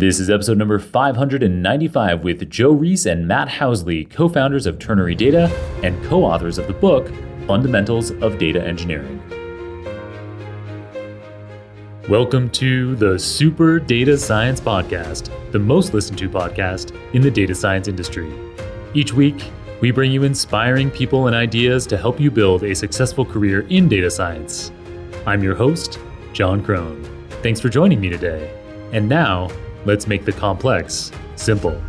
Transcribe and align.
This 0.00 0.18
is 0.18 0.30
episode 0.30 0.56
number 0.56 0.78
595 0.78 2.24
with 2.24 2.48
Joe 2.48 2.72
Reis 2.72 3.04
and 3.04 3.28
Matt 3.28 3.48
Housley, 3.48 4.08
co 4.08 4.30
founders 4.30 4.64
of 4.64 4.78
Ternary 4.78 5.14
Data 5.14 5.46
and 5.82 6.02
co 6.06 6.24
authors 6.24 6.56
of 6.56 6.66
the 6.66 6.72
book 6.72 7.12
Fundamentals 7.46 8.10
of 8.22 8.38
Data 8.38 8.66
Engineering. 8.66 9.20
Welcome 12.08 12.48
to 12.52 12.96
the 12.96 13.18
Super 13.18 13.78
Data 13.78 14.16
Science 14.16 14.58
Podcast, 14.58 15.28
the 15.52 15.58
most 15.58 15.92
listened 15.92 16.18
to 16.20 16.30
podcast 16.30 16.98
in 17.12 17.20
the 17.20 17.30
data 17.30 17.54
science 17.54 17.86
industry. 17.86 18.32
Each 18.94 19.12
week, 19.12 19.52
we 19.82 19.90
bring 19.90 20.12
you 20.12 20.22
inspiring 20.22 20.90
people 20.90 21.26
and 21.26 21.36
ideas 21.36 21.86
to 21.88 21.98
help 21.98 22.18
you 22.18 22.30
build 22.30 22.62
a 22.62 22.74
successful 22.74 23.26
career 23.26 23.66
in 23.68 23.86
data 23.86 24.10
science. 24.10 24.72
I'm 25.26 25.42
your 25.42 25.56
host, 25.56 25.98
Jon 26.32 26.64
Krohn. 26.64 27.06
Thanks 27.42 27.60
for 27.60 27.68
joining 27.68 28.00
me 28.00 28.08
today. 28.08 28.56
And 28.94 29.06
now, 29.06 29.50
Let's 29.86 30.06
make 30.06 30.26
the 30.26 30.32
complex 30.32 31.10
simple. 31.36 31.80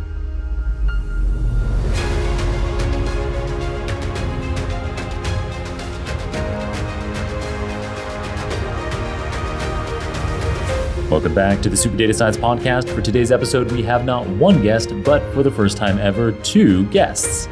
Welcome 11.10 11.34
back 11.34 11.60
to 11.60 11.68
the 11.68 11.76
Super 11.76 11.98
Data 11.98 12.14
Science 12.14 12.38
Podcast. 12.38 12.88
For 12.88 13.02
today's 13.02 13.30
episode, 13.30 13.70
we 13.70 13.82
have 13.82 14.06
not 14.06 14.26
one 14.26 14.62
guest, 14.62 14.94
but 15.04 15.20
for 15.34 15.42
the 15.42 15.50
first 15.50 15.76
time 15.76 15.98
ever, 15.98 16.32
two 16.32 16.86
guests. 16.86 17.46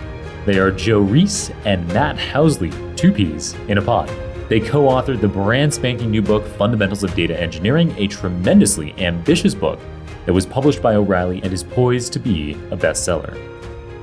They 0.46 0.58
are 0.58 0.70
Joe 0.70 1.00
Reis 1.00 1.50
and 1.66 1.86
Matt 1.88 2.16
Housley, 2.16 2.72
two 2.96 3.12
peas 3.12 3.52
in 3.68 3.76
a 3.76 3.82
pod. 3.82 4.10
They 4.48 4.60
co 4.60 4.84
authored 4.84 5.20
the 5.20 5.28
brand 5.28 5.74
spanking 5.74 6.10
new 6.10 6.22
book, 6.22 6.46
Fundamentals 6.46 7.04
of 7.04 7.14
Data 7.14 7.38
Engineering, 7.38 7.94
a 7.98 8.06
tremendously 8.06 8.94
ambitious 8.96 9.54
book 9.54 9.78
that 10.26 10.32
was 10.32 10.46
published 10.46 10.82
by 10.82 10.94
O'Reilly 10.94 11.42
and 11.42 11.52
is 11.52 11.62
poised 11.62 12.12
to 12.12 12.18
be 12.18 12.52
a 12.70 12.76
bestseller. 12.76 13.36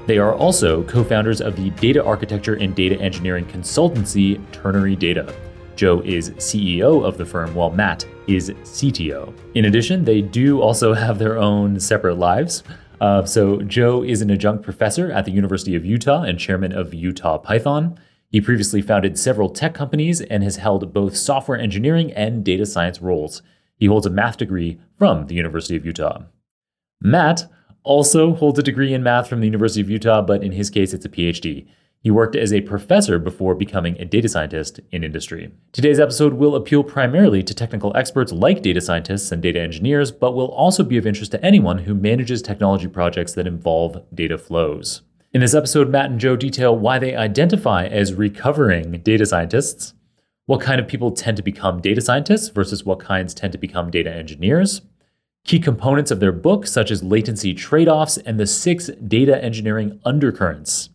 They 0.07 0.17
are 0.17 0.33
also 0.33 0.83
co 0.83 1.03
founders 1.03 1.41
of 1.41 1.55
the 1.57 1.69
data 1.71 2.03
architecture 2.03 2.55
and 2.55 2.73
data 2.73 2.99
engineering 3.01 3.45
consultancy 3.45 4.41
Ternary 4.51 4.95
Data. 4.95 5.35
Joe 5.75 6.01
is 6.05 6.31
CEO 6.31 7.05
of 7.05 7.17
the 7.17 7.25
firm, 7.25 7.53
while 7.53 7.69
Matt 7.69 8.07
is 8.25 8.49
CTO. 8.49 9.33
In 9.53 9.65
addition, 9.65 10.03
they 10.03 10.21
do 10.21 10.61
also 10.61 10.93
have 11.05 11.19
their 11.19 11.37
own 11.37 11.79
separate 11.79 12.17
lives. 12.17 12.63
Uh, 12.99 13.23
so, 13.25 13.61
Joe 13.61 14.01
is 14.01 14.21
an 14.21 14.31
adjunct 14.31 14.63
professor 14.63 15.11
at 15.11 15.25
the 15.25 15.31
University 15.31 15.75
of 15.75 15.85
Utah 15.85 16.23
and 16.23 16.39
chairman 16.39 16.71
of 16.71 16.93
Utah 16.93 17.37
Python. 17.37 17.99
He 18.29 18.41
previously 18.41 18.81
founded 18.81 19.19
several 19.19 19.49
tech 19.49 19.73
companies 19.73 20.19
and 20.19 20.41
has 20.43 20.55
held 20.55 20.93
both 20.93 21.15
software 21.15 21.59
engineering 21.59 22.11
and 22.13 22.43
data 22.43 22.65
science 22.65 23.01
roles. 23.01 23.41
He 23.77 23.85
holds 23.85 24.05
a 24.05 24.11
math 24.11 24.37
degree 24.37 24.79
from 24.97 25.27
the 25.27 25.35
University 25.35 25.75
of 25.75 25.85
Utah. 25.85 26.23
Matt 27.01 27.45
also 27.83 28.33
holds 28.33 28.59
a 28.59 28.63
degree 28.63 28.93
in 28.93 29.03
math 29.03 29.29
from 29.29 29.39
the 29.39 29.47
University 29.47 29.81
of 29.81 29.89
Utah, 29.89 30.21
but 30.21 30.43
in 30.43 30.51
his 30.51 30.69
case, 30.69 30.93
it's 30.93 31.05
a 31.05 31.09
PhD. 31.09 31.67
He 32.01 32.11
worked 32.11 32.35
as 32.35 32.53
a 32.53 32.61
professor 32.61 33.19
before 33.19 33.55
becoming 33.55 33.99
a 33.99 34.05
data 34.05 34.29
scientist 34.29 34.79
in 34.91 35.03
industry. 35.03 35.51
Today's 35.73 35.99
episode 35.99 36.33
will 36.33 36.55
appeal 36.55 36.83
primarily 36.83 37.43
to 37.43 37.53
technical 37.53 37.95
experts 37.95 38.31
like 38.31 38.61
data 38.61 38.81
scientists 38.81 39.31
and 39.31 39.41
data 39.41 39.59
engineers, 39.59 40.11
but 40.11 40.33
will 40.33 40.49
also 40.51 40.83
be 40.83 40.97
of 40.97 41.07
interest 41.07 41.31
to 41.31 41.45
anyone 41.45 41.79
who 41.79 41.95
manages 41.95 42.41
technology 42.41 42.87
projects 42.87 43.33
that 43.33 43.47
involve 43.47 44.03
data 44.13 44.37
flows. 44.37 45.01
In 45.33 45.41
this 45.41 45.53
episode, 45.53 45.89
Matt 45.89 46.09
and 46.09 46.19
Joe 46.19 46.35
detail 46.35 46.77
why 46.77 46.99
they 46.99 47.15
identify 47.15 47.85
as 47.85 48.13
recovering 48.13 48.91
data 49.01 49.25
scientists, 49.25 49.93
what 50.47 50.61
kind 50.61 50.79
of 50.79 50.87
people 50.87 51.11
tend 51.11 51.37
to 51.37 51.43
become 51.43 51.81
data 51.81 52.01
scientists 52.01 52.49
versus 52.49 52.83
what 52.83 52.99
kinds 52.99 53.33
tend 53.33 53.51
to 53.51 53.57
become 53.59 53.91
data 53.91 54.11
engineers, 54.11 54.81
key 55.43 55.59
components 55.59 56.09
of 56.09 56.19
their 56.19 56.31
book, 56.31 56.65
such 56.65 56.89
as 56.89 57.03
latency 57.03 57.53
trade 57.53 57.87
offs 57.87 58.17
and 58.17 58.39
the 58.39 58.47
six 58.47 58.89
data 59.07 59.41
engineering 59.43 59.99
undercurrents, 60.05 60.89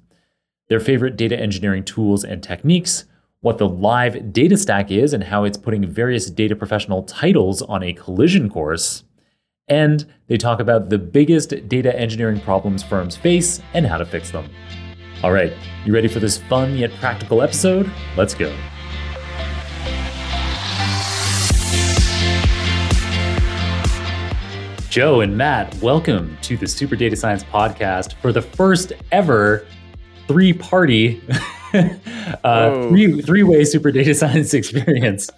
their 0.69 0.81
favorite 0.81 1.17
data 1.17 1.39
engineering 1.39 1.85
tools 1.85 2.25
and 2.25 2.43
techniques, 2.43 3.05
what 3.41 3.59
the 3.59 3.69
live 3.69 4.33
data 4.33 4.57
stack 4.57 4.91
is 4.91 5.13
and 5.13 5.25
how 5.25 5.45
it's 5.45 5.59
putting 5.59 5.87
various 5.87 6.31
data 6.31 6.57
professional 6.57 7.03
titles 7.03 7.61
on 7.63 7.83
a 7.83 7.93
collision 7.93 8.49
course. 8.49 9.05
And 9.69 10.11
they 10.29 10.39
talk 10.39 10.61
about 10.61 10.89
the 10.89 10.99
biggest 10.99 11.69
data 11.69 11.95
engineering 11.99 12.41
problems 12.41 12.83
firms 12.83 13.17
face 13.17 13.61
and 13.75 13.87
how 13.87 13.99
to 13.99 14.07
fix 14.07 14.31
them. 14.31 14.49
All 15.23 15.33
right, 15.33 15.53
you 15.85 15.93
ready 15.93 16.09
for 16.09 16.21
this 16.21 16.39
fun 16.39 16.77
yet 16.77 16.91
practical 17.01 17.43
episode? 17.43 17.91
Let's 18.17 18.35
go. 18.35 18.55
Joe 24.93 25.23
and 25.23 25.39
Matt, 25.39 25.75
welcome 25.77 26.37
to 26.43 26.55
the 26.55 26.67
Super 26.67 26.97
Data 26.97 27.17
Science 27.17 27.43
Podcast 27.45 28.13
for 28.21 28.31
the 28.31 28.43
first 28.43 28.93
ever 29.11 29.67
three 30.29 30.53
party, 30.53 31.19
uh, 32.45 32.89
three 32.91 33.23
three 33.23 33.43
way 33.43 33.65
Super 33.65 33.91
Data 33.91 34.15
Science 34.15 34.53
experience. 34.63 35.31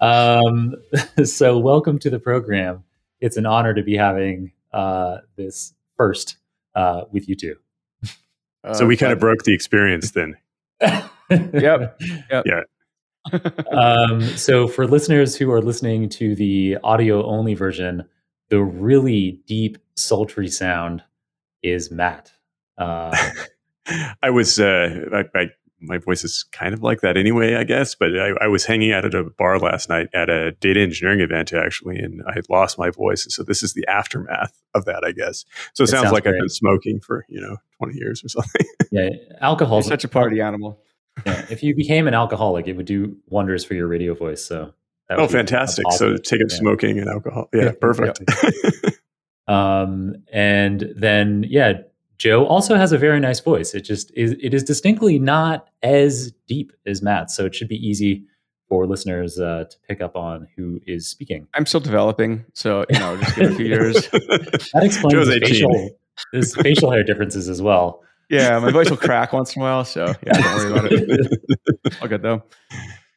Um, 0.00 0.76
so, 1.24 1.58
welcome 1.58 1.98
to 1.98 2.10
the 2.10 2.20
program. 2.20 2.84
It's 3.20 3.36
an 3.36 3.44
honor 3.44 3.74
to 3.74 3.82
be 3.82 3.96
having 3.96 4.52
uh, 4.72 5.16
this 5.34 5.74
first 5.96 6.36
uh, 6.76 7.02
with 7.10 7.28
you 7.28 7.34
two. 7.34 7.56
so 8.72 8.86
we 8.86 8.96
kind 8.96 9.12
of 9.12 9.18
broke 9.18 9.42
the 9.42 9.52
experience 9.52 10.12
then. 10.12 10.36
yep. 10.80 12.00
yep. 12.30 12.46
Yeah. 12.46 12.60
um, 13.72 14.22
so 14.36 14.68
for 14.68 14.86
listeners 14.86 15.34
who 15.34 15.50
are 15.50 15.60
listening 15.60 16.08
to 16.10 16.36
the 16.36 16.78
audio 16.84 17.26
only 17.26 17.54
version, 17.54 18.04
the 18.52 18.62
really 18.62 19.40
deep, 19.46 19.78
sultry 19.96 20.46
sound 20.46 21.02
is 21.62 21.90
Matt. 21.90 22.32
Uh, 22.76 23.16
I 24.22 24.28
was, 24.28 24.60
uh, 24.60 25.06
I, 25.10 25.24
I, 25.34 25.46
my 25.80 25.96
voice 25.96 26.22
is 26.22 26.44
kind 26.52 26.74
of 26.74 26.82
like 26.82 27.00
that 27.00 27.16
anyway, 27.16 27.54
I 27.54 27.64
guess. 27.64 27.94
But 27.94 28.10
I, 28.10 28.32
I, 28.42 28.48
was 28.48 28.66
hanging 28.66 28.92
out 28.92 29.06
at 29.06 29.14
a 29.14 29.24
bar 29.24 29.58
last 29.58 29.88
night 29.88 30.08
at 30.12 30.28
a 30.28 30.52
data 30.52 30.80
engineering 30.80 31.20
event, 31.20 31.54
actually, 31.54 31.96
and 31.96 32.22
I 32.28 32.34
had 32.34 32.44
lost 32.50 32.78
my 32.78 32.90
voice. 32.90 33.24
And 33.24 33.32
so 33.32 33.42
this 33.42 33.62
is 33.62 33.72
the 33.72 33.86
aftermath 33.88 34.52
of 34.74 34.84
that, 34.84 35.02
I 35.02 35.12
guess. 35.12 35.46
So 35.72 35.84
it, 35.84 35.84
it 35.84 35.88
sounds, 35.88 36.02
sounds, 36.02 36.12
like 36.12 36.24
great. 36.24 36.34
I've 36.34 36.40
been 36.40 36.48
smoking 36.50 37.00
for 37.00 37.24
you 37.30 37.40
know 37.40 37.56
twenty 37.78 37.98
years 37.98 38.22
or 38.22 38.28
something. 38.28 38.66
yeah, 38.90 39.08
alcohol 39.40 39.78
is 39.78 39.86
such 39.86 40.04
a 40.04 40.08
party 40.08 40.42
animal. 40.42 40.78
yeah, 41.24 41.46
if 41.48 41.62
you 41.62 41.74
became 41.74 42.06
an 42.06 42.12
alcoholic, 42.12 42.68
it 42.68 42.74
would 42.74 42.84
do 42.84 43.16
wonders 43.28 43.64
for 43.64 43.72
your 43.72 43.88
radio 43.88 44.12
voice. 44.12 44.44
So 44.44 44.74
oh, 45.18 45.28
fantastic! 45.28 45.84
So 45.92 46.16
take 46.16 46.40
up 46.40 46.48
yeah. 46.50 46.56
smoking 46.56 46.98
and 46.98 47.08
alcohol. 47.08 47.48
Yeah, 47.52 47.72
perfect. 47.80 48.20
um, 49.48 50.14
and 50.32 50.92
then 50.96 51.44
yeah, 51.48 51.80
Joe 52.18 52.46
also 52.46 52.76
has 52.76 52.92
a 52.92 52.98
very 52.98 53.20
nice 53.20 53.40
voice. 53.40 53.74
It 53.74 53.82
just 53.82 54.12
is. 54.14 54.36
It 54.40 54.54
is 54.54 54.62
distinctly 54.62 55.18
not 55.18 55.68
as 55.82 56.32
deep 56.46 56.72
as 56.86 57.02
Matt, 57.02 57.30
so 57.30 57.46
it 57.46 57.54
should 57.54 57.68
be 57.68 57.76
easy 57.76 58.24
for 58.68 58.86
listeners 58.86 59.38
uh, 59.38 59.64
to 59.68 59.76
pick 59.86 60.00
up 60.00 60.16
on 60.16 60.48
who 60.56 60.80
is 60.86 61.06
speaking. 61.06 61.46
I'm 61.52 61.66
still 61.66 61.80
developing, 61.80 62.44
so 62.54 62.86
you 62.88 62.98
know, 62.98 63.18
just 63.18 63.36
give 63.36 63.44
it 63.44 63.52
a 63.52 63.56
few 63.56 63.66
years. 63.66 64.08
that 64.10 64.82
explains 64.82 65.12
Joe's 65.12 65.28
facial, 65.28 65.90
his 66.32 66.54
facial 66.54 66.90
hair 66.90 67.04
differences 67.04 67.48
as 67.48 67.60
well. 67.60 68.02
Yeah, 68.30 68.58
my 68.60 68.70
voice 68.70 68.88
will 68.88 68.96
crack 68.96 69.34
once 69.34 69.54
in 69.54 69.60
a 69.60 69.64
while, 69.64 69.84
so 69.84 70.14
yeah, 70.26 70.32
don't 70.32 70.54
worry 70.54 70.72
about 70.72 70.92
it. 70.92 71.98
All 72.00 72.08
good 72.08 72.22
though. 72.22 72.42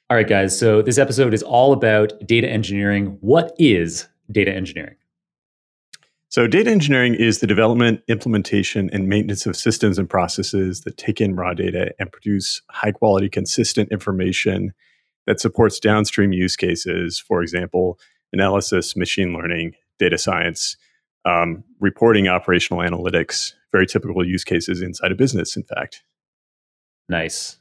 All 0.10 0.18
right, 0.18 0.28
guys. 0.28 0.58
So 0.58 0.82
this 0.82 0.98
episode 0.98 1.34
is 1.34 1.42
all 1.42 1.74
about 1.74 2.14
data 2.26 2.48
engineering. 2.48 3.18
What 3.22 3.56
is 3.58 4.08
data 4.32 4.54
engineering? 4.54 4.96
So, 6.30 6.48
data 6.48 6.70
engineering 6.70 7.16
is 7.16 7.40
the 7.40 7.48
development, 7.48 8.02
implementation, 8.10 8.90
and 8.92 9.08
maintenance 9.08 9.46
of 9.46 9.56
systems 9.56 9.98
and 9.98 10.10
processes 10.10 10.82
that 10.82 10.98
take 10.98 11.22
in 11.22 11.36
raw 11.36 11.54
data 11.54 11.94
and 11.98 12.12
produce 12.12 12.62
high 12.70 12.92
quality, 12.92 13.30
consistent 13.30 13.90
information 13.90 14.74
that 15.28 15.40
supports 15.40 15.80
downstream 15.80 16.34
use 16.34 16.58
cases. 16.58 17.20
For 17.20 17.42
example, 17.42 18.00
analysis, 18.34 18.98
machine 18.98 19.34
learning, 19.34 19.76
data 19.98 20.18
science, 20.18 20.76
um, 21.24 21.64
reporting, 21.80 22.28
operational 22.28 22.84
analytics, 22.84 23.54
very 23.72 23.88
typical 23.88 24.28
use 24.28 24.44
cases 24.44 24.82
inside 24.82 25.14
a 25.14 25.16
business, 25.16 25.56
in 25.56 25.64
fact. 25.64 26.04
Nice. 27.08 27.60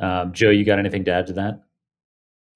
Um, 0.00 0.32
Joe, 0.32 0.50
you 0.50 0.64
got 0.64 0.78
anything 0.78 1.04
to 1.04 1.12
add 1.12 1.26
to 1.28 1.32
that? 1.34 1.62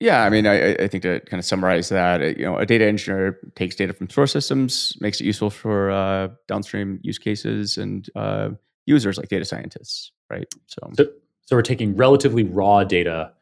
Yeah, 0.01 0.25
I 0.25 0.31
mean, 0.31 0.47
I, 0.47 0.73
I, 0.75 0.89
think 0.89 1.03
to 1.03 1.21
kind 1.21 1.39
of 1.39 1.45
summarize 1.45 1.91
that, 1.91 2.39
you 2.39 2.47
know, 2.47 2.57
a 2.57 2.65
data 2.65 2.87
engineer 2.87 3.39
takes 3.55 3.77
data 3.77 3.93
from 3.93 4.09
source 4.09 4.33
systems, 4.33 4.97
makes 4.99 5.21
it 5.21 5.25
useful 5.25 5.51
for 5.51 5.91
uh, 5.91 6.29
downstream 6.49 7.01
use 7.03 7.19
cases 7.19 7.77
and 7.77 8.09
uh, 8.17 8.49
users 8.87 9.19
like 9.19 9.29
data 9.29 9.45
scientists, 9.45 10.13
right? 10.31 10.47
So, 10.67 10.91
so, 10.95 11.05
so 11.43 11.57
we're 11.57 11.61
taking 11.61 11.97
relatively 11.97 12.45
raw 12.45 12.83
data 12.83 13.33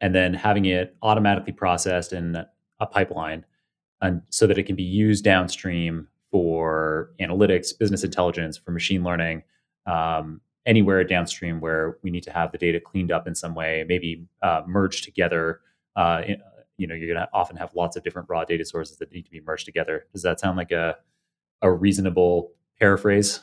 and 0.00 0.14
then 0.14 0.34
having 0.34 0.66
it 0.66 0.96
automatically 1.02 1.52
processed 1.52 2.12
in 2.12 2.36
a 2.78 2.86
pipeline, 2.86 3.44
and 4.00 4.22
so 4.30 4.46
that 4.46 4.58
it 4.58 4.64
can 4.64 4.76
be 4.76 4.82
used 4.82 5.24
downstream 5.24 6.08
for 6.30 7.10
analytics, 7.20 7.76
business 7.76 8.04
intelligence, 8.04 8.56
for 8.56 8.70
machine 8.70 9.02
learning, 9.02 9.42
um, 9.86 10.40
anywhere 10.66 11.04
downstream 11.04 11.60
where 11.60 11.98
we 12.02 12.10
need 12.10 12.22
to 12.22 12.32
have 12.32 12.52
the 12.52 12.58
data 12.58 12.80
cleaned 12.80 13.12
up 13.12 13.26
in 13.26 13.34
some 13.34 13.54
way, 13.54 13.84
maybe 13.88 14.26
uh, 14.42 14.62
merged 14.66 15.04
together. 15.04 15.60
Uh, 15.96 16.22
you 16.76 16.86
know, 16.86 16.94
you're 16.94 17.12
going 17.12 17.20
to 17.20 17.28
often 17.32 17.56
have 17.56 17.74
lots 17.74 17.96
of 17.96 18.02
different 18.02 18.28
raw 18.28 18.44
data 18.44 18.64
sources 18.64 18.96
that 18.98 19.12
need 19.12 19.24
to 19.24 19.30
be 19.30 19.40
merged 19.40 19.64
together. 19.64 20.06
Does 20.12 20.22
that 20.22 20.40
sound 20.40 20.56
like 20.56 20.72
a 20.72 20.96
a 21.64 21.72
reasonable 21.72 22.52
paraphrase. 22.78 23.40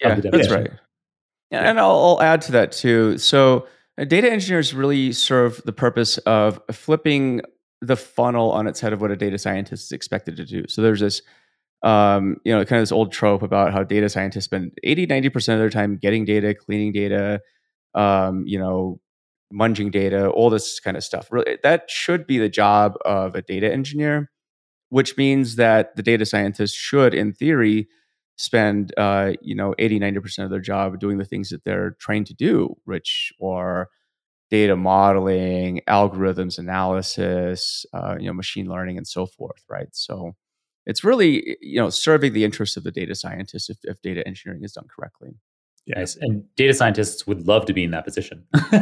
yeah, 0.00 0.16
that's 0.16 0.50
right. 0.50 0.70
Yeah, 1.50 1.70
and 1.70 1.78
I'll, 1.78 1.90
I'll 1.90 2.22
add 2.22 2.42
to 2.42 2.52
that 2.52 2.72
too. 2.72 3.16
So 3.18 3.66
uh, 3.96 4.04
data 4.04 4.30
engineers 4.30 4.74
really 4.74 5.12
serve 5.12 5.62
the 5.64 5.72
purpose 5.72 6.18
of 6.18 6.60
flipping 6.70 7.42
the 7.80 7.96
funnel 7.96 8.50
on 8.50 8.66
its 8.66 8.80
head 8.80 8.92
of 8.92 9.00
what 9.00 9.10
a 9.10 9.16
data 9.16 9.38
scientist 9.38 9.86
is 9.86 9.92
expected 9.92 10.36
to 10.36 10.44
do. 10.44 10.64
So 10.68 10.82
there's 10.82 11.00
this, 11.00 11.22
um, 11.82 12.36
you 12.44 12.52
know, 12.52 12.64
kind 12.64 12.78
of 12.78 12.82
this 12.82 12.92
old 12.92 13.12
trope 13.12 13.42
about 13.42 13.72
how 13.72 13.82
data 13.82 14.08
scientists 14.08 14.44
spend 14.44 14.72
80, 14.84 15.06
90% 15.06 15.54
of 15.54 15.60
their 15.60 15.70
time 15.70 15.96
getting 15.96 16.24
data, 16.24 16.54
cleaning 16.54 16.92
data, 16.92 17.40
um, 17.94 18.44
you 18.46 18.58
know, 18.58 19.00
munging 19.52 19.92
data, 19.92 20.28
all 20.30 20.50
this 20.50 20.80
kind 20.80 20.96
of 20.96 21.04
stuff. 21.04 21.28
Really, 21.30 21.58
that 21.62 21.90
should 21.90 22.26
be 22.26 22.38
the 22.38 22.48
job 22.48 22.94
of 23.04 23.34
a 23.34 23.42
data 23.42 23.72
engineer, 23.72 24.30
which 24.90 25.16
means 25.16 25.56
that 25.56 25.96
the 25.96 26.02
data 26.02 26.26
scientist 26.26 26.76
should, 26.76 27.14
in 27.14 27.32
theory, 27.32 27.88
spend 28.36 28.92
uh, 28.96 29.32
you 29.42 29.54
know 29.54 29.74
80 29.78 30.00
90% 30.00 30.44
of 30.44 30.50
their 30.50 30.60
job 30.60 30.98
doing 30.98 31.18
the 31.18 31.24
things 31.24 31.50
that 31.50 31.64
they're 31.64 31.92
trained 32.00 32.26
to 32.26 32.34
do 32.34 32.74
which 32.84 33.32
are 33.42 33.88
data 34.50 34.76
modeling 34.76 35.80
algorithms 35.88 36.58
analysis 36.58 37.86
uh, 37.94 38.16
you 38.18 38.26
know 38.26 38.32
machine 38.34 38.68
learning 38.68 38.96
and 38.98 39.06
so 39.06 39.26
forth 39.26 39.64
right 39.68 39.88
so 39.92 40.34
it's 40.86 41.04
really 41.04 41.56
you 41.60 41.80
know 41.80 41.90
serving 41.90 42.32
the 42.32 42.44
interests 42.44 42.76
of 42.76 42.84
the 42.84 42.90
data 42.90 43.14
scientist 43.14 43.70
if, 43.70 43.78
if 43.84 44.00
data 44.02 44.26
engineering 44.26 44.62
is 44.64 44.72
done 44.72 44.86
correctly 44.94 45.30
yes 45.86 46.16
and 46.20 46.44
data 46.56 46.74
scientists 46.74 47.26
would 47.26 47.46
love 47.46 47.66
to 47.66 47.72
be 47.72 47.84
in 47.84 47.90
that 47.90 48.04
position 48.04 48.44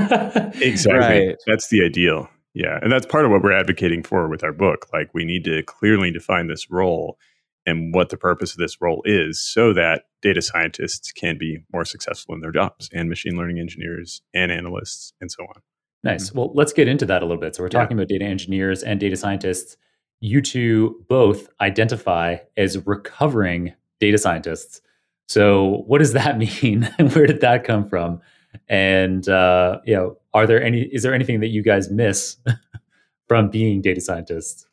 exactly 0.60 1.28
right. 1.28 1.36
that's 1.46 1.68
the 1.68 1.84
ideal 1.84 2.28
yeah 2.54 2.78
and 2.82 2.90
that's 2.92 3.06
part 3.06 3.24
of 3.24 3.30
what 3.30 3.42
we're 3.42 3.52
advocating 3.52 4.02
for 4.02 4.28
with 4.28 4.44
our 4.44 4.52
book 4.52 4.86
like 4.92 5.10
we 5.14 5.24
need 5.24 5.44
to 5.44 5.62
clearly 5.64 6.10
define 6.10 6.46
this 6.46 6.70
role 6.70 7.18
and 7.66 7.94
what 7.94 8.08
the 8.08 8.16
purpose 8.16 8.52
of 8.52 8.58
this 8.58 8.80
role 8.80 9.02
is 9.04 9.40
so 9.40 9.72
that 9.72 10.04
data 10.22 10.42
scientists 10.42 11.12
can 11.12 11.38
be 11.38 11.58
more 11.72 11.84
successful 11.84 12.34
in 12.34 12.40
their 12.40 12.52
jobs 12.52 12.88
and 12.92 13.08
machine 13.08 13.36
learning 13.36 13.58
engineers 13.58 14.22
and 14.34 14.50
analysts 14.50 15.12
and 15.20 15.30
so 15.30 15.44
on. 15.44 15.62
Nice. 16.02 16.30
Mm-hmm. 16.30 16.38
Well, 16.38 16.52
let's 16.54 16.72
get 16.72 16.88
into 16.88 17.06
that 17.06 17.22
a 17.22 17.26
little 17.26 17.40
bit. 17.40 17.54
So, 17.54 17.62
we're 17.62 17.68
talking 17.68 17.96
yeah. 17.96 18.02
about 18.02 18.08
data 18.08 18.24
engineers 18.24 18.82
and 18.82 18.98
data 18.98 19.16
scientists. 19.16 19.76
You 20.20 20.42
two 20.42 21.04
both 21.08 21.48
identify 21.60 22.38
as 22.56 22.86
recovering 22.86 23.74
data 24.00 24.18
scientists. 24.18 24.80
So, 25.28 25.84
what 25.86 25.98
does 25.98 26.12
that 26.12 26.38
mean? 26.62 26.82
Where 27.12 27.26
did 27.26 27.40
that 27.40 27.64
come 27.64 27.88
from? 27.88 28.20
And 28.68 29.28
uh, 29.28 29.78
you 29.84 29.94
know, 29.94 30.16
are 30.34 30.46
there 30.46 30.62
any? 30.62 30.82
Is 30.82 31.02
there 31.02 31.14
anything 31.14 31.40
that 31.40 31.48
you 31.48 31.62
guys 31.62 31.90
miss 31.90 32.36
from 33.28 33.48
being 33.48 33.80
data 33.80 34.00
scientists? 34.00 34.66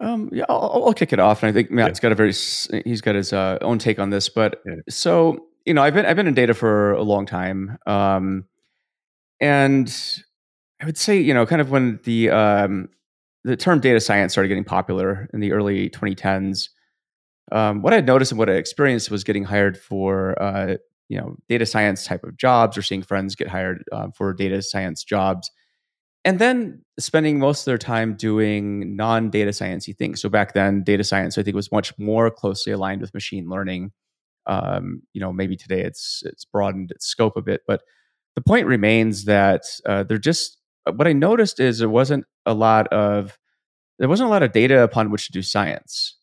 Um, 0.00 0.30
yeah, 0.32 0.44
I'll, 0.48 0.84
I'll, 0.86 0.92
kick 0.92 1.12
it 1.12 1.18
off, 1.18 1.42
and 1.42 1.50
I 1.50 1.52
think 1.52 1.70
Matt's 1.70 1.98
yeah. 1.98 2.02
got 2.02 2.12
a 2.12 2.14
very 2.14 2.32
he's 2.84 3.00
got 3.00 3.16
his 3.16 3.32
uh, 3.32 3.58
own 3.62 3.78
take 3.78 3.98
on 3.98 4.10
this. 4.10 4.28
But 4.28 4.62
yeah. 4.64 4.76
so 4.88 5.46
you 5.64 5.74
know, 5.74 5.82
I've 5.82 5.94
been 5.94 6.06
I've 6.06 6.16
been 6.16 6.26
in 6.26 6.34
data 6.34 6.54
for 6.54 6.92
a 6.92 7.02
long 7.02 7.26
time, 7.26 7.78
um, 7.86 8.44
and 9.40 9.92
I 10.80 10.86
would 10.86 10.96
say 10.96 11.18
you 11.18 11.34
know, 11.34 11.46
kind 11.46 11.60
of 11.60 11.70
when 11.70 11.98
the 12.04 12.30
um, 12.30 12.88
the 13.44 13.56
term 13.56 13.80
data 13.80 14.00
science 14.00 14.32
started 14.32 14.48
getting 14.48 14.64
popular 14.64 15.28
in 15.32 15.40
the 15.40 15.52
early 15.52 15.90
2010s, 15.90 16.68
um, 17.52 17.82
what 17.82 17.94
I 17.94 18.00
noticed 18.00 18.32
and 18.32 18.38
what 18.38 18.50
I 18.50 18.54
experienced 18.54 19.10
was 19.10 19.24
getting 19.24 19.44
hired 19.44 19.78
for 19.78 20.40
uh, 20.42 20.76
you 21.08 21.18
know 21.18 21.36
data 21.48 21.66
science 21.66 22.04
type 22.06 22.24
of 22.24 22.36
jobs, 22.36 22.76
or 22.76 22.82
seeing 22.82 23.02
friends 23.02 23.34
get 23.34 23.48
hired 23.48 23.84
uh, 23.92 24.08
for 24.16 24.34
data 24.34 24.62
science 24.62 25.04
jobs 25.04 25.50
and 26.24 26.38
then 26.38 26.84
spending 26.98 27.38
most 27.38 27.62
of 27.62 27.64
their 27.66 27.78
time 27.78 28.14
doing 28.14 28.96
non-data 28.96 29.50
sciencey 29.50 29.96
things. 29.96 30.20
So 30.20 30.28
back 30.28 30.52
then, 30.52 30.82
data 30.82 31.02
science 31.04 31.38
I 31.38 31.42
think 31.42 31.54
was 31.54 31.72
much 31.72 31.96
more 31.98 32.30
closely 32.30 32.72
aligned 32.72 33.00
with 33.00 33.14
machine 33.14 33.48
learning. 33.48 33.92
Um, 34.46 35.02
you 35.14 35.20
know, 35.22 35.32
maybe 35.32 35.56
today 35.56 35.82
it's 35.82 36.22
it's 36.26 36.44
broadened 36.44 36.90
its 36.90 37.06
scope 37.06 37.36
a 37.36 37.42
bit, 37.42 37.62
but 37.66 37.82
the 38.34 38.42
point 38.42 38.66
remains 38.66 39.24
that 39.24 39.62
uh, 39.86 40.02
they're 40.02 40.18
just 40.18 40.57
what 40.96 41.06
I 41.06 41.12
noticed 41.12 41.60
is 41.60 41.78
there 41.78 41.88
wasn't 41.88 42.24
a 42.46 42.54
lot 42.54 42.88
of 42.88 43.38
there 43.98 44.08
wasn't 44.08 44.28
a 44.28 44.30
lot 44.30 44.42
of 44.42 44.52
data 44.52 44.82
upon 44.82 45.10
which 45.10 45.26
to 45.26 45.32
do 45.32 45.42
science, 45.42 46.16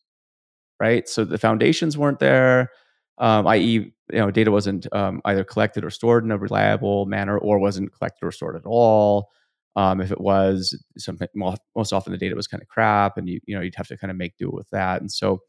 right? 0.80 1.08
So 1.08 1.24
the 1.24 1.38
foundations 1.38 1.98
weren't 1.98 2.20
there, 2.20 2.70
um, 3.18 3.46
i.e., 3.48 3.92
you 4.12 4.18
know, 4.18 4.30
data 4.30 4.50
wasn't 4.50 4.86
um, 4.94 5.20
either 5.24 5.44
collected 5.44 5.84
or 5.84 5.90
stored 5.90 6.24
in 6.24 6.30
a 6.30 6.38
reliable 6.38 7.06
manner, 7.06 7.38
or 7.38 7.58
wasn't 7.58 7.92
collected 7.92 8.24
or 8.24 8.30
stored 8.30 8.56
at 8.56 8.64
all. 8.64 9.28
Um, 9.74 10.00
if 10.00 10.10
it 10.10 10.20
was 10.20 10.80
something, 10.96 11.28
most 11.34 11.92
often 11.92 12.12
the 12.12 12.18
data 12.18 12.34
was 12.34 12.46
kind 12.46 12.62
of 12.62 12.68
crap, 12.68 13.18
and 13.18 13.28
you 13.28 13.40
you 13.46 13.54
know 13.54 13.62
you'd 13.62 13.74
have 13.74 13.88
to 13.88 13.96
kind 13.96 14.10
of 14.10 14.16
make 14.16 14.36
do 14.38 14.50
with 14.50 14.68
that. 14.70 15.00
And 15.00 15.10
so, 15.10 15.40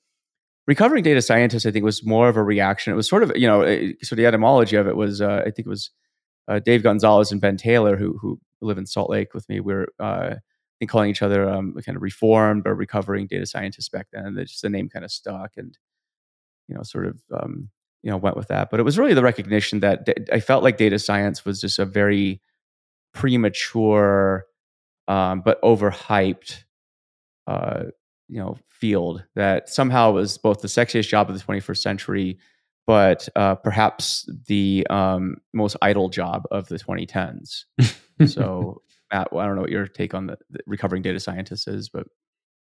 recovering 0.66 1.04
data 1.04 1.22
scientists, 1.22 1.66
I 1.66 1.72
think, 1.72 1.86
was 1.86 2.06
more 2.06 2.28
of 2.28 2.36
a 2.36 2.44
reaction. 2.44 2.92
It 2.92 2.98
was 2.98 3.08
sort 3.08 3.24
of 3.24 3.32
you 3.36 3.48
know, 3.48 3.94
so 4.02 4.16
the 4.16 4.26
etymology 4.26 4.76
of 4.76 4.88
it 4.88 4.98
was, 4.98 5.22
uh, 5.22 5.44
I 5.46 5.52
think 5.52 5.60
it 5.60 5.68
was 5.68 5.92
uh, 6.48 6.60
Dave 6.60 6.84
Gonzalez 6.84 7.32
and 7.32 7.40
Ben 7.40 7.58
Taylor 7.58 7.96
who 7.96 8.18
who 8.22 8.40
live 8.62 8.78
in 8.78 8.86
Salt 8.86 9.10
Lake 9.10 9.34
with 9.34 9.48
me. 9.50 9.60
We 9.60 9.74
are 9.74 9.88
uh, 10.00 10.36
think 10.80 10.92
calling 10.92 11.10
each 11.10 11.22
other 11.22 11.50
um, 11.50 11.74
kind 11.86 11.96
of 11.96 12.02
reformed 12.02 12.68
or 12.68 12.76
recovering 12.76 13.28
data 13.28 13.46
scientists 13.46 13.90
back 13.90 14.08
then. 14.12 14.26
And 14.26 14.48
just 14.48 14.62
the 14.62 14.70
name 14.70 14.90
kind 14.90 15.06
of 15.06 15.12
stuck, 15.12 15.54
and 15.58 15.78
you 16.68 16.76
know, 16.76 16.84
sort 16.84 17.08
of 17.08 17.22
um, 17.34 17.70
you 18.04 18.12
know 18.12 18.18
went 18.18 18.38
with 18.38 18.48
that. 18.50 18.70
But 18.70 18.80
it 18.80 18.84
was 18.84 18.98
really 18.98 19.14
the 19.14 19.24
recognition 19.24 19.80
that 19.82 20.08
I 20.32 20.40
felt 20.40 20.64
like 20.64 20.78
data 20.78 21.00
science 21.00 21.46
was 21.46 21.62
just 21.62 21.80
a 21.80 21.86
very 21.86 22.42
premature 23.14 24.46
um, 25.08 25.42
but 25.42 25.62
overhyped 25.62 26.64
uh, 27.48 27.84
you 28.28 28.40
know 28.40 28.58
field 28.70 29.24
that 29.36 29.70
somehow 29.70 30.12
was 30.12 30.38
both 30.38 30.62
the 30.62 30.68
sexiest 30.68 31.08
job 31.08 31.30
of 31.30 31.38
the 31.38 31.44
21st 31.44 31.78
century 31.78 32.38
but 32.88 33.30
uh, 33.36 33.54
perhaps 33.56 34.28
the 34.48 34.88
um, 34.90 35.38
most 35.54 35.76
idle 35.82 36.10
job 36.10 36.44
of 36.50 36.68
the 36.68 36.80
2010s 36.80 37.66
so 38.26 38.82
Matt, 39.14 39.30
I 39.34 39.46
don't 39.46 39.56
know 39.56 39.62
what 39.62 39.72
your 39.72 39.88
take 39.88 40.14
on 40.14 40.28
the, 40.28 40.38
the 40.50 40.60
recovering 40.66 41.02
data 41.02 41.20
scientist 41.20 41.68
is, 41.68 41.90
but 41.90 42.08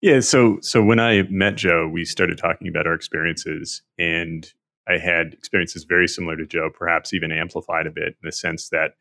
yeah. 0.00 0.20
So 0.20 0.58
so 0.60 0.82
when 0.82 0.98
I 0.98 1.22
met 1.30 1.56
Joe, 1.56 1.88
we 1.88 2.04
started 2.04 2.38
talking 2.38 2.68
about 2.68 2.86
our 2.86 2.94
experiences, 2.94 3.82
and 3.98 4.52
I 4.88 4.98
had 4.98 5.34
experiences 5.34 5.84
very 5.84 6.08
similar 6.08 6.36
to 6.36 6.46
Joe, 6.46 6.70
perhaps 6.72 7.14
even 7.14 7.30
amplified 7.30 7.86
a 7.86 7.90
bit 7.90 8.08
in 8.08 8.24
the 8.24 8.32
sense 8.32 8.68
that 8.70 8.92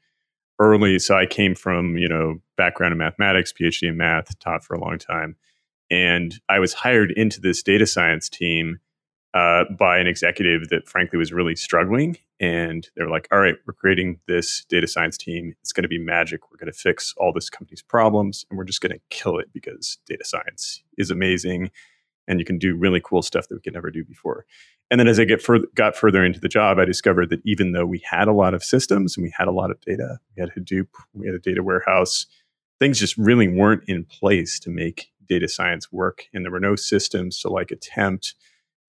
early. 0.60 1.00
So 1.00 1.18
I 1.18 1.26
came 1.26 1.56
from, 1.56 1.98
you 1.98 2.08
know, 2.08 2.40
background 2.56 2.92
in 2.92 3.00
mathematics, 3.00 3.52
PhD 3.52 3.90
in 3.90 3.98
math, 3.98 4.38
taught 4.40 4.64
for 4.64 4.76
a 4.76 4.80
long 4.80 5.00
time. 5.00 5.36
And 5.90 6.40
I 6.48 6.60
was 6.60 6.74
hired 6.74 7.12
into 7.12 7.42
this 7.42 7.64
data 7.64 7.88
science 7.88 8.30
team 8.30 8.80
uh, 9.34 9.64
by 9.78 9.98
an 9.98 10.08
executive 10.08 10.70
that 10.70 10.88
frankly 10.88 11.18
was 11.18 11.32
really 11.32 11.56
struggling. 11.56 12.18
And 12.40 12.90
they 12.96 13.04
were 13.04 13.10
like, 13.10 13.28
all 13.32 13.40
right, 13.40 13.56
we're 13.66 13.74
creating 13.74 14.20
this 14.28 14.66
data 14.66 14.88
science 14.88 15.18
team. 15.18 15.54
It's 15.62 15.72
going 15.72 15.84
to 15.84 15.90
be 15.90 16.00
magic. 16.00 16.52
We're 16.52 16.58
going 16.58 16.72
to 16.72 16.78
fix 16.78 17.14
all 17.18 17.32
this 17.32 17.50
company's 17.50 17.82
problems 17.82 18.46
and 18.50 18.58
we're 18.58 18.66
just 18.66 18.82
going 18.82 18.94
to 18.94 19.02
kill 19.10 19.38
it 19.38 19.54
because 19.54 20.00
data 20.06 20.26
science 20.26 20.84
is 20.98 21.12
amazing 21.12 21.72
and 22.28 22.40
you 22.40 22.46
can 22.46 22.58
do 22.58 22.76
really 22.76 23.02
cool 23.04 23.22
stuff 23.22 23.48
that 23.48 23.56
we 23.56 23.62
could 23.62 23.74
never 23.74 23.92
do 23.92 24.04
before. 24.04 24.46
And 24.90 25.00
then 25.00 25.08
as 25.08 25.20
I 25.20 25.24
get 25.24 25.46
got 25.76 25.96
further 25.96 26.26
into 26.26 26.40
the 26.40 26.50
job, 26.50 26.78
I 26.78 26.86
discovered 26.86 27.30
that 27.30 27.42
even 27.46 27.72
though 27.72 27.86
we 27.86 28.02
had 28.04 28.28
a 28.28 28.34
lot 28.34 28.54
of 28.54 28.64
systems 28.64 29.16
and 29.16 29.24
we 29.24 29.34
had 29.38 29.48
a 29.48 29.52
lot 29.52 29.72
of 29.72 29.80
data, 29.82 30.20
we 30.36 30.42
had 30.42 30.52
Hadoop, 30.52 30.88
we 31.14 31.28
had 31.28 31.36
a 31.36 31.40
data 31.40 31.64
warehouse, 31.64 32.26
things 32.80 33.00
just 33.00 33.18
really 33.18 33.48
weren't 33.48 33.84
in 33.88 34.04
place 34.04 34.60
to 34.60 34.70
make 34.70 35.12
data 35.30 35.48
science 35.48 35.92
work. 35.92 36.26
And 36.34 36.44
there 36.44 36.52
were 36.52 36.60
no 36.60 36.76
systems 36.76 37.40
to 37.40 37.50
like 37.50 37.72
attempt 37.72 38.36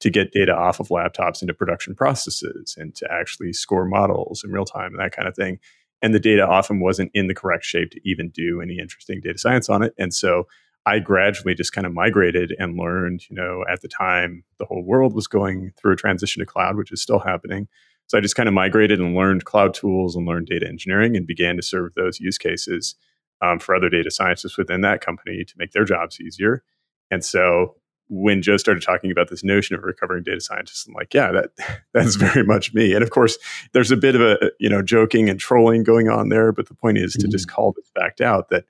to 0.02 0.11
get 0.11 0.32
data 0.32 0.52
off 0.52 0.80
of 0.80 0.88
laptops 0.88 1.42
into 1.42 1.54
production 1.54 1.94
processes 1.94 2.75
and 2.76 2.92
to 2.97 3.06
actually 3.11 3.52
score 3.52 3.85
models 3.85 4.42
in 4.44 4.50
real 4.50 4.64
time 4.64 4.92
and 4.92 4.99
that 4.99 5.14
kind 5.14 5.28
of 5.28 5.37
thing. 5.37 5.61
And 6.02 6.12
the 6.12 6.18
data 6.18 6.44
often 6.44 6.80
wasn't 6.80 7.12
in 7.14 7.28
the 7.28 7.35
correct 7.35 7.64
shape 7.64 7.92
to 7.92 8.00
even 8.04 8.30
do 8.30 8.61
any 8.61 8.80
interesting 8.80 9.21
data 9.21 9.38
science 9.38 9.68
on 9.68 9.85
it. 9.85 9.94
And 9.97 10.12
so 10.12 10.49
I 10.87 10.99
gradually 10.99 11.54
just 11.54 11.73
kind 11.73 11.87
of 11.87 11.94
migrated 11.94 12.52
and 12.59 12.76
learned, 12.76 13.23
you 13.30 13.37
know, 13.37 13.64
at 13.71 13.80
the 13.80 13.88
time 13.88 14.42
the 14.59 14.64
whole 14.64 14.82
world 14.82 15.14
was 15.14 15.28
going 15.28 15.73
through 15.80 15.92
a 15.92 15.97
transition 15.97 16.40
to 16.40 16.47
cloud, 16.47 16.76
which 16.76 16.90
is 16.90 17.00
still 17.00 17.21
happening. 17.21 17.68
So 18.09 18.18
I 18.18 18.21
just 18.21 18.35
kind 18.35 18.49
of 18.49 18.54
migrated 18.54 18.99
and 18.99 19.14
learned 19.14 19.44
cloud 19.44 19.73
tools 19.73 20.16
and 20.16 20.26
learned 20.26 20.49
data 20.49 20.66
engineering 20.66 21.16
and 21.16 21.25
began 21.28 21.54
to 21.54 21.62
serve 21.62 21.94
those 21.94 22.18
use 22.18 22.38
cases 22.38 22.97
um, 23.40 23.61
for 23.61 23.76
other 23.76 23.88
data 23.88 24.11
scientists 24.11 24.59
within 24.59 24.80
that 24.80 25.00
company 25.00 25.44
to 25.44 25.54
make 25.56 25.71
their 25.71 25.85
jobs 25.85 26.21
easier. 26.21 26.64
And 27.12 27.25
so 27.25 27.76
when 28.14 28.42
Joe 28.42 28.59
started 28.59 28.83
talking 28.83 29.11
about 29.11 29.31
this 29.31 29.42
notion 29.42 29.75
of 29.75 29.83
recovering 29.83 30.23
data 30.23 30.40
scientists, 30.40 30.87
I'm 30.87 30.92
like, 30.92 31.14
yeah, 31.14 31.33
that 31.33 31.50
that's 31.95 32.16
very 32.16 32.45
much 32.45 32.75
me. 32.75 32.92
And 32.92 33.02
of 33.02 33.11
course, 33.11 33.38
there's 33.73 33.90
a 33.90 33.97
bit 33.97 34.14
of 34.14 34.21
a 34.21 34.50
you 34.61 34.69
know 34.69 34.83
joking 34.83 35.31
and 35.31 35.40
trolling 35.40 35.83
going 35.83 36.09
on 36.09 36.28
there, 36.28 36.52
but 36.52 36.69
the 36.69 36.75
point 36.75 36.99
is 36.99 37.16
mm-hmm. 37.16 37.23
to 37.23 37.28
just 37.28 37.49
mm-hmm. 37.49 37.54
call 37.54 37.73
this 37.75 37.90
fact 37.99 38.21
out 38.21 38.50
that 38.50 38.64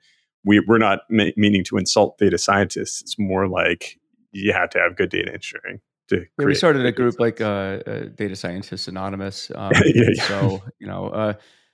we, 0.45 0.61
we're 0.61 0.77
not 0.77 1.01
ma- 1.09 1.31
meaning 1.35 1.63
to 1.65 1.77
insult 1.77 2.17
data 2.17 2.37
scientists. 2.37 3.01
It's 3.01 3.19
more 3.19 3.47
like 3.47 3.99
you 4.31 4.53
have 4.53 4.69
to 4.71 4.79
have 4.79 4.95
good 4.95 5.09
data 5.09 5.33
engineering. 5.33 5.81
To 6.09 6.25
yeah, 6.39 6.45
we 6.45 6.55
started 6.55 6.85
a 6.85 6.91
group 6.91 7.19
like 7.19 7.41
uh, 7.41 7.79
uh, 7.85 7.99
Data 8.15 8.35
Scientists 8.35 8.87
Anonymous. 8.87 9.51
Um, 9.55 9.71
yeah, 9.73 10.03
yeah. 10.13 10.23
So 10.23 10.63
you 10.79 10.87
know, 10.87 11.07
uh, 11.07 11.33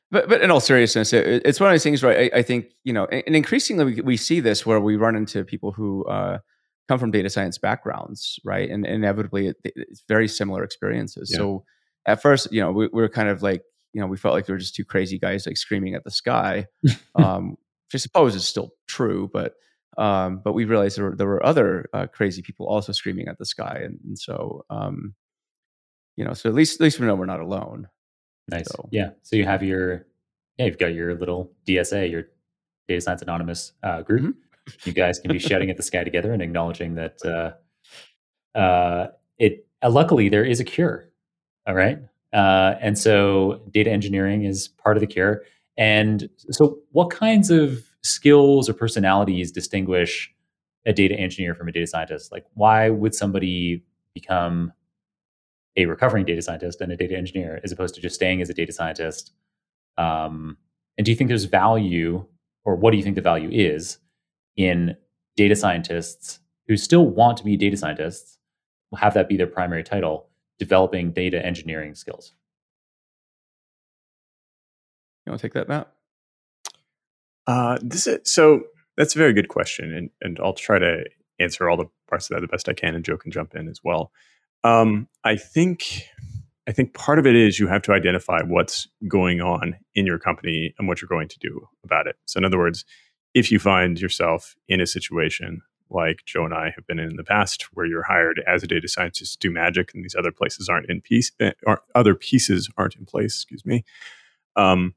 but 0.10 0.28
but 0.28 0.42
in 0.42 0.50
all 0.50 0.60
seriousness, 0.60 1.14
it, 1.14 1.44
it's 1.46 1.60
one 1.60 1.70
of 1.70 1.74
those 1.74 1.84
things 1.84 2.02
where 2.02 2.18
I, 2.18 2.40
I, 2.40 2.42
think 2.42 2.72
you 2.84 2.94
know, 2.94 3.06
and 3.06 3.36
increasingly 3.36 3.86
we, 3.86 4.02
we 4.02 4.18
see 4.18 4.40
this 4.40 4.66
where 4.66 4.80
we 4.80 4.96
run 4.96 5.16
into 5.16 5.44
people 5.44 5.72
who 5.72 6.06
uh, 6.06 6.40
come 6.90 6.98
from 6.98 7.12
data 7.12 7.30
science 7.30 7.60
backgrounds, 7.60 8.40
right? 8.44 8.68
And 8.68 8.84
inevitably, 8.84 9.50
it, 9.50 9.58
it's 9.64 10.04
very 10.08 10.28
similar 10.28 10.64
experiences. 10.64 11.30
Yeah. 11.32 11.38
So 11.38 11.64
at 12.08 12.20
first, 12.20 12.52
you 12.52 12.60
know, 12.60 12.72
we, 12.72 12.88
we 12.88 13.04
were 13.04 13.10
kind 13.10 13.30
of 13.30 13.44
like, 13.44 13.62
you 13.94 14.02
know, 14.02 14.08
we 14.08 14.18
felt 14.18 14.34
like 14.34 14.48
we 14.48 14.54
were 14.54 14.58
just 14.58 14.74
two 14.74 14.84
crazy 14.84 15.20
guys 15.20 15.46
like 15.46 15.56
screaming 15.56 15.94
at 15.94 16.04
the 16.04 16.10
sky, 16.10 16.66
um, 17.16 17.52
which 17.52 17.94
I 17.94 17.98
suppose 18.00 18.34
is 18.34 18.48
still 18.48 18.72
true, 18.88 19.30
but 19.32 19.54
um, 20.00 20.42
but 20.44 20.54
we 20.54 20.66
realized 20.66 20.98
there 20.98 21.06
were, 21.06 21.16
there 21.16 21.28
were 21.28 21.46
other 21.46 21.90
uh, 21.94 22.08
crazy 22.08 22.42
people 22.42 22.66
also 22.66 22.92
screaming 22.92 23.28
at 23.28 23.38
the 23.38 23.46
sky, 23.46 23.82
and, 23.84 24.00
and 24.04 24.18
so 24.18 24.66
um, 24.70 25.14
you 26.16 26.26
know, 26.26 26.34
so 26.34 26.50
at 26.50 26.56
least 26.56 26.80
at 26.80 26.84
least 26.84 27.00
we 27.00 27.06
know 27.06 27.16
we're 27.16 27.26
not 27.26 27.42
alone. 27.42 27.88
Nice, 28.50 28.68
so. 28.68 28.90
yeah. 28.92 29.12
So 29.24 29.36
you 29.36 29.46
have 29.46 29.62
your 29.62 30.06
yeah, 30.58 30.66
you've 30.66 30.80
got 30.80 30.94
your 30.94 31.16
little 31.16 31.52
DSA, 31.68 32.10
your 32.10 32.24
Data 32.88 33.02
Science 33.02 33.22
Anonymous 33.22 33.74
uh, 33.84 34.02
group. 34.02 34.22
Mm-hmm. 34.22 34.49
You 34.84 34.94
guys 34.94 35.20
can 35.20 35.32
be 35.32 35.40
shouting 35.40 35.70
at 35.70 35.78
the 35.78 35.84
sky 35.84 36.04
together 36.04 36.34
and 36.34 36.42
acknowledging 36.42 36.96
that 36.96 37.18
uh, 37.26 38.58
uh, 38.58 39.08
it. 39.38 39.66
Uh, 39.82 39.90
luckily, 39.90 40.30
there 40.30 40.44
is 40.44 40.60
a 40.60 40.64
cure. 40.64 41.10
All 41.68 41.76
right, 41.76 42.00
uh, 42.34 42.76
and 42.82 42.98
so 42.98 43.62
data 43.72 43.92
engineering 43.92 44.44
is 44.44 44.68
part 44.68 44.98
of 44.98 45.02
the 45.02 45.08
cure. 45.08 45.44
And 45.78 46.30
so, 46.52 46.80
what 46.92 47.10
kinds 47.10 47.50
of 47.50 47.84
skills 48.04 48.70
or 48.70 48.74
personalities 48.74 49.52
distinguish 49.52 50.34
a 50.86 50.94
data 50.94 51.16
engineer 51.16 51.56
from 51.56 51.68
a 51.68 51.72
data 51.72 51.88
scientist? 51.88 52.32
Like, 52.32 52.46
why 52.54 52.90
would 52.90 53.14
somebody 53.14 53.84
become 54.14 54.74
a 55.78 55.86
recovering 55.86 56.26
data 56.26 56.42
scientist 56.42 56.82
and 56.82 56.92
a 56.92 56.98
data 56.98 57.16
engineer 57.16 57.62
as 57.64 57.72
opposed 57.72 57.96
to 57.96 58.02
just 58.02 58.16
staying 58.16 58.42
as 58.42 58.50
a 58.50 58.54
data 58.54 58.74
scientist? 58.74 59.32
Um, 59.98 60.58
and 60.98 61.06
do 61.06 61.12
you 61.12 61.18
think 61.18 61.30
there's 61.30 61.46
value, 61.46 62.26
or 62.66 62.76
what 62.76 62.92
do 62.92 62.98
you 62.98 63.04
think 63.04 63.16
the 63.16 63.22
value 63.22 63.50
is 63.52 64.00
in 64.60 64.98
data 65.38 65.56
scientists 65.56 66.40
who 66.68 66.76
still 66.76 67.06
want 67.06 67.38
to 67.38 67.46
be 67.46 67.56
data 67.56 67.78
scientists, 67.78 68.38
have 68.96 69.14
that 69.14 69.30
be 69.30 69.38
their 69.38 69.48
primary 69.48 69.84
title, 69.84 70.28
developing 70.60 71.12
data 71.12 71.44
engineering 71.44 71.96
skills? 71.96 72.34
You 75.26 75.32
want 75.32 75.42
to 75.42 75.48
take 75.48 75.54
that, 75.54 75.70
Matt? 75.70 75.92
Uh, 77.48 77.78
this 77.82 78.06
is, 78.06 78.20
so 78.26 78.64
that's 78.98 79.16
a 79.16 79.18
very 79.18 79.34
good 79.34 79.48
question, 79.48 79.94
and 79.94 80.10
and 80.22 80.38
I'll 80.44 80.54
try 80.54 80.78
to 80.78 81.06
answer 81.40 81.70
all 81.70 81.78
the 81.78 81.86
parts 82.10 82.30
of 82.30 82.36
that 82.36 82.42
the 82.42 82.48
best 82.48 82.68
I 82.68 82.74
can, 82.74 82.96
and 82.96 83.06
Joe 83.06 83.18
can 83.18 83.32
jump 83.32 83.56
in 83.56 83.70
as 83.70 83.80
well. 83.84 84.12
Um, 84.64 85.08
I 85.24 85.38
think 85.38 86.04
I 86.68 86.74
think 86.74 86.94
part 86.94 87.18
of 87.18 87.26
it 87.26 87.36
is 87.36 87.60
you 87.60 87.68
have 87.68 87.82
to 87.84 87.94
identify 87.94 88.42
what's 88.46 88.88
going 89.08 89.40
on 89.40 89.78
in 89.96 90.06
your 90.06 90.20
company 90.20 90.76
and 90.78 90.88
what 90.88 91.02
you're 91.02 91.08
going 91.08 91.30
to 91.30 91.40
do 91.40 91.68
about 91.86 92.08
it. 92.08 92.18
So, 92.26 92.38
in 92.38 92.46
other 92.46 92.60
words, 92.60 92.84
if 93.34 93.52
you 93.52 93.60
find 93.60 94.00
yourself 94.00 94.56
in 94.68 94.82
a 94.82 94.88
situation 94.88 95.62
like 95.90 96.24
Joe 96.26 96.46
and 96.46 96.54
I 96.54 96.72
have 96.76 96.86
been 96.86 97.00
in, 97.00 97.10
in 97.10 97.16
the 97.16 97.24
past, 97.24 97.68
where 97.74 97.86
you're 97.86 98.04
hired 98.04 98.44
as 98.48 98.64
a 98.64 98.68
data 98.68 98.88
scientist 98.88 99.42
to 99.42 99.48
do 99.48 99.54
magic, 99.54 99.92
and 99.94 100.04
these 100.04 100.16
other 100.16 100.32
places 100.32 100.70
aren't 100.70 100.90
in 100.90 101.02
piece, 101.02 101.32
uh, 101.42 101.76
other 101.96 102.16
pieces 102.16 102.70
aren't 102.78 102.96
in 102.96 103.06
place. 103.06 103.36
Excuse 103.36 103.66
me. 103.66 103.84
Um, 104.56 104.94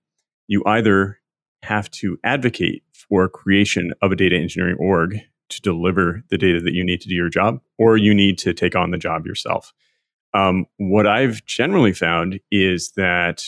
you 0.48 0.62
either 0.66 1.18
have 1.62 1.90
to 1.92 2.18
advocate 2.24 2.82
for 2.92 3.28
creation 3.28 3.92
of 4.02 4.12
a 4.12 4.16
data 4.16 4.36
engineering 4.36 4.76
org 4.78 5.18
to 5.48 5.60
deliver 5.60 6.22
the 6.30 6.38
data 6.38 6.60
that 6.60 6.72
you 6.72 6.84
need 6.84 7.00
to 7.00 7.08
do 7.08 7.14
your 7.14 7.28
job, 7.28 7.60
or 7.78 7.96
you 7.96 8.14
need 8.14 8.38
to 8.38 8.52
take 8.52 8.74
on 8.74 8.90
the 8.90 8.98
job 8.98 9.26
yourself. 9.26 9.72
Um, 10.34 10.66
what 10.78 11.06
I've 11.06 11.44
generally 11.44 11.92
found 11.92 12.40
is 12.50 12.92
that 12.92 13.44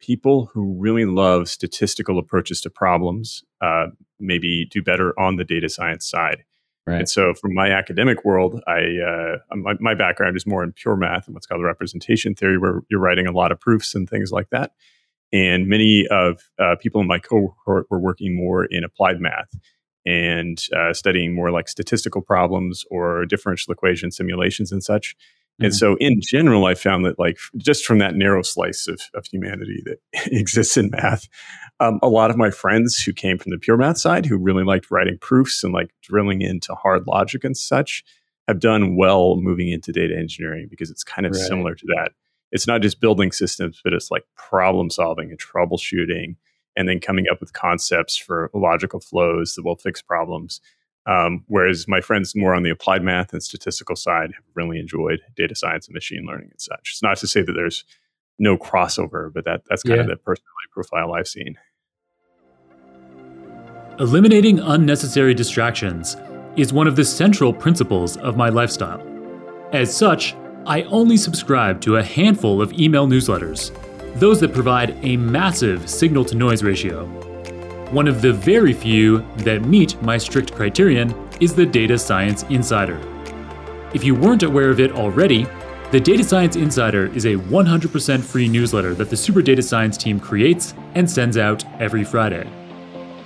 people 0.00 0.50
who 0.52 0.76
really 0.78 1.04
love 1.04 1.48
statistical 1.48 2.18
approaches 2.18 2.60
to 2.62 2.70
problems 2.70 3.44
uh, 3.60 3.86
maybe 4.18 4.66
do 4.70 4.82
better 4.82 5.18
on 5.18 5.36
the 5.36 5.44
data 5.44 5.68
science 5.68 6.08
side. 6.08 6.44
Right. 6.86 7.00
And 7.00 7.08
so, 7.08 7.34
from 7.34 7.52
my 7.54 7.70
academic 7.70 8.24
world, 8.24 8.62
I 8.66 8.96
uh, 9.06 9.56
my, 9.56 9.74
my, 9.78 9.94
background 9.94 10.38
is 10.38 10.46
more 10.46 10.64
in 10.64 10.72
pure 10.72 10.96
math 10.96 11.26
and 11.26 11.34
what's 11.34 11.46
called 11.46 11.62
representation 11.62 12.34
theory, 12.34 12.56
where 12.56 12.80
you're 12.88 13.00
writing 13.00 13.26
a 13.26 13.32
lot 13.32 13.52
of 13.52 13.60
proofs 13.60 13.94
and 13.94 14.08
things 14.08 14.32
like 14.32 14.48
that. 14.50 14.72
And 15.30 15.66
many 15.66 16.06
of 16.10 16.40
uh, 16.58 16.76
people 16.80 17.02
in 17.02 17.06
my 17.06 17.18
cohort 17.18 17.86
were 17.90 18.00
working 18.00 18.34
more 18.34 18.64
in 18.64 18.84
applied 18.84 19.20
math 19.20 19.50
and 20.06 20.64
uh, 20.74 20.94
studying 20.94 21.34
more 21.34 21.50
like 21.50 21.68
statistical 21.68 22.22
problems 22.22 22.84
or 22.90 23.26
differential 23.26 23.72
equation 23.72 24.10
simulations 24.10 24.72
and 24.72 24.82
such. 24.82 25.14
Mm-hmm. 25.58 25.64
And 25.66 25.74
so, 25.74 25.96
in 25.96 26.20
general, 26.20 26.66
I 26.66 26.74
found 26.74 27.04
that, 27.04 27.18
like, 27.18 27.38
just 27.56 27.84
from 27.84 27.98
that 27.98 28.14
narrow 28.14 28.42
slice 28.42 28.86
of, 28.88 29.00
of 29.14 29.26
humanity 29.26 29.82
that 29.84 29.98
exists 30.32 30.76
in 30.76 30.90
math, 30.90 31.28
um, 31.80 31.98
a 32.02 32.08
lot 32.08 32.30
of 32.30 32.36
my 32.36 32.50
friends 32.50 33.00
who 33.00 33.12
came 33.12 33.38
from 33.38 33.50
the 33.50 33.58
pure 33.58 33.76
math 33.76 33.98
side, 33.98 34.26
who 34.26 34.36
really 34.36 34.64
liked 34.64 34.90
writing 34.90 35.18
proofs 35.20 35.62
and 35.64 35.72
like 35.72 35.90
drilling 36.02 36.42
into 36.42 36.74
hard 36.74 37.06
logic 37.06 37.44
and 37.44 37.56
such, 37.56 38.04
have 38.46 38.60
done 38.60 38.96
well 38.96 39.36
moving 39.36 39.68
into 39.68 39.92
data 39.92 40.16
engineering 40.16 40.68
because 40.70 40.90
it's 40.90 41.04
kind 41.04 41.26
of 41.26 41.32
right. 41.32 41.40
similar 41.40 41.74
to 41.74 41.86
that 41.94 42.12
it's 42.50 42.66
not 42.66 42.82
just 42.82 43.00
building 43.00 43.32
systems, 43.32 43.80
but 43.82 43.92
it's 43.92 44.10
like 44.10 44.24
problem 44.36 44.90
solving 44.90 45.30
and 45.30 45.38
troubleshooting, 45.38 46.36
and 46.76 46.88
then 46.88 47.00
coming 47.00 47.26
up 47.30 47.40
with 47.40 47.52
concepts 47.52 48.16
for 48.16 48.50
logical 48.54 49.00
flows 49.00 49.54
that 49.54 49.64
will 49.64 49.76
fix 49.76 50.00
problems. 50.00 50.60
Um, 51.08 51.42
whereas 51.48 51.88
my 51.88 52.02
friends 52.02 52.36
more 52.36 52.54
on 52.54 52.62
the 52.62 52.70
applied 52.70 53.02
math 53.02 53.32
and 53.32 53.42
statistical 53.42 53.96
side 53.96 54.30
have 54.34 54.44
really 54.54 54.78
enjoyed 54.78 55.20
data 55.36 55.54
science 55.54 55.86
and 55.86 55.94
machine 55.94 56.26
learning 56.26 56.50
and 56.50 56.60
such. 56.60 56.90
It's 56.92 57.02
not 57.02 57.16
to 57.18 57.26
say 57.26 57.40
that 57.40 57.52
there's 57.52 57.84
no 58.38 58.58
crossover, 58.58 59.32
but 59.32 59.46
that 59.46 59.62
that's 59.68 59.82
kind 59.82 59.96
yeah. 59.96 60.02
of 60.02 60.08
the 60.08 60.16
personality 60.16 60.68
profile 60.70 61.14
I've 61.14 61.26
seen. 61.26 61.56
Eliminating 63.98 64.60
unnecessary 64.60 65.34
distractions 65.34 66.16
is 66.56 66.72
one 66.72 66.86
of 66.86 66.94
the 66.94 67.04
central 67.04 67.54
principles 67.54 68.16
of 68.18 68.36
my 68.36 68.50
lifestyle. 68.50 69.02
As 69.72 69.96
such, 69.96 70.36
I 70.66 70.82
only 70.82 71.16
subscribe 71.16 71.80
to 71.80 71.96
a 71.96 72.02
handful 72.02 72.60
of 72.60 72.72
email 72.74 73.08
newsletters, 73.08 73.72
those 74.20 74.40
that 74.40 74.52
provide 74.52 74.96
a 75.02 75.16
massive 75.16 75.88
signal 75.88 76.24
to 76.26 76.34
noise 76.36 76.62
ratio. 76.62 77.06
One 77.90 78.06
of 78.06 78.20
the 78.20 78.34
very 78.34 78.74
few 78.74 79.24
that 79.38 79.64
meet 79.64 80.00
my 80.02 80.18
strict 80.18 80.52
criterion 80.52 81.14
is 81.40 81.54
the 81.54 81.64
Data 81.64 81.98
Science 81.98 82.42
Insider. 82.50 83.00
If 83.94 84.04
you 84.04 84.14
weren't 84.14 84.42
aware 84.42 84.68
of 84.68 84.78
it 84.78 84.92
already, 84.92 85.46
the 85.90 85.98
Data 85.98 86.22
Science 86.22 86.54
Insider 86.54 87.06
is 87.14 87.24
a 87.24 87.36
100% 87.36 88.22
free 88.22 88.46
newsletter 88.46 88.92
that 88.92 89.08
the 89.08 89.16
Super 89.16 89.40
Data 89.40 89.62
Science 89.62 89.96
team 89.96 90.20
creates 90.20 90.74
and 90.96 91.10
sends 91.10 91.38
out 91.38 91.64
every 91.80 92.04
Friday. 92.04 92.46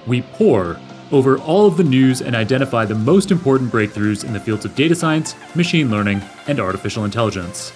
We 0.06 0.22
pore 0.22 0.78
over 1.10 1.38
all 1.38 1.66
of 1.66 1.76
the 1.76 1.82
news 1.82 2.22
and 2.22 2.36
identify 2.36 2.84
the 2.84 2.94
most 2.94 3.32
important 3.32 3.72
breakthroughs 3.72 4.24
in 4.24 4.32
the 4.32 4.38
fields 4.38 4.64
of 4.64 4.76
data 4.76 4.94
science, 4.94 5.34
machine 5.56 5.90
learning, 5.90 6.22
and 6.46 6.60
artificial 6.60 7.04
intelligence. 7.04 7.72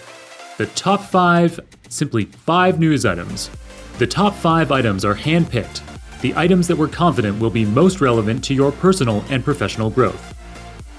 The 0.56 0.66
top 0.66 1.02
five, 1.02 1.58
simply 1.88 2.26
five 2.26 2.78
news 2.78 3.04
items. 3.04 3.50
The 3.98 4.06
top 4.06 4.34
five 4.34 4.70
items 4.70 5.04
are 5.04 5.16
handpicked, 5.16 5.82
the 6.26 6.36
items 6.36 6.66
that 6.66 6.76
we're 6.76 6.88
confident 6.88 7.38
will 7.38 7.50
be 7.50 7.64
most 7.64 8.00
relevant 8.00 8.42
to 8.42 8.52
your 8.52 8.72
personal 8.72 9.24
and 9.30 9.44
professional 9.44 9.90
growth. 9.90 10.34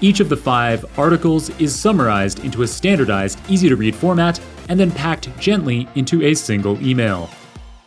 Each 0.00 0.20
of 0.20 0.30
the 0.30 0.36
five 0.38 0.86
articles 0.98 1.50
is 1.60 1.78
summarized 1.78 2.42
into 2.46 2.62
a 2.62 2.66
standardized, 2.66 3.38
easy 3.46 3.68
to 3.68 3.76
read 3.76 3.94
format 3.94 4.40
and 4.70 4.80
then 4.80 4.90
packed 4.90 5.28
gently 5.38 5.86
into 5.96 6.22
a 6.22 6.32
single 6.32 6.82
email. 6.82 7.28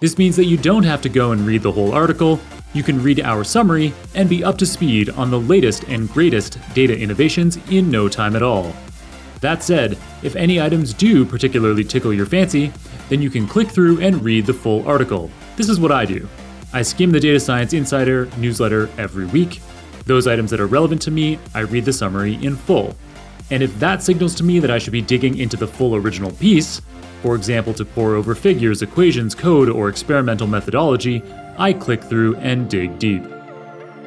This 0.01 0.19
means 0.19 0.35
that 0.35 0.45
you 0.45 0.55
don't 0.55 0.83
have 0.83 1.01
to 1.01 1.09
go 1.09 1.31
and 1.31 1.41
read 1.41 1.63
the 1.63 1.71
whole 1.71 1.93
article, 1.93 2.39
you 2.73 2.83
can 2.83 3.01
read 3.01 3.21
our 3.21 3.43
summary 3.43 3.91
and 4.13 4.29
be 4.29 4.43
up 4.43 4.59
to 4.59 4.65
speed 4.67 5.09
on 5.09 5.31
the 5.31 5.39
latest 5.39 5.85
and 5.85 6.11
greatest 6.11 6.59
data 6.75 6.95
innovations 6.95 7.57
in 7.71 7.89
no 7.89 8.07
time 8.07 8.35
at 8.35 8.43
all. 8.43 8.71
That 9.39 9.63
said, 9.63 9.97
if 10.21 10.35
any 10.35 10.61
items 10.61 10.93
do 10.93 11.25
particularly 11.25 11.85
tickle 11.85 12.13
your 12.13 12.27
fancy, 12.27 12.71
then 13.09 13.19
you 13.19 13.31
can 13.31 13.47
click 13.47 13.69
through 13.69 13.99
and 13.99 14.23
read 14.23 14.45
the 14.45 14.53
full 14.53 14.87
article. 14.87 15.31
This 15.55 15.69
is 15.69 15.79
what 15.79 15.91
I 15.91 16.05
do. 16.05 16.29
I 16.73 16.83
skim 16.83 17.11
the 17.11 17.19
Data 17.19 17.39
Science 17.39 17.73
Insider 17.73 18.27
newsletter 18.37 18.89
every 18.97 19.25
week. 19.25 19.61
Those 20.05 20.25
items 20.25 20.51
that 20.51 20.61
are 20.61 20.67
relevant 20.67 21.01
to 21.03 21.11
me, 21.11 21.37
I 21.53 21.61
read 21.61 21.85
the 21.85 21.93
summary 21.93 22.35
in 22.43 22.55
full. 22.55 22.95
And 23.49 23.61
if 23.61 23.77
that 23.79 24.01
signals 24.01 24.33
to 24.35 24.43
me 24.43 24.59
that 24.59 24.71
I 24.71 24.77
should 24.77 24.93
be 24.93 25.01
digging 25.01 25.37
into 25.37 25.57
the 25.57 25.67
full 25.67 25.95
original 25.95 26.31
piece, 26.31 26.81
for 27.21 27.35
example, 27.35 27.73
to 27.73 27.83
pore 27.83 28.15
over 28.15 28.33
figures, 28.33 28.81
equations, 28.81 29.35
code, 29.35 29.69
or 29.69 29.89
experimental 29.89 30.47
methodology, 30.47 31.21
I 31.57 31.73
click 31.73 32.03
through 32.03 32.37
and 32.37 32.69
dig 32.69 32.97
deep. 32.97 33.23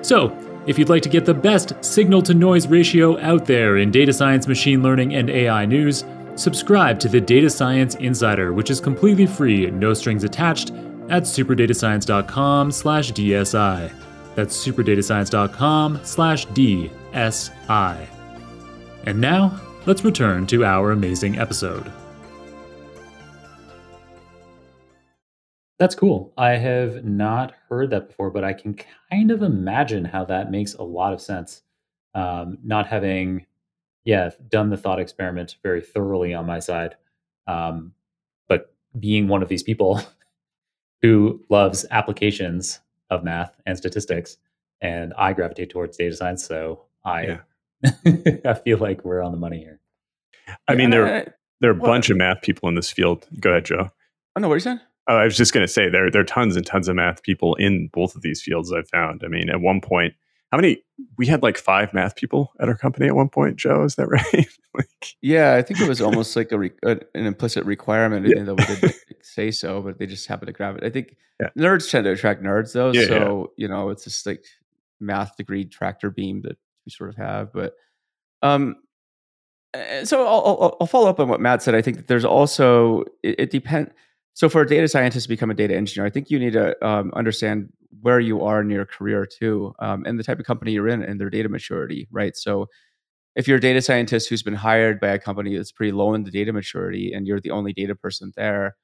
So, 0.01 0.37
if 0.67 0.79
you'd 0.79 0.89
like 0.89 1.03
to 1.03 1.11
get 1.11 1.27
the 1.27 1.35
best 1.35 1.75
signal 1.85 2.23
to 2.23 2.33
noise 2.33 2.67
ratio 2.67 3.21
out 3.21 3.45
there 3.45 3.77
in 3.77 3.91
data 3.91 4.15
science, 4.15 4.49
machine 4.49 4.83
learning, 4.83 5.15
and 5.15 5.29
AI 5.29 5.67
news, 5.67 6.05
subscribe 6.37 6.99
to 7.01 7.09
the 7.09 7.21
Data 7.21 7.51
Science 7.51 7.95
Insider, 7.97 8.55
which 8.55 8.71
is 8.71 8.81
completely 8.81 9.27
free, 9.27 9.71
no 9.71 9.93
strings 9.93 10.25
attached, 10.25 10.73
at 11.09 11.25
superdatascience.com 11.25 12.71
slash 12.71 13.13
DSI. 13.13 13.93
That's 14.35 14.67
superdatascience.com 14.67 16.01
slash 16.03 16.47
DSI. 16.49 18.07
And 19.07 19.21
now, 19.21 19.61
let's 19.87 20.05
return 20.05 20.47
to 20.49 20.65
our 20.65 20.93
amazing 20.93 21.39
episode. 21.39 21.91
That's 25.79 25.95
cool. 25.95 26.33
I 26.39 26.51
have 26.51 27.05
not 27.05 27.53
heard 27.69 27.91
that 27.91 28.09
before, 28.09 28.31
but 28.31 28.45
I 28.45 28.53
can 28.53 28.77
kind 29.11 29.31
of 29.31 29.43
imagine 29.43 30.05
how 30.05 30.25
that 30.27 30.51
makes 30.51 30.75
a 30.75 30.83
lot 30.83 31.13
of 31.13 31.21
sense. 31.21 31.63
Um, 32.15 32.59
not 32.63 32.87
having 32.87 33.45
yeah, 34.05 34.31
done 34.49 34.71
the 34.71 34.77
thought 34.77 35.01
experiment 35.01 35.57
very 35.63 35.81
thoroughly 35.81 36.35
on 36.35 36.47
my 36.47 36.59
side. 36.59 36.97
Um, 37.47 37.93
but 38.49 38.75
being 38.99 39.29
one 39.29 39.43
of 39.43 39.49
these 39.49 39.63
people 39.63 40.01
who 41.05 41.39
loves 41.51 41.85
applications 41.91 42.81
of 43.11 43.23
math 43.23 43.55
and 43.67 43.77
statistics, 43.77 44.39
and 44.81 45.13
I 45.19 45.35
gravitate 45.35 45.69
towards 45.69 45.99
data 45.99 46.17
science, 46.17 46.47
so 46.47 46.85
I 47.05 47.41
yeah. 47.83 48.41
I 48.47 48.55
feel 48.55 48.79
like 48.79 49.05
we're 49.05 49.21
on 49.21 49.31
the 49.31 49.37
money 49.37 49.59
here. 49.59 49.81
I 50.67 50.75
mean, 50.75 50.89
there 50.89 51.37
there 51.61 51.71
are 51.71 51.75
a 51.75 51.79
bunch 51.79 52.09
of 52.09 52.17
math 52.17 52.41
people 52.41 52.71
in 52.71 52.75
this 52.75 52.91
field. 52.91 53.27
Go 53.39 53.51
ahead, 53.51 53.67
Joe. 53.67 53.77
Oh, 53.81 53.91
I 54.35 54.41
know 54.41 54.49
what 54.49 54.55
you 54.55 54.61
saying. 54.61 54.81
Oh, 55.07 55.17
I 55.17 55.25
was 55.25 55.37
just 55.37 55.53
going 55.53 55.67
to 55.67 55.71
say 55.71 55.91
there 55.91 56.11
there 56.11 56.23
are 56.23 56.25
tons 56.25 56.57
and 56.57 56.65
tons 56.65 56.89
of 56.89 56.97
math 56.97 57.23
people 57.23 57.55
in 57.57 57.91
both 57.93 58.17
of 58.17 58.23
these 58.23 58.41
fields. 58.41 58.73
I've 58.73 58.89
found. 58.89 59.21
I 59.27 59.29
mean, 59.29 59.51
at 59.51 59.61
one 59.61 59.83
point, 59.83 60.15
how 60.55 60.61
many? 60.61 60.85
We 61.19 61.27
had 61.27 61.43
like 61.43 61.59
five 61.59 61.93
math 61.93 62.15
people 62.15 62.53
at 62.61 62.69
our 62.69 62.77
company 62.77 63.09
at 63.09 63.17
one 63.17 63.29
point. 63.29 63.57
Joe, 63.57 63.83
is 63.83 63.97
that 63.97 64.07
right? 64.09 64.49
like, 64.73 65.17
yeah, 65.21 65.55
I 65.55 65.63
think 65.63 65.81
it 65.81 65.89
was 65.89 66.01
almost 66.01 66.37
like 66.37 66.53
a, 66.53 66.59
re, 66.59 66.71
an 66.85 67.01
implicit 67.13 67.65
requirement 67.65 68.25
yeah. 68.29 68.45
that 68.45 68.55
we 68.55 68.65
didn't 68.65 68.95
say 69.21 69.51
so, 69.51 69.83
but 69.83 69.99
they 69.99 70.07
just 70.07 70.29
happened 70.29 70.47
to 70.47 70.53
grab 70.53 70.77
it. 70.77 70.85
I 70.85 70.91
think 70.91 71.17
yeah. 71.41 71.49
nerds 71.59 71.91
tend 71.91 72.05
to 72.05 72.13
attract 72.13 72.41
nerds, 72.41 72.73
though. 72.73 72.93
Yeah, 72.93 73.07
so 73.09 73.53
you 73.57 73.67
know, 73.67 73.91
it's 73.91 74.05
just 74.05 74.25
like 74.27 74.45
math 75.01 75.37
degree 75.37 75.65
tractor 75.65 76.09
beam 76.09 76.43
that 76.43 76.57
we 76.87 76.91
sort 76.91 77.11
of 77.11 77.17
have. 77.17 77.53
But 77.53 77.75
um, 78.41 78.77
so 80.05 80.25
I'll, 80.25 80.45
I'll, 80.47 80.77
I'll 80.83 80.87
follow 80.87 81.11
up 81.11 81.19
on 81.19 81.29
what 81.29 81.41
Matt 81.41 81.63
said. 81.63 81.75
I 81.75 81.83
think 81.83 81.97
that 81.97 82.07
there's 82.07 82.25
also 82.25 83.03
it, 83.25 83.41
it 83.41 83.51
depends. 83.51 83.91
So 84.35 84.49
for 84.49 84.63
a 84.63 84.67
data 84.67 84.87
scientist 84.87 85.25
to 85.25 85.29
become 85.29 85.51
a 85.51 85.55
data 85.55 85.75
engineer, 85.75 86.07
I 86.07 86.11
think 86.11 86.31
you 86.31 86.39
need 86.39 86.53
to 86.53 86.87
um, 86.87 87.11
understand 87.17 87.73
where 88.01 88.21
you 88.21 88.43
are 88.43 88.61
in 88.61 88.71
your 88.71 88.87
career 88.87 89.27
too, 89.27 89.75
um, 89.79 90.05
and 90.07 90.19
the 90.19 90.25
type 90.25 90.39
of 90.39 90.47
company 90.47 90.73
you're 90.73 90.89
in 90.89 91.03
and 91.03 91.21
their 91.21 91.31
data 91.31 91.49
maturity, 91.49 92.09
right? 92.11 92.37
So 92.37 92.69
if 93.37 93.49
you're 93.49 93.59
a 93.59 93.61
data 93.61 93.83
scientist 93.83 94.29
who's 94.29 94.43
been 94.43 94.55
hired 94.55 95.01
by 95.01 95.09
a 95.09 95.19
company 95.19 95.57
that's 95.57 95.73
pretty 95.73 95.93
low 95.93 96.15
in 96.15 96.25
the 96.25 96.31
data 96.31 96.53
maturity 96.53 97.13
and 97.13 97.27
you're 97.27 97.41
the 97.41 97.51
only 97.51 97.73
data 97.73 97.95
person 97.95 98.33
there, 98.37 98.77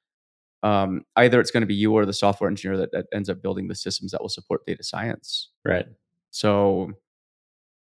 um, 0.62 1.02
either 1.16 1.40
it's 1.40 1.50
going 1.50 1.62
to 1.62 1.66
be 1.66 1.74
you 1.74 1.92
or 1.92 2.04
the 2.04 2.12
software 2.12 2.50
engineer 2.50 2.76
that, 2.76 2.92
that, 2.92 3.06
ends 3.12 3.30
up 3.30 3.42
building 3.42 3.68
the 3.68 3.74
systems 3.74 4.12
that 4.12 4.20
will 4.20 4.28
support 4.28 4.66
data 4.66 4.82
science. 4.82 5.50
Right. 5.64 5.86
So, 6.30 6.90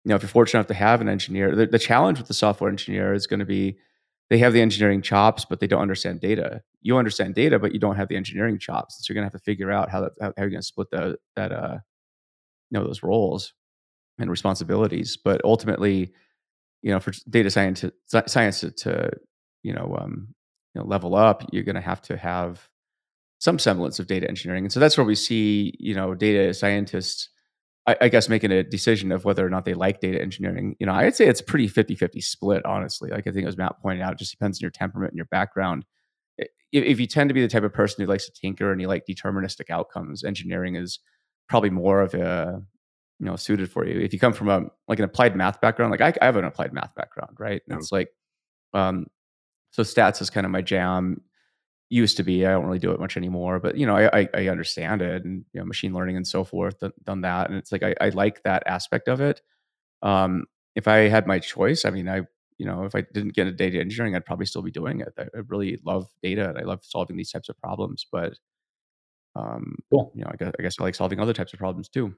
you 0.04 0.10
know, 0.10 0.16
if 0.16 0.22
you're 0.22 0.30
fortunate 0.30 0.60
enough 0.60 0.68
to 0.68 0.74
have 0.74 1.02
an 1.02 1.10
engineer, 1.10 1.54
the, 1.54 1.66
the 1.66 1.80
challenge 1.80 2.18
with 2.18 2.28
the 2.28 2.34
software 2.34 2.70
engineer 2.70 3.14
is 3.14 3.28
going 3.28 3.40
to 3.42 3.46
be 3.46 3.78
they 4.30 4.38
have 4.38 4.54
the 4.54 4.62
engineering 4.62 5.02
chops, 5.02 5.46
but 5.46 5.60
they 5.60 5.68
don't 5.68 5.82
understand 5.82 6.22
data. 6.22 6.62
You 6.82 6.98
understand 6.98 7.36
data, 7.36 7.60
but 7.60 7.74
you 7.74 7.80
don't 7.80 7.96
have 7.96 8.08
the 8.08 8.16
engineering 8.16 8.60
chops. 8.60 8.98
So 8.98 9.14
you're 9.14 9.22
to 9.22 9.26
have 9.26 9.34
to 9.34 9.40
figure 9.40 9.72
out 9.72 9.90
how, 9.90 10.02
that, 10.02 10.12
how, 10.20 10.34
you're 10.38 10.50
to 10.50 10.62
split 10.62 10.90
the, 10.92 11.18
that, 11.36 11.52
uh, 11.52 11.78
you 12.70 12.80
know, 12.80 12.86
those 12.86 13.04
roles 13.04 13.54
and 14.20 14.30
responsibilities. 14.30 15.18
But 15.24 15.42
ultimately, 15.44 16.14
you 16.82 16.92
know, 16.92 17.00
for 17.00 17.14
data 17.30 17.52
science, 17.52 17.86
science 18.28 18.62
to, 18.62 18.72
to 18.72 19.12
you 19.64 19.74
know, 19.74 19.96
um, 20.00 20.30
you 20.74 20.82
know, 20.82 20.88
level 20.88 21.16
up, 21.16 21.44
you're 21.52 21.64
to 21.64 21.82
have 21.82 22.02
to 22.04 22.18
have 22.18 22.68
some 23.40 23.60
semblance 23.60 24.00
of 24.00 24.08
data 24.08 24.28
engineering. 24.28 24.66
And 24.66 24.72
so 24.72 24.80
that's 24.80 24.98
where 24.98 25.06
we 25.06 25.16
see, 25.16 25.76
you 25.80 25.94
know, 25.94 26.16
data 26.16 26.54
scientists 26.54 27.30
I, 27.88 27.98
I, 28.02 28.10
guess 28.10 28.30
making 28.30 28.52
a 28.52 28.64
decision 28.64 29.12
of 29.12 29.26
whether 29.26 29.46
or 29.46 29.50
not 29.50 29.66
they 29.66 29.74
like 29.74 30.02
data 30.02 30.22
engineering. 30.22 30.76
You 30.80 30.86
know, 30.86 30.94
I'd 30.94 31.16
say 31.16 31.28
it's 31.28 31.42
pretty 31.42 31.68
50 31.68 31.96
50 31.96 32.22
split, 32.22 32.66
honestly. 32.66 33.10
Like 33.10 33.28
I 33.28 33.32
think 33.32 33.48
as 33.48 33.58
Matt 33.58 33.82
pointed 33.82 34.04
out, 34.04 34.14
it 34.14 34.20
just 34.20 34.32
depends 34.32 34.60
on 34.60 34.62
your 34.62 34.72
temperament 34.72 35.12
and 35.12 35.18
your 35.18 35.26
background. 35.26 35.86
If, 36.72 36.84
if 36.84 37.00
you 37.00 37.08
tend 37.08 37.30
to 37.30 37.34
be 37.34 37.42
the 37.42 37.48
type 37.48 37.64
of 37.64 37.74
person 37.74 38.02
who 38.02 38.10
likes 38.10 38.26
to 38.26 38.32
tinker 38.32 38.72
and 38.72 38.82
you 38.82 38.88
like 38.88 39.06
deterministic 39.06 39.70
outcomes, 39.70 40.24
engineering 40.24 40.76
is 40.76 41.00
probably 41.50 41.70
more 41.70 42.02
of 42.02 42.14
a 42.14 42.62
you 43.20 43.26
know 43.26 43.36
suited 43.36 43.72
for 43.72 43.86
you. 43.86 44.00
If 44.00 44.14
you 44.14 44.20
come 44.20 44.34
from 44.34 44.50
a 44.50 44.66
like 44.88 45.00
an 45.00 45.06
applied 45.06 45.36
math 45.36 45.62
background, 45.62 45.92
like 45.92 46.02
I, 46.02 46.14
I 46.22 46.26
have 46.26 46.36
an 46.36 46.46
applied 46.46 46.74
math 46.74 46.96
background, 46.96 47.38
right? 47.40 47.62
And 47.68 47.78
it's 47.80 47.92
like 47.92 48.10
um 48.74 49.08
so 49.72 49.84
stats 49.84 50.22
is 50.22 50.30
kind 50.30 50.46
of 50.46 50.52
my 50.52 50.62
jam 50.62 51.22
used 51.92 52.18
to 52.18 52.24
be. 52.24 52.46
I 52.46 52.52
don't 52.52 52.66
really 52.66 52.80
do 52.80 52.92
it 52.92 53.00
much 53.00 53.18
anymore, 53.18 53.60
but 53.60 53.78
you 53.78 53.86
know, 53.86 53.98
I, 53.98 54.28
I 54.34 54.48
understand 54.48 55.02
it 55.02 55.26
and 55.26 55.44
you 55.54 55.60
know, 55.60 55.66
machine 55.66 55.94
learning 55.94 56.16
and 56.16 56.26
so 56.26 56.44
forth, 56.46 56.82
done 57.04 57.22
that. 57.22 57.50
And 57.50 57.58
it's 57.60 57.72
like, 57.72 57.84
I, 57.84 57.94
I 58.00 58.10
like 58.10 58.42
that 58.44 58.64
aspect 58.66 59.10
of 59.10 59.20
it. 59.20 59.42
Um, 60.02 60.46
if 60.74 60.88
I 60.88 61.10
had 61.10 61.28
my 61.28 61.40
choice, 61.40 61.84
I 61.84 61.90
mean, 61.90 62.08
I, 62.08 62.22
you 62.62 62.68
know, 62.68 62.84
if 62.84 62.94
I 62.94 63.02
didn't 63.02 63.34
get 63.34 63.48
into 63.48 63.58
data 63.58 63.80
engineering, 63.80 64.16
I'd 64.16 64.24
probably 64.24 64.46
still 64.46 64.62
be 64.62 64.70
doing 64.70 65.02
it. 65.02 65.12
I, 65.18 65.26
really 65.48 65.80
love 65.84 66.06
data 66.22 66.48
and 66.48 66.60
I 66.60 66.62
love 66.62 66.82
solving 66.84 67.18
these 67.18 67.32
types 67.32 67.50
of 67.50 67.58
problems, 67.58 68.06
but, 68.12 68.34
um, 69.36 69.80
cool. 69.90 70.12
you 70.14 70.22
know, 70.22 70.30
I 70.32 70.36
guess, 70.36 70.52
I 70.60 70.62
guess 70.62 70.76
I 70.80 70.84
like 70.84 70.94
solving 70.94 71.20
other 71.20 71.34
types 71.34 71.54
of 71.54 71.58
problems 71.58 71.90
too. 71.90 72.14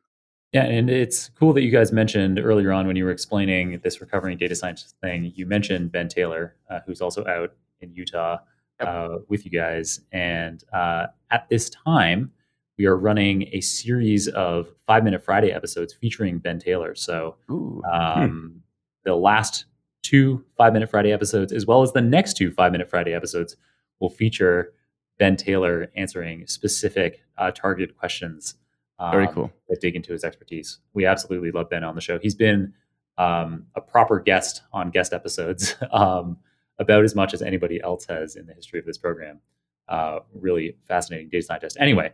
Yeah, 0.51 0.65
and 0.65 0.89
it's 0.89 1.31
cool 1.39 1.53
that 1.53 1.61
you 1.61 1.71
guys 1.71 1.93
mentioned 1.93 2.39
earlier 2.39 2.73
on 2.73 2.87
when 2.87 2.97
you 2.97 3.05
were 3.05 3.11
explaining 3.11 3.79
this 3.85 4.01
recovering 4.01 4.37
data 4.37 4.53
scientist 4.53 4.95
thing. 4.99 5.31
You 5.33 5.45
mentioned 5.45 5.93
Ben 5.93 6.09
Taylor, 6.09 6.57
uh, 6.69 6.81
who's 6.85 6.99
also 6.99 7.25
out 7.25 7.53
in 7.79 7.93
Utah 7.93 8.39
uh, 8.81 9.19
with 9.29 9.45
you 9.45 9.51
guys. 9.51 10.01
And 10.11 10.61
uh, 10.73 11.07
at 11.31 11.47
this 11.47 11.69
time, 11.69 12.33
we 12.77 12.85
are 12.85 12.97
running 12.97 13.47
a 13.53 13.61
series 13.61 14.27
of 14.27 14.67
Five 14.85 15.05
Minute 15.05 15.23
Friday 15.23 15.53
episodes 15.53 15.93
featuring 15.93 16.39
Ben 16.39 16.59
Taylor. 16.59 16.95
So 16.95 17.37
hmm. 17.47 17.79
um, 17.85 18.29
hmm. 18.29 18.57
the 19.05 19.15
last 19.15 19.65
two 20.03 20.43
Five 20.57 20.73
Minute 20.73 20.89
Friday 20.89 21.11
episodes, 21.11 21.51
as 21.51 21.65
well 21.65 21.81
as 21.81 21.91
the 21.93 22.01
next 22.01 22.37
two 22.37 22.51
Five 22.51 22.71
Minute 22.71 22.89
Friday 22.89 23.13
episodes, 23.13 23.55
will 23.99 24.09
feature 24.09 24.73
Ben 25.17 25.35
Taylor 25.35 25.89
answering 25.95 26.45
specific 26.47 27.23
uh, 27.37 27.51
targeted 27.51 27.97
questions. 27.97 28.55
Um, 28.99 29.11
Very 29.11 29.27
cool. 29.27 29.51
That 29.69 29.81
dig 29.81 29.95
into 29.95 30.13
his 30.13 30.23
expertise. 30.23 30.79
We 30.93 31.05
absolutely 31.05 31.51
love 31.51 31.69
Ben 31.69 31.83
on 31.83 31.95
the 31.95 32.01
show. 32.01 32.19
He's 32.19 32.35
been 32.35 32.73
um, 33.17 33.65
a 33.75 33.81
proper 33.81 34.19
guest 34.19 34.61
on 34.71 34.91
guest 34.91 35.13
episodes. 35.13 35.75
Um, 35.91 36.37
about 36.79 37.03
as 37.03 37.15
much 37.15 37.33
as 37.33 37.41
anybody 37.41 37.81
else 37.81 38.05
has 38.05 38.35
in 38.35 38.45
the 38.45 38.53
history 38.53 38.79
of 38.79 38.85
this 38.85 38.97
program. 38.97 39.39
Uh, 39.87 40.19
really 40.33 40.75
fascinating 40.87 41.29
data 41.29 41.45
scientist. 41.45 41.77
Anyway, 41.79 42.11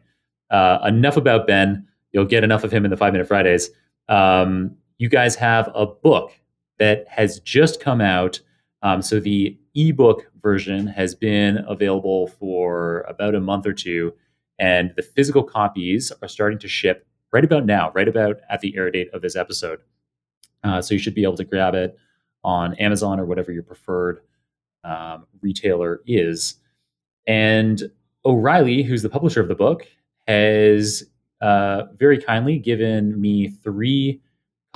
uh, 0.49 0.79
enough 0.85 1.17
about 1.17 1.47
Ben. 1.47 1.87
You'll 2.11 2.25
get 2.25 2.43
enough 2.43 2.63
of 2.63 2.71
him 2.71 2.83
in 2.85 2.91
the 2.91 2.97
Five 2.97 3.13
Minute 3.13 3.27
Fridays. 3.27 3.69
Um, 4.07 4.75
you 4.97 5.07
guys 5.07 5.35
have 5.35 5.69
a 5.75 5.85
book 5.85 6.31
that 6.79 7.07
has 7.07 7.39
just 7.41 7.79
come 7.79 8.01
out. 8.01 8.39
Um, 8.81 9.01
so 9.01 9.19
the 9.19 9.57
ebook 9.75 10.25
version 10.41 10.87
has 10.87 11.13
been 11.13 11.63
available 11.67 12.27
for 12.27 13.01
about 13.01 13.35
a 13.35 13.41
month 13.41 13.67
or 13.67 13.73
two, 13.73 14.13
and 14.57 14.93
the 14.95 15.01
physical 15.01 15.43
copies 15.43 16.11
are 16.21 16.27
starting 16.27 16.59
to 16.59 16.67
ship 16.67 17.05
right 17.31 17.43
about 17.43 17.65
now, 17.65 17.91
right 17.93 18.07
about 18.07 18.37
at 18.49 18.61
the 18.61 18.75
air 18.75 18.89
date 18.89 19.09
of 19.13 19.21
this 19.21 19.35
episode. 19.35 19.79
Uh, 20.63 20.81
so 20.81 20.93
you 20.93 20.99
should 20.99 21.15
be 21.15 21.23
able 21.23 21.37
to 21.37 21.43
grab 21.43 21.75
it 21.75 21.97
on 22.43 22.73
Amazon 22.75 23.19
or 23.19 23.25
whatever 23.25 23.51
your 23.51 23.63
preferred 23.63 24.21
um, 24.83 25.25
retailer 25.41 26.01
is. 26.05 26.55
And 27.27 27.91
O'Reilly, 28.25 28.83
who's 28.83 29.01
the 29.01 29.09
publisher 29.09 29.41
of 29.41 29.47
the 29.47 29.55
book, 29.55 29.85
has 30.27 31.03
uh, 31.41 31.83
very 31.97 32.17
kindly 32.21 32.59
given 32.59 33.19
me 33.19 33.49
three 33.49 34.21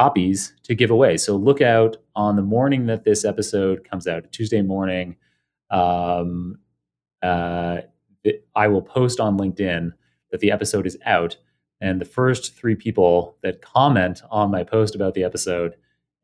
copies 0.03 0.53
to 0.63 0.75
give 0.75 0.91
away. 0.91 1.15
So 1.15 1.37
look 1.37 1.61
out 1.61 1.95
on 2.13 2.35
the 2.35 2.41
morning 2.41 2.87
that 2.87 3.05
this 3.05 3.23
episode 3.23 3.87
comes 3.89 4.05
out, 4.05 4.29
Tuesday 4.33 4.61
morning. 4.61 5.15
Um, 5.71 6.59
uh, 7.21 7.77
it, 8.25 8.45
I 8.53 8.67
will 8.67 8.81
post 8.81 9.21
on 9.21 9.37
LinkedIn 9.37 9.91
that 10.31 10.41
the 10.41 10.51
episode 10.51 10.85
is 10.85 10.97
out. 11.05 11.37
And 11.79 12.01
the 12.01 12.05
first 12.05 12.53
three 12.53 12.75
people 12.75 13.37
that 13.43 13.61
comment 13.61 14.21
on 14.29 14.51
my 14.51 14.65
post 14.65 14.93
about 14.93 15.13
the 15.13 15.23
episode 15.23 15.75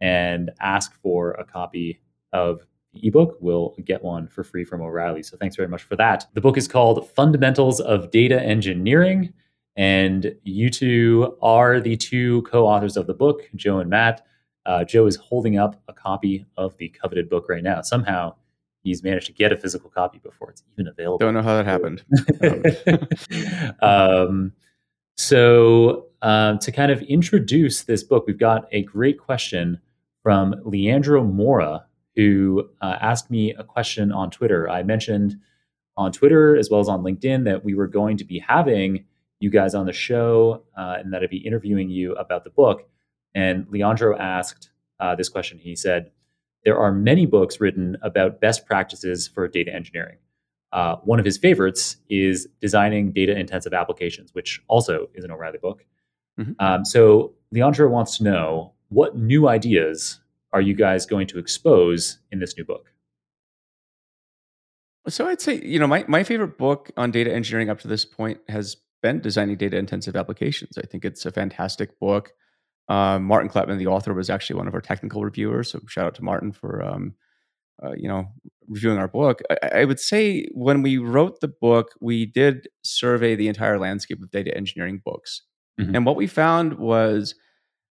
and 0.01 0.51
ask 0.59 0.93
for 1.01 1.31
a 1.31 1.45
copy 1.45 2.01
of 2.33 2.65
the 2.93 3.07
ebook 3.07 3.37
will 3.39 3.75
get 3.85 4.03
one 4.03 4.27
for 4.27 4.43
free 4.43 4.65
from 4.65 4.81
O'Reilly. 4.81 5.23
So 5.23 5.37
thanks 5.37 5.55
very 5.55 5.69
much 5.69 5.83
for 5.83 5.95
that. 5.95 6.27
The 6.33 6.41
book 6.41 6.57
is 6.57 6.67
called 6.67 7.09
Fundamentals 7.11 7.79
of 7.79 8.11
Data 8.11 8.41
Engineering. 8.41 9.31
And 9.79 10.35
you 10.43 10.69
two 10.69 11.37
are 11.41 11.79
the 11.79 11.95
two 11.95 12.41
co 12.41 12.67
authors 12.67 12.97
of 12.97 13.07
the 13.07 13.13
book, 13.13 13.49
Joe 13.55 13.79
and 13.79 13.89
Matt. 13.89 14.25
Uh, 14.65 14.83
Joe 14.83 15.07
is 15.07 15.15
holding 15.15 15.57
up 15.57 15.81
a 15.87 15.93
copy 15.93 16.45
of 16.57 16.75
the 16.75 16.89
coveted 16.89 17.29
book 17.29 17.47
right 17.47 17.63
now. 17.63 17.81
Somehow 17.81 18.35
he's 18.83 19.03
managed 19.03 19.27
to 19.27 19.31
get 19.31 19.53
a 19.53 19.57
physical 19.57 19.89
copy 19.89 20.19
before 20.19 20.49
it's 20.49 20.63
even 20.73 20.89
available. 20.89 21.19
Don't 21.19 21.33
know 21.33 21.41
how 21.41 21.55
that 21.55 21.65
happened. 21.65 22.03
um, 23.81 24.51
so, 25.15 26.07
um, 26.21 26.59
to 26.59 26.73
kind 26.73 26.91
of 26.91 27.01
introduce 27.03 27.83
this 27.83 28.03
book, 28.03 28.27
we've 28.27 28.37
got 28.37 28.67
a 28.73 28.83
great 28.83 29.17
question 29.17 29.79
from 30.21 30.55
Leandro 30.65 31.23
Mora, 31.23 31.85
who 32.17 32.69
uh, 32.81 32.97
asked 32.99 33.31
me 33.31 33.53
a 33.53 33.63
question 33.63 34.11
on 34.11 34.29
Twitter. 34.29 34.69
I 34.69 34.83
mentioned 34.83 35.39
on 35.95 36.11
Twitter 36.11 36.57
as 36.57 36.69
well 36.69 36.81
as 36.81 36.89
on 36.89 37.01
LinkedIn 37.01 37.45
that 37.45 37.63
we 37.63 37.75
were 37.75 37.87
going 37.87 38.17
to 38.17 38.25
be 38.25 38.39
having 38.39 39.05
you 39.39 39.49
guys 39.49 39.73
on 39.73 39.85
the 39.85 39.93
show 39.93 40.63
uh, 40.77 40.95
and 40.99 41.13
that 41.13 41.23
I'd 41.23 41.29
be 41.29 41.37
interviewing 41.37 41.89
you 41.89 42.13
about 42.13 42.43
the 42.43 42.49
book. 42.49 42.87
And 43.33 43.67
Leandro 43.69 44.17
asked 44.17 44.71
uh, 44.99 45.15
this 45.15 45.29
question. 45.29 45.57
He 45.57 45.75
said, 45.75 46.11
There 46.65 46.77
are 46.77 46.91
many 46.91 47.25
books 47.25 47.59
written 47.59 47.97
about 48.01 48.41
best 48.41 48.65
practices 48.65 49.27
for 49.27 49.47
data 49.47 49.73
engineering. 49.73 50.17
Uh, 50.71 50.97
one 51.03 51.19
of 51.19 51.25
his 51.25 51.37
favorites 51.37 51.97
is 52.09 52.47
Designing 52.61 53.11
Data 53.11 53.35
Intensive 53.35 53.73
Applications, 53.73 54.33
which 54.33 54.61
also 54.67 55.09
is 55.15 55.23
an 55.23 55.31
O'Reilly 55.31 55.57
book. 55.57 55.83
Mm-hmm. 56.39 56.51
Um, 56.59 56.85
so 56.85 57.33
Leandro 57.51 57.89
wants 57.89 58.17
to 58.17 58.23
know 58.23 58.73
what 58.89 59.17
new 59.17 59.47
ideas 59.47 60.19
are 60.51 60.61
you 60.61 60.73
guys 60.73 61.05
going 61.05 61.27
to 61.27 61.39
expose 61.39 62.19
in 62.31 62.39
this 62.39 62.55
new 62.57 62.63
book? 62.63 62.91
So 65.07 65.27
I'd 65.27 65.41
say, 65.41 65.59
you 65.63 65.79
know, 65.79 65.87
my, 65.87 66.05
my 66.07 66.23
favorite 66.23 66.57
book 66.57 66.91
on 66.97 67.09
data 67.11 67.33
engineering 67.33 67.69
up 67.69 67.79
to 67.79 67.87
this 67.87 68.05
point 68.05 68.39
has 68.47 68.77
been 69.01 69.21
Designing 69.21 69.57
Data 69.57 69.77
Intensive 69.77 70.15
Applications. 70.15 70.77
I 70.77 70.85
think 70.85 71.05
it's 71.05 71.25
a 71.25 71.31
fantastic 71.31 71.99
book. 71.99 72.31
Um, 72.87 73.23
Martin 73.23 73.49
Kleppmann, 73.49 73.77
the 73.77 73.87
author, 73.87 74.13
was 74.13 74.29
actually 74.29 74.57
one 74.57 74.67
of 74.67 74.73
our 74.73 74.81
technical 74.81 75.23
reviewers. 75.23 75.71
So 75.71 75.79
shout 75.87 76.07
out 76.07 76.15
to 76.15 76.23
Martin 76.23 76.51
for, 76.51 76.83
um, 76.83 77.13
uh, 77.83 77.93
you 77.95 78.07
know, 78.07 78.25
reviewing 78.67 78.97
our 78.97 79.07
book. 79.07 79.41
I, 79.49 79.81
I, 79.81 79.85
would 79.85 79.99
say 79.99 80.47
when 80.53 80.81
we 80.81 80.97
wrote 80.97 81.39
the 81.39 81.47
book, 81.47 81.91
we 82.01 82.25
did 82.25 82.67
survey 82.83 83.35
the 83.35 83.47
entire 83.47 83.77
landscape 83.77 84.21
of 84.21 84.31
data 84.31 84.55
engineering 84.57 85.01
books, 85.05 85.43
mm-hmm. 85.79 85.95
and 85.95 86.05
what 86.05 86.15
we 86.15 86.25
found 86.25 86.79
was, 86.79 87.35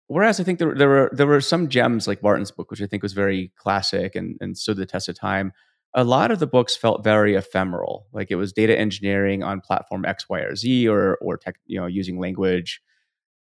whereas 0.09 0.41
I 0.41 0.45
think 0.45 0.59
there, 0.59 0.75
there 0.75 0.89
were 0.89 1.11
there 1.15 1.27
were 1.27 1.41
some 1.41 1.69
gems 1.69 2.07
like 2.07 2.23
Martin's 2.23 2.51
book, 2.51 2.71
which 2.71 2.83
I 2.83 2.87
think 2.87 3.03
was 3.03 3.15
very 3.15 3.51
classic 3.57 4.15
and 4.15 4.37
and 4.41 4.59
stood 4.59 4.77
the 4.77 4.87
test 4.87 5.09
of 5.09 5.19
time 5.19 5.53
a 5.95 6.05
lot 6.05 6.31
of 6.31 6.39
the 6.39 6.47
books 6.47 6.77
felt 6.77 7.05
very 7.05 7.35
ephemeral 7.35 8.07
like 8.13 8.31
it 8.31 8.37
was 8.37 8.53
data 8.53 8.79
engineering 8.79 9.43
on 9.43 9.61
platform 9.61 10.05
x 10.05 10.29
y 10.29 10.41
or 10.41 10.55
z 10.57 10.89
or 10.89 11.17
or 11.21 11.37
tech 11.37 11.57
you 11.67 11.79
know 11.79 11.87
using 11.87 12.19
language 12.19 12.81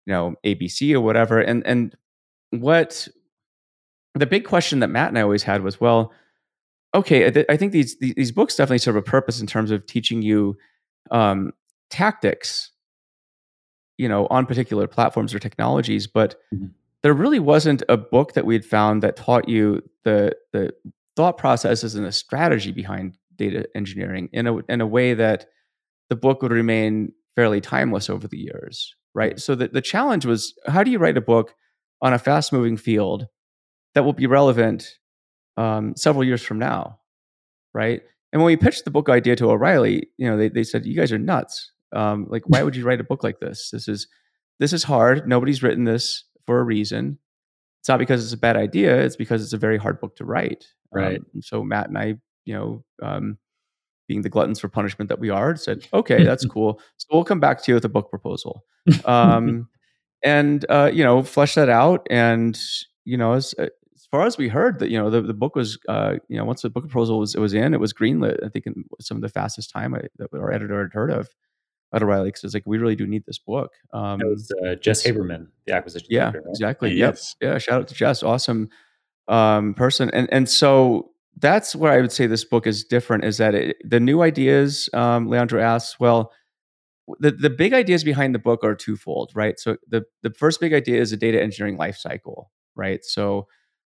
you 0.05 0.13
know 0.13 0.35
abc 0.45 0.93
or 0.93 1.01
whatever 1.01 1.39
and 1.39 1.65
and 1.65 1.95
what 2.51 3.07
the 4.13 4.25
big 4.25 4.45
question 4.45 4.79
that 4.79 4.89
matt 4.89 5.09
and 5.09 5.17
i 5.17 5.21
always 5.21 5.43
had 5.43 5.63
was 5.63 5.79
well 5.81 6.13
okay 6.93 7.45
i 7.49 7.57
think 7.57 7.71
these 7.71 7.97
these 7.99 8.31
books 8.31 8.55
definitely 8.55 8.77
serve 8.77 8.95
a 8.95 9.01
purpose 9.01 9.41
in 9.41 9.47
terms 9.47 9.71
of 9.71 9.85
teaching 9.85 10.21
you 10.21 10.57
um, 11.11 11.51
tactics 11.89 12.71
you 13.97 14.07
know 14.07 14.27
on 14.29 14.45
particular 14.45 14.87
platforms 14.87 15.33
or 15.33 15.39
technologies 15.39 16.07
but 16.07 16.35
mm-hmm. 16.53 16.67
there 17.01 17.13
really 17.13 17.39
wasn't 17.39 17.83
a 17.89 17.97
book 17.97 18.33
that 18.33 18.45
we 18.45 18.55
had 18.55 18.65
found 18.65 19.03
that 19.03 19.15
taught 19.15 19.47
you 19.49 19.81
the 20.03 20.35
the 20.51 20.73
thought 21.15 21.37
processes 21.37 21.95
and 21.95 22.05
a 22.05 22.11
strategy 22.11 22.71
behind 22.71 23.17
data 23.35 23.67
engineering 23.75 24.29
in 24.31 24.47
a 24.47 24.57
in 24.69 24.81
a 24.81 24.87
way 24.87 25.13
that 25.13 25.47
the 26.09 26.15
book 26.15 26.41
would 26.41 26.51
remain 26.51 27.11
fairly 27.35 27.61
timeless 27.61 28.09
over 28.09 28.27
the 28.27 28.37
years, 28.37 28.95
right? 29.13 29.39
So 29.39 29.55
the, 29.55 29.67
the 29.67 29.81
challenge 29.81 30.25
was 30.25 30.53
how 30.67 30.83
do 30.83 30.91
you 30.91 30.99
write 30.99 31.17
a 31.17 31.21
book 31.21 31.53
on 32.01 32.13
a 32.13 32.19
fast 32.19 32.53
moving 32.53 32.77
field 32.77 33.27
that 33.93 34.03
will 34.03 34.13
be 34.13 34.27
relevant 34.27 34.89
um, 35.57 35.95
several 35.95 36.23
years 36.23 36.43
from 36.43 36.59
now, 36.59 36.99
right? 37.73 38.01
And 38.31 38.41
when 38.41 38.47
we 38.47 38.57
pitched 38.57 38.85
the 38.85 38.91
book 38.91 39.09
idea 39.09 39.35
to 39.37 39.49
O'Reilly, 39.49 40.09
you 40.17 40.29
know, 40.29 40.37
they, 40.37 40.49
they 40.49 40.63
said, 40.63 40.85
"You 40.85 40.95
guys 40.95 41.11
are 41.11 41.17
nuts. 41.17 41.71
Um, 41.93 42.27
like, 42.29 42.43
why 42.47 42.63
would 42.63 42.75
you 42.75 42.83
write 42.83 42.99
a 42.99 43.05
book 43.05 43.23
like 43.23 43.39
this? 43.39 43.69
This 43.71 43.87
is 43.87 44.07
this 44.59 44.73
is 44.73 44.83
hard. 44.83 45.27
Nobody's 45.27 45.63
written 45.63 45.85
this 45.85 46.25
for 46.45 46.59
a 46.59 46.63
reason. 46.63 47.19
It's 47.81 47.89
not 47.89 47.99
because 47.99 48.23
it's 48.23 48.33
a 48.33 48.37
bad 48.37 48.57
idea. 48.57 48.99
It's 49.01 49.15
because 49.15 49.43
it's 49.43 49.53
a 49.53 49.57
very 49.57 49.77
hard 49.77 49.99
book 49.99 50.15
to 50.17 50.25
write. 50.25 50.65
Right. 50.95 51.19
Um, 51.19 51.41
so 51.41 51.63
Matt 51.63 51.87
and 51.87 51.97
I, 51.97 52.15
you 52.45 52.53
know, 52.53 52.83
um, 53.01 53.37
being 54.07 54.21
the 54.21 54.29
gluttons 54.29 54.59
for 54.59 54.69
punishment 54.69 55.09
that 55.09 55.19
we 55.19 55.29
are, 55.29 55.55
said, 55.55 55.87
okay, 55.93 56.23
that's 56.23 56.45
cool. 56.51 56.79
So 56.97 57.07
we'll 57.11 57.23
come 57.23 57.39
back 57.39 57.63
to 57.63 57.71
you 57.71 57.75
with 57.75 57.85
a 57.85 57.89
book 57.89 58.09
proposal. 58.09 58.63
Um, 59.05 59.67
and, 60.23 60.63
uh, 60.69 60.91
you 60.93 61.03
know, 61.03 61.23
flesh 61.23 61.55
that 61.55 61.69
out. 61.69 62.05
And, 62.09 62.59
you 63.03 63.17
know, 63.17 63.33
as, 63.33 63.53
uh, 63.57 63.67
as 63.95 64.05
far 64.11 64.25
as 64.25 64.37
we 64.37 64.47
heard 64.47 64.79
that, 64.79 64.89
you 64.89 64.97
know, 64.97 65.09
the, 65.09 65.21
the 65.21 65.33
book 65.33 65.55
was, 65.55 65.77
uh, 65.89 66.15
you 66.27 66.37
know, 66.37 66.45
once 66.45 66.61
the 66.61 66.69
book 66.69 66.83
proposal 66.83 67.19
was, 67.19 67.33
it 67.33 67.39
was 67.39 67.53
in, 67.53 67.73
it 67.73 67.79
was 67.79 67.93
greenlit, 67.93 68.43
I 68.43 68.49
think 68.49 68.67
in 68.67 68.83
some 69.01 69.17
of 69.17 69.21
the 69.21 69.29
fastest 69.29 69.71
time 69.71 69.95
I, 69.95 70.01
that 70.17 70.33
our 70.33 70.51
editor 70.51 70.81
had 70.83 70.93
heard 70.93 71.11
of 71.11 71.29
at 71.93 72.03
O'Reilly. 72.03 72.31
Cause 72.31 72.43
it's 72.43 72.53
like, 72.53 72.63
we 72.65 72.77
really 72.77 72.95
do 72.95 73.07
need 73.07 73.23
this 73.25 73.39
book. 73.39 73.71
Um, 73.93 74.21
it 74.21 74.27
was 74.27 74.51
uh, 74.65 74.75
Jess 74.75 75.03
Haberman, 75.03 75.47
the 75.65 75.73
acquisition. 75.73 76.07
Yeah, 76.11 76.31
right? 76.31 76.43
exactly. 76.49 76.93
Yes. 76.93 77.35
Yep. 77.41 77.53
Yeah. 77.53 77.57
Shout 77.57 77.81
out 77.81 77.87
to 77.87 77.95
Jess. 77.95 78.21
Awesome 78.21 78.69
um, 79.27 79.73
person. 79.73 80.09
And 80.11 80.27
and 80.31 80.49
so 80.49 81.11
that's 81.37 81.75
where 81.75 81.91
I 81.91 82.01
would 82.01 82.11
say 82.11 82.27
this 82.27 82.45
book 82.45 82.67
is 82.67 82.83
different. 82.83 83.25
Is 83.25 83.37
that 83.37 83.55
it, 83.55 83.77
the 83.83 83.99
new 83.99 84.21
ideas? 84.21 84.89
Um, 84.93 85.27
Leandro 85.27 85.61
asks. 85.61 85.99
Well, 85.99 86.31
the 87.19 87.31
the 87.31 87.49
big 87.49 87.73
ideas 87.73 88.03
behind 88.03 88.33
the 88.33 88.39
book 88.39 88.63
are 88.63 88.75
twofold, 88.75 89.31
right? 89.35 89.59
So 89.59 89.77
the 89.87 90.03
the 90.23 90.31
first 90.31 90.59
big 90.59 90.73
idea 90.73 91.01
is 91.01 91.11
a 91.11 91.17
data 91.17 91.41
engineering 91.41 91.77
lifecycle, 91.77 92.45
right? 92.75 93.03
So 93.03 93.47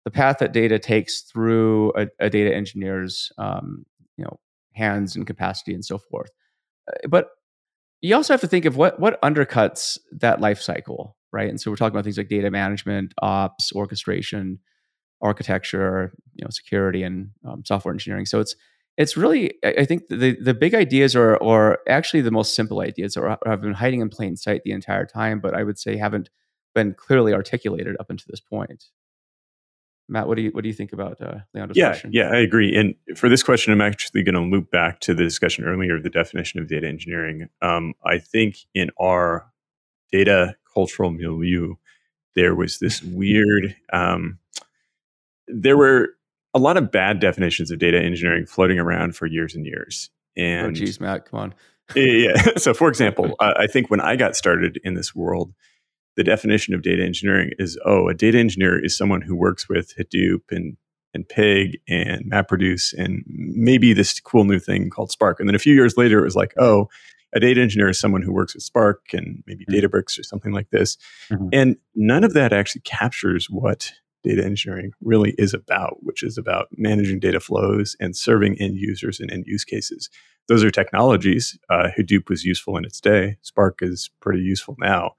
the 0.05 0.11
path 0.11 0.39
that 0.39 0.51
data 0.51 0.79
takes 0.79 1.21
through 1.21 1.93
a, 1.95 2.07
a 2.19 2.29
data 2.29 2.53
engineer's 2.53 3.31
um, 3.37 3.85
you 4.17 4.23
know 4.23 4.39
hands 4.73 5.15
and 5.15 5.27
capacity 5.27 5.73
and 5.73 5.85
so 5.85 5.97
forth. 5.97 6.31
Uh, 6.87 7.07
but 7.07 7.29
you 8.01 8.15
also 8.15 8.33
have 8.33 8.41
to 8.41 8.47
think 8.47 8.65
of 8.65 8.75
what 8.75 8.99
what 8.99 9.21
undercuts 9.21 9.97
that 10.11 10.41
life 10.41 10.61
cycle, 10.61 11.15
right? 11.31 11.49
And 11.49 11.59
so 11.59 11.71
we're 11.71 11.77
talking 11.77 11.95
about 11.95 12.03
things 12.03 12.17
like 12.17 12.29
data 12.29 12.51
management, 12.51 13.13
ops, 13.21 13.71
orchestration, 13.73 14.59
architecture, 15.23 16.13
you 16.35 16.43
know, 16.43 16.49
security, 16.51 17.01
and 17.01 17.31
um, 17.47 17.63
software 17.65 17.93
engineering. 17.93 18.25
So 18.25 18.39
it's 18.39 18.55
it's 18.97 19.17
really 19.17 19.53
I 19.63 19.85
think 19.85 20.07
the 20.07 20.37
the 20.39 20.53
big 20.53 20.75
ideas 20.75 21.15
are 21.15 21.37
or 21.37 21.79
actually 21.87 22.21
the 22.21 22.31
most 22.31 22.55
simple 22.55 22.81
ideas 22.81 23.17
are 23.17 23.39
have 23.45 23.61
been 23.61 23.73
hiding 23.73 24.01
in 24.01 24.09
plain 24.09 24.35
sight 24.35 24.61
the 24.63 24.71
entire 24.71 25.05
time, 25.05 25.39
but 25.39 25.55
I 25.55 25.63
would 25.63 25.79
say 25.79 25.97
haven't 25.97 26.29
been 26.75 26.93
clearly 26.93 27.33
articulated 27.33 27.95
up 27.99 28.09
until 28.09 28.25
this 28.29 28.39
point. 28.39 28.85
Matt, 30.09 30.27
what 30.27 30.35
do 30.35 30.43
you 30.43 30.51
what 30.51 30.61
do 30.61 30.67
you 30.67 30.73
think 30.73 30.93
about 30.93 31.19
uh, 31.21 31.39
Leandro's 31.53 31.77
yeah, 31.77 31.87
question? 31.87 32.11
Yeah, 32.13 32.29
I 32.29 32.37
agree. 32.37 32.75
And 32.75 32.93
for 33.17 33.29
this 33.29 33.41
question, 33.41 33.73
I'm 33.73 33.81
actually 33.81 34.21
going 34.23 34.35
to 34.35 34.41
loop 34.41 34.69
back 34.69 34.99
to 35.01 35.13
the 35.13 35.23
discussion 35.23 35.63
earlier 35.63 35.95
of 35.95 36.03
the 36.03 36.09
definition 36.09 36.59
of 36.59 36.67
data 36.67 36.87
engineering. 36.87 37.47
Um, 37.61 37.93
I 38.05 38.19
think 38.19 38.57
in 38.75 38.91
our 38.99 39.49
data 40.11 40.55
cultural 40.73 41.09
milieu, 41.09 41.75
there 42.35 42.53
was 42.53 42.79
this 42.79 43.01
weird 43.03 43.75
um, 43.91 44.39
there 45.47 45.77
were 45.77 46.09
a 46.53 46.59
lot 46.59 46.77
of 46.77 46.91
bad 46.91 47.19
definitions 47.19 47.71
of 47.71 47.79
data 47.79 47.99
engineering 47.99 48.45
floating 48.45 48.79
around 48.79 49.15
for 49.15 49.25
years 49.25 49.55
and 49.55 49.65
years. 49.65 50.09
Oh, 50.37 50.41
and 50.41 50.67
oh, 50.67 50.71
geez, 50.71 50.99
Matt, 50.99 51.25
come 51.25 51.39
on. 51.39 51.53
yeah. 51.95 52.33
So, 52.57 52.73
for 52.73 52.87
example, 52.87 53.35
I 53.39 53.67
think 53.67 53.89
when 53.89 54.01
I 54.01 54.15
got 54.15 54.35
started 54.35 54.79
in 54.83 54.93
this 54.93 55.13
world, 55.15 55.53
the 56.15 56.23
definition 56.23 56.73
of 56.73 56.83
data 56.83 57.03
engineering 57.03 57.51
is 57.57 57.77
oh, 57.85 58.07
a 58.07 58.13
data 58.13 58.37
engineer 58.37 58.83
is 58.83 58.95
someone 58.95 59.21
who 59.21 59.35
works 59.35 59.67
with 59.67 59.93
Hadoop 59.97 60.41
and 60.51 60.77
and 61.15 61.27
Pig 61.29 61.79
and 61.87 62.25
MapReduce 62.31 62.91
and 62.97 63.23
maybe 63.27 63.93
this 63.93 64.19
cool 64.19 64.45
new 64.45 64.57
thing 64.57 64.89
called 64.89 65.11
Spark. 65.11 65.39
And 65.39 65.47
then 65.47 65.53
a 65.53 65.59
few 65.59 65.75
years 65.75 65.95
later, 65.95 66.19
it 66.19 66.23
was 66.23 66.35
like, 66.35 66.55
oh, 66.57 66.89
a 67.35 67.39
data 67.39 67.61
engineer 67.61 67.89
is 67.89 67.99
someone 67.99 68.23
who 68.23 68.33
works 68.33 68.55
with 68.55 68.63
Spark 68.63 69.01
and 69.13 69.43
maybe 69.45 69.65
mm-hmm. 69.65 69.85
Databricks 69.85 70.19
or 70.19 70.23
something 70.23 70.53
like 70.53 70.69
this. 70.71 70.97
Mm-hmm. 71.29 71.49
And 71.53 71.77
none 71.95 72.23
of 72.23 72.33
that 72.33 72.51
actually 72.51 72.81
captures 72.81 73.47
what 73.47 73.91
data 74.23 74.43
engineering 74.43 74.91
really 75.01 75.35
is 75.37 75.53
about, 75.53 75.97
which 76.01 76.23
is 76.23 76.37
about 76.37 76.67
managing 76.77 77.19
data 77.19 77.39
flows 77.39 77.95
and 77.99 78.15
serving 78.15 78.59
end 78.59 78.77
users 78.77 79.19
and 79.19 79.31
end 79.31 79.45
use 79.45 79.63
cases. 79.63 80.09
Those 80.47 80.63
are 80.63 80.71
technologies. 80.71 81.57
Uh, 81.69 81.89
Hadoop 81.97 82.29
was 82.29 82.43
useful 82.43 82.77
in 82.77 82.85
its 82.85 82.99
day. 82.99 83.37
Spark 83.41 83.79
is 83.81 84.09
pretty 84.19 84.41
useful 84.41 84.75
now. 84.79 85.11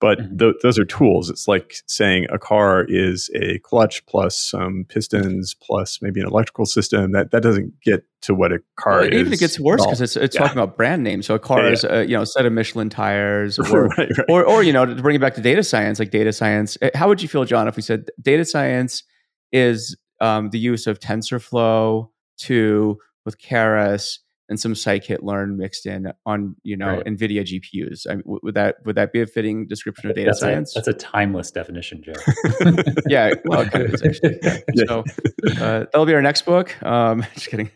But 0.00 0.18
mm-hmm. 0.18 0.36
th- 0.36 0.54
those 0.62 0.78
are 0.78 0.84
tools. 0.84 1.28
It's 1.28 1.48
like 1.48 1.74
saying 1.86 2.26
a 2.30 2.38
car 2.38 2.84
is 2.88 3.30
a 3.34 3.58
clutch 3.60 4.04
plus 4.06 4.38
some 4.38 4.84
pistons 4.88 5.54
plus 5.60 6.00
maybe 6.00 6.20
an 6.20 6.26
electrical 6.26 6.66
system. 6.66 7.12
That 7.12 7.32
that 7.32 7.42
doesn't 7.42 7.80
get 7.82 8.04
to 8.22 8.34
what 8.34 8.52
a 8.52 8.60
car 8.76 9.00
well, 9.00 9.08
is. 9.08 9.14
Even 9.14 9.32
it 9.32 9.40
gets 9.40 9.58
worse 9.58 9.84
because 9.84 10.00
it's, 10.00 10.16
it's 10.16 10.36
yeah. 10.36 10.42
talking 10.42 10.56
about 10.56 10.76
brand 10.76 11.02
names. 11.02 11.26
So 11.26 11.34
a 11.34 11.38
car 11.38 11.64
yeah, 11.64 11.72
is 11.72 11.84
a, 11.84 12.06
you 12.06 12.16
know 12.16 12.22
a 12.22 12.26
set 12.26 12.46
of 12.46 12.52
Michelin 12.52 12.90
tires, 12.90 13.58
or, 13.70 13.88
right, 13.88 13.98
right. 13.98 14.26
or 14.28 14.44
or 14.44 14.62
you 14.62 14.72
know 14.72 14.86
to 14.86 14.94
bring 14.94 15.16
it 15.16 15.20
back 15.20 15.34
to 15.34 15.40
data 15.40 15.64
science, 15.64 15.98
like 15.98 16.10
data 16.10 16.32
science. 16.32 16.78
Eh, 16.80 16.90
how 16.94 17.08
would 17.08 17.20
you 17.20 17.28
feel, 17.28 17.44
Jon, 17.44 17.66
if 17.66 17.74
we 17.74 17.82
said 17.82 18.08
data 18.22 18.44
science 18.44 19.02
is 19.50 19.96
um, 20.20 20.50
the 20.50 20.58
use 20.58 20.86
of 20.86 21.00
TensorFlow 21.00 22.08
to 22.38 22.98
with 23.24 23.40
Keras 23.40 24.18
and 24.48 24.58
some 24.58 24.72
scikit-learn 24.72 25.56
mixed 25.56 25.86
in 25.86 26.10
on 26.24 26.56
you 26.62 26.76
know 26.76 26.96
right. 26.96 27.04
NVIDIA 27.04 27.42
GPUs. 27.42 28.06
I 28.08 28.16
mean, 28.16 28.22
would 28.24 28.54
that 28.54 28.76
would 28.84 28.96
that 28.96 29.12
be 29.12 29.20
a 29.20 29.26
fitting 29.26 29.66
description 29.66 30.08
of 30.10 30.16
data 30.16 30.30
that's 30.30 30.40
science? 30.40 30.74
A, 30.74 30.78
that's 30.78 30.88
a 30.88 30.94
timeless 30.94 31.50
definition, 31.50 32.02
Joe. 32.02 32.12
yeah, 33.06 33.34
well, 33.44 33.60
it 33.60 33.70
kind 33.70 33.84
of 33.84 33.94
is 33.94 34.02
actually. 34.02 34.38
Yeah. 34.74 34.82
So 34.86 35.04
uh, 35.46 35.86
that'll 35.90 36.06
be 36.06 36.14
our 36.14 36.22
next 36.22 36.42
book. 36.42 36.80
Um, 36.82 37.24
just 37.34 37.48
kidding. 37.48 37.70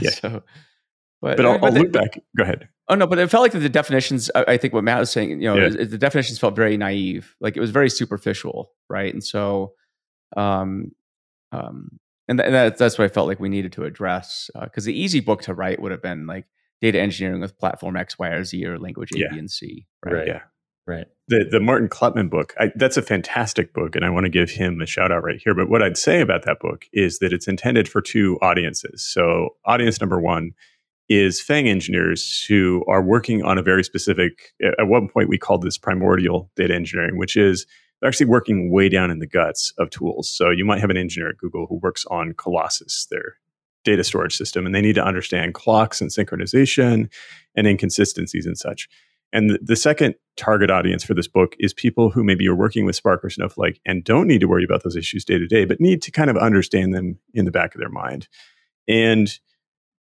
Yeah. 0.00 0.10
So, 0.10 0.42
but, 1.20 1.36
but 1.36 1.46
I'll, 1.46 1.58
but 1.58 1.66
I'll 1.72 1.72
look 1.72 1.92
back. 1.92 2.18
Go 2.36 2.44
ahead. 2.44 2.68
Oh 2.88 2.94
no, 2.94 3.06
but 3.06 3.18
it 3.18 3.30
felt 3.30 3.42
like 3.42 3.52
the 3.52 3.68
definitions. 3.68 4.30
I 4.34 4.56
think 4.56 4.72
what 4.72 4.84
Matt 4.84 5.00
was 5.00 5.10
saying, 5.10 5.42
you 5.42 5.52
know, 5.52 5.56
yeah. 5.56 5.84
the 5.84 5.98
definitions 5.98 6.38
felt 6.38 6.54
very 6.54 6.76
naive. 6.76 7.34
Like 7.40 7.56
it 7.56 7.60
was 7.60 7.70
very 7.70 7.90
superficial, 7.90 8.72
right? 8.88 9.12
And 9.12 9.24
so, 9.24 9.72
um, 10.36 10.92
um, 11.52 11.98
and, 12.28 12.38
th- 12.38 12.46
and 12.46 12.54
that, 12.54 12.78
that's 12.78 12.98
what 12.98 13.04
I 13.04 13.08
felt 13.08 13.28
like 13.28 13.40
we 13.40 13.48
needed 13.48 13.72
to 13.72 13.84
address 13.84 14.50
because 14.60 14.84
uh, 14.84 14.86
the 14.86 14.98
easy 14.98 15.20
book 15.20 15.42
to 15.42 15.54
write 15.54 15.80
would 15.80 15.92
have 15.92 16.02
been 16.02 16.26
like 16.26 16.46
data 16.80 17.00
engineering 17.00 17.40
with 17.40 17.58
platform 17.58 17.96
X, 17.96 18.18
Y, 18.18 18.28
or 18.28 18.44
Z 18.44 18.64
or 18.66 18.78
language 18.78 19.12
A, 19.12 19.18
yeah. 19.18 19.26
B, 19.30 19.38
and 19.38 19.50
C. 19.50 19.86
Right? 20.04 20.14
right. 20.14 20.26
Yeah. 20.26 20.40
Right. 20.86 21.06
The 21.26 21.44
the 21.50 21.58
Martin 21.58 21.88
Kleppmann 21.88 22.30
book, 22.30 22.54
I, 22.60 22.70
that's 22.76 22.96
a 22.96 23.02
fantastic 23.02 23.74
book, 23.74 23.96
and 23.96 24.04
I 24.04 24.10
want 24.10 24.24
to 24.24 24.30
give 24.30 24.50
him 24.50 24.80
a 24.80 24.86
shout 24.86 25.10
out 25.10 25.24
right 25.24 25.40
here. 25.42 25.52
But 25.52 25.68
what 25.68 25.82
I'd 25.82 25.96
say 25.96 26.20
about 26.20 26.44
that 26.44 26.60
book 26.60 26.84
is 26.92 27.18
that 27.18 27.32
it's 27.32 27.48
intended 27.48 27.88
for 27.88 28.00
two 28.00 28.38
audiences. 28.40 29.02
So, 29.02 29.56
audience 29.64 30.00
number 30.00 30.20
one 30.20 30.52
is 31.08 31.40
FANG 31.40 31.68
engineers 31.68 32.44
who 32.48 32.84
are 32.88 33.02
working 33.02 33.42
on 33.42 33.58
a 33.58 33.62
very 33.62 33.82
specific. 33.82 34.54
At 34.62 34.86
one 34.86 35.08
point, 35.08 35.28
we 35.28 35.38
called 35.38 35.62
this 35.62 35.76
primordial 35.76 36.52
data 36.54 36.74
engineering, 36.74 37.18
which 37.18 37.36
is 37.36 37.66
they're 38.00 38.08
actually 38.08 38.26
working 38.26 38.70
way 38.70 38.88
down 38.88 39.10
in 39.10 39.18
the 39.18 39.26
guts 39.26 39.72
of 39.78 39.90
tools. 39.90 40.28
So 40.28 40.50
you 40.50 40.64
might 40.64 40.80
have 40.80 40.90
an 40.90 40.96
engineer 40.96 41.30
at 41.30 41.38
Google 41.38 41.66
who 41.66 41.76
works 41.76 42.04
on 42.10 42.34
Colossus, 42.34 43.06
their 43.10 43.36
data 43.84 44.04
storage 44.04 44.36
system, 44.36 44.66
and 44.66 44.74
they 44.74 44.80
need 44.80 44.96
to 44.96 45.04
understand 45.04 45.54
clocks 45.54 46.00
and 46.00 46.10
synchronization 46.10 47.10
and 47.54 47.66
inconsistencies 47.66 48.46
and 48.46 48.58
such. 48.58 48.88
And 49.32 49.58
the, 49.62 49.76
second 49.76 50.14
target 50.36 50.70
audience 50.70 51.04
for 51.04 51.14
this 51.14 51.28
book 51.28 51.56
is 51.58 51.74
people 51.74 52.10
who 52.10 52.22
maybe 52.22 52.46
are 52.48 52.54
working 52.54 52.84
with 52.84 52.96
Spark 52.96 53.24
or 53.24 53.30
Snowflake 53.30 53.80
and 53.84 54.04
don't 54.04 54.26
need 54.26 54.40
to 54.40 54.46
worry 54.46 54.64
about 54.64 54.82
those 54.82 54.96
issues 54.96 55.24
day 55.24 55.38
to 55.38 55.46
day, 55.46 55.64
but 55.64 55.80
need 55.80 56.00
to 56.02 56.10
kind 56.10 56.30
of 56.30 56.36
understand 56.36 56.94
them 56.94 57.18
in 57.34 57.44
the 57.44 57.50
back 57.50 57.74
of 57.74 57.80
their 57.80 57.88
mind. 57.88 58.28
And 58.88 59.38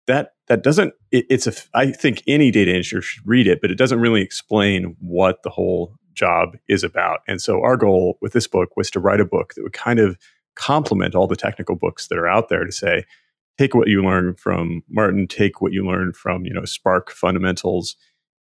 that 0.07 0.33
that 0.47 0.63
doesn't 0.63 0.95
it, 1.11 1.27
it's 1.29 1.47
a 1.47 1.53
I 1.75 1.91
think 1.91 2.23
any 2.27 2.51
data 2.51 2.73
engineer 2.73 3.03
should 3.03 3.27
read 3.27 3.47
it, 3.47 3.61
but 3.61 3.71
it 3.71 3.77
doesn't 3.77 4.01
really 4.01 4.23
explain 4.23 4.97
what 5.01 5.43
the 5.43 5.51
whole 5.51 5.98
job 6.19 6.57
is 6.69 6.85
about. 6.85 7.21
And 7.29 7.41
so 7.41 7.63
our 7.63 7.77
goal 7.77 8.19
with 8.21 8.33
this 8.33 8.47
book 8.47 8.77
was 8.77 8.91
to 8.91 9.01
write 9.01 9.21
a 9.21 9.25
book 9.25 9.55
that 9.55 9.63
would 9.63 9.73
kind 9.73 9.99
of 9.99 10.19
complement 10.57 11.15
all 11.15 11.27
the 11.27 11.37
technical 11.37 11.77
books 11.77 12.09
that 12.09 12.19
are 12.19 12.29
out 12.29 12.49
there 12.49 12.65
to 12.65 12.73
say, 12.73 13.05
take 13.59 13.75
what 13.75 13.89
you 13.89 14.03
learn 14.03 14.35
from 14.35 14.83
Martin, 14.89 15.27
take 15.27 15.61
what 15.61 15.73
you 15.73 15.87
learn 15.87 16.13
from, 16.13 16.45
you 16.45 16.53
know, 16.53 16.65
Spark 16.65 17.11
fundamentals, 17.11 17.97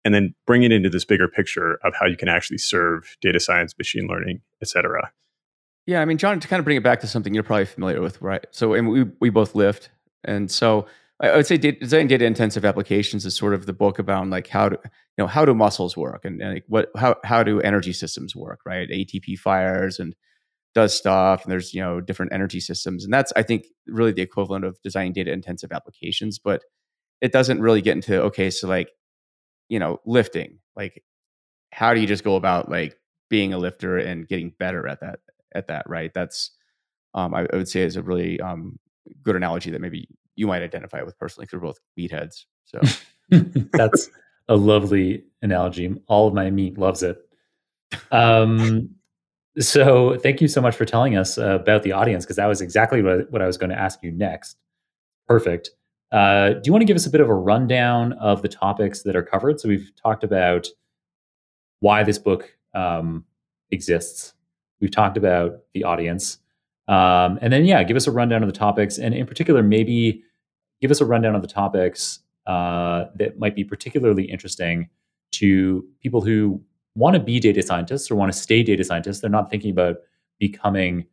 and 0.04 0.14
then 0.14 0.34
bring 0.46 0.62
it 0.62 0.72
into 0.72 0.88
this 0.88 1.04
bigger 1.04 1.28
picture 1.28 1.78
of 1.84 1.94
how 1.98 2.06
you 2.06 2.16
can 2.16 2.28
actually 2.28 2.58
serve 2.58 3.16
data 3.20 3.40
science, 3.40 3.74
machine 3.76 4.06
learning, 4.06 4.40
et 4.62 4.68
cetera. 4.68 5.10
Yeah, 5.86 6.00
I 6.00 6.04
mean, 6.04 6.18
Jon, 6.18 6.40
to 6.40 6.48
kind 6.48 6.58
of 6.58 6.64
bring 6.64 6.76
it 6.76 6.82
back 6.82 7.00
to 7.00 7.06
something 7.06 7.34
you're 7.34 7.42
probably 7.42 7.66
familiar 7.66 8.00
with, 8.00 8.20
right? 8.20 8.44
So, 8.50 8.74
and 8.74 8.88
we 8.88 9.04
we 9.20 9.30
both 9.30 9.54
lift, 9.54 9.90
and 10.24 10.50
so 10.50 10.86
I 11.20 11.36
would 11.36 11.46
say 11.46 11.56
data, 11.56 11.78
design 11.78 12.08
data 12.08 12.26
intensive 12.26 12.64
applications 12.64 13.24
is 13.24 13.34
sort 13.34 13.54
of 13.54 13.64
the 13.64 13.72
book 13.72 13.98
about 13.98 14.28
like 14.28 14.48
how 14.48 14.68
to 14.68 14.78
you 14.84 14.90
know 15.18 15.26
how 15.26 15.44
do 15.44 15.54
muscles 15.54 15.96
work 15.96 16.24
and, 16.24 16.42
and 16.42 16.54
like 16.54 16.64
what 16.68 16.90
how 16.96 17.16
how 17.24 17.42
do 17.42 17.60
energy 17.60 17.92
systems 17.92 18.36
work, 18.36 18.60
right? 18.66 18.88
ATP 18.88 19.38
fires 19.38 19.98
and 19.98 20.14
does 20.74 20.94
stuff, 20.94 21.44
and 21.44 21.52
there's 21.52 21.72
you 21.72 21.80
know 21.80 22.00
different 22.00 22.32
energy 22.32 22.60
systems, 22.60 23.04
and 23.04 23.12
that's 23.12 23.32
I 23.36 23.42
think 23.42 23.66
really 23.86 24.12
the 24.12 24.22
equivalent 24.22 24.64
of 24.64 24.80
designing 24.82 25.14
data 25.14 25.32
intensive 25.32 25.72
applications, 25.72 26.38
but 26.38 26.62
it 27.22 27.32
doesn't 27.32 27.60
really 27.60 27.80
get 27.80 27.96
into 27.96 28.20
okay, 28.24 28.50
so 28.50 28.68
like 28.68 28.90
you 29.68 29.78
know, 29.78 29.98
lifting. 30.06 30.58
Like, 30.76 31.02
how 31.72 31.94
do 31.94 32.00
you 32.00 32.06
just 32.06 32.24
go 32.24 32.36
about 32.36 32.70
like 32.70 32.96
being 33.28 33.52
a 33.52 33.58
lifter 33.58 33.98
and 33.98 34.28
getting 34.28 34.52
better 34.58 34.86
at 34.86 35.00
that? 35.00 35.20
At 35.54 35.68
that, 35.68 35.88
right? 35.88 36.12
That's 36.12 36.50
um, 37.14 37.32
I, 37.34 37.46
I 37.50 37.56
would 37.56 37.68
say 37.68 37.80
is 37.80 37.96
a 37.96 38.02
really 38.02 38.40
um, 38.40 38.78
good 39.22 39.36
analogy 39.36 39.70
that 39.70 39.80
maybe 39.80 40.08
you 40.36 40.46
might 40.46 40.62
identify 40.62 41.02
with 41.02 41.18
personally 41.18 41.46
because 41.46 41.60
we're 41.60 41.68
both 41.68 41.80
meatheads. 41.98 42.44
So 42.64 42.80
that's 43.72 44.08
a 44.48 44.56
lovely 44.56 45.24
analogy. 45.42 45.94
All 46.06 46.28
of 46.28 46.34
my 46.34 46.50
meat 46.50 46.78
loves 46.78 47.02
it. 47.02 47.18
Um, 48.10 48.90
so 49.58 50.18
thank 50.18 50.40
you 50.40 50.48
so 50.48 50.60
much 50.60 50.76
for 50.76 50.84
telling 50.84 51.16
us 51.16 51.38
uh, 51.38 51.58
about 51.60 51.82
the 51.82 51.92
audience 51.92 52.24
because 52.24 52.36
that 52.36 52.46
was 52.46 52.60
exactly 52.60 53.02
what, 53.02 53.30
what 53.30 53.42
I 53.42 53.46
was 53.46 53.56
going 53.56 53.70
to 53.70 53.78
ask 53.78 54.02
you 54.02 54.12
next. 54.12 54.58
Perfect. 55.26 55.70
Uh, 56.12 56.50
do 56.50 56.60
you 56.64 56.72
want 56.72 56.82
to 56.82 56.86
give 56.86 56.96
us 56.96 57.06
a 57.06 57.10
bit 57.10 57.20
of 57.20 57.28
a 57.28 57.34
rundown 57.34 58.12
of 58.14 58.42
the 58.42 58.48
topics 58.48 59.02
that 59.02 59.16
are 59.16 59.22
covered? 59.22 59.58
So 59.58 59.68
we've 59.68 59.90
talked 60.00 60.22
about 60.22 60.68
why 61.80 62.02
this 62.04 62.18
book 62.18 62.56
um, 62.74 63.24
exists. 63.70 64.34
We've 64.80 64.90
talked 64.90 65.16
about 65.16 65.60
the 65.72 65.84
audience, 65.84 66.38
um, 66.88 67.38
and 67.40 67.52
then 67.52 67.64
yeah, 67.64 67.82
give 67.82 67.96
us 67.96 68.06
a 68.06 68.12
rundown 68.12 68.42
of 68.42 68.48
the 68.48 68.58
topics, 68.58 68.98
and 68.98 69.14
in 69.14 69.26
particular, 69.26 69.62
maybe 69.62 70.22
give 70.80 70.90
us 70.90 71.00
a 71.00 71.04
rundown 71.04 71.34
of 71.34 71.42
the 71.42 71.48
topics 71.48 72.20
uh, 72.46 73.06
that 73.16 73.38
might 73.38 73.56
be 73.56 73.64
particularly 73.64 74.24
interesting 74.24 74.88
to 75.32 75.84
people 76.00 76.20
who 76.20 76.60
want 76.94 77.14
to 77.14 77.20
be 77.20 77.40
data 77.40 77.62
scientists 77.62 78.10
or 78.10 78.14
want 78.14 78.32
to 78.32 78.38
stay 78.38 78.62
data 78.62 78.84
scientists. 78.84 79.20
They're 79.20 79.30
not 79.30 79.50
thinking 79.50 79.70
about 79.70 79.96
becoming 80.38 81.06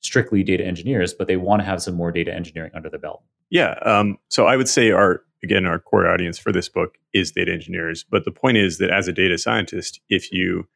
strictly 0.00 0.42
data 0.42 0.64
engineers, 0.64 1.12
but 1.12 1.26
they 1.26 1.36
want 1.36 1.60
to 1.60 1.66
have 1.66 1.82
some 1.82 1.94
more 1.94 2.12
data 2.12 2.32
engineering 2.32 2.70
under 2.74 2.88
the 2.88 2.98
belt. 2.98 3.22
Yeah. 3.50 3.74
Um, 3.82 4.18
so 4.28 4.46
I 4.46 4.56
would 4.56 4.68
say 4.68 4.90
our 4.90 5.22
again 5.44 5.66
our 5.66 5.78
core 5.78 6.08
audience 6.08 6.38
for 6.38 6.52
this 6.52 6.68
book 6.68 6.96
is 7.12 7.32
data 7.32 7.52
engineers. 7.52 8.04
But 8.08 8.24
the 8.24 8.32
point 8.32 8.56
is 8.56 8.78
that 8.78 8.90
as 8.90 9.08
a 9.08 9.12
data 9.12 9.38
scientist, 9.38 10.00
if 10.08 10.32
you 10.32 10.66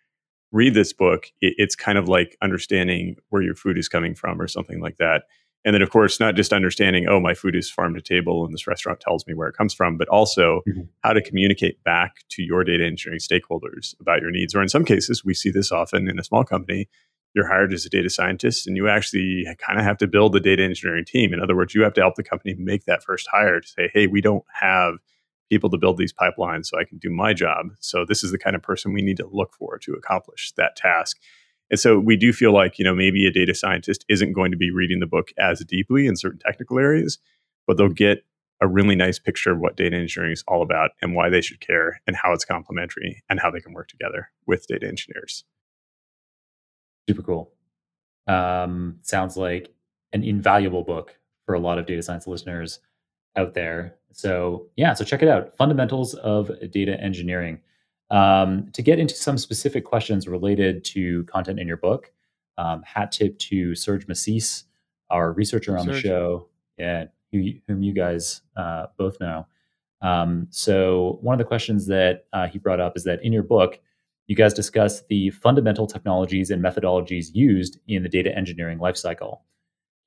read 0.52 0.74
this 0.74 0.92
book, 0.92 1.26
it, 1.40 1.54
it's 1.58 1.74
kind 1.74 1.98
of 1.98 2.08
like 2.08 2.36
understanding 2.42 3.16
where 3.30 3.42
your 3.42 3.54
food 3.54 3.78
is 3.78 3.88
coming 3.88 4.14
from 4.14 4.40
or 4.40 4.46
something 4.46 4.80
like 4.80 4.98
that. 4.98 5.22
And 5.64 5.74
then, 5.74 5.82
of 5.82 5.90
course, 5.90 6.18
not 6.18 6.34
just 6.34 6.52
understanding, 6.52 7.06
oh, 7.08 7.20
my 7.20 7.34
food 7.34 7.54
is 7.54 7.70
farm 7.70 7.94
to 7.94 8.00
table 8.00 8.44
and 8.44 8.52
this 8.52 8.66
restaurant 8.66 8.98
tells 8.98 9.26
me 9.28 9.34
where 9.34 9.48
it 9.48 9.56
comes 9.56 9.72
from, 9.72 9.96
but 9.96 10.08
also 10.08 10.60
mm-hmm. 10.68 10.82
how 11.02 11.12
to 11.12 11.22
communicate 11.22 11.82
back 11.84 12.16
to 12.30 12.42
your 12.42 12.64
data 12.64 12.84
engineering 12.84 13.20
stakeholders 13.20 13.94
about 14.00 14.20
your 14.20 14.32
needs. 14.32 14.54
Or 14.56 14.62
in 14.62 14.68
some 14.68 14.84
cases, 14.84 15.24
we 15.24 15.34
see 15.34 15.50
this 15.50 15.70
often 15.70 16.08
in 16.08 16.18
a 16.18 16.24
small 16.24 16.42
company 16.42 16.88
you're 17.34 17.48
hired 17.48 17.72
as 17.72 17.86
a 17.86 17.90
data 17.90 18.10
scientist 18.10 18.66
and 18.66 18.76
you 18.76 18.88
actually 18.88 19.46
kind 19.58 19.78
of 19.78 19.84
have 19.84 19.98
to 19.98 20.06
build 20.06 20.32
the 20.32 20.40
data 20.40 20.62
engineering 20.62 21.04
team. 21.06 21.32
In 21.32 21.40
other 21.40 21.56
words, 21.56 21.74
you 21.74 21.82
have 21.82 21.94
to 21.94 22.00
help 22.00 22.16
the 22.16 22.22
company 22.22 22.54
make 22.58 22.84
that 22.84 23.02
first 23.02 23.28
hire 23.30 23.60
to 23.60 23.66
say, 23.66 23.90
hey, 23.92 24.06
we 24.06 24.20
don't 24.20 24.44
have 24.52 24.94
people 25.52 25.68
to 25.68 25.76
build 25.76 25.98
these 25.98 26.14
pipelines 26.14 26.64
so 26.64 26.78
I 26.78 26.84
can 26.84 26.96
do 26.96 27.10
my 27.10 27.34
job. 27.34 27.66
So 27.78 28.06
this 28.06 28.24
is 28.24 28.32
the 28.32 28.38
kind 28.38 28.56
of 28.56 28.62
person 28.62 28.94
we 28.94 29.02
need 29.02 29.18
to 29.18 29.28
look 29.30 29.52
for 29.52 29.76
to 29.80 29.92
accomplish 29.92 30.50
that 30.56 30.76
task. 30.76 31.18
And 31.70 31.78
so 31.78 31.98
we 31.98 32.16
do 32.16 32.32
feel 32.32 32.54
like, 32.54 32.78
you 32.78 32.86
know, 32.86 32.94
maybe 32.94 33.26
a 33.26 33.30
data 33.30 33.54
scientist 33.54 34.06
isn't 34.08 34.32
going 34.32 34.50
to 34.50 34.56
be 34.56 34.70
reading 34.70 35.00
the 35.00 35.06
book 35.06 35.28
as 35.38 35.60
deeply 35.60 36.06
in 36.06 36.16
certain 36.16 36.38
technical 36.38 36.78
areas, 36.78 37.18
but 37.66 37.76
they'll 37.76 37.90
get 37.90 38.24
a 38.62 38.66
really 38.66 38.96
nice 38.96 39.18
picture 39.18 39.52
of 39.52 39.58
what 39.58 39.76
data 39.76 39.94
engineering 39.94 40.32
is 40.32 40.42
all 40.48 40.62
about 40.62 40.92
and 41.02 41.14
why 41.14 41.28
they 41.28 41.42
should 41.42 41.60
care 41.60 42.00
and 42.06 42.16
how 42.16 42.32
it's 42.32 42.46
complementary 42.46 43.22
and 43.28 43.38
how 43.38 43.50
they 43.50 43.60
can 43.60 43.74
work 43.74 43.88
together 43.88 44.30
with 44.46 44.66
data 44.66 44.88
engineers. 44.88 45.44
Super 47.10 47.22
cool. 47.22 47.52
Um, 48.26 49.00
sounds 49.02 49.36
like 49.36 49.68
an 50.14 50.24
invaluable 50.24 50.82
book 50.82 51.18
for 51.44 51.54
a 51.54 51.58
lot 51.58 51.78
of 51.78 51.84
data 51.84 52.02
science 52.02 52.26
listeners 52.26 52.78
out 53.36 53.52
there. 53.52 53.96
So, 54.12 54.66
yeah, 54.76 54.94
so 54.94 55.04
check 55.04 55.22
it 55.22 55.28
out 55.28 55.56
Fundamentals 55.56 56.14
of 56.14 56.50
Data 56.70 57.00
Engineering. 57.00 57.60
Um, 58.10 58.68
to 58.72 58.82
get 58.82 58.98
into 58.98 59.14
some 59.14 59.38
specific 59.38 59.84
questions 59.84 60.28
related 60.28 60.84
to 60.86 61.24
content 61.24 61.58
in 61.58 61.66
your 61.66 61.78
book, 61.78 62.12
um, 62.58 62.82
hat 62.82 63.10
tip 63.10 63.38
to 63.38 63.74
Serge 63.74 64.06
Masís, 64.06 64.64
our 65.10 65.32
researcher 65.32 65.78
on 65.78 65.86
Serge. 65.86 65.94
the 65.94 66.00
show, 66.00 66.48
yeah, 66.78 67.06
who, 67.32 67.52
whom 67.66 67.82
you 67.82 67.94
guys 67.94 68.42
uh, 68.56 68.86
both 68.98 69.18
know. 69.18 69.46
Um, 70.02 70.48
so, 70.50 71.18
one 71.22 71.34
of 71.34 71.38
the 71.38 71.44
questions 71.44 71.86
that 71.86 72.26
uh, 72.32 72.48
he 72.48 72.58
brought 72.58 72.80
up 72.80 72.96
is 72.96 73.04
that 73.04 73.24
in 73.24 73.32
your 73.32 73.44
book, 73.44 73.80
you 74.26 74.36
guys 74.36 74.52
discuss 74.52 75.02
the 75.08 75.30
fundamental 75.30 75.86
technologies 75.86 76.50
and 76.50 76.62
methodologies 76.62 77.28
used 77.32 77.78
in 77.86 78.02
the 78.02 78.08
data 78.08 78.36
engineering 78.36 78.78
lifecycle. 78.78 79.38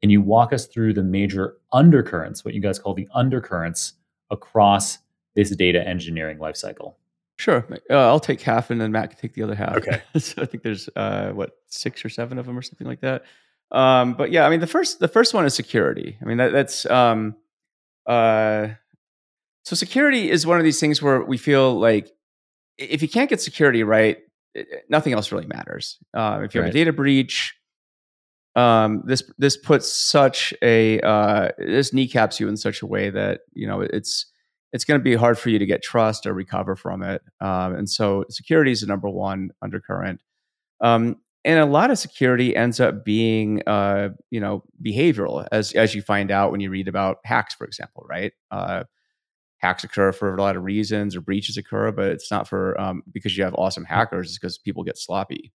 Can 0.02 0.10
you 0.10 0.22
walk 0.22 0.54
us 0.54 0.68
through 0.68 0.94
the 0.94 1.04
major 1.04 1.58
undercurrents, 1.74 2.46
what 2.46 2.54
you 2.54 2.62
guys 2.62 2.80
call 2.80 2.94
the 2.94 3.08
undercurrents, 3.14 3.94
across 4.30 5.00
this 5.36 5.56
data 5.56 5.86
engineering 5.88 6.38
lifecycle? 6.38 6.96
Sure. 7.38 7.66
Uh, 7.90 7.96
I'll 7.96 8.20
take 8.20 8.42
half 8.42 8.72
and 8.72 8.80
then 8.80 8.92
Matt 8.92 9.12
can 9.12 9.20
take 9.20 9.34
the 9.34 9.44
other 9.44 9.56
half. 9.56 9.78
Okay. 9.78 10.02
so 10.18 10.42
I 10.42 10.46
think 10.46 10.64
there's 10.64 10.90
uh, 10.96 11.32
what 11.32 11.52
six 11.68 12.06
or 12.06 12.10
seven 12.10 12.38
of 12.38 12.46
them 12.46 12.58
or 12.58 12.62
something 12.62 12.88
like 12.88 13.02
that. 13.02 13.24
Um, 13.72 14.14
but 14.14 14.32
yeah, 14.32 14.46
I 14.46 14.50
mean 14.50 14.60
the 14.60 14.68
first 14.68 15.00
the 15.00 15.08
first 15.08 15.34
one 15.34 15.46
is 15.46 15.54
security. 15.54 16.18
I 16.22 16.26
mean 16.26 16.38
that, 16.38 16.54
that's 16.54 16.86
um, 16.86 17.36
uh, 18.06 18.70
so 19.64 19.76
security 19.76 20.30
is 20.30 20.46
one 20.46 20.60
of 20.60 20.64
these 20.64 20.80
things 20.80 21.02
where 21.02 21.24
we 21.24 21.38
feel 21.38 21.78
like 21.78 22.10
if 22.78 23.02
you 23.02 23.10
can't 23.10 23.30
get 23.30 23.42
security 23.42 23.84
right, 23.84 24.20
nothing 24.90 25.14
else 25.14 25.32
really 25.32 25.48
matters. 25.48 25.98
Uh, 26.14 26.42
if 26.44 26.54
you 26.54 26.62
have 26.62 26.68
right. 26.68 26.76
a 26.76 26.78
data 26.78 26.94
breach, 26.94 27.56
um, 28.56 29.04
this 29.06 29.24
this 29.38 29.58
puts 29.58 29.92
such 29.94 30.54
a 30.62 31.00
uh, 31.02 31.50
this 31.58 31.94
kneecaps 31.94 32.40
you 32.40 32.48
in 32.48 32.58
such 32.58 32.82
a 32.82 32.86
way 32.86 33.10
that 33.10 33.42
you 33.54 33.68
know 33.68 33.82
it's 33.82 34.28
it's 34.72 34.86
going 34.86 35.00
to 35.00 35.04
be 35.04 35.16
hard 35.16 35.38
for 35.38 35.50
you 35.50 35.60
to 35.60 35.66
get 35.66 35.84
trust 35.84 36.26
or 36.26 36.34
recover 36.34 36.76
from 36.76 37.02
it. 37.04 37.22
Um, 37.40 37.76
and 37.76 37.90
so 37.90 38.26
security 38.30 38.72
is 38.72 38.82
the 38.82 38.88
number 38.88 39.10
one 39.10 39.52
undercurrent. 39.62 40.22
Um, 40.82 41.18
and 41.46 41.60
a 41.60 41.66
lot 41.66 41.92
of 41.92 41.98
security 41.98 42.56
ends 42.56 42.80
up 42.80 43.06
being 43.06 43.62
uh, 43.68 44.10
you 44.32 44.40
know 44.40 44.64
behavioral 44.84 45.48
as 45.52 45.74
as 45.74 45.94
you 45.94 46.02
find 46.02 46.32
out 46.32 46.52
when 46.52 46.62
you 46.62 46.70
read 46.70 46.88
about 46.88 47.18
hacks, 47.24 47.54
for 47.54 47.66
example, 47.66 48.06
right? 48.10 48.34
Uh, 48.52 48.84
hacks 49.58 49.84
occur 49.84 50.12
for 50.12 50.36
a 50.36 50.42
lot 50.42 50.56
of 50.56 50.64
reasons 50.64 51.16
or 51.16 51.22
breaches 51.22 51.58
occur, 51.58 51.92
but 51.92 52.08
it's 52.08 52.32
not 52.32 52.48
for 52.48 52.80
um, 52.80 53.04
because 53.12 53.38
you 53.38 53.44
have 53.44 53.56
awesome 53.56 53.86
hackers. 53.86 54.30
It's 54.30 54.40
because 54.40 54.58
people 54.58 54.84
get 54.84 54.98
sloppy. 54.98 55.52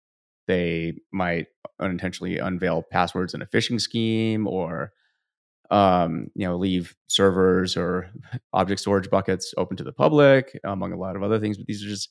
They 0.47 0.95
might 1.13 1.47
unintentionally 1.81 2.39
unveil 2.39 2.83
passwords 2.83 3.35
in 3.35 3.43
a 3.43 3.47
phishing 3.47 3.81
scheme, 3.81 4.47
or 4.47 4.93
um, 5.71 6.29
you 6.35 6.47
know, 6.47 6.57
leave 6.57 6.97
servers 7.07 7.77
or 7.77 8.11
object 8.53 8.81
storage 8.81 9.11
buckets 9.11 9.55
open 9.57 9.77
to 9.77 9.85
the 9.85 9.93
public, 9.93 10.59
among 10.65 10.93
a 10.93 10.99
lot 10.99 11.17
of 11.17 11.23
other 11.23 11.39
things. 11.39 11.57
But 11.57 11.67
these 11.67 11.85
are 11.85 11.89
just 11.89 12.09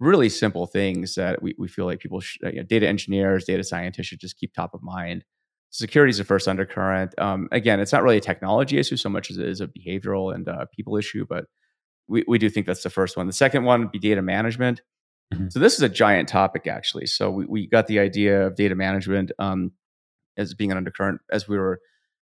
really 0.00 0.28
simple 0.28 0.66
things 0.66 1.14
that 1.14 1.42
we, 1.42 1.54
we 1.58 1.68
feel 1.68 1.84
like 1.84 2.00
people, 2.00 2.20
should, 2.20 2.52
you 2.52 2.60
know, 2.60 2.62
data 2.64 2.88
engineers, 2.88 3.44
data 3.44 3.64
scientists 3.64 4.06
should 4.06 4.20
just 4.20 4.38
keep 4.38 4.54
top 4.54 4.74
of 4.74 4.82
mind 4.82 5.24
security 5.72 6.10
is 6.10 6.18
the 6.18 6.24
first 6.24 6.46
undercurrent. 6.46 7.18
Um, 7.18 7.48
again, 7.50 7.80
it's 7.80 7.92
not 7.92 8.02
really 8.02 8.18
a 8.18 8.20
technology 8.20 8.78
issue 8.78 8.96
so 8.96 9.08
much 9.08 9.30
as 9.30 9.38
it 9.38 9.48
is 9.48 9.60
a 9.60 9.66
behavioral 9.66 10.32
and 10.32 10.48
uh, 10.48 10.66
people 10.72 10.96
issue, 10.96 11.26
but 11.28 11.46
we, 12.08 12.24
we 12.28 12.38
do 12.38 12.48
think 12.48 12.66
that's 12.66 12.82
the 12.82 12.90
first 12.90 13.16
one. 13.16 13.26
The 13.26 13.32
second 13.32 13.64
one 13.64 13.80
would 13.80 13.92
be 13.92 13.98
data 13.98 14.22
management. 14.22 14.82
Mm-hmm. 15.32 15.48
So 15.50 15.58
this 15.58 15.74
is 15.74 15.82
a 15.82 15.88
giant 15.88 16.28
topic, 16.28 16.66
actually. 16.66 17.06
So 17.06 17.30
we, 17.30 17.46
we 17.46 17.66
got 17.66 17.86
the 17.86 17.98
idea 17.98 18.46
of 18.46 18.54
data 18.54 18.74
management 18.74 19.32
um, 19.38 19.72
as 20.36 20.54
being 20.54 20.70
an 20.70 20.76
undercurrent 20.76 21.20
as 21.30 21.48
we 21.48 21.58
were 21.58 21.80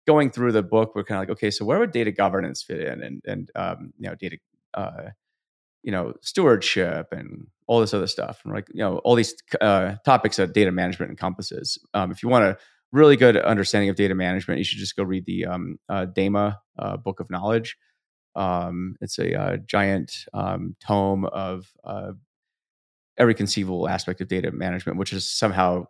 going 0.06 0.30
through 0.30 0.52
the 0.52 0.62
book. 0.62 0.94
We're 0.94 1.04
kind 1.04 1.22
of 1.22 1.28
like, 1.28 1.38
okay, 1.38 1.50
so 1.50 1.64
where 1.64 1.78
would 1.78 1.92
data 1.92 2.12
governance 2.12 2.62
fit 2.62 2.80
in, 2.80 3.02
and 3.02 3.22
and 3.26 3.50
um, 3.54 3.92
you 3.98 4.08
know, 4.08 4.14
data, 4.14 4.38
uh, 4.74 5.10
you 5.82 5.92
know, 5.92 6.14
stewardship, 6.22 7.08
and 7.12 7.46
all 7.66 7.80
this 7.80 7.94
other 7.94 8.06
stuff, 8.06 8.40
and 8.44 8.52
like 8.54 8.66
you 8.72 8.80
know, 8.80 8.98
all 8.98 9.14
these 9.14 9.34
uh, 9.60 9.94
topics 10.04 10.36
that 10.36 10.54
data 10.54 10.72
management 10.72 11.10
encompasses. 11.10 11.78
Um, 11.94 12.10
if 12.10 12.22
you 12.22 12.28
want 12.28 12.44
a 12.44 12.56
really 12.92 13.16
good 13.16 13.36
understanding 13.36 13.90
of 13.90 13.96
data 13.96 14.14
management, 14.14 14.58
you 14.58 14.64
should 14.64 14.78
just 14.78 14.96
go 14.96 15.02
read 15.02 15.26
the 15.26 15.46
um, 15.46 15.78
uh, 15.88 16.06
DAMA 16.06 16.58
uh, 16.78 16.96
Book 16.96 17.20
of 17.20 17.30
Knowledge. 17.30 17.76
Um, 18.34 18.96
it's 19.00 19.18
a 19.18 19.38
uh, 19.38 19.56
giant 19.58 20.26
um, 20.32 20.76
tome 20.80 21.24
of 21.26 21.66
uh, 21.84 22.12
every 23.18 23.34
conceivable 23.34 23.88
aspect 23.88 24.20
of 24.20 24.28
data 24.28 24.50
management, 24.52 24.98
which 24.98 25.12
is 25.12 25.30
somehow 25.30 25.84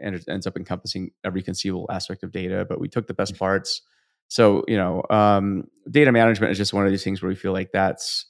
ends 0.00 0.46
up 0.46 0.56
encompassing 0.56 1.10
every 1.24 1.42
conceivable 1.42 1.86
aspect 1.90 2.22
of 2.22 2.30
data. 2.30 2.64
But 2.68 2.80
we 2.80 2.88
took 2.88 3.06
the 3.06 3.14
best 3.14 3.36
parts. 3.36 3.82
So 4.28 4.64
you 4.68 4.76
know, 4.76 5.02
um, 5.10 5.64
data 5.90 6.12
management 6.12 6.52
is 6.52 6.58
just 6.58 6.72
one 6.72 6.86
of 6.86 6.92
these 6.92 7.04
things 7.04 7.20
where 7.20 7.28
we 7.28 7.34
feel 7.34 7.52
like 7.52 7.72
that's 7.72 8.26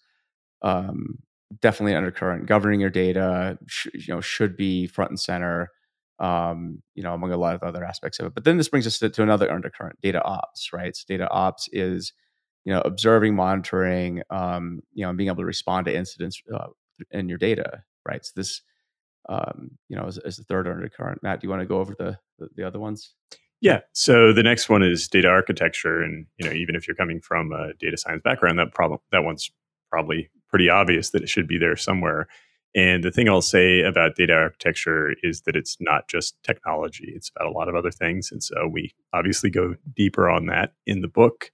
um, 0.63 1.19
definitely 1.61 1.95
undercurrent. 1.95 2.47
Governing 2.47 2.81
your 2.81 2.91
data, 2.91 3.59
sh- 3.67 3.89
you 3.95 4.15
know, 4.15 4.21
should 4.21 4.57
be 4.57 4.87
front 4.87 5.11
and 5.11 5.21
center. 5.21 5.71
Um, 6.21 6.83
you 6.95 7.05
know, 7.05 7.15
among 7.15 7.31
a 7.31 7.37
lot 7.37 7.55
of 7.55 7.63
other 7.63 7.85
aspects 7.85 8.19
of 8.19 8.27
it. 8.27 8.35
But 8.35 8.43
then 8.43 8.57
this 8.57 8.69
brings 8.69 8.89
us 8.89 8.99
to, 8.99 9.09
to 9.09 9.23
another 9.23 9.53
undercurrent: 9.53 10.01
data 10.03 10.23
ops. 10.25 10.73
Right? 10.73 10.97
So 10.97 11.05
data 11.09 11.29
ops 11.31 11.69
is 11.73 12.13
you 12.65 12.73
know 12.73 12.81
observing, 12.83 13.35
monitoring, 13.37 14.23
um, 14.31 14.81
you 14.93 15.03
know, 15.05 15.11
and 15.11 15.19
being 15.19 15.29
able 15.29 15.43
to 15.43 15.47
respond 15.47 15.87
to 15.87 15.97
incidents 15.97 16.43
uh, 16.53 16.69
in 17.13 17.29
your 17.29 17.39
data 17.39 17.83
right? 18.07 18.25
So 18.25 18.33
this, 18.37 18.63
um, 19.29 19.73
you 19.89 19.97
know, 19.97 20.07
as, 20.07 20.19
as 20.19 20.37
the 20.37 20.45
third 20.45 20.67
undercurrent. 20.67 21.23
Matt, 21.23 21.41
do 21.41 21.47
you 21.47 21.51
want 21.51 21.63
to 21.63 21.67
go 21.67 21.79
over 21.79 21.95
the, 21.99 22.19
the, 22.39 22.49
the 22.57 22.67
other 22.67 22.79
ones? 22.79 23.15
Yeah. 23.61 23.81
So 23.93 24.33
the 24.33 24.43
next 24.43 24.69
one 24.69 24.83
is 24.83 25.09
data 25.09 25.29
architecture, 25.29 26.03
and 26.03 26.27
you 26.39 26.47
know, 26.47 26.55
even 26.55 26.77
if 26.77 26.87
you're 26.87 26.95
coming 26.95 27.21
from 27.21 27.53
a 27.53 27.75
data 27.75 27.97
science 27.97 28.23
background, 28.23 28.59
that 28.59 28.73
problem 28.73 29.01
that 29.11 29.25
one's 29.25 29.51
probably 29.91 30.31
pretty 30.49 30.69
obvious 30.69 31.11
that 31.11 31.23
it 31.23 31.29
should 31.29 31.49
be 31.49 31.59
there 31.59 31.77
somewhere. 31.77 32.29
And 32.75 33.03
the 33.03 33.11
thing 33.11 33.29
I'll 33.29 33.43
say 33.43 33.81
about 33.81 34.15
data 34.15 34.35
architecture 34.35 35.15
is 35.23 35.41
that 35.43 35.57
it's 35.57 35.77
not 35.81 36.09
just 36.09 36.41
technology; 36.45 37.13
it's 37.15 37.31
about 37.35 37.49
a 37.49 37.53
lot 37.53 37.69
of 37.69 37.75
other 37.75 37.91
things. 37.91 38.31
And 38.31 38.43
so 38.43 38.69
we 38.69 38.95
obviously 39.13 39.51
go 39.51 39.75
deeper 39.97 40.29
on 40.29 40.47
that 40.47 40.75
in 40.87 41.01
the 41.01 41.09
book. 41.09 41.51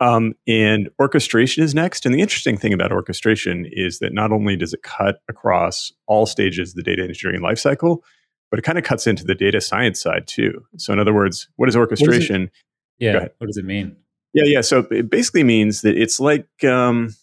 Um, 0.00 0.32
and 0.46 0.88
orchestration 0.98 1.62
is 1.62 1.74
next. 1.74 2.06
And 2.06 2.14
the 2.14 2.22
interesting 2.22 2.56
thing 2.56 2.72
about 2.72 2.90
orchestration 2.90 3.66
is 3.70 3.98
that 3.98 4.14
not 4.14 4.32
only 4.32 4.56
does 4.56 4.72
it 4.72 4.82
cut 4.82 5.20
across 5.28 5.92
all 6.06 6.24
stages 6.24 6.70
of 6.70 6.76
the 6.76 6.82
data 6.82 7.02
engineering 7.02 7.42
lifecycle, 7.42 7.98
but 8.50 8.58
it 8.58 8.62
kind 8.62 8.78
of 8.78 8.84
cuts 8.84 9.06
into 9.06 9.24
the 9.24 9.34
data 9.34 9.60
science 9.60 10.00
side 10.00 10.26
too. 10.26 10.64
So, 10.78 10.92
in 10.92 10.98
other 10.98 11.14
words, 11.14 11.48
what 11.56 11.68
is 11.68 11.76
orchestration? 11.76 12.42
What 12.42 12.50
is 12.50 12.50
yeah. 13.00 13.28
What 13.38 13.46
does 13.46 13.56
it 13.56 13.64
mean? 13.64 13.96
Yeah, 14.32 14.44
yeah. 14.44 14.60
So 14.60 14.86
it 14.90 15.10
basically 15.10 15.42
means 15.42 15.82
that 15.82 15.96
it's 15.96 16.20
like 16.20 16.46
um, 16.64 17.14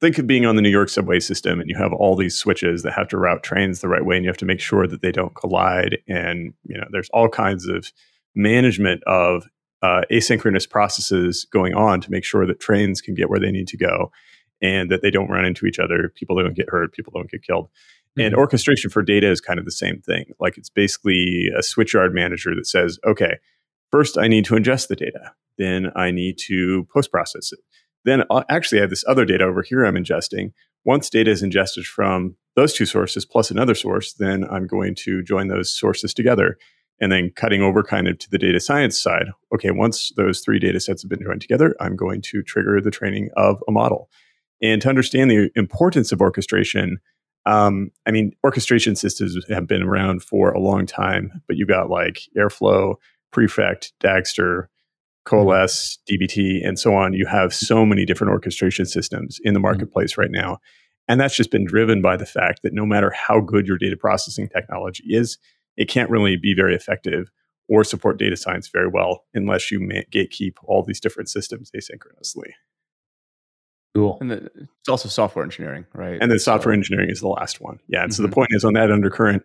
think 0.00 0.18
of 0.18 0.26
being 0.26 0.46
on 0.46 0.56
the 0.56 0.62
New 0.62 0.70
York 0.70 0.88
subway 0.88 1.18
system, 1.18 1.60
and 1.60 1.68
you 1.68 1.76
have 1.76 1.92
all 1.92 2.14
these 2.14 2.36
switches 2.36 2.82
that 2.82 2.92
have 2.92 3.08
to 3.08 3.18
route 3.18 3.42
trains 3.42 3.80
the 3.80 3.88
right 3.88 4.04
way, 4.04 4.16
and 4.16 4.24
you 4.24 4.28
have 4.28 4.36
to 4.38 4.44
make 4.44 4.60
sure 4.60 4.86
that 4.86 5.02
they 5.02 5.10
don't 5.10 5.34
collide. 5.34 5.98
And 6.06 6.54
you 6.64 6.76
know, 6.76 6.86
there's 6.90 7.08
all 7.10 7.28
kinds 7.28 7.66
of 7.66 7.90
management 8.34 9.02
of 9.04 9.48
uh, 9.86 10.02
asynchronous 10.10 10.68
processes 10.68 11.46
going 11.52 11.74
on 11.74 12.00
to 12.00 12.10
make 12.10 12.24
sure 12.24 12.44
that 12.44 12.58
trains 12.58 13.00
can 13.00 13.14
get 13.14 13.30
where 13.30 13.38
they 13.38 13.52
need 13.52 13.68
to 13.68 13.76
go 13.76 14.10
and 14.60 14.90
that 14.90 15.00
they 15.00 15.10
don't 15.10 15.28
run 15.30 15.44
into 15.44 15.64
each 15.66 15.78
other. 15.78 16.12
People 16.16 16.36
don't 16.36 16.56
get 16.56 16.68
hurt. 16.68 16.92
People 16.92 17.12
don't 17.14 17.30
get 17.30 17.42
killed. 17.42 17.66
Mm-hmm. 17.66 18.22
And 18.22 18.34
orchestration 18.34 18.90
for 18.90 19.02
data 19.02 19.30
is 19.30 19.40
kind 19.40 19.60
of 19.60 19.64
the 19.64 19.70
same 19.70 20.00
thing. 20.00 20.32
Like 20.40 20.58
it's 20.58 20.70
basically 20.70 21.50
a 21.56 21.60
switchyard 21.60 22.12
manager 22.12 22.54
that 22.56 22.66
says, 22.66 22.98
okay, 23.06 23.38
first 23.92 24.18
I 24.18 24.26
need 24.26 24.44
to 24.46 24.54
ingest 24.54 24.88
the 24.88 24.96
data. 24.96 25.32
Then 25.56 25.92
I 25.94 26.10
need 26.10 26.36
to 26.48 26.88
post 26.92 27.12
process 27.12 27.52
it. 27.52 27.60
Then 28.04 28.24
I'll 28.28 28.44
actually 28.48 28.78
I 28.78 28.82
have 28.82 28.90
this 28.90 29.04
other 29.06 29.24
data 29.24 29.44
over 29.44 29.62
here 29.62 29.84
I'm 29.84 29.94
ingesting. 29.94 30.52
Once 30.84 31.10
data 31.10 31.30
is 31.30 31.42
ingested 31.42 31.86
from 31.86 32.36
those 32.56 32.72
two 32.72 32.86
sources 32.86 33.24
plus 33.24 33.50
another 33.50 33.74
source, 33.74 34.14
then 34.14 34.44
I'm 34.50 34.66
going 34.66 34.94
to 34.96 35.22
join 35.22 35.48
those 35.48 35.72
sources 35.72 36.12
together 36.12 36.58
and 37.00 37.12
then 37.12 37.30
cutting 37.34 37.62
over 37.62 37.82
kind 37.82 38.08
of 38.08 38.18
to 38.18 38.30
the 38.30 38.38
data 38.38 38.60
science 38.60 39.00
side. 39.00 39.26
Okay, 39.54 39.70
once 39.70 40.12
those 40.16 40.40
three 40.40 40.58
data 40.58 40.80
sets 40.80 41.02
have 41.02 41.10
been 41.10 41.22
joined 41.22 41.42
together, 41.42 41.74
I'm 41.80 41.96
going 41.96 42.22
to 42.22 42.42
trigger 42.42 42.80
the 42.80 42.90
training 42.90 43.30
of 43.36 43.62
a 43.68 43.72
model. 43.72 44.08
And 44.62 44.80
to 44.82 44.88
understand 44.88 45.30
the 45.30 45.50
importance 45.54 46.12
of 46.12 46.20
orchestration, 46.20 46.98
um, 47.44 47.90
I 48.06 48.10
mean, 48.10 48.32
orchestration 48.42 48.96
systems 48.96 49.36
have 49.48 49.66
been 49.66 49.82
around 49.82 50.22
for 50.22 50.50
a 50.50 50.58
long 50.58 50.86
time, 50.86 51.42
but 51.46 51.56
you've 51.56 51.68
got 51.68 51.90
like 51.90 52.22
Airflow, 52.36 52.96
Prefect, 53.30 53.92
Dagster, 54.02 54.66
Coalesce, 55.26 55.98
DBT, 56.10 56.66
and 56.66 56.78
so 56.78 56.94
on. 56.94 57.12
You 57.12 57.26
have 57.26 57.52
so 57.52 57.84
many 57.84 58.04
different 58.04 58.32
orchestration 58.32 58.86
systems 58.86 59.38
in 59.44 59.52
the 59.52 59.58
mm-hmm. 59.58 59.64
marketplace 59.64 60.16
right 60.16 60.30
now. 60.30 60.58
And 61.08 61.20
that's 61.20 61.36
just 61.36 61.50
been 61.50 61.64
driven 61.64 62.02
by 62.02 62.16
the 62.16 62.26
fact 62.26 62.62
that 62.62 62.72
no 62.72 62.84
matter 62.84 63.10
how 63.10 63.40
good 63.40 63.66
your 63.66 63.78
data 63.78 63.96
processing 63.96 64.48
technology 64.48 65.04
is, 65.06 65.38
it 65.76 65.88
can't 65.88 66.10
really 66.10 66.36
be 66.36 66.54
very 66.54 66.74
effective 66.74 67.30
or 67.68 67.84
support 67.84 68.18
data 68.18 68.36
science 68.36 68.68
very 68.68 68.88
well 68.88 69.24
unless 69.34 69.70
you 69.70 69.80
gatekeep 70.12 70.54
all 70.64 70.82
these 70.82 71.00
different 71.00 71.28
systems 71.28 71.70
asynchronously. 71.76 72.52
Cool. 73.94 74.18
And 74.20 74.30
the, 74.30 74.50
it's 74.54 74.88
also 74.88 75.08
software 75.08 75.42
engineering, 75.42 75.86
right? 75.94 76.18
And 76.20 76.30
then 76.30 76.38
software 76.38 76.74
so, 76.74 76.76
engineering 76.76 77.10
is 77.10 77.20
the 77.20 77.28
last 77.28 77.60
one. 77.60 77.80
Yeah. 77.88 78.02
And 78.02 78.10
mm-hmm. 78.10 78.16
so 78.16 78.22
the 78.22 78.28
mm-hmm. 78.28 78.34
point 78.34 78.50
is 78.52 78.64
on 78.64 78.74
that 78.74 78.92
undercurrent, 78.92 79.44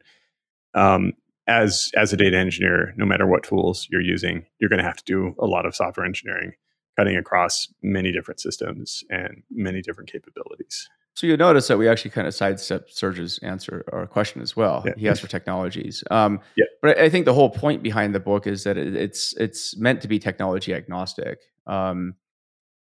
um, 0.74 1.14
as 1.48 1.90
as 1.96 2.14
a 2.14 2.18
data 2.18 2.38
engineer, 2.38 2.94
no 2.98 3.06
matter 3.06 3.26
what 3.26 3.44
tools 3.44 3.88
you're 3.90 4.02
using, 4.02 4.46
you're 4.60 4.70
going 4.70 4.80
to 4.80 4.86
have 4.86 4.98
to 4.98 5.04
do 5.06 5.36
a 5.40 5.46
lot 5.46 5.66
of 5.66 5.76
software 5.76 6.06
engineering, 6.06 6.52
cutting 6.98 7.16
across 7.16 7.68
many 7.82 8.12
different 8.12 8.40
systems 8.40 9.04
and 9.10 9.44
many 9.50 9.82
different 9.82 10.12
capabilities. 10.12 10.88
So 11.14 11.28
you 11.28 11.36
notice 11.36 11.68
that 11.68 11.78
we 11.78 11.88
actually 11.88 12.12
kind 12.12 12.28
of 12.28 12.34
sidestep 12.34 12.90
Serge's 12.90 13.38
answer 13.40 13.84
or 13.92 14.08
question 14.08 14.42
as 14.42 14.56
well. 14.56 14.84
Yeah. 14.86 14.94
He 14.98 15.10
asked 15.10 15.22
for 15.22 15.28
technologies. 15.28 16.04
Um, 16.10 16.40
yeah. 16.56 16.66
But 16.82 16.98
I 16.98 17.10
think 17.10 17.26
the 17.26 17.34
whole 17.34 17.50
point 17.50 17.84
behind 17.84 18.16
the 18.16 18.20
book 18.20 18.48
is 18.48 18.64
that 18.64 18.78
it's 18.78 19.34
it's 19.38 19.78
meant 19.78 20.02
to 20.02 20.08
be 20.08 20.20
technology 20.20 20.74
agnostic. 20.74 21.40
Um, 21.68 22.16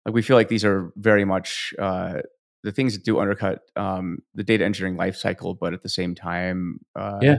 like 0.05 0.15
we 0.15 0.23
feel 0.23 0.37
like 0.37 0.49
these 0.49 0.65
are 0.65 0.93
very 0.97 1.25
much 1.25 1.75
uh, 1.79 2.21
the 2.63 2.73
things 2.73 2.95
that 2.95 3.05
do 3.05 3.19
undercut 3.19 3.63
um, 3.77 4.19
the 4.35 4.45
data 4.45 4.65
engineering 4.65 4.97
lifecycle, 4.97 5.59
but 5.59 5.73
at 5.73 5.83
the 5.83 5.89
same 5.89 6.15
time, 6.15 6.81
uh, 6.95 7.19
yeah, 7.23 7.39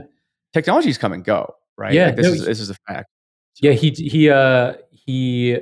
technologies 0.52 0.98
come 0.98 1.12
and 1.12 1.24
go, 1.24 1.54
right? 1.78 1.92
Yeah, 1.92 2.06
like 2.06 2.16
this 2.16 2.26
no, 2.26 2.32
is 2.32 2.44
this 2.44 2.60
is 2.60 2.70
a 2.70 2.74
fact. 2.88 3.08
So. 3.54 3.68
Yeah, 3.68 3.72
he 3.74 3.90
he 3.90 4.30
uh, 4.30 4.74
he 4.90 5.58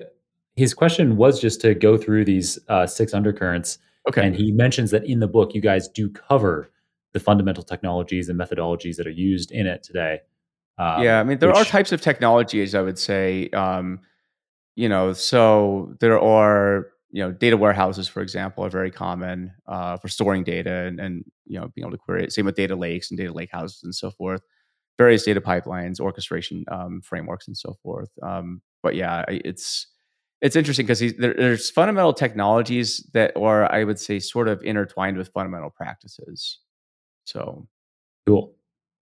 his 0.56 0.74
question 0.74 1.16
was 1.16 1.40
just 1.40 1.60
to 1.62 1.74
go 1.74 1.96
through 1.96 2.24
these 2.24 2.58
uh, 2.68 2.86
six 2.86 3.14
undercurrents 3.14 3.78
Okay. 4.08 4.26
And 4.26 4.34
he 4.34 4.50
mentions 4.50 4.90
that 4.92 5.04
in 5.04 5.20
the 5.20 5.28
book, 5.28 5.54
you 5.54 5.60
guys 5.60 5.88
do 5.88 6.08
cover 6.08 6.70
the 7.12 7.20
fundamental 7.20 7.62
technologies 7.62 8.28
and 8.28 8.38
methodologies 8.38 8.96
that 8.96 9.06
are 9.06 9.10
used 9.10 9.50
in 9.50 9.66
it 9.66 9.82
today. 9.82 10.20
Um, 10.78 11.02
yeah, 11.02 11.20
I 11.20 11.24
mean, 11.24 11.38
there 11.38 11.50
which, 11.50 11.58
are 11.58 11.64
types 11.64 11.92
of 11.92 12.00
technologies, 12.00 12.74
I 12.74 12.80
would 12.80 12.98
say. 12.98 13.50
Um, 13.50 14.00
you 14.76 14.88
know, 14.88 15.12
so 15.12 15.94
there 16.00 16.18
are, 16.18 16.86
you 17.10 17.22
know, 17.22 17.32
data 17.32 17.56
warehouses, 17.56 18.08
for 18.08 18.22
example, 18.22 18.64
are 18.64 18.70
very 18.70 18.90
common 18.90 19.52
uh, 19.66 19.96
for 19.98 20.08
storing 20.08 20.44
data 20.44 20.72
and, 20.72 20.98
and, 20.98 21.24
you 21.46 21.60
know, 21.60 21.68
being 21.74 21.84
able 21.84 21.90
to 21.90 21.98
query 21.98 22.24
it. 22.24 22.32
Same 22.32 22.46
with 22.46 22.54
data 22.54 22.76
lakes 22.76 23.10
and 23.10 23.18
data 23.18 23.32
lake 23.32 23.50
houses 23.52 23.82
and 23.82 23.94
so 23.94 24.10
forth. 24.10 24.40
Various 24.96 25.24
data 25.24 25.40
pipelines, 25.40 26.00
orchestration 26.00 26.64
um, 26.70 27.00
frameworks, 27.02 27.46
and 27.48 27.56
so 27.56 27.76
forth. 27.82 28.10
Um, 28.22 28.62
but 28.82 28.94
yeah, 28.94 29.24
it's 29.28 29.88
it's 30.40 30.56
interesting 30.56 30.86
because 30.86 31.00
there, 31.18 31.34
there's 31.34 31.70
fundamental 31.70 32.12
technologies 32.12 33.06
that 33.12 33.36
are, 33.36 33.70
I 33.70 33.84
would 33.84 33.98
say, 33.98 34.18
sort 34.18 34.48
of 34.48 34.62
intertwined 34.62 35.16
with 35.16 35.28
fundamental 35.28 35.70
practices. 35.70 36.58
So 37.24 37.66
cool. 38.26 38.54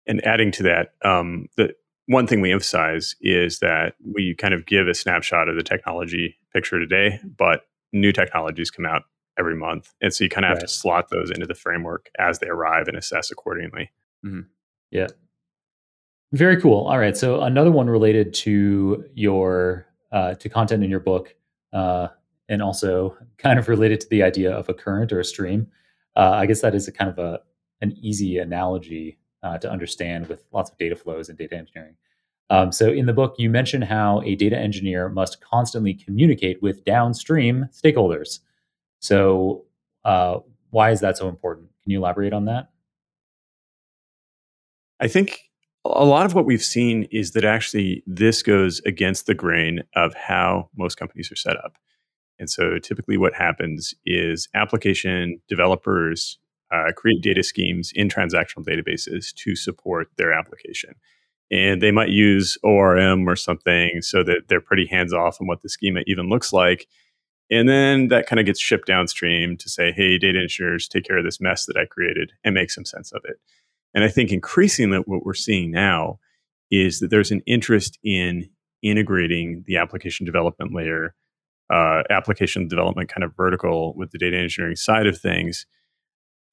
And 0.08 0.26
adding 0.26 0.52
to 0.54 0.64
that, 0.64 0.94
um, 1.04 1.48
the 1.58 1.74
one 2.08 2.26
thing 2.26 2.42
we 2.42 2.52
emphasize 2.52 3.16
is 3.22 3.60
that 3.60 3.96
we 4.02 4.34
kind 4.36 4.54
of 4.54 4.66
give 4.66 4.88
a 4.88 4.94
snapshot 4.94 5.50
of 5.50 5.56
the 5.56 5.64
technology 5.64 6.38
picture 6.54 6.80
today, 6.80 7.20
but 7.38 7.68
new 7.92 8.12
technologies 8.12 8.72
come 8.72 8.86
out 8.86 9.04
every 9.38 9.56
month, 9.56 9.94
and 10.02 10.14
so 10.14 10.24
you 10.24 10.30
kind 10.30 10.46
of 10.46 10.50
have 10.50 10.60
to 10.60 10.68
slot 10.68 11.10
those 11.10 11.30
into 11.30 11.46
the 11.46 11.54
framework 11.54 12.10
as 12.18 12.40
they 12.40 12.48
arrive 12.48 12.88
and 12.88 12.98
assess 12.98 13.30
accordingly. 13.30 13.92
Mm-hmm. 14.26 14.42
Yeah. 14.90 15.08
Very 16.32 16.60
cool. 16.60 16.88
All 16.88 16.98
right. 16.98 17.16
So 17.16 17.42
another 17.42 17.72
one 17.72 17.90
related 17.90 18.34
to 18.36 19.06
your 19.14 19.87
uh, 20.12 20.36
to 20.36 20.50
content 20.50 20.84
in 20.84 20.90
your 20.90 21.00
book, 21.00 21.36
uh, 21.74 22.08
and 22.50 22.62
also 22.62 23.18
kind 23.38 23.60
of 23.60 23.68
related 23.68 24.00
to 24.02 24.10
the 24.10 24.24
idea 24.24 24.52
of 24.52 24.70
a 24.70 24.74
current 24.74 25.12
or 25.12 25.20
a 25.20 25.26
stream. 25.26 25.68
Uh, 26.16 26.32
I 26.32 26.46
guess 26.46 26.62
that 26.62 26.74
is 26.74 26.88
a 26.88 26.92
kind 26.92 27.10
of 27.10 27.20
a 27.20 27.42
an 27.82 27.96
easy 28.02 28.38
analogy 28.38 29.20
uh, 29.44 29.58
to 29.60 29.70
understand 29.70 30.28
with 30.28 30.46
lots 30.52 30.72
of 30.72 30.78
data 30.78 30.96
flows 30.96 31.30
and 31.30 31.38
data 31.38 31.56
engineering. 31.56 31.96
Um, 32.50 32.72
so 32.72 32.90
in 32.92 33.06
the 33.06 33.14
book, 33.14 33.36
you 33.38 33.50
mention 33.50 33.82
how 33.82 34.22
a 34.22 34.36
data 34.36 34.58
engineer 34.58 35.10
must 35.10 35.42
constantly 35.42 35.94
communicate 35.94 36.62
with 36.62 36.86
downstream 36.86 37.68
stakeholders. 37.72 38.40
So 39.00 39.66
uh, 40.06 40.40
why 40.72 40.92
is 40.92 41.02
that 41.02 41.18
so 41.18 41.28
important? 41.28 41.70
Can 41.84 41.92
you 41.92 42.00
elaborate 42.00 42.34
on 42.34 42.46
that? 42.46 42.70
I 45.00 45.08
think 45.08 45.47
a 45.96 46.06
lot 46.06 46.26
of 46.26 46.34
what 46.34 46.46
we've 46.46 46.64
seen 46.64 47.08
is 47.12 47.32
that 47.32 47.46
actually 47.46 48.04
this 48.06 48.42
goes 48.44 48.82
against 48.86 49.26
the 49.26 49.34
grain 49.34 49.84
of 49.96 50.14
how 50.14 50.70
most 50.78 50.96
companies 50.96 51.32
are 51.32 51.36
set 51.36 51.58
up. 51.58 51.78
And 52.40 52.50
so 52.50 52.78
typically 52.80 53.18
what 53.18 53.34
happens 53.34 53.94
is 54.06 54.48
application 54.54 55.42
developers 55.48 56.40
uh, 56.72 56.92
create 56.96 57.22
data 57.22 57.44
schemes 57.44 57.92
in 57.96 58.10
transactional 58.10 58.66
databases 58.66 59.34
to 59.36 59.56
support 59.56 60.10
their 60.18 60.34
application. 60.34 60.96
And 61.50 61.82
they 61.82 61.92
might 61.92 62.10
use 62.10 62.58
ORM 62.64 63.28
or 63.28 63.36
something 63.36 64.02
so 64.02 64.24
that 64.24 64.44
they're 64.50 64.60
pretty 64.60 64.86
hands 64.86 65.14
off 65.14 65.40
on 65.40 65.48
what 65.48 65.62
the 65.62 65.70
schema 65.70 66.02
even 66.06 66.28
looks 66.30 66.52
like. 66.52 66.88
And 67.50 67.70
then 67.70 68.10
that 68.10 68.28
kind 68.28 68.42
of 68.42 68.46
gets 68.46 68.60
shipped 68.60 68.88
downstream 68.88 69.56
to 69.58 69.70
say, 69.70 69.94
hey, 69.94 70.18
data 70.18 70.40
engineers, 70.40 70.88
take 70.90 71.06
care 71.06 71.18
of 71.18 71.24
this 71.24 71.40
mess 71.40 71.66
that 71.66 71.78
I 71.78 71.86
created 71.86 72.34
and 72.44 72.54
make 72.54 72.70
some 72.70 72.84
sense 72.84 73.14
of 73.14 73.22
it. 73.24 73.38
And 73.98 74.04
I 74.04 74.10
think 74.10 74.32
increasingly 74.32 75.00
what 75.08 75.26
we're 75.26 75.34
seeing 75.34 75.72
now 75.72 76.20
is 76.70 77.00
that 77.00 77.10
there's 77.10 77.32
an 77.32 77.42
interest 77.48 77.98
in 78.04 78.48
integrating 78.84 79.64
the 79.66 79.78
application 79.78 80.24
development 80.24 80.72
layer, 80.72 81.16
uh, 81.74 82.04
application 82.12 82.68
development 82.68 83.10
kind 83.10 83.24
of 83.24 83.36
vertical 83.36 83.96
with 83.98 84.12
the 84.12 84.20
data 84.20 84.38
engineering 84.38 84.76
side 84.76 85.08
of 85.08 85.20
things. 85.20 85.66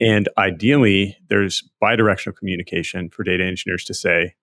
And 0.01 0.27
ideally, 0.39 1.19
there's 1.29 1.63
bidirectional 1.83 2.35
communication 2.35 3.11
for 3.11 3.25
data 3.25 3.45
engineers 3.45 3.85
to 3.85 3.93
say, 3.93 4.37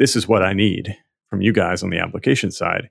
this 0.00 0.16
is 0.16 0.26
what 0.26 0.42
I 0.42 0.52
need 0.52 0.96
from 1.28 1.42
you 1.42 1.52
guys 1.52 1.80
on 1.80 1.90
the 1.90 2.00
application 2.00 2.50
side. 2.50 2.90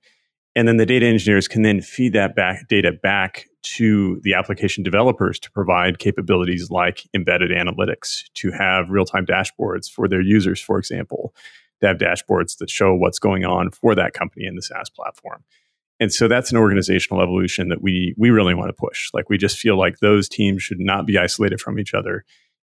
And 0.56 0.68
then 0.68 0.78
the 0.78 0.86
data 0.86 1.06
engineers 1.06 1.48
can 1.48 1.62
then 1.62 1.82
feed 1.82 2.14
that 2.14 2.36
back 2.36 2.68
data 2.68 2.92
back 2.92 3.46
to 3.62 4.20
the 4.24 4.34
application 4.34 4.84
developers 4.84 5.40
to 5.40 5.52
provide 5.52 6.00
capabilities 6.00 6.70
like 6.72 7.04
embedded 7.14 7.52
analytics, 7.52 8.24
to 8.36 8.52
have 8.52 8.90
real 8.90 9.06
time 9.06 9.26
dashboards 9.26 9.90
for 9.90 10.08
their 10.08 10.22
users, 10.22 10.60
for 10.60 10.78
example, 10.80 11.34
to 11.82 11.88
have 11.88 11.98
dashboards 11.98 12.58
that 12.58 12.70
show 12.70 12.94
what's 12.94 13.20
going 13.20 13.46
on 13.46 13.70
for 13.72 13.96
that 13.96 14.14
company 14.14 14.46
in 14.46 14.56
the 14.56 14.62
SaaS 14.62 14.90
platform. 14.90 15.44
And 16.00 16.14
so 16.14 16.28
that's 16.28 16.52
an 16.52 16.58
organizational 16.58 17.22
evolution 17.22 17.70
that 17.70 17.82
we 17.82 18.16
we 18.18 18.30
really 18.30 18.56
want 18.56 18.70
to 18.70 18.74
push. 18.74 19.10
Like 19.14 19.30
we 19.30 19.38
just 19.38 19.58
feel 19.58 19.78
like 19.78 20.00
those 20.00 20.30
teams 20.30 20.64
should 20.64 20.80
not 20.80 21.06
be 21.06 21.18
isolated 21.18 21.60
from 21.60 21.78
each 21.78 21.94
other 21.94 22.26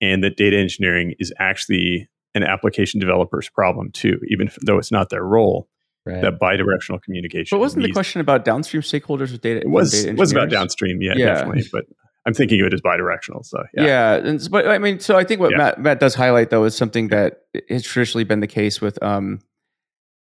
and 0.00 0.22
that 0.24 0.36
data 0.36 0.58
engineering 0.58 1.14
is 1.20 1.32
actually 1.38 2.08
an 2.34 2.42
application 2.42 2.98
developer's 2.98 3.48
problem 3.48 3.90
too, 3.92 4.18
even 4.28 4.50
though 4.62 4.78
it's 4.78 4.90
not 4.90 5.10
their 5.10 5.24
role 5.24 5.68
right. 6.06 6.22
that 6.22 6.38
bidirectional 6.40 7.02
communication. 7.02 7.56
But 7.56 7.60
wasn't 7.60 7.84
the 7.84 7.92
question 7.92 8.20
about 8.20 8.44
downstream 8.44 8.82
stakeholders 8.82 9.32
with 9.32 9.40
data? 9.40 9.60
It 9.60 9.70
was 9.70 9.90
data 9.90 10.14
was 10.16 10.32
about 10.32 10.50
downstream, 10.50 11.00
yeah, 11.00 11.14
yeah, 11.16 11.26
definitely. 11.26 11.64
But 11.72 11.84
I'm 12.26 12.34
thinking 12.34 12.60
of 12.60 12.68
it 12.68 12.74
as 12.74 12.80
bidirectional. 12.80 13.44
So 13.44 13.62
yeah, 13.74 13.84
yeah. 13.84 14.14
And, 14.14 14.48
but 14.50 14.68
I 14.68 14.78
mean, 14.78 15.00
so 15.00 15.16
I 15.16 15.24
think 15.24 15.40
what 15.40 15.50
yeah. 15.52 15.58
Matt 15.58 15.80
Matt 15.80 16.00
does 16.00 16.14
highlight 16.14 16.50
though 16.50 16.64
is 16.64 16.76
something 16.76 17.08
that 17.08 17.42
has 17.68 17.82
traditionally 17.82 18.24
been 18.24 18.40
the 18.40 18.46
case 18.46 18.80
with. 18.80 19.02
Um, 19.02 19.40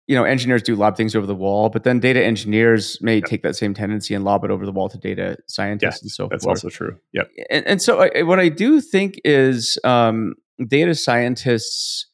you 0.09 0.15
know, 0.15 0.23
engineers 0.23 0.63
do 0.63 0.73
lob 0.73 0.95
things 0.95 1.17
over 1.17 1.25
the 1.25 1.35
wall, 1.35 1.67
but 1.67 1.83
then 1.83 1.99
data 1.99 2.23
engineers 2.23 2.97
may 3.01 3.19
take 3.19 3.43
that 3.43 3.57
same 3.57 3.73
tendency 3.73 4.13
and 4.13 4.23
lob 4.23 4.45
it 4.45 4.51
over 4.51 4.65
the 4.65 4.71
wall 4.71 4.87
to 4.87 4.97
data 4.97 5.37
scientists 5.47 6.01
and 6.01 6.09
so 6.09 6.29
that's 6.31 6.45
forth. 6.45 6.61
That's 6.61 6.63
also 6.63 6.69
true. 6.69 6.97
Yep. 7.11 7.29
And, 7.49 7.67
and 7.67 7.81
so, 7.81 7.99
I, 7.99 8.21
what 8.21 8.39
I 8.39 8.47
do 8.47 8.79
think 8.79 9.19
is 9.25 9.77
um, 9.83 10.35
data 10.65 10.95
scientists 10.95 12.07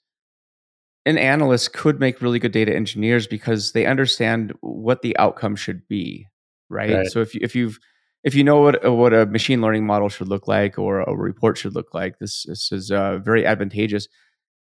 and 1.06 1.20
analyst 1.20 1.74
could 1.74 2.00
make 2.00 2.22
really 2.22 2.40
good 2.40 2.52
data 2.52 2.74
engineers 2.74 3.28
because 3.28 3.74
they 3.74 3.86
understand 3.86 4.54
what 4.62 5.02
the 5.02 5.18
outcome 5.18 5.56
should 5.56 5.88
be, 5.88 6.28
right? 6.70 6.94
right. 6.94 7.08
So 7.08 7.22
if 7.22 7.36
you, 7.36 7.42
if 7.44 7.56
you've 7.56 7.80
if 8.24 8.36
you 8.36 8.44
know 8.44 8.62
what 8.62 8.92
what 8.92 9.14
a 9.14 9.26
machine 9.26 9.62
learning 9.62 9.86
model 9.86 10.10
should 10.10 10.30
look 10.30 10.48
like 10.48 10.80
or 10.80 11.02
a 11.02 11.16
report 11.16 11.58
should 11.58 11.76
look 11.76 11.94
like, 11.94 12.20
this 12.20 12.44
this 12.44 12.72
is 12.72 12.92
uh, 12.92 13.18
very 13.18 13.46
advantageous. 13.46 14.08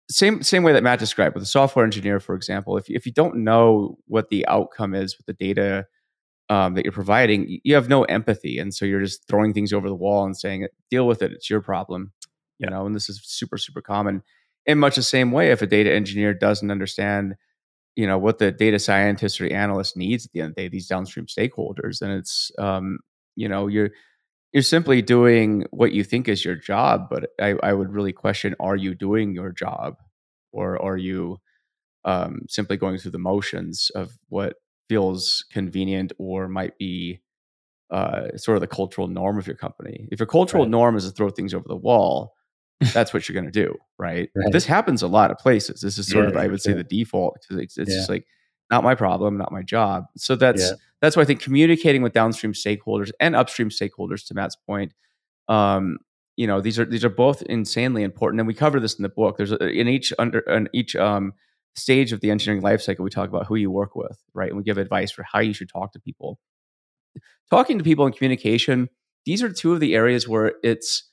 Same 0.09 0.41
same 0.41 0.63
way 0.63 0.73
that 0.73 0.83
Matt 0.83 0.99
described 0.99 1.35
with 1.35 1.43
a 1.43 1.47
software 1.47 1.85
engineer, 1.85 2.19
for 2.19 2.35
example. 2.35 2.77
If 2.77 2.89
if 2.89 3.05
you 3.05 3.11
don't 3.11 3.43
know 3.43 3.97
what 4.07 4.29
the 4.29 4.47
outcome 4.47 4.95
is 4.95 5.17
with 5.17 5.25
the 5.25 5.33
data 5.33 5.85
um, 6.49 6.73
that 6.75 6.85
you're 6.85 6.91
providing, 6.93 7.59
you 7.63 7.75
have 7.75 7.89
no 7.89 8.03
empathy, 8.05 8.57
and 8.57 8.73
so 8.73 8.85
you're 8.85 9.01
just 9.01 9.27
throwing 9.27 9.53
things 9.53 9.73
over 9.73 9.89
the 9.89 9.95
wall 9.95 10.25
and 10.25 10.37
saying, 10.37 10.67
"Deal 10.89 11.05
with 11.05 11.21
it. 11.21 11.33
It's 11.33 11.49
your 11.49 11.61
problem." 11.61 12.13
You 12.59 12.65
yeah. 12.65 12.69
know, 12.69 12.85
and 12.85 12.95
this 12.95 13.09
is 13.09 13.21
super 13.23 13.57
super 13.57 13.81
common 13.81 14.23
in 14.69 14.77
much 14.77 14.95
the 14.95 15.03
same 15.03 15.31
way 15.31 15.49
if 15.49 15.63
a 15.63 15.67
data 15.67 15.91
engineer 15.91 16.31
doesn't 16.31 16.69
understand 16.69 17.35
you 17.95 18.05
know 18.05 18.19
what 18.19 18.37
the 18.37 18.51
data 18.51 18.77
scientist 18.77 19.41
or 19.41 19.45
the 19.49 19.55
analyst 19.55 19.97
needs 19.97 20.25
at 20.25 20.31
the 20.31 20.41
end 20.41 20.51
of 20.51 20.55
the 20.55 20.61
day 20.61 20.67
these 20.67 20.87
downstream 20.87 21.25
stakeholders 21.25 22.01
and 22.03 22.11
it's 22.11 22.51
um, 22.59 22.99
you 23.35 23.49
know 23.49 23.65
you're 23.65 23.89
you're 24.53 24.61
simply 24.63 25.01
doing 25.01 25.65
what 25.71 25.91
you 25.91 26.03
think 26.03 26.27
is 26.27 26.45
your 26.45 26.55
job 26.55 27.07
but 27.09 27.31
i, 27.41 27.55
I 27.63 27.73
would 27.73 27.91
really 27.91 28.13
question 28.13 28.55
are 28.59 28.75
you 28.75 28.93
doing 28.93 29.33
your 29.33 29.51
job 29.51 29.95
or 30.51 30.79
are 30.81 30.97
you 30.97 31.37
um, 32.05 32.41
simply 32.47 32.77
going 32.77 32.99
through 32.99 33.11
the 33.11 33.17
motions 33.17 33.91
of 33.95 34.11
what 34.29 34.57
feels 34.87 35.45
convenient 35.51 36.13
or 36.19 36.47
might 36.47 36.77
be 36.77 37.21
uh, 37.91 38.37
sort 38.37 38.55
of 38.55 38.61
the 38.61 38.67
cultural 38.67 39.07
norm 39.07 39.39
of 39.39 39.47
your 39.47 39.55
company 39.55 40.07
if 40.11 40.19
your 40.19 40.27
cultural 40.27 40.63
right. 40.63 40.69
norm 40.69 40.95
is 40.95 41.05
to 41.05 41.11
throw 41.11 41.31
things 41.31 41.55
over 41.55 41.67
the 41.67 41.75
wall 41.75 42.35
that's 42.93 43.13
what 43.13 43.27
you're 43.27 43.33
going 43.33 43.51
to 43.51 43.51
do, 43.51 43.75
right? 43.97 44.29
right? 44.35 44.51
This 44.51 44.65
happens 44.65 45.01
a 45.01 45.07
lot 45.07 45.31
of 45.31 45.37
places. 45.37 45.81
This 45.81 45.97
is 45.97 46.07
sort 46.07 46.25
yeah, 46.25 46.31
of, 46.31 46.37
I 46.37 46.47
would 46.47 46.61
say, 46.61 46.73
the 46.73 46.83
default 46.83 47.37
because 47.41 47.63
it's, 47.63 47.77
it's 47.77 47.91
yeah. 47.91 47.97
just 47.97 48.09
like 48.09 48.25
not 48.71 48.83
my 48.83 48.95
problem, 48.95 49.37
not 49.37 49.51
my 49.51 49.63
job. 49.63 50.05
So 50.17 50.35
that's 50.35 50.61
yeah. 50.61 50.75
that's 51.01 51.15
why 51.15 51.23
I 51.23 51.25
think 51.25 51.41
communicating 51.41 52.01
with 52.01 52.13
downstream 52.13 52.53
stakeholders 52.53 53.11
and 53.19 53.35
upstream 53.35 53.69
stakeholders, 53.69 54.25
to 54.27 54.33
Matt's 54.33 54.55
point, 54.55 54.93
um, 55.47 55.97
you 56.37 56.47
know, 56.47 56.61
these 56.61 56.79
are 56.79 56.85
these 56.85 57.03
are 57.03 57.09
both 57.09 57.41
insanely 57.43 58.03
important, 58.03 58.39
and 58.39 58.47
we 58.47 58.53
cover 58.53 58.79
this 58.79 58.95
in 58.95 59.03
the 59.03 59.09
book. 59.09 59.37
There's 59.37 59.51
a, 59.51 59.67
in 59.67 59.87
each 59.87 60.13
under 60.17 60.39
in 60.39 60.69
each 60.73 60.95
um, 60.95 61.33
stage 61.75 62.13
of 62.13 62.21
the 62.21 62.31
engineering 62.31 62.61
lifecycle, 62.61 62.99
we 62.99 63.09
talk 63.09 63.29
about 63.29 63.47
who 63.47 63.55
you 63.55 63.71
work 63.71 63.95
with, 63.95 64.23
right? 64.33 64.49
And 64.49 64.57
we 64.57 64.63
give 64.63 64.77
advice 64.77 65.11
for 65.11 65.23
how 65.23 65.39
you 65.39 65.53
should 65.53 65.69
talk 65.69 65.91
to 65.93 65.99
people. 65.99 66.39
Talking 67.49 67.77
to 67.77 67.83
people 67.83 68.05
in 68.05 68.13
communication; 68.13 68.89
these 69.25 69.43
are 69.43 69.51
two 69.51 69.73
of 69.73 69.79
the 69.79 69.95
areas 69.95 70.27
where 70.27 70.53
it's 70.63 71.08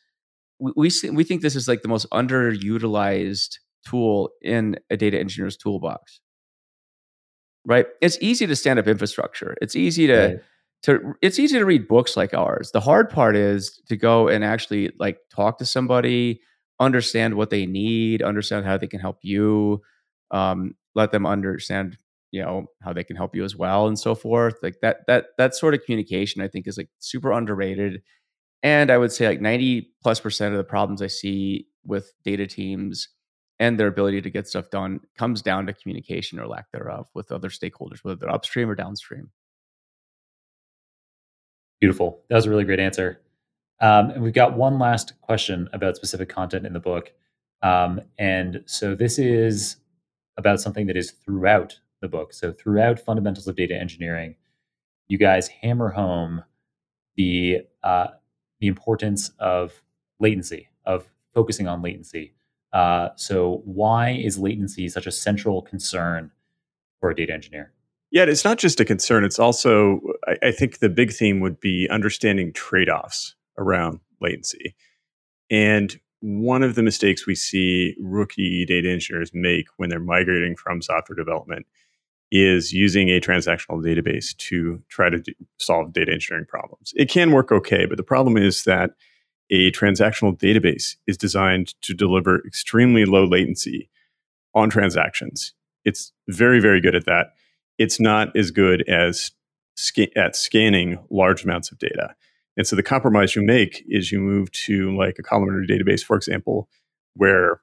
we 0.58 0.72
we, 0.76 0.90
see, 0.90 1.10
we 1.10 1.24
think 1.24 1.42
this 1.42 1.56
is 1.56 1.68
like 1.68 1.82
the 1.82 1.88
most 1.88 2.08
underutilized 2.10 3.58
tool 3.86 4.30
in 4.42 4.76
a 4.90 4.96
data 4.96 5.18
engineer's 5.18 5.56
toolbox. 5.56 6.20
Right? 7.64 7.86
It's 8.00 8.18
easy 8.20 8.46
to 8.46 8.56
stand 8.56 8.78
up 8.78 8.86
infrastructure. 8.86 9.56
It's 9.60 9.74
easy 9.74 10.06
to 10.06 10.26
right. 10.26 10.38
to 10.84 11.14
it's 11.20 11.38
easy 11.38 11.58
to 11.58 11.64
read 11.64 11.88
books 11.88 12.16
like 12.16 12.32
ours. 12.32 12.70
The 12.72 12.80
hard 12.80 13.10
part 13.10 13.36
is 13.36 13.80
to 13.88 13.96
go 13.96 14.28
and 14.28 14.44
actually 14.44 14.92
like 14.98 15.18
talk 15.34 15.58
to 15.58 15.66
somebody, 15.66 16.40
understand 16.78 17.34
what 17.34 17.50
they 17.50 17.66
need, 17.66 18.22
understand 18.22 18.66
how 18.66 18.76
they 18.76 18.86
can 18.86 19.00
help 19.00 19.18
you, 19.22 19.82
um, 20.30 20.74
let 20.94 21.12
them 21.12 21.26
understand 21.26 21.98
you 22.32 22.42
know 22.42 22.66
how 22.82 22.92
they 22.92 23.04
can 23.04 23.16
help 23.16 23.34
you 23.36 23.44
as 23.44 23.56
well 23.56 23.86
and 23.86 23.98
so 23.98 24.14
forth 24.14 24.56
like 24.62 24.76
that 24.82 25.06
that 25.06 25.26
that 25.38 25.54
sort 25.54 25.74
of 25.74 25.84
communication 25.84 26.42
i 26.42 26.48
think 26.48 26.66
is 26.66 26.76
like 26.76 26.88
super 26.98 27.30
underrated 27.30 28.02
and 28.66 28.90
I 28.90 28.98
would 28.98 29.12
say 29.12 29.28
like 29.28 29.40
90 29.40 29.92
plus 30.02 30.18
percent 30.18 30.52
of 30.52 30.58
the 30.58 30.64
problems 30.64 31.00
I 31.00 31.06
see 31.06 31.68
with 31.84 32.12
data 32.24 32.48
teams 32.48 33.08
and 33.60 33.78
their 33.78 33.86
ability 33.86 34.20
to 34.22 34.28
get 34.28 34.48
stuff 34.48 34.70
done 34.70 34.98
comes 35.16 35.40
down 35.40 35.68
to 35.68 35.72
communication 35.72 36.40
or 36.40 36.48
lack 36.48 36.72
thereof 36.72 37.06
with 37.14 37.30
other 37.30 37.48
stakeholders, 37.48 38.02
whether 38.02 38.16
they're 38.16 38.28
upstream 38.28 38.68
or 38.68 38.74
downstream. 38.74 39.30
Beautiful. 41.80 42.22
That 42.28 42.34
was 42.34 42.46
a 42.46 42.50
really 42.50 42.64
great 42.64 42.80
answer. 42.80 43.20
Um, 43.80 44.10
and 44.10 44.22
we've 44.24 44.34
got 44.34 44.56
one 44.56 44.80
last 44.80 45.12
question 45.20 45.68
about 45.72 45.94
specific 45.94 46.28
content 46.28 46.66
in 46.66 46.72
the 46.72 46.80
book. 46.80 47.12
Um, 47.62 48.00
and 48.18 48.64
so 48.66 48.96
this 48.96 49.16
is 49.16 49.76
about 50.38 50.60
something 50.60 50.88
that 50.88 50.96
is 50.96 51.12
throughout 51.12 51.78
the 52.00 52.08
book. 52.08 52.32
So, 52.32 52.52
throughout 52.52 52.98
Fundamentals 52.98 53.46
of 53.46 53.54
Data 53.54 53.76
Engineering, 53.76 54.34
you 55.06 55.18
guys 55.18 55.46
hammer 55.46 55.90
home 55.90 56.42
the 57.16 57.60
uh, 57.84 58.08
the 58.60 58.66
importance 58.66 59.30
of 59.38 59.82
latency, 60.20 60.68
of 60.84 61.08
focusing 61.34 61.68
on 61.68 61.82
latency. 61.82 62.34
Uh, 62.72 63.10
so, 63.16 63.62
why 63.64 64.10
is 64.10 64.38
latency 64.38 64.88
such 64.88 65.06
a 65.06 65.12
central 65.12 65.62
concern 65.62 66.30
for 67.00 67.10
a 67.10 67.14
data 67.14 67.32
engineer? 67.32 67.72
Yeah, 68.10 68.24
it's 68.24 68.44
not 68.44 68.58
just 68.58 68.80
a 68.80 68.84
concern. 68.84 69.24
It's 69.24 69.38
also, 69.38 70.00
I, 70.26 70.48
I 70.48 70.50
think 70.52 70.78
the 70.78 70.88
big 70.88 71.12
theme 71.12 71.40
would 71.40 71.60
be 71.60 71.88
understanding 71.90 72.52
trade 72.52 72.88
offs 72.88 73.34
around 73.58 74.00
latency. 74.20 74.74
And 75.50 75.98
one 76.20 76.62
of 76.62 76.74
the 76.74 76.82
mistakes 76.82 77.26
we 77.26 77.34
see 77.34 77.94
rookie 78.00 78.64
data 78.66 78.90
engineers 78.90 79.30
make 79.32 79.66
when 79.76 79.90
they're 79.90 80.00
migrating 80.00 80.56
from 80.56 80.82
software 80.82 81.16
development 81.16 81.66
is 82.44 82.72
using 82.72 83.08
a 83.08 83.20
transactional 83.20 83.82
database 83.84 84.36
to 84.36 84.82
try 84.88 85.08
to 85.08 85.18
do, 85.18 85.32
solve 85.58 85.92
data 85.92 86.12
engineering 86.12 86.46
problems. 86.48 86.92
It 86.96 87.08
can 87.08 87.30
work 87.30 87.52
okay, 87.52 87.86
but 87.86 87.96
the 87.96 88.02
problem 88.02 88.36
is 88.36 88.64
that 88.64 88.90
a 89.50 89.70
transactional 89.72 90.36
database 90.36 90.96
is 91.06 91.16
designed 91.16 91.74
to 91.82 91.94
deliver 91.94 92.44
extremely 92.46 93.04
low 93.04 93.24
latency 93.24 93.88
on 94.54 94.70
transactions. 94.70 95.54
It's 95.84 96.12
very, 96.28 96.60
very 96.60 96.80
good 96.80 96.94
at 96.96 97.06
that. 97.06 97.28
It's 97.78 98.00
not 98.00 98.36
as 98.36 98.50
good 98.50 98.88
as 98.88 99.30
at 100.16 100.34
scanning 100.34 100.98
large 101.10 101.44
amounts 101.44 101.70
of 101.70 101.78
data. 101.78 102.14
And 102.56 102.66
so 102.66 102.74
the 102.74 102.82
compromise 102.82 103.36
you 103.36 103.42
make 103.42 103.84
is 103.86 104.10
you 104.10 104.18
move 104.18 104.50
to 104.52 104.96
like 104.96 105.18
a 105.18 105.22
columnar 105.22 105.66
database, 105.66 106.02
for 106.02 106.16
example, 106.16 106.68
where 107.14 107.60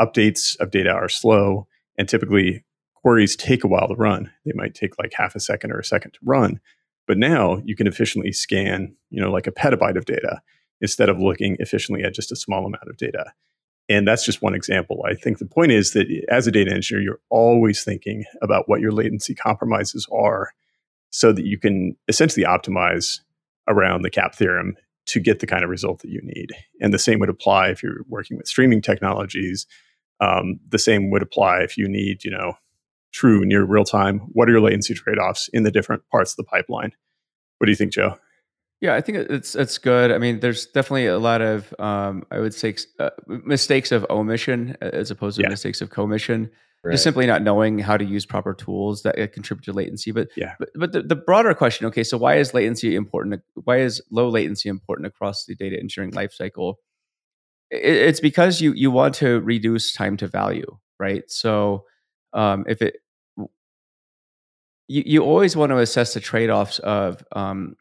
updates 0.00 0.58
of 0.60 0.70
data 0.70 0.90
are 0.90 1.08
slow, 1.08 1.66
and 1.98 2.08
typically 2.08 2.62
queries 3.06 3.36
take 3.36 3.62
a 3.62 3.68
while 3.68 3.86
to 3.86 3.94
run. 3.94 4.32
They 4.44 4.50
might 4.56 4.74
take 4.74 4.98
like 4.98 5.12
half 5.14 5.36
a 5.36 5.40
second 5.40 5.70
or 5.70 5.78
a 5.78 5.84
second 5.84 6.10
to 6.14 6.18
run. 6.24 6.58
But 7.06 7.18
now 7.18 7.62
you 7.64 7.76
can 7.76 7.86
efficiently 7.86 8.32
scan, 8.32 8.96
you 9.10 9.22
know, 9.22 9.30
like 9.30 9.46
a 9.46 9.52
petabyte 9.52 9.96
of 9.96 10.06
data 10.06 10.40
instead 10.80 11.08
of 11.08 11.20
looking 11.20 11.56
efficiently 11.60 12.02
at 12.02 12.14
just 12.14 12.32
a 12.32 12.36
small 12.36 12.66
amount 12.66 12.88
of 12.88 12.96
data. 12.96 13.26
And 13.88 14.08
that's 14.08 14.24
just 14.24 14.42
one 14.42 14.56
example. 14.56 15.04
I 15.08 15.14
think 15.14 15.38
the 15.38 15.46
point 15.46 15.70
is 15.70 15.92
that 15.92 16.08
as 16.28 16.48
a 16.48 16.50
data 16.50 16.72
engineer, 16.74 17.00
you're 17.00 17.20
always 17.30 17.84
thinking 17.84 18.24
about 18.42 18.68
what 18.68 18.80
your 18.80 18.90
latency 18.90 19.36
compromises 19.36 20.04
are 20.10 20.50
so 21.10 21.30
that 21.30 21.46
you 21.46 21.60
can 21.60 21.94
essentially 22.08 22.44
optimize 22.44 23.20
around 23.68 24.02
the 24.02 24.10
CAP 24.10 24.34
theorem 24.34 24.74
to 25.06 25.20
get 25.20 25.38
the 25.38 25.46
kind 25.46 25.62
of 25.62 25.70
result 25.70 26.02
that 26.02 26.10
you 26.10 26.22
need. 26.24 26.50
And 26.80 26.92
the 26.92 26.98
same 26.98 27.20
would 27.20 27.28
apply 27.28 27.68
if 27.68 27.84
you're 27.84 28.02
working 28.08 28.36
with 28.36 28.48
streaming 28.48 28.82
technologies. 28.82 29.64
Um, 30.18 30.58
the 30.68 30.80
same 30.80 31.12
would 31.12 31.22
apply 31.22 31.60
if 31.60 31.78
you 31.78 31.86
need, 31.86 32.24
you 32.24 32.32
know, 32.32 32.56
true 33.16 33.44
near 33.44 33.64
real 33.64 33.84
time. 33.84 34.18
What 34.32 34.48
are 34.48 34.52
your 34.52 34.60
latency 34.60 34.94
trade 34.94 35.18
offs 35.18 35.48
in 35.52 35.62
the 35.62 35.70
different 35.70 36.02
parts 36.10 36.32
of 36.32 36.36
the 36.36 36.44
pipeline? 36.44 36.92
What 37.58 37.66
do 37.66 37.72
you 37.72 37.76
think, 37.76 37.92
Joe? 37.92 38.16
Yeah, 38.80 38.94
I 38.94 39.00
think 39.00 39.18
it's 39.30 39.54
it's 39.54 39.78
good. 39.78 40.12
I 40.12 40.18
mean, 40.18 40.40
there's 40.40 40.66
definitely 40.66 41.06
a 41.06 41.18
lot 41.18 41.40
of 41.40 41.74
um, 41.78 42.24
I 42.30 42.40
would 42.40 42.52
say 42.52 42.76
uh, 42.98 43.10
mistakes 43.26 43.90
of 43.90 44.04
omission 44.10 44.76
as 44.82 45.10
opposed 45.10 45.36
to 45.36 45.42
yeah. 45.42 45.48
mistakes 45.48 45.80
of 45.80 45.88
commission. 45.88 46.50
Right. 46.84 46.92
Just 46.92 47.04
simply 47.04 47.26
not 47.26 47.42
knowing 47.42 47.78
how 47.78 47.96
to 47.96 48.04
use 48.04 48.26
proper 48.26 48.52
tools 48.52 49.02
that 49.02 49.16
contribute 49.32 49.64
to 49.64 49.72
latency. 49.72 50.12
But 50.12 50.28
yeah, 50.36 50.54
but, 50.58 50.68
but 50.74 50.92
the, 50.92 51.02
the 51.02 51.16
broader 51.16 51.54
question, 51.54 51.86
okay, 51.86 52.04
so 52.04 52.18
why 52.18 52.36
is 52.36 52.52
latency 52.52 52.94
important? 52.94 53.40
Why 53.54 53.78
is 53.78 54.02
low 54.10 54.28
latency 54.28 54.68
important 54.68 55.06
across 55.06 55.46
the 55.46 55.56
data 55.56 55.78
engineering 55.80 56.12
lifecycle? 56.12 56.74
It, 57.70 57.82
it's 57.82 58.20
because 58.20 58.60
you 58.60 58.74
you 58.74 58.90
want 58.90 59.14
to 59.16 59.40
reduce 59.40 59.94
time 59.94 60.18
to 60.18 60.28
value, 60.28 60.76
right? 61.00 61.24
So 61.28 61.86
um, 62.34 62.66
if 62.68 62.82
it 62.82 62.96
you, 64.88 65.02
you 65.06 65.24
always 65.24 65.56
want 65.56 65.70
to 65.70 65.78
assess 65.78 66.14
the 66.14 66.20
trade-offs 66.20 66.78
of 66.80 67.22
um, 67.32 67.76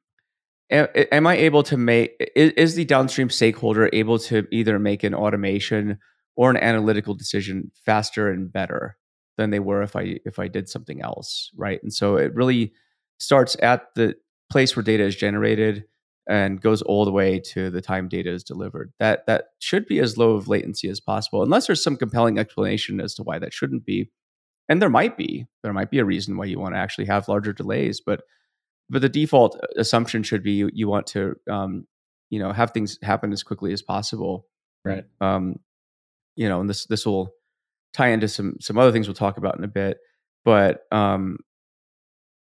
am 0.69 1.27
I 1.27 1.35
able 1.37 1.63
to 1.63 1.77
make 1.77 2.15
is 2.35 2.75
the 2.75 2.85
downstream 2.85 3.29
stakeholder 3.29 3.89
able 3.93 4.19
to 4.19 4.47
either 4.51 4.79
make 4.79 5.03
an 5.03 5.13
automation 5.13 5.99
or 6.35 6.49
an 6.49 6.57
analytical 6.57 7.13
decision 7.13 7.71
faster 7.85 8.29
and 8.29 8.51
better 8.51 8.97
than 9.37 9.51
they 9.51 9.59
were 9.59 9.81
if 9.81 9.95
I 9.95 10.19
if 10.25 10.39
I 10.39 10.47
did 10.47 10.69
something 10.69 11.01
else, 11.01 11.51
right? 11.55 11.81
And 11.83 11.93
so 11.93 12.15
it 12.15 12.33
really 12.33 12.73
starts 13.19 13.55
at 13.61 13.93
the 13.95 14.15
place 14.49 14.75
where 14.75 14.83
data 14.83 15.03
is 15.03 15.15
generated 15.15 15.85
and 16.27 16.61
goes 16.61 16.81
all 16.81 17.05
the 17.05 17.11
way 17.11 17.39
to 17.39 17.69
the 17.69 17.81
time 17.81 18.07
data 18.07 18.31
is 18.31 18.43
delivered. 18.43 18.91
That 18.99 19.27
that 19.27 19.45
should 19.59 19.85
be 19.85 19.99
as 19.99 20.17
low 20.17 20.31
of 20.31 20.47
latency 20.47 20.89
as 20.89 20.99
possible, 20.99 21.43
unless 21.43 21.67
there's 21.67 21.83
some 21.83 21.97
compelling 21.97 22.39
explanation 22.39 22.99
as 22.99 23.13
to 23.15 23.23
why 23.23 23.39
that 23.39 23.53
shouldn't 23.53 23.85
be. 23.85 24.09
And 24.67 24.81
there 24.81 24.89
might 24.89 25.17
be. 25.17 25.45
There 25.63 25.73
might 25.73 25.91
be 25.91 25.99
a 25.99 26.05
reason 26.05 26.37
why 26.37 26.45
you 26.45 26.59
want 26.59 26.73
to 26.73 26.79
actually 26.79 27.05
have 27.05 27.27
larger 27.27 27.53
delays, 27.53 28.01
but 28.01 28.21
but 28.89 29.01
the 29.01 29.09
default 29.09 29.57
uh, 29.61 29.67
assumption 29.77 30.23
should 30.23 30.43
be 30.43 30.53
you, 30.53 30.69
you 30.73 30.87
want 30.87 31.07
to 31.07 31.35
um, 31.49 31.87
you 32.29 32.39
know 32.39 32.51
have 32.51 32.71
things 32.71 32.97
happen 33.01 33.31
as 33.31 33.43
quickly 33.43 33.73
as 33.73 33.81
possible 33.81 34.45
right 34.83 35.05
um, 35.21 35.59
you 36.35 36.49
know 36.49 36.59
and 36.59 36.69
this 36.69 36.85
this 36.85 37.05
will 37.05 37.33
tie 37.93 38.09
into 38.09 38.27
some 38.27 38.55
some 38.59 38.77
other 38.77 38.91
things 38.91 39.07
we'll 39.07 39.15
talk 39.15 39.37
about 39.37 39.57
in 39.57 39.63
a 39.63 39.69
bit 39.69 39.97
but 40.43 40.81
um, 40.91 41.37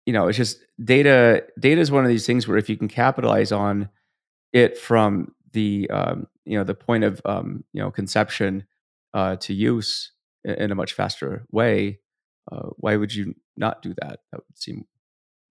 you 0.07 0.13
know 0.13 0.29
it's 0.29 0.39
just 0.39 0.59
data 0.83 1.45
data 1.59 1.81
is 1.81 1.91
one 1.91 2.05
of 2.05 2.09
these 2.09 2.27
things 2.27 2.47
where 2.47 2.59
if 2.59 2.69
you 2.69 2.77
can 2.77 2.89
capitalize 2.89 3.53
on 3.53 3.89
it 4.53 4.79
from 4.79 5.35
the 5.53 5.89
um, 5.91 6.27
you 6.45 6.57
know 6.57 6.65
the 6.65 6.75
point 6.75 7.05
of 7.05 7.21
um, 7.25 7.65
you 7.73 7.83
know 7.83 7.91
conception 7.91 8.65
uh, 9.15 9.37
to 9.37 9.53
use 9.53 10.13
in, 10.45 10.55
in, 10.55 10.71
a 10.71 10.75
much 10.75 10.93
faster 10.93 11.45
way 11.51 11.99
uh, 12.51 12.69
why 12.77 12.97
would 12.97 13.15
you 13.15 13.35
not 13.57 13.83
do 13.83 13.95
that 14.01 14.21
that 14.31 14.41
would 14.47 14.59
seem 14.59 14.85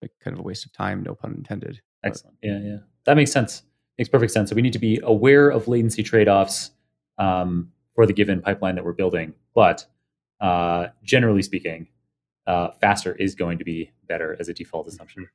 like 0.02 0.12
kind 0.24 0.34
of 0.34 0.40
a 0.40 0.44
waste 0.44 0.66
of 0.66 0.74
time, 0.74 1.04
no 1.04 1.16
pun 1.16 1.34
intended. 1.36 1.82
Excellent. 2.04 2.38
But, 2.42 2.48
yeah, 2.48 2.60
yeah. 2.60 2.78
That 3.06 3.16
makes 3.16 3.32
sense. 3.32 3.64
Makes 3.98 4.10
perfect 4.10 4.32
sense. 4.32 4.50
So 4.50 4.56
we 4.56 4.62
need 4.62 4.74
to 4.74 4.80
be 4.80 5.00
aware 5.04 5.50
of 5.50 5.68
latency 5.68 6.04
trade-offs 6.04 6.72
um, 7.18 7.72
for 7.96 8.06
the 8.06 8.14
given 8.14 8.42
pipeline 8.42 8.76
that 8.76 8.86
we're 8.86 8.94
building. 8.94 9.34
But 9.56 9.86
uh, 10.40 10.88
generally 11.04 11.42
speaking, 11.42 11.88
uh, 12.46 12.70
faster 12.80 13.16
is 13.16 13.34
going 13.34 13.58
to 13.58 13.64
be 13.64 13.92
better 14.08 14.38
as 14.40 14.50
a 14.50 14.54
default 14.54 14.88
assumption. 14.88 15.28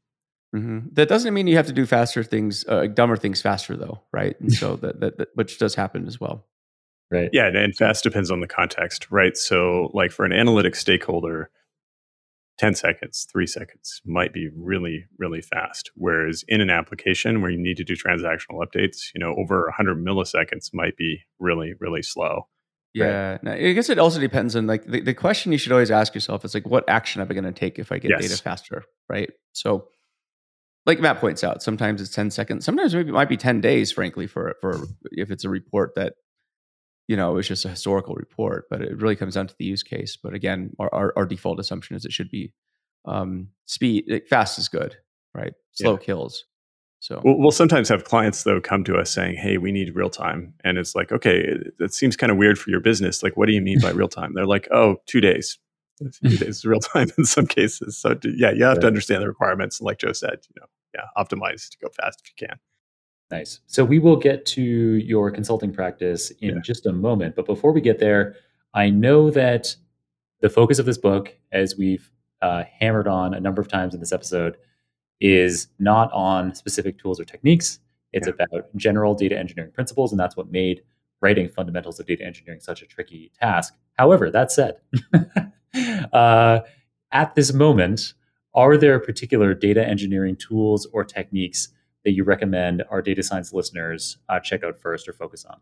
Mm-hmm. 0.55 0.91
That 0.93 1.09
doesn't 1.09 1.35
mean 1.35 1.47
you 1.47 1.57
have 1.57 1.67
to 1.67 1.73
do 1.73 1.87
faster 1.87 2.23
things, 2.23 2.65
uh, 2.69 2.87
dumber 2.87 3.17
things 3.17 3.43
faster, 3.43 3.77
though, 3.77 4.01
right? 4.13 4.39
And 4.39 4.53
so 4.53 4.77
that, 4.77 5.01
that, 5.01 5.19
that 5.19 5.29
which 5.35 5.59
does 5.59 5.75
happen 5.75 6.07
as 6.07 6.21
well. 6.21 6.47
Right. 7.13 7.29
Yeah, 7.33 7.49
and 7.49 7.77
fast 7.77 8.03
depends 8.05 8.31
on 8.31 8.41
the 8.41 8.47
context, 8.47 9.07
right? 9.11 9.37
So, 9.37 9.91
like 9.93 10.13
for 10.13 10.25
an 10.25 10.33
analytic 10.33 10.75
stakeholder, 10.75 11.51
10 12.59 12.75
seconds, 12.75 13.27
three 13.31 13.47
seconds 13.47 14.01
might 14.07 14.33
be 14.33 14.49
really, 14.57 15.07
really 15.19 15.43
fast. 15.43 15.91
Whereas 15.95 16.45
in 16.49 16.61
an 16.61 16.71
application 16.71 17.43
where 17.43 17.51
you 17.51 17.59
need 17.59 17.77
to 17.79 17.85
do 17.85 17.97
transactional 17.97 18.65
updates, 18.65 19.09
you 19.15 19.19
know, 19.19 19.35
over 19.37 19.65
100 19.65 20.03
milliseconds 20.03 20.71
might 20.73 20.97
be 20.97 21.21
really, 21.39 21.75
really 21.81 22.03
slow. 22.03 22.49
Yeah. 22.95 23.39
Right? 23.43 23.65
I 23.65 23.73
guess 23.73 23.91
it 23.91 23.99
also 23.99 24.21
depends 24.21 24.55
on 24.55 24.67
like 24.67 24.85
the, 24.85 25.01
the 25.01 25.15
question 25.15 25.53
you 25.53 25.59
should 25.59 25.73
always 25.73 25.91
ask 25.91 26.15
yourself 26.15 26.45
is 26.45 26.55
like, 26.55 26.67
what 26.67 26.89
action 26.89 27.21
am 27.21 27.29
I 27.31 27.35
going 27.35 27.45
to 27.45 27.53
take 27.53 27.79
if 27.79 27.91
I 27.91 27.99
get 27.99 28.11
yes. 28.11 28.23
data 28.23 28.43
faster? 28.43 28.85
Right. 29.09 29.31
So, 29.53 29.89
like 30.87 31.01
Matt 31.01 31.21
points 31.21 31.45
out, 31.45 31.63
sometimes 31.63 32.01
it's 32.01 32.11
10 32.11 32.31
seconds. 32.31 32.65
Sometimes 32.65 32.95
maybe 32.95 33.11
it 33.11 33.13
might 33.13 33.29
be 33.29 33.37
10 33.37 33.61
days, 33.61 33.93
frankly, 33.93 34.27
for, 34.27 34.57
for 34.61 34.87
if 35.13 35.31
it's 35.31 35.45
a 35.45 35.49
report 35.49 35.93
that 35.95 36.15
you 37.09 37.17
know, 37.17 37.37
it's 37.37 37.49
just 37.49 37.65
a 37.65 37.69
historical 37.69 38.15
report, 38.15 38.67
but 38.71 38.81
it 38.81 39.01
really 39.01 39.17
comes 39.17 39.35
down 39.35 39.47
to 39.49 39.55
the 39.59 39.65
use 39.65 39.83
case. 39.83 40.17
But 40.17 40.35
again, 40.35 40.75
our, 40.79 40.93
our, 40.95 41.13
our 41.17 41.27
default 41.27 41.59
assumption 41.59 41.97
is 41.97 42.05
it 42.05 42.13
should 42.13 42.31
be 42.31 42.53
um, 43.05 43.49
speed, 43.67 44.05
like 44.09 44.29
fast 44.29 44.59
is 44.59 44.69
good, 44.69 44.97
right? 45.35 45.53
Slow 45.73 45.93
yeah. 45.93 45.99
kills. 45.99 46.45
So 47.01 47.21
we'll, 47.25 47.37
we'll, 47.37 47.51
sometimes 47.51 47.89
have 47.89 48.05
clients 48.05 48.45
though 48.45 48.61
come 48.61 48.85
to 48.85 48.97
us 48.97 49.11
saying, 49.11 49.35
"Hey, 49.35 49.59
we 49.59 49.73
need 49.73 49.97
real 49.97 50.09
time," 50.09 50.55
and 50.63 50.79
it's 50.79 50.95
like, 50.95 51.11
"Okay, 51.11 51.57
that 51.81 51.93
seems 51.93 52.17
kind 52.17 52.31
of 52.31 52.39
weird 52.39 52.61
for 52.61 52.71
your 52.71 52.79
business. 52.79 53.25
Like, 53.25 53.37
what 53.37 53.47
do 53.47 53.53
you 53.53 53.61
mean 53.61 53.81
by 53.81 53.91
real 53.91 54.07
time?" 54.09 54.35
They're 54.35 54.47
like, 54.47 54.69
"Oh, 54.71 54.99
two 55.07 55.21
days." 55.21 55.59
Two 56.23 56.37
days 56.37 56.65
real 56.65 56.81
time 56.81 57.09
in 57.19 57.25
some 57.25 57.47
cases. 57.47 57.99
So 57.99 58.19
yeah, 58.25 58.51
you 58.51 58.65
have 58.65 58.77
right. 58.77 58.81
to 58.83 58.87
understand 58.87 59.23
the 59.23 59.29
requirements. 59.29 59.79
And 59.79 59.87
like 59.87 59.99
Joe 59.99 60.13
said, 60.13 60.39
you 60.49 60.61
know, 60.61 60.67
yeah, 60.95 61.05
optimize 61.17 61.69
to 61.71 61.79
go 61.79 61.89
fast 61.91 62.23
if 62.25 62.31
you 62.31 62.49
can. 62.49 62.59
Nice. 63.33 63.61
So 63.67 63.83
we 63.83 63.99
will 63.99 64.17
get 64.17 64.45
to 64.47 64.63
your 64.63 65.31
consulting 65.31 65.73
practice 65.73 66.31
in 66.43 66.57
yeah. 66.57 66.61
just 66.63 66.85
a 66.85 66.93
moment. 66.93 67.35
But 67.35 67.47
before 67.47 67.73
we 67.73 67.81
get 67.81 67.99
there, 67.99 68.37
I 68.75 68.91
know 68.91 69.31
that 69.31 69.75
the 70.41 70.51
focus 70.51 70.79
of 70.79 70.85
this 70.85 70.99
book, 70.99 71.35
as 71.51 71.75
we've 71.75 72.11
uh, 72.43 72.65
hammered 72.79 73.09
on 73.09 73.33
a 73.33 73.41
number 73.41 73.63
of 73.63 73.69
times 73.69 73.95
in 73.95 74.01
this 74.01 74.13
episode, 74.13 74.59
is 75.19 75.69
not 75.79 76.13
on 76.13 76.55
specific 76.55 76.99
tools 76.99 77.19
or 77.19 77.25
techniques. 77.25 77.79
It's 78.13 78.27
yeah. 78.27 78.35
about 78.35 78.77
general 78.77 79.15
data 79.15 79.39
engineering 79.39 79.73
principles, 79.73 80.13
and 80.13 80.21
that's 80.21 80.37
what 80.37 80.51
made 80.51 80.83
writing 81.23 81.49
fundamentals 81.49 81.99
of 81.99 82.07
data 82.07 82.23
engineering 82.27 82.61
such 82.61 82.83
a 82.83 82.87
tricky 82.87 83.33
task. 83.41 83.73
However, 83.95 84.31
that 84.31 84.53
said, 84.53 84.77
uh, 86.13 86.61
at 87.13 87.35
this 87.35 87.55
moment, 87.55 88.13
are 88.53 88.77
there 88.77 89.01
particular 89.01 89.55
data 89.55 89.89
engineering 89.89 90.37
tools 90.37 90.87
or 90.93 91.03
techniques 91.03 91.69
that 92.05 92.13
you 92.13 92.25
recommend 92.25 92.83
our 92.91 93.03
data 93.03 93.23
science 93.23 93.53
listeners 93.53 94.19
uh, 94.29 94.41
check 94.41 94.65
out 94.65 94.79
first 94.79 95.09
or 95.09 95.13
focus 95.13 95.45
on? 95.45 95.61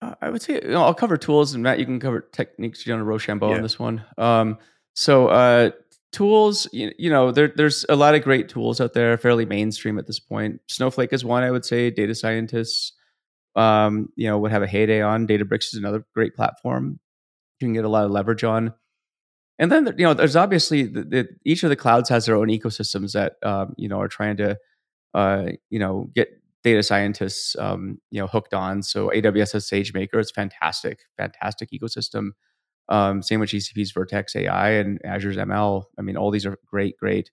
Uh, 0.00 0.14
I 0.20 0.30
would 0.30 0.42
say 0.42 0.54
you 0.54 0.68
know, 0.68 0.84
I'll 0.84 0.94
cover 0.94 1.16
tools, 1.16 1.54
and 1.54 1.62
Matt, 1.62 1.78
you 1.78 1.84
can 1.84 2.00
cover 2.00 2.20
techniques. 2.20 2.84
Gianna 2.84 3.04
Rochambeau 3.04 3.50
yeah. 3.50 3.56
on 3.56 3.62
this 3.62 3.78
one. 3.78 4.04
Um, 4.16 4.58
so 4.94 5.28
uh, 5.28 5.70
tools, 6.12 6.68
you, 6.72 6.92
you, 6.98 7.10
know, 7.10 7.30
there, 7.30 7.52
there's 7.54 7.84
a 7.88 7.96
lot 7.96 8.14
of 8.14 8.22
great 8.22 8.48
tools 8.48 8.80
out 8.80 8.92
there, 8.92 9.16
fairly 9.18 9.44
mainstream 9.44 9.98
at 9.98 10.06
this 10.06 10.20
point. 10.20 10.60
Snowflake 10.68 11.12
is 11.12 11.24
one 11.24 11.42
I 11.42 11.50
would 11.50 11.64
say. 11.64 11.90
Data 11.90 12.14
scientists, 12.14 12.92
um, 13.56 14.08
you 14.16 14.28
know, 14.28 14.38
would 14.38 14.52
have 14.52 14.62
a 14.62 14.66
heyday 14.66 15.00
on. 15.00 15.26
Databricks 15.26 15.66
is 15.66 15.74
another 15.74 16.04
great 16.14 16.34
platform. 16.34 16.98
You 17.60 17.66
can 17.66 17.74
get 17.74 17.84
a 17.84 17.88
lot 17.88 18.04
of 18.04 18.10
leverage 18.10 18.44
on 18.44 18.74
and 19.58 19.72
then 19.72 19.86
you 19.98 20.04
know 20.04 20.14
there's 20.14 20.36
obviously 20.36 20.84
the, 20.84 21.02
the, 21.02 21.28
each 21.44 21.62
of 21.62 21.70
the 21.70 21.76
clouds 21.76 22.08
has 22.08 22.26
their 22.26 22.36
own 22.36 22.48
ecosystems 22.48 23.12
that 23.12 23.34
um, 23.42 23.74
you 23.76 23.88
know 23.88 24.00
are 24.00 24.08
trying 24.08 24.36
to 24.36 24.56
uh, 25.14 25.46
you 25.70 25.78
know 25.78 26.10
get 26.14 26.28
data 26.62 26.82
scientists 26.82 27.56
um, 27.58 28.00
you 28.10 28.20
know 28.20 28.26
hooked 28.26 28.54
on. 28.54 28.82
So 28.82 29.10
aws 29.10 29.52
has 29.52 29.68
sagemaker. 29.68 30.14
It's 30.14 30.30
fantastic 30.30 31.00
fantastic 31.16 31.70
ecosystem. 31.70 32.30
Um, 32.88 33.22
same 33.22 33.40
with 33.40 33.50
gcp's 33.50 33.90
vertex 33.90 34.34
ai 34.34 34.70
and 34.70 34.98
azure's 35.04 35.36
ml 35.36 35.84
i 35.98 36.02
mean 36.02 36.16
all 36.16 36.30
these 36.30 36.46
are 36.46 36.56
great 36.66 36.96
great 36.96 37.30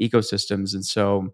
ecosystems. 0.00 0.74
And 0.74 0.84
so 0.84 1.32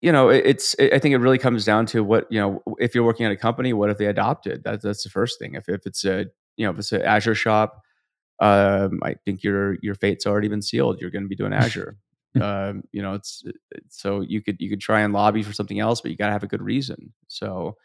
you 0.00 0.10
know 0.10 0.28
it, 0.28 0.44
it's 0.44 0.74
it, 0.74 0.92
i 0.92 0.98
think 0.98 1.14
it 1.14 1.18
really 1.18 1.38
comes 1.38 1.64
down 1.64 1.86
to 1.86 2.02
what 2.02 2.26
you 2.30 2.40
know 2.40 2.62
if 2.78 2.94
you're 2.94 3.04
working 3.04 3.26
at 3.26 3.32
a 3.32 3.36
company 3.36 3.72
what 3.72 3.88
have 3.88 3.98
they 3.98 4.06
adopted? 4.06 4.64
That, 4.64 4.82
that's 4.82 5.04
the 5.04 5.10
first 5.10 5.38
thing. 5.38 5.54
If, 5.54 5.68
if 5.68 5.86
it's 5.86 6.04
a 6.04 6.26
you 6.56 6.66
know 6.66 6.70
if 6.70 6.78
it's 6.78 6.92
an 6.92 7.02
azure 7.02 7.34
shop 7.34 7.80
um, 8.40 9.00
I 9.02 9.14
think 9.24 9.42
your 9.42 9.76
your 9.82 9.94
fate's 9.94 10.26
already 10.26 10.48
been 10.48 10.62
sealed. 10.62 11.00
You're 11.00 11.10
going 11.10 11.24
to 11.24 11.28
be 11.28 11.36
doing 11.36 11.52
Azure. 11.54 11.96
um, 12.40 12.84
you 12.92 13.02
know, 13.02 13.14
it's, 13.14 13.42
it's, 13.70 14.00
so 14.00 14.20
you 14.20 14.42
could 14.42 14.56
you 14.60 14.68
could 14.68 14.80
try 14.80 15.00
and 15.00 15.12
lobby 15.12 15.42
for 15.42 15.52
something 15.52 15.80
else, 15.80 16.00
but 16.00 16.10
you 16.10 16.16
got 16.16 16.26
to 16.26 16.32
have 16.32 16.44
a 16.44 16.48
good 16.48 16.62
reason. 16.62 17.12
So, 17.26 17.76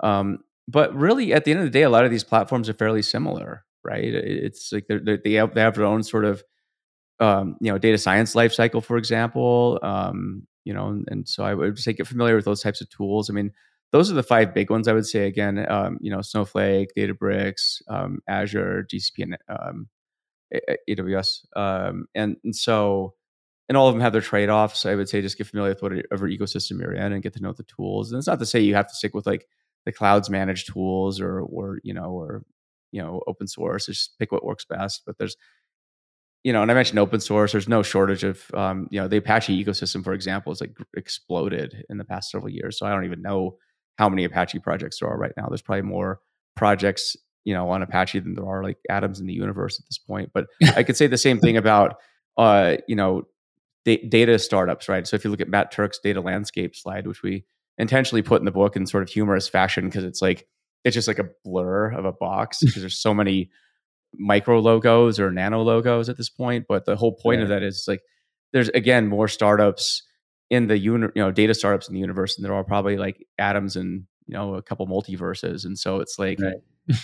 um, 0.00 0.40
but 0.66 0.94
really, 0.94 1.32
at 1.32 1.44
the 1.44 1.52
end 1.52 1.60
of 1.60 1.66
the 1.66 1.70
day, 1.70 1.82
a 1.82 1.90
lot 1.90 2.04
of 2.04 2.10
these 2.10 2.24
platforms 2.24 2.68
are 2.68 2.74
fairly 2.74 3.02
similar, 3.02 3.64
right? 3.84 4.04
It's 4.04 4.72
like 4.72 4.86
they're, 4.88 5.00
they're, 5.00 5.20
they 5.22 5.34
have 5.34 5.54
they 5.54 5.60
have 5.60 5.74
their 5.74 5.86
own 5.86 6.02
sort 6.02 6.24
of 6.24 6.42
um, 7.20 7.56
you 7.60 7.72
know 7.72 7.78
data 7.78 7.98
science 7.98 8.34
lifecycle, 8.34 8.84
for 8.84 8.96
example. 8.96 9.78
Um, 9.82 10.46
you 10.64 10.74
know, 10.74 10.88
and, 10.88 11.08
and, 11.10 11.28
so 11.28 11.44
I 11.44 11.54
would 11.54 11.78
say 11.78 11.94
get 11.94 12.06
familiar 12.06 12.36
with 12.36 12.44
those 12.44 12.62
types 12.62 12.82
of 12.82 12.90
tools. 12.90 13.30
I 13.30 13.32
mean, 13.32 13.52
those 13.92 14.10
are 14.10 14.14
the 14.14 14.22
five 14.22 14.54
big 14.54 14.70
ones 14.70 14.88
I 14.88 14.92
would 14.92 15.06
say. 15.06 15.26
Again, 15.26 15.64
um, 15.70 15.98
you 16.00 16.10
know, 16.10 16.20
Snowflake, 16.22 16.90
Databricks, 16.96 17.82
um, 17.88 18.20
Azure, 18.28 18.86
GCP, 18.90 19.22
and 19.22 19.38
um, 19.48 19.88
AWS, 20.88 21.46
um, 21.56 22.06
and, 22.14 22.36
and 22.44 22.54
so 22.54 23.14
and 23.68 23.76
all 23.76 23.88
of 23.88 23.94
them 23.94 24.00
have 24.00 24.12
their 24.12 24.22
trade-offs. 24.22 24.86
I 24.86 24.94
would 24.94 25.08
say 25.08 25.20
just 25.20 25.36
get 25.36 25.46
familiar 25.46 25.72
with 25.72 25.82
whatever 25.82 26.28
ecosystem 26.28 26.80
you're 26.80 26.94
in 26.94 27.12
and 27.12 27.22
get 27.22 27.34
to 27.34 27.42
know 27.42 27.52
the 27.52 27.64
tools. 27.64 28.10
And 28.10 28.18
it's 28.18 28.26
not 28.26 28.38
to 28.38 28.46
say 28.46 28.60
you 28.60 28.74
have 28.74 28.88
to 28.88 28.94
stick 28.94 29.14
with 29.14 29.26
like 29.26 29.46
the 29.84 29.92
clouds 29.92 30.30
managed 30.30 30.72
tools 30.72 31.20
or 31.20 31.40
or 31.40 31.78
you 31.82 31.92
know 31.94 32.10
or 32.10 32.44
you 32.92 33.02
know 33.02 33.22
open 33.26 33.46
source. 33.46 33.86
Just 33.86 34.18
pick 34.18 34.32
what 34.32 34.44
works 34.44 34.64
best. 34.64 35.02
But 35.06 35.18
there's 35.18 35.36
you 36.44 36.52
know, 36.52 36.62
and 36.62 36.70
I 36.70 36.74
mentioned 36.74 36.98
open 36.98 37.20
source. 37.20 37.52
There's 37.52 37.68
no 37.68 37.82
shortage 37.82 38.24
of, 38.24 38.42
um, 38.54 38.86
you 38.90 39.00
know, 39.00 39.08
the 39.08 39.16
Apache 39.16 39.64
ecosystem, 39.64 40.04
for 40.04 40.12
example, 40.12 40.52
has 40.52 40.60
like 40.60 40.76
exploded 40.96 41.84
in 41.90 41.98
the 41.98 42.04
past 42.04 42.30
several 42.30 42.50
years. 42.50 42.78
So 42.78 42.86
I 42.86 42.90
don't 42.90 43.04
even 43.04 43.22
know 43.22 43.56
how 43.98 44.08
many 44.08 44.24
Apache 44.24 44.60
projects 44.60 45.00
there 45.00 45.08
are 45.08 45.18
right 45.18 45.32
now. 45.36 45.48
There's 45.48 45.62
probably 45.62 45.82
more 45.82 46.20
projects, 46.54 47.16
you 47.44 47.52
know, 47.52 47.68
on 47.68 47.82
Apache 47.82 48.20
than 48.20 48.34
there 48.34 48.46
are 48.46 48.62
like 48.62 48.78
atoms 48.88 49.20
in 49.20 49.26
the 49.26 49.32
universe 49.32 49.78
at 49.78 49.86
this 49.86 49.98
point. 49.98 50.30
But 50.32 50.46
I 50.76 50.84
could 50.84 50.96
say 50.96 51.08
the 51.08 51.18
same 51.18 51.40
thing 51.40 51.56
about, 51.56 51.96
uh, 52.36 52.76
you 52.86 52.94
know, 52.94 53.24
da- 53.84 54.06
data 54.08 54.38
startups, 54.38 54.88
right? 54.88 55.06
So 55.06 55.16
if 55.16 55.24
you 55.24 55.30
look 55.30 55.40
at 55.40 55.48
Matt 55.48 55.72
Turk's 55.72 55.98
data 55.98 56.20
landscape 56.20 56.76
slide, 56.76 57.06
which 57.06 57.22
we 57.22 57.44
intentionally 57.76 58.22
put 58.22 58.40
in 58.40 58.44
the 58.44 58.52
book 58.52 58.76
in 58.76 58.86
sort 58.86 59.02
of 59.02 59.08
humorous 59.08 59.48
fashion 59.48 59.86
because 59.86 60.04
it's 60.04 60.22
like 60.22 60.46
it's 60.84 60.94
just 60.94 61.08
like 61.08 61.18
a 61.18 61.28
blur 61.44 61.90
of 61.90 62.04
a 62.04 62.12
box 62.12 62.60
because 62.64 62.82
there's 62.82 63.00
so 63.00 63.12
many 63.12 63.50
micro 64.14 64.58
logos 64.58 65.20
or 65.20 65.30
nano 65.30 65.62
logos 65.62 66.08
at 66.08 66.16
this 66.16 66.30
point. 66.30 66.66
But 66.68 66.84
the 66.86 66.96
whole 66.96 67.12
point 67.12 67.42
of 67.42 67.48
that 67.48 67.64
is 67.64 67.84
like 67.88 68.00
there's 68.52 68.68
again 68.70 69.08
more 69.08 69.26
startups 69.26 70.02
in 70.50 70.66
the 70.66 70.78
uni- 70.78 71.08
you 71.14 71.22
know 71.22 71.30
data 71.30 71.54
startups 71.54 71.88
in 71.88 71.94
the 71.94 72.00
universe, 72.00 72.36
and 72.36 72.44
there 72.44 72.54
are 72.54 72.64
probably 72.64 72.96
like 72.96 73.26
atoms 73.38 73.76
and 73.76 74.04
you 74.26 74.34
know 74.34 74.54
a 74.54 74.62
couple 74.62 74.86
multiverses, 74.86 75.64
and 75.64 75.78
so 75.78 76.00
it's 76.00 76.18
like 76.18 76.38
right. 76.40 76.54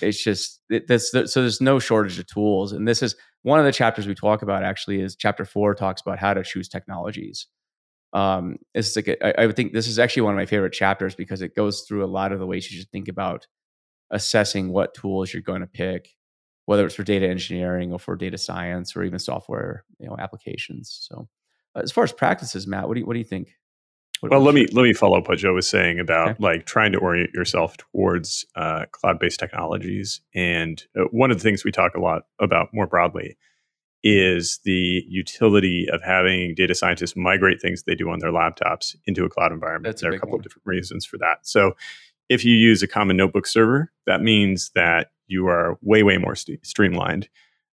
it's 0.02 0.22
just 0.22 0.60
it, 0.70 0.86
this. 0.86 1.10
So 1.10 1.26
there's 1.40 1.60
no 1.60 1.78
shortage 1.78 2.18
of 2.18 2.26
tools, 2.26 2.72
and 2.72 2.86
this 2.86 3.02
is 3.02 3.16
one 3.42 3.58
of 3.58 3.64
the 3.64 3.72
chapters 3.72 4.06
we 4.06 4.14
talk 4.14 4.42
about. 4.42 4.62
Actually, 4.64 5.00
is 5.00 5.16
chapter 5.16 5.44
four 5.44 5.74
talks 5.74 6.00
about 6.00 6.18
how 6.18 6.34
to 6.34 6.42
choose 6.42 6.68
technologies. 6.68 7.46
Um, 8.12 8.58
it's 8.74 8.94
like 8.94 9.08
a, 9.08 9.26
I, 9.26 9.42
I 9.42 9.46
would 9.46 9.56
think 9.56 9.72
this 9.72 9.88
is 9.88 9.98
actually 9.98 10.22
one 10.22 10.34
of 10.34 10.38
my 10.38 10.46
favorite 10.46 10.72
chapters 10.72 11.16
because 11.16 11.42
it 11.42 11.56
goes 11.56 11.82
through 11.82 12.04
a 12.04 12.06
lot 12.06 12.30
of 12.32 12.38
the 12.38 12.46
ways 12.46 12.70
you 12.70 12.78
should 12.78 12.90
think 12.90 13.08
about 13.08 13.46
assessing 14.10 14.70
what 14.70 14.94
tools 14.94 15.32
you're 15.32 15.42
going 15.42 15.62
to 15.62 15.66
pick 15.66 16.10
whether 16.66 16.86
it's 16.86 16.94
for 16.94 17.02
data 17.02 17.28
engineering 17.28 17.92
or 17.92 17.98
for 17.98 18.16
data 18.16 18.38
science 18.38 18.96
or 18.96 19.02
even 19.02 19.18
software 19.18 19.84
you 19.98 20.06
know 20.06 20.16
applications 20.18 20.98
so 21.08 21.28
as 21.76 21.92
far 21.92 22.04
as 22.04 22.12
practices 22.12 22.66
matt 22.66 22.88
what 22.88 22.94
do 22.94 23.00
you, 23.00 23.06
what 23.06 23.14
do 23.14 23.18
you 23.18 23.24
think 23.24 23.54
what 24.20 24.30
well 24.30 24.40
let 24.40 24.54
me 24.54 24.66
let 24.72 24.82
me 24.82 24.92
follow 24.92 25.18
up 25.18 25.28
what 25.28 25.38
joe 25.38 25.54
was 25.54 25.68
saying 25.68 25.98
about 25.98 26.30
okay. 26.30 26.42
like 26.42 26.66
trying 26.66 26.92
to 26.92 26.98
orient 26.98 27.32
yourself 27.34 27.76
towards 27.76 28.44
uh, 28.56 28.84
cloud-based 28.92 29.38
technologies 29.38 30.20
and 30.34 30.84
uh, 30.98 31.04
one 31.10 31.30
of 31.30 31.38
the 31.38 31.42
things 31.42 31.64
we 31.64 31.72
talk 31.72 31.94
a 31.94 32.00
lot 32.00 32.22
about 32.40 32.68
more 32.72 32.86
broadly 32.86 33.36
is 34.04 34.60
the 34.64 35.02
utility 35.08 35.88
of 35.90 36.02
having 36.02 36.54
data 36.54 36.74
scientists 36.74 37.16
migrate 37.16 37.60
things 37.60 37.82
they 37.82 37.94
do 37.94 38.10
on 38.10 38.18
their 38.18 38.30
laptops 38.30 38.94
into 39.06 39.24
a 39.24 39.30
cloud 39.30 39.50
environment. 39.50 39.94
That's 39.94 40.02
there 40.02 40.12
are 40.12 40.14
a 40.14 40.18
couple 40.18 40.32
one. 40.32 40.40
of 40.40 40.44
different 40.44 40.66
reasons 40.66 41.06
for 41.06 41.16
that. 41.18 41.38
So, 41.42 41.74
if 42.28 42.44
you 42.44 42.54
use 42.54 42.82
a 42.82 42.86
common 42.86 43.16
notebook 43.16 43.46
server, 43.46 43.92
that 44.06 44.22
means 44.22 44.70
that 44.74 45.10
you 45.26 45.46
are 45.46 45.78
way, 45.82 46.02
way 46.02 46.18
more 46.18 46.34
st- 46.34 46.64
streamlined 46.64 47.28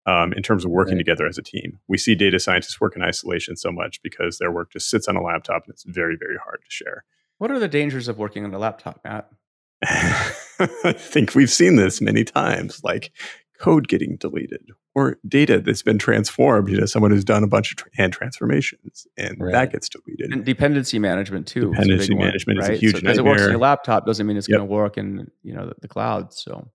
um, 0.09 0.32
in 0.32 0.42
terms 0.42 0.64
of 0.64 0.70
working 0.70 0.94
right. 0.94 1.00
together 1.00 1.26
as 1.26 1.36
a 1.36 1.42
team. 1.42 1.78
We 1.86 1.98
see 1.98 2.14
data 2.14 2.40
scientists 2.40 2.80
work 2.80 2.96
in 2.96 3.02
isolation 3.02 3.56
so 3.56 3.70
much 3.70 4.00
because 4.02 4.38
their 4.38 4.50
work 4.50 4.72
just 4.72 4.88
sits 4.88 5.06
on 5.06 5.16
a 5.16 5.22
laptop 5.22 5.64
and 5.66 5.74
it's 5.74 5.84
very, 5.84 6.16
very 6.18 6.38
hard 6.42 6.61
to 6.64 6.70
share. 6.70 7.04
What 7.36 7.50
are 7.50 7.59
the 7.59 7.68
dangers 7.68 8.09
of 8.09 8.16
working 8.18 8.44
on 8.44 8.54
a 8.54 8.59
laptop, 8.59 9.00
Matt? 9.04 9.28
I 9.82 10.92
think 10.92 11.34
we've 11.34 11.50
seen 11.50 11.76
this 11.76 12.00
many 12.00 12.24
times, 12.24 12.82
like 12.82 13.12
code 13.61 13.86
getting 13.86 14.16
deleted 14.16 14.70
or 14.94 15.18
data 15.28 15.61
that's 15.61 15.82
been 15.82 15.98
transformed. 15.98 16.70
You 16.70 16.78
know, 16.78 16.86
someone 16.86 17.11
who's 17.11 17.24
done 17.24 17.44
a 17.44 17.48
bunch 17.48 17.72
of 17.72 17.86
hand 17.94 18.14
transformations 18.14 19.06
and 19.18 19.36
right. 19.38 19.52
that 19.52 19.72
gets 19.72 19.90
deleted. 19.90 20.32
And 20.32 20.44
dependency 20.44 20.98
management 20.98 21.46
too. 21.46 21.70
Dependency 21.72 22.14
management 22.14 22.61
one, 22.61 22.68
right? 22.68 22.74
is 22.74 22.78
a 22.78 22.80
huge 22.80 22.94
so 22.94 23.00
Because 23.02 23.18
it 23.18 23.24
works 23.24 23.42
on 23.42 23.50
your 23.50 23.59
laptop 23.59 24.06
doesn't 24.06 24.26
mean 24.26 24.38
it's 24.38 24.48
yep. 24.48 24.59
going 24.59 24.68
to 24.68 24.74
work 24.74 24.96
in 24.96 25.30
you 25.42 25.52
know 25.54 25.66
the, 25.66 25.74
the 25.82 25.88
cloud. 25.88 26.32
So 26.32 26.70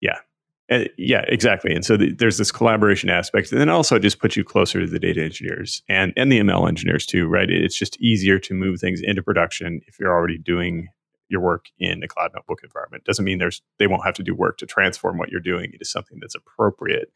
yeah, 0.00 0.18
uh, 0.70 0.84
yeah, 0.98 1.24
exactly. 1.28 1.74
And 1.74 1.84
so 1.84 1.96
the, 1.96 2.12
there's 2.12 2.36
this 2.36 2.52
collaboration 2.52 3.08
aspect, 3.08 3.50
and 3.52 3.60
then 3.60 3.70
also 3.70 3.96
it 3.96 4.02
just 4.02 4.18
puts 4.18 4.36
you 4.36 4.44
closer 4.44 4.80
to 4.80 4.86
the 4.86 4.98
data 4.98 5.22
engineers 5.22 5.82
and 5.88 6.12
and 6.16 6.30
the 6.30 6.40
ML 6.40 6.68
engineers 6.68 7.06
too, 7.06 7.26
right? 7.26 7.48
It's 7.48 7.78
just 7.78 7.98
easier 8.00 8.38
to 8.40 8.54
move 8.54 8.78
things 8.78 9.00
into 9.02 9.22
production 9.22 9.80
if 9.86 9.98
you're 9.98 10.12
already 10.12 10.36
doing 10.36 10.88
your 11.30 11.40
work 11.40 11.66
in 11.78 12.02
a 12.02 12.08
cloud 12.08 12.32
notebook 12.34 12.60
environment. 12.62 13.04
Doesn't 13.04 13.24
mean 13.24 13.38
there's 13.38 13.62
they 13.78 13.86
won't 13.86 14.04
have 14.04 14.14
to 14.14 14.22
do 14.22 14.34
work 14.34 14.58
to 14.58 14.66
transform 14.66 15.16
what 15.16 15.30
you're 15.30 15.40
doing 15.40 15.70
into 15.72 15.84
something 15.84 16.18
that's 16.20 16.34
appropriate, 16.34 17.12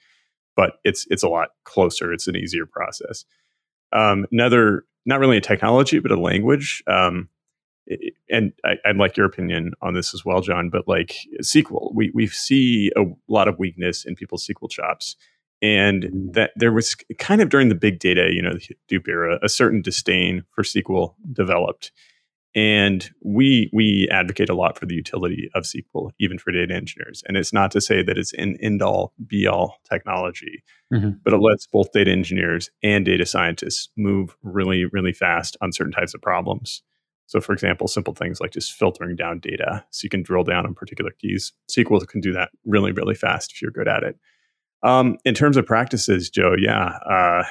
but 0.57 0.75
it's 0.85 1.07
it's 1.11 1.23
a 1.23 1.29
lot 1.29 1.51
closer. 1.65 2.13
It's 2.13 2.29
an 2.29 2.37
easier 2.37 2.65
process. 2.67 3.25
Um, 3.93 4.27
another, 4.33 4.87
not 5.05 5.21
really 5.21 5.37
a 5.37 5.43
technology, 5.43 5.99
but 5.99 6.11
a 6.11 6.19
language. 6.19 6.83
Um, 6.87 7.29
and 8.31 8.53
I, 8.65 8.77
would 8.87 8.97
like 8.97 9.17
your 9.17 9.27
opinion 9.27 9.73
on 9.83 9.95
this 9.95 10.15
as 10.15 10.25
well, 10.25 10.41
Jon. 10.41 10.71
But 10.71 10.87
like 10.87 11.17
SQL, 11.43 11.95
we 11.95 12.11
we 12.15 12.27
see 12.27 12.91
a 12.97 13.05
lot 13.29 13.49
of 13.49 13.59
weakness 13.59 14.05
in 14.05 14.15
people's 14.15 14.47
SQL 14.47 14.71
chops, 14.71 15.17
and 15.61 16.05
mm. 16.05 16.33
that 16.35 16.53
there 16.57 16.73
was 16.73 16.95
kind 17.19 17.41
of 17.41 17.49
during 17.49 17.69
the 17.69 17.75
big 17.75 17.99
data, 17.99 18.31
you 18.33 18.43
know, 18.43 18.53
the 18.55 18.77
Hadoop 18.91 19.09
era, 19.09 19.39
a 19.43 19.49
certain 19.49 19.83
disdain 19.83 20.45
for 20.55 20.63
SQL 20.63 21.15
developed, 21.33 21.91
and 22.55 23.11
we 23.25 23.69
we 23.73 24.09
advocate 24.13 24.49
a 24.49 24.55
lot 24.55 24.79
for 24.79 24.87
the 24.87 24.95
utility 24.95 25.51
of 25.55 25.65
SQL, 25.65 26.13
even 26.21 26.39
for 26.39 26.53
data 26.53 26.75
engineers. 26.75 27.25
And 27.27 27.37
it's 27.37 27.53
not 27.53 27.73
to 27.73 27.81
say 27.81 28.03
that 28.05 28.17
it's 28.17 28.33
an 28.35 28.57
end 28.61 28.81
all 28.81 29.13
be 29.27 29.49
all 29.49 29.79
technology, 29.91 30.63
mm-hmm. 30.93 31.11
but 31.25 31.33
it 31.33 31.39
lets 31.39 31.67
both 31.67 31.91
data 31.93 32.13
engineers 32.13 32.71
and 32.83 33.05
data 33.05 33.27
scientists 33.27 33.89
move 33.97 34.37
really 34.43 34.85
really 34.85 35.13
fast 35.13 35.57
on 35.61 35.73
certain 35.73 35.93
types 35.93 36.15
of 36.15 36.23
problems 36.23 36.83
so, 37.33 37.41
for 37.41 37.55
example, 37.55 37.89
simple 37.89 38.13
things 38.13 38.43
like 38.43 38.51
just 38.51 38.75
filtering 38.75 39.17
down 39.17 39.39
data 39.39 39.83
so 39.89 40.05
you 40.05 40.11
can 40.11 40.23
drill 40.23 40.45
down 40.45 40.67
on 40.67 40.75
particular 40.75 41.13
keys. 41.13 41.55
SQL 41.71 42.07
can 42.07 42.21
do 42.21 42.31
that 42.35 42.51
really, 42.67 42.93
really 42.93 43.15
fast 43.15 43.53
if 43.53 43.63
you're 43.63 43.71
good 43.71 43.89
at 43.89 44.03
it. 44.03 44.19
Um, 44.83 45.17
in 45.25 45.33
terms 45.33 45.57
of 45.57 45.65
practices, 45.65 46.29
Joe, 46.29 46.55
yeah, 46.59 46.99
uh, 47.09 47.45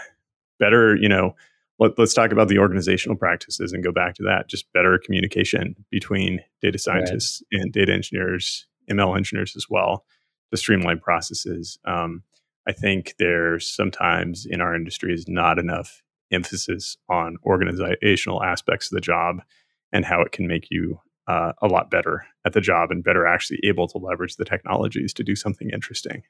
better, 0.60 0.96
you 0.96 1.10
know, 1.10 1.36
let, 1.80 1.98
us 1.98 2.14
talk 2.14 2.32
about 2.32 2.48
the 2.48 2.60
organizational 2.60 3.18
practices 3.18 3.74
and 3.74 3.84
go 3.84 3.92
back 3.92 4.14
to 4.18 4.24
that. 4.24 4.48
Just 4.48 4.72
better 4.72 5.00
communication 5.04 5.76
between 5.90 6.42
data 6.62 6.78
scientists 6.78 7.42
right. 7.52 7.64
and 7.64 7.74
data 7.74 7.92
engineers, 7.92 8.68
ML 8.88 9.18
engineers 9.18 9.56
as 9.56 9.66
well, 9.68 10.06
to 10.52 10.58
streamline 10.58 11.00
processes. 11.00 11.80
Um, 11.86 12.22
I 12.68 12.72
think 12.72 13.16
there's 13.18 13.66
sometimes 13.66 14.46
in 14.48 14.62
our 14.62 14.76
industry 14.76 15.12
is 15.12 15.28
not 15.28 15.58
enough 15.58 16.04
emphasis 16.32 16.98
on 17.10 17.38
organizational 17.48 18.44
aspects 18.44 18.92
of 18.92 18.96
the 18.96 19.02
job 19.02 19.42
and 19.94 20.06
how 20.06 20.22
it 20.22 20.32
can 20.32 20.48
make 20.48 20.68
you 20.70 21.00
uh, 21.28 21.54
a 21.62 21.68
lot 21.68 21.92
better 21.92 22.26
at 22.46 22.54
the 22.54 22.62
job 22.62 22.92
and 22.92 23.04
better 23.04 23.26
actually 23.26 23.60
able 23.64 23.88
to 23.88 23.98
leverage 23.98 24.36
the 24.36 24.46
technologies 24.46 25.14
to 25.14 25.24
do 25.24 25.36
something 25.36 25.70
interesting. 25.72 26.24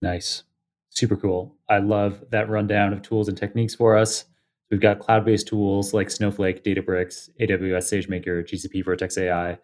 Nice. 0.00 0.44
Super 0.90 1.16
cool. 1.16 1.56
I 1.68 1.78
love 1.78 2.24
that 2.30 2.48
rundown 2.48 2.92
of 2.92 3.02
tools 3.02 3.28
and 3.28 3.36
techniques 3.36 3.74
for 3.74 3.96
us. 3.96 4.26
We've 4.70 4.80
got 4.80 5.00
cloud 5.00 5.24
based 5.24 5.46
tools 5.46 5.94
like 5.94 6.10
Snowflake, 6.10 6.64
Databricks, 6.64 7.28
AWS 7.40 8.06
SageMaker, 8.06 8.42
GCP 8.42 8.84
Vertex 8.84 9.16
AI. 9.18 9.58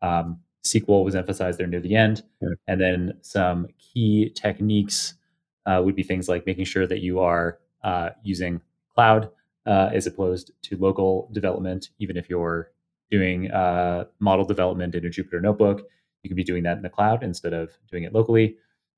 Um, 0.00 0.40
SQL 0.64 1.04
was 1.04 1.14
emphasized 1.14 1.58
there 1.58 1.66
near 1.66 1.80
the 1.80 1.96
end. 1.96 2.22
Yeah. 2.40 2.48
And 2.68 2.80
then 2.80 3.18
some 3.22 3.66
key 3.78 4.30
techniques 4.34 5.14
uh, 5.66 5.82
would 5.84 5.96
be 5.96 6.02
things 6.02 6.28
like 6.28 6.46
making 6.46 6.64
sure 6.64 6.86
that 6.86 7.00
you 7.00 7.20
are 7.20 7.58
uh, 7.82 8.10
using 8.22 8.60
cloud 8.94 9.30
uh, 9.66 9.90
as 9.92 10.06
opposed 10.06 10.52
to 10.62 10.76
local 10.76 11.28
development. 11.32 11.90
Even 11.98 12.16
if 12.16 12.28
you're 12.28 12.70
doing 13.10 13.50
uh, 13.50 14.04
model 14.20 14.44
development 14.44 14.94
in 14.94 15.04
a 15.06 15.08
Jupyter 15.08 15.42
notebook, 15.42 15.82
you 16.22 16.28
can 16.30 16.36
be 16.36 16.44
doing 16.44 16.62
that 16.62 16.76
in 16.76 16.82
the 16.82 16.90
cloud 16.90 17.22
instead 17.22 17.52
of 17.52 17.70
doing 17.90 18.04
it 18.04 18.12
locally. 18.12 18.56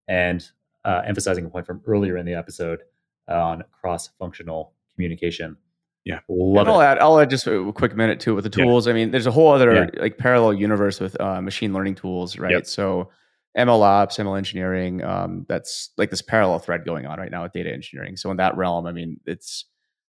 And 0.09 0.47
uh, 0.85 1.03
emphasizing 1.07 1.47
a 1.47 1.49
point 1.49 1.67
from 1.67 1.81
earlier 1.87 2.17
in 2.19 2.27
the 2.27 2.35
episode 2.35 2.81
on 3.27 3.65
cross-functional 3.73 4.75
communication. 4.95 5.57
Yeah, 6.05 6.21
love 6.29 6.69
I'll 6.69 6.83
add, 6.83 6.99
I'll 6.99 7.19
add 7.19 7.31
just 7.31 7.47
a 7.47 7.73
quick 7.73 7.97
minute 7.97 8.21
too 8.21 8.35
with 8.35 8.45
the 8.45 8.51
tools. 8.51 8.87
Yeah. 8.87 8.93
I 8.93 8.95
mean, 8.95 9.11
there's 9.11 9.27
a 9.27 9.31
whole 9.31 9.53
other 9.53 9.75
yeah. 9.75 10.01
like 10.03 10.19
parallel 10.19 10.53
universe 10.53 11.01
with 11.01 11.19
uh, 11.19 11.41
machine 11.41 11.73
learning 11.73 11.95
tools, 11.95 12.39
right? 12.39 12.53
Yep. 12.53 12.67
So 12.67 13.11
ML 13.57 13.81
ops, 13.81 14.19
ML 14.19 14.37
engineering, 14.37 15.03
um, 15.03 15.47
that's 15.49 15.91
like 15.97 16.11
this 16.11 16.21
parallel 16.21 16.59
thread 16.59 16.85
going 16.85 17.07
on 17.07 17.19
right 17.19 17.31
now 17.31 17.45
with 17.45 17.53
data 17.53 17.73
engineering. 17.73 18.17
So 18.17 18.31
in 18.31 18.37
that 18.37 18.55
realm, 18.57 18.87
I 18.87 18.93
mean, 18.93 19.19
it's 19.25 19.65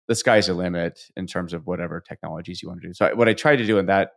the 0.07 0.15
sky's 0.15 0.47
the 0.47 0.53
limit 0.53 1.01
in 1.15 1.27
terms 1.27 1.53
of 1.53 1.67
whatever 1.67 1.99
technologies 1.99 2.61
you 2.61 2.69
want 2.69 2.81
to 2.81 2.87
do. 2.87 2.93
So 2.93 3.13
what 3.15 3.27
I 3.27 3.33
tried 3.33 3.57
to 3.57 3.65
do 3.65 3.77
in 3.77 3.87
that 3.87 4.11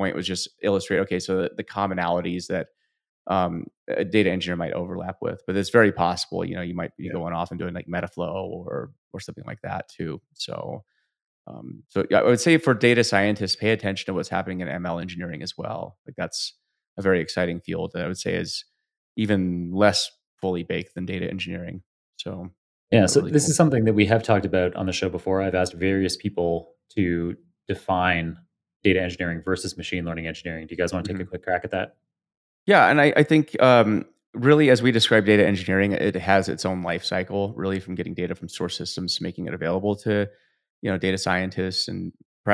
point 0.00 0.16
was 0.16 0.26
just 0.26 0.48
illustrate 0.62 1.00
okay 1.00 1.20
so 1.20 1.42
the, 1.42 1.50
the 1.58 1.64
commonalities 1.64 2.46
that 2.46 2.68
um, 3.26 3.66
a 3.86 4.02
data 4.02 4.30
engineer 4.30 4.56
might 4.56 4.72
overlap 4.72 5.16
with 5.20 5.42
but 5.46 5.56
it's 5.56 5.68
very 5.68 5.92
possible 5.92 6.42
you 6.42 6.54
know 6.54 6.62
you 6.62 6.74
might 6.74 6.96
be 6.96 7.04
yeah. 7.04 7.12
going 7.12 7.34
off 7.34 7.50
and 7.50 7.60
doing 7.60 7.74
like 7.74 7.86
metaflow 7.86 8.48
or 8.48 8.92
or 9.12 9.20
something 9.20 9.44
like 9.46 9.60
that 9.62 9.90
too 9.90 10.18
so 10.32 10.82
um, 11.46 11.82
so 11.88 12.06
i 12.14 12.22
would 12.22 12.40
say 12.40 12.56
for 12.56 12.72
data 12.72 13.04
scientists 13.04 13.56
pay 13.56 13.72
attention 13.72 14.06
to 14.06 14.14
what's 14.14 14.30
happening 14.30 14.60
in 14.60 14.68
ml 14.68 15.02
engineering 15.02 15.42
as 15.42 15.58
well 15.58 15.98
like 16.06 16.16
that's 16.16 16.54
a 16.96 17.02
very 17.02 17.20
exciting 17.20 17.60
field 17.60 17.90
that 17.92 18.04
i 18.04 18.08
would 18.08 18.18
say 18.18 18.34
is 18.34 18.64
even 19.16 19.70
less 19.70 20.10
fully 20.40 20.62
baked 20.62 20.94
than 20.94 21.04
data 21.04 21.28
engineering 21.28 21.82
so 22.16 22.50
yeah 22.90 23.06
so 23.06 23.20
really 23.20 23.32
this 23.32 23.44
cool. 23.44 23.50
is 23.50 23.56
something 23.56 23.84
that 23.84 23.94
we 23.94 24.06
have 24.06 24.22
talked 24.22 24.46
about 24.46 24.74
on 24.76 24.86
the 24.86 24.92
show 24.92 25.08
before 25.08 25.42
i've 25.42 25.54
asked 25.54 25.74
various 25.74 26.16
people 26.16 26.74
to 26.94 27.36
define 27.68 28.36
data 28.82 29.00
engineering 29.00 29.42
versus 29.44 29.76
machine 29.76 30.04
learning 30.04 30.26
engineering. 30.26 30.66
Do 30.66 30.72
you 30.72 30.78
guys 30.78 30.92
want 30.92 31.04
to 31.04 31.12
take 31.12 31.16
mm-hmm. 31.16 31.28
a 31.28 31.30
quick 31.30 31.42
crack 31.42 31.64
at 31.64 31.70
that? 31.70 31.96
Yeah, 32.66 32.88
and 32.88 33.00
I, 33.00 33.12
I 33.16 33.22
think 33.22 33.60
um, 33.62 34.06
really, 34.34 34.70
as 34.70 34.82
we 34.82 34.92
describe 34.92 35.24
data 35.26 35.46
engineering, 35.46 35.92
it 35.92 36.14
has 36.14 36.48
its 36.48 36.64
own 36.64 36.82
life 36.82 37.04
cycle. 37.04 37.52
Really, 37.54 37.80
from 37.80 37.94
getting 37.94 38.14
data 38.14 38.34
from 38.34 38.48
source 38.48 38.76
systems 38.76 39.16
to 39.16 39.22
making 39.22 39.46
it 39.46 39.54
available 39.54 39.96
to 39.96 40.28
you 40.82 40.90
know 40.90 40.98
data 40.98 41.18
scientists 41.18 41.88
and 41.88 42.12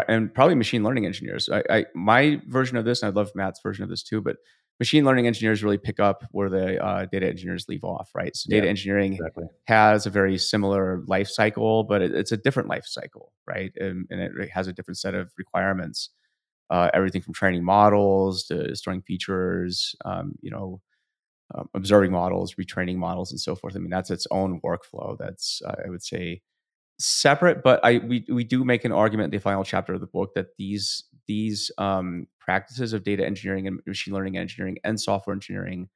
and 0.09 0.33
probably 0.35 0.55
machine 0.55 0.83
learning 0.83 1.07
engineers. 1.07 1.49
I, 1.49 1.63
I 1.69 1.85
my 1.95 2.41
version 2.47 2.77
of 2.77 2.85
this, 2.85 3.03
and 3.03 3.09
I'd 3.09 3.17
love 3.17 3.31
Matt's 3.35 3.61
version 3.63 3.85
of 3.85 3.91
this 3.91 4.03
too, 4.03 4.21
but 4.21 4.37
machine 4.79 5.05
learning 5.05 5.27
engineers 5.27 5.63
really 5.63 5.79
pick 5.79 6.01
up 6.01 6.25
where 6.33 6.51
the 6.51 6.83
uh, 6.85 7.07
data 7.07 7.27
engineers 7.27 7.67
leave 7.69 7.85
off, 7.85 8.11
right? 8.15 8.37
So 8.37 8.51
data 8.51 8.67
yeah, 8.67 8.71
engineering 8.71 9.15
exactly. 9.15 9.45
has 9.67 10.07
a 10.07 10.11
very 10.11 10.37
similar 10.39 11.03
life 11.07 11.29
cycle, 11.29 11.85
but 11.85 12.03
it, 12.03 12.15
it's 12.15 12.33
a 12.33 12.37
different 12.37 12.69
life 12.69 12.85
cycle, 12.87 13.33
right? 13.47 13.73
And, 13.77 14.07
and, 14.11 14.21
it 14.21 14.51
has 14.51 14.67
a 14.67 14.73
different 14.73 14.99
set 14.99 15.15
of 15.15 15.33
requirements. 15.39 16.11
Uh, 16.69 16.91
everything 16.93 17.23
from 17.23 17.33
training 17.33 17.65
models 17.65 18.45
to 18.45 18.75
storing 18.75 19.01
features, 19.01 19.95
um, 20.05 20.35
you 20.41 20.51
know, 20.51 20.81
um, 21.55 21.69
observing 21.75 22.11
models, 22.11 22.57
retraining 22.57 22.97
models, 22.97 23.31
and 23.31 23.41
so 23.41 23.55
forth. 23.55 23.77
I 23.77 23.79
mean, 23.79 23.91
that's 23.91 24.11
its 24.11 24.27
own 24.33 24.61
workflow. 24.63 25.17
That's 25.17 25.63
uh, 25.65 25.77
I 25.87 25.91
would 25.91 26.03
say 26.03 26.43
separate, 26.99 27.63
but 27.63 27.79
I 27.85 27.99
we 27.99 28.27
we 28.29 28.43
do 28.43 28.65
make 28.65 28.85
an 28.85 28.91
argument 28.91 29.33
in 29.33 29.39
the 29.39 29.43
final 29.43 29.63
chapter 29.63 29.95
of 29.95 30.01
the 30.01 30.09
book 30.09 30.35
that 30.35 30.57
these 30.59 31.05
these 31.27 31.71
um, 31.79 32.27
practices 32.41 32.93
of 32.93 33.05
data 33.05 33.25
engineering 33.25 33.67
and 33.67 33.81
machine 33.87 34.15
learning 34.15 34.37
engineering 34.37 34.79
and 34.85 35.01
software 35.01 35.35
engineering, 35.35 35.89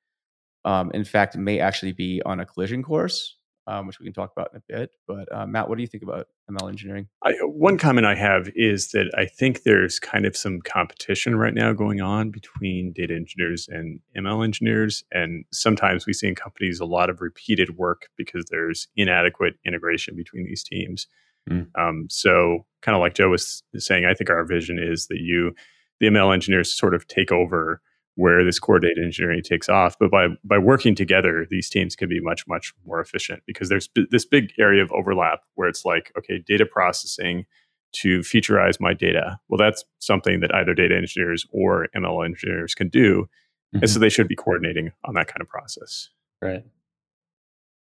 um, 0.64 0.91
in 0.93 1.05
fact, 1.05 1.37
may 1.37 1.61
actually 1.61 1.93
be 1.93 2.20
on 2.24 2.41
a 2.41 2.47
collision 2.47 2.83
course 2.83 3.37
um, 3.70 3.87
which 3.87 4.01
we 4.01 4.05
can 4.05 4.12
talk 4.12 4.33
about 4.33 4.51
in 4.53 4.59
a 4.59 4.62
bit. 4.78 4.91
But 5.07 5.33
uh, 5.33 5.47
Matt, 5.47 5.68
what 5.68 5.76
do 5.76 5.83
you 5.83 5.87
think 5.87 6.03
about 6.03 6.26
ML 6.51 6.68
engineering? 6.68 7.09
I, 7.22 7.33
one 7.43 7.78
comment 7.78 8.07
I 8.07 8.16
have 8.16 8.51
is 8.55 8.91
that 8.91 9.11
I 9.16 9.26
think 9.26 9.62
there's 9.62 10.01
kind 10.01 10.26
of 10.26 10.37
some 10.37 10.61
competition 10.61 11.37
right 11.37 11.55
now 11.55 11.72
going 11.72 12.01
on 12.01 12.31
between 12.31 12.93
data 12.93 13.14
engineers 13.14 13.68
and 13.70 14.01
ML 14.16 14.45
engineers. 14.45 15.05
And 15.12 15.45
sometimes 15.53 16.07
we 16.07 16.12
see 16.12 16.28
in 16.28 16.35
companies 16.35 16.81
a 16.81 16.85
lot 16.85 17.11
of 17.11 17.20
repeated 17.20 17.76
work 17.76 18.09
because 18.16 18.45
there's 18.51 18.89
inadequate 18.97 19.55
integration 19.64 20.16
between 20.16 20.47
these 20.47 20.64
teams. 20.64 21.07
Mm. 21.49 21.68
Um, 21.78 22.07
so, 22.11 22.66
kind 22.82 22.97
of 22.97 23.01
like 23.01 23.14
Joe 23.14 23.30
was 23.30 23.62
saying, 23.76 24.05
I 24.05 24.14
think 24.14 24.30
our 24.30 24.45
vision 24.45 24.78
is 24.78 25.07
that 25.07 25.18
you, 25.20 25.53
the 26.01 26.07
ML 26.07 26.32
engineers, 26.32 26.72
sort 26.72 26.95
of 26.95 27.07
take 27.07 27.32
over 27.32 27.80
where 28.16 28.45
this 28.45 28.59
core 28.59 28.78
data 28.78 29.01
engineering 29.03 29.43
takes 29.43 29.68
off. 29.68 29.97
But 29.99 30.11
by 30.11 30.28
by 30.45 30.59
working 30.59 30.95
together, 30.95 31.47
these 31.49 31.70
teams 31.70 31.97
can 31.97 32.09
be 32.09 32.20
much 32.20 32.47
much 32.47 32.74
more 32.84 33.01
efficient 33.01 33.43
because 33.47 33.68
there's 33.68 33.88
b- 33.88 34.07
this 34.11 34.24
big 34.24 34.53
area 34.59 34.82
of 34.82 34.93
overlap 34.93 35.41
where 35.55 35.68
it's 35.68 35.84
like, 35.84 36.12
okay, 36.18 36.38
data 36.47 36.66
processing 36.66 37.47
to 37.93 38.20
featureize 38.20 38.80
my 38.80 38.93
data. 38.93 39.38
Well, 39.49 39.59
that's 39.59 39.84
something 39.99 40.41
that 40.41 40.55
either 40.55 40.74
data 40.74 40.97
engineers 40.97 41.47
or 41.51 41.88
ML 41.97 42.24
engineers 42.24 42.74
can 42.74 42.88
do, 42.88 43.22
mm-hmm. 43.22 43.78
and 43.78 43.88
so 43.88 43.95
mm-hmm. 43.95 44.03
they 44.03 44.09
should 44.11 44.28
be 44.28 44.36
coordinating 44.36 44.93
on 45.05 45.14
that 45.14 45.26
kind 45.26 45.41
of 45.41 45.49
process. 45.49 46.11
Right. 46.43 46.64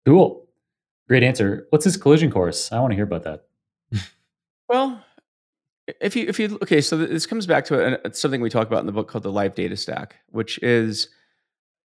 Cool. 0.06 0.46
Great 1.08 1.22
answer. 1.22 1.66
What's 1.70 1.84
this 1.84 1.96
collision 1.96 2.30
course? 2.30 2.70
I 2.70 2.80
want 2.80 2.92
to 2.92 2.94
hear 2.94 3.04
about 3.04 3.24
that. 3.24 3.47
Well, 4.68 5.04
if 6.00 6.14
you 6.16 6.26
if 6.28 6.38
you 6.38 6.58
okay, 6.62 6.80
so 6.80 6.96
this 6.96 7.26
comes 7.26 7.46
back 7.46 7.64
to 7.66 8.06
a, 8.06 8.14
something 8.14 8.40
we 8.40 8.50
talk 8.50 8.66
about 8.66 8.80
in 8.80 8.86
the 8.86 8.92
book 8.92 9.08
called 9.08 9.24
the 9.24 9.32
live 9.32 9.54
data 9.54 9.76
stack, 9.76 10.16
which 10.28 10.58
is 10.62 11.08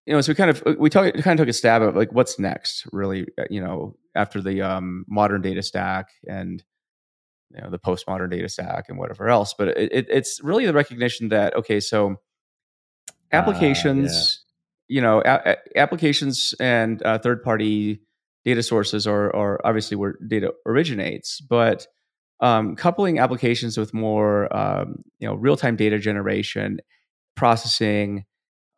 you 0.09 0.14
know, 0.14 0.22
so 0.22 0.31
we 0.33 0.37
kind 0.37 0.51
of 0.51 0.79
we 0.79 0.89
talk 0.89 1.12
kind 1.16 1.39
of 1.39 1.45
took 1.45 1.51
a 1.51 1.53
stab 1.53 1.83
at 1.83 1.95
like 1.95 2.12
what's 2.12 2.39
next, 2.39 2.87
really, 2.93 3.26
uh, 3.39 3.45
you 3.51 3.61
know, 3.61 3.95
after 4.14 4.41
the 4.41 4.62
um, 4.62 5.05
modern 5.07 5.43
data 5.43 5.62
stack 5.62 6.09
and 6.26 6.62
you 7.55 7.61
know 7.61 7.68
the 7.68 7.79
postmodern 7.79 8.31
data 8.31 8.49
stack 8.49 8.87
and 8.89 8.99
whatever 8.99 9.29
else. 9.29 9.55
But 9.57 9.68
it, 9.68 9.93
it, 9.93 10.07
it's 10.09 10.41
really 10.43 10.64
the 10.64 10.72
recognition 10.72 11.29
that 11.29 11.55
okay, 11.57 11.79
so 11.79 12.16
applications, 13.33 14.11
uh, 14.11 14.45
yeah. 14.89 14.95
you 14.95 15.03
know, 15.03 15.22
a- 15.22 15.51
a- 15.51 15.79
applications 15.79 16.55
and 16.59 17.03
uh, 17.03 17.18
third 17.18 17.43
party 17.43 18.01
data 18.47 18.62
sources 18.62 19.07
are 19.07 19.35
are 19.37 19.61
obviously 19.62 19.99
where 19.99 20.16
data 20.26 20.55
originates, 20.64 21.39
but 21.41 21.87
um, 22.41 22.76
coupling 22.76 23.18
applications 23.18 23.76
with 23.76 23.93
more 23.93 24.55
um, 24.57 25.03
you 25.18 25.26
know 25.26 25.34
real-time 25.34 25.76
data 25.76 25.99
generation 25.99 26.78
processing 27.36 28.24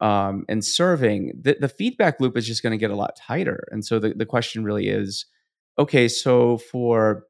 um, 0.01 0.45
and 0.49 0.65
serving 0.65 1.33
the, 1.41 1.57
the, 1.61 1.69
feedback 1.69 2.21
loop 2.21 2.37
is 2.37 2.47
just 2.47 2.63
going 2.63 2.71
to 2.71 2.79
get 2.79 2.91
a 2.91 2.97
lot 2.97 3.17
tighter. 3.17 3.69
And 3.71 3.85
so 3.85 3.99
the, 3.99 4.15
the 4.15 4.25
question 4.25 4.65
really 4.65 4.89
is 4.89 5.27
okay 5.79 6.09
so 6.09 6.59
for 6.59 7.25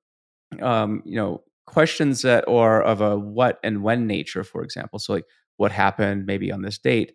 um, 0.60 1.02
you 1.04 1.16
know 1.16 1.42
questions 1.66 2.22
that 2.22 2.46
are 2.48 2.82
of 2.82 3.00
a 3.00 3.18
what 3.18 3.60
and 3.62 3.82
when 3.82 4.06
nature 4.06 4.42
for 4.42 4.64
example 4.64 4.98
so 4.98 5.12
like 5.12 5.24
what 5.56 5.70
happened 5.70 6.26
maybe 6.26 6.50
on 6.50 6.62
this 6.62 6.78
date 6.78 7.12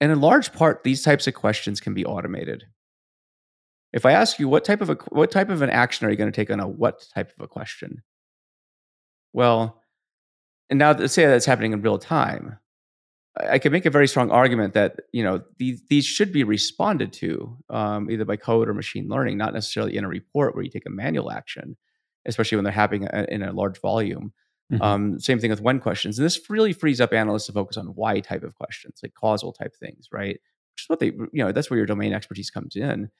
and 0.00 0.10
in 0.10 0.20
large 0.20 0.52
part 0.52 0.82
these 0.82 1.04
types 1.04 1.28
of 1.28 1.34
questions 1.34 1.80
can 1.80 1.94
be 1.94 2.04
automated 2.04 2.64
if 3.94 4.04
I 4.04 4.12
ask 4.12 4.40
you 4.40 4.48
what 4.48 4.64
type 4.64 4.80
of 4.80 4.90
a 4.90 4.94
what 5.10 5.30
type 5.30 5.48
of 5.48 5.62
an 5.62 5.70
action 5.70 6.06
are 6.06 6.10
you 6.10 6.16
going 6.16 6.30
to 6.30 6.36
take 6.36 6.50
on 6.50 6.60
a 6.60 6.68
what 6.68 7.06
type 7.14 7.32
of 7.38 7.44
a 7.44 7.48
question? 7.48 8.02
Well, 9.32 9.80
and 10.68 10.80
now 10.80 10.92
let's 10.92 11.14
say 11.14 11.26
that's 11.26 11.46
happening 11.46 11.72
in 11.72 11.80
real 11.80 11.98
time. 11.98 12.58
I 13.36 13.58
can 13.58 13.72
make 13.72 13.86
a 13.86 13.90
very 13.90 14.08
strong 14.08 14.30
argument 14.30 14.74
that 14.74 15.00
you 15.12 15.22
know 15.22 15.42
these 15.58 15.80
these 15.88 16.04
should 16.04 16.32
be 16.32 16.42
responded 16.42 17.12
to 17.14 17.56
um, 17.70 18.10
either 18.10 18.24
by 18.24 18.36
code 18.36 18.68
or 18.68 18.74
machine 18.74 19.08
learning, 19.08 19.38
not 19.38 19.54
necessarily 19.54 19.96
in 19.96 20.04
a 20.04 20.08
report 20.08 20.54
where 20.54 20.64
you 20.64 20.70
take 20.70 20.86
a 20.86 20.90
manual 20.90 21.30
action, 21.30 21.76
especially 22.26 22.56
when 22.56 22.64
they're 22.64 22.72
happening 22.72 23.08
in 23.28 23.42
a 23.44 23.52
large 23.52 23.80
volume. 23.80 24.32
Mm-hmm. 24.72 24.82
Um, 24.82 25.20
same 25.20 25.38
thing 25.38 25.50
with 25.50 25.60
when 25.60 25.78
questions, 25.78 26.18
and 26.18 26.26
this 26.26 26.50
really 26.50 26.72
frees 26.72 27.00
up 27.00 27.12
analysts 27.12 27.46
to 27.46 27.52
focus 27.52 27.76
on 27.76 27.86
why 27.86 28.18
type 28.18 28.42
of 28.42 28.56
questions, 28.56 28.98
like 29.04 29.14
causal 29.14 29.52
type 29.52 29.76
things, 29.76 30.08
right? 30.10 30.34
Which 30.74 30.82
is 30.82 30.88
what 30.88 30.98
they 30.98 31.06
you 31.06 31.44
know 31.44 31.52
that's 31.52 31.70
where 31.70 31.76
your 31.76 31.86
domain 31.86 32.12
expertise 32.12 32.50
comes 32.50 32.74
in. 32.74 33.10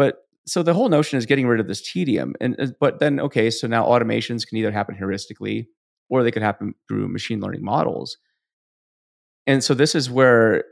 But 0.00 0.16
so 0.46 0.62
the 0.62 0.72
whole 0.72 0.88
notion 0.88 1.18
is 1.18 1.26
getting 1.26 1.46
rid 1.46 1.60
of 1.60 1.68
this 1.68 1.82
tedium. 1.82 2.34
And 2.40 2.58
uh, 2.58 2.68
but 2.80 3.00
then 3.00 3.20
okay, 3.20 3.50
so 3.50 3.66
now 3.66 3.84
automations 3.84 4.46
can 4.46 4.56
either 4.56 4.72
happen 4.72 4.96
heuristically 4.96 5.66
or 6.08 6.22
they 6.22 6.30
could 6.30 6.40
happen 6.40 6.74
through 6.88 7.08
machine 7.08 7.38
learning 7.38 7.62
models. 7.62 8.16
And 9.46 9.62
so 9.62 9.74
this 9.74 9.94
is 9.94 10.08
where 10.08 10.64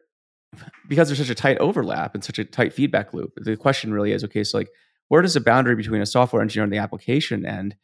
because 0.88 1.08
there's 1.08 1.18
such 1.18 1.28
a 1.28 1.34
tight 1.34 1.58
overlap 1.58 2.14
and 2.14 2.24
such 2.24 2.38
a 2.38 2.44
tight 2.46 2.72
feedback 2.72 3.12
loop, 3.12 3.32
the 3.36 3.54
question 3.54 3.92
really 3.92 4.12
is 4.12 4.24
okay, 4.24 4.44
so 4.44 4.56
like 4.56 4.70
where 5.08 5.20
does 5.20 5.34
the 5.34 5.40
boundary 5.40 5.76
between 5.76 6.00
a 6.00 6.06
software 6.06 6.40
engineer 6.40 6.64
and 6.64 6.72
the 6.72 6.78
application 6.78 7.44
end? 7.44 7.76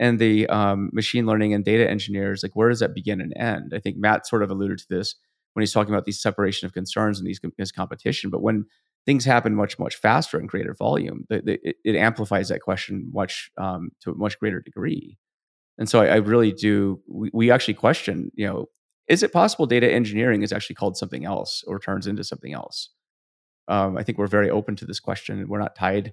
And 0.00 0.18
the 0.18 0.48
um, 0.48 0.90
machine 0.92 1.26
learning 1.26 1.54
and 1.54 1.64
data 1.64 1.88
engineers, 1.88 2.42
like 2.42 2.56
where 2.56 2.70
does 2.70 2.80
that 2.80 2.92
begin 2.92 3.20
and 3.20 3.32
end? 3.36 3.72
I 3.72 3.78
think 3.78 3.98
Matt 3.98 4.26
sort 4.26 4.42
of 4.42 4.50
alluded 4.50 4.78
to 4.78 4.86
this 4.90 5.14
when 5.52 5.62
he's 5.62 5.72
talking 5.72 5.94
about 5.94 6.06
these 6.06 6.20
separation 6.20 6.66
of 6.66 6.72
concerns 6.72 7.20
and 7.20 7.28
these 7.28 7.70
competition. 7.70 8.30
But 8.30 8.42
when 8.42 8.64
things 9.08 9.24
happen 9.24 9.54
much 9.54 9.78
much 9.78 9.96
faster 9.96 10.38
in 10.38 10.46
greater 10.46 10.74
volume. 10.74 11.24
It, 11.30 11.76
it, 11.82 11.96
amplifies 11.96 12.50
that 12.50 12.60
question 12.60 13.10
much 13.10 13.50
um, 13.56 13.88
to 14.02 14.10
a 14.10 14.14
much 14.14 14.38
greater 14.38 14.60
degree. 14.60 15.16
And 15.78 15.88
so 15.88 16.02
I, 16.02 16.08
I 16.08 16.16
really 16.16 16.52
do 16.52 17.00
we, 17.08 17.30
we, 17.32 17.50
actually 17.50 17.72
question 17.72 18.30
you 18.34 18.46
know 18.46 18.66
is 19.08 19.22
it 19.22 19.32
possible 19.32 19.64
data 19.64 19.90
engineering 19.90 20.42
is 20.42 20.52
actually 20.52 20.76
called 20.76 20.98
something 20.98 21.24
else 21.24 21.64
or 21.66 21.78
turns 21.78 22.06
into 22.06 22.22
something 22.22 22.52
else? 22.52 22.90
Um, 23.66 23.96
i 23.96 24.02
think 24.02 24.18
we're 24.18 24.26
very 24.38 24.50
open 24.50 24.76
to 24.76 24.86
this 24.86 25.00
question 25.00 25.46
we're 25.48 25.58
not 25.58 25.74
tied 25.74 26.12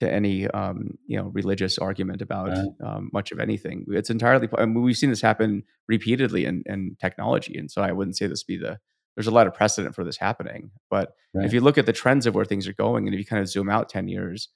to 0.00 0.10
any 0.10 0.48
um, 0.48 0.96
you 1.06 1.18
know 1.18 1.28
religious 1.34 1.76
argument 1.76 2.22
about 2.22 2.48
right. 2.48 2.68
um, 2.86 3.10
much 3.12 3.32
of 3.32 3.38
anything. 3.38 3.84
It's 3.88 4.08
entirely 4.08 4.48
I 4.56 4.64
mean, 4.64 4.82
we've 4.82 4.96
seen 4.96 5.10
this 5.10 5.20
happen 5.20 5.64
repeatedly 5.88 6.46
in, 6.46 6.62
in 6.64 6.96
technology 6.98 7.58
and 7.58 7.70
so 7.70 7.82
i 7.82 7.92
wouldn't 7.92 8.16
say 8.16 8.26
this 8.26 8.44
be 8.44 8.56
the 8.56 8.78
there's 9.16 9.26
a 9.26 9.32
lot 9.32 9.46
of 9.46 9.54
precedent 9.54 9.94
for 9.94 10.04
this 10.04 10.16
happening. 10.16 10.70
But 10.90 11.14
right. 11.34 11.44
if 11.44 11.52
you 11.52 11.60
look 11.60 11.78
at 11.78 11.86
the 11.86 11.92
trends 11.92 12.26
of 12.26 12.34
where 12.34 12.44
things 12.44 12.68
are 12.68 12.72
going, 12.72 13.06
and 13.06 13.14
if 13.14 13.18
you 13.18 13.26
kind 13.26 13.42
of 13.42 13.48
zoom 13.48 13.68
out 13.68 13.88
10 13.88 14.08
years, 14.08 14.48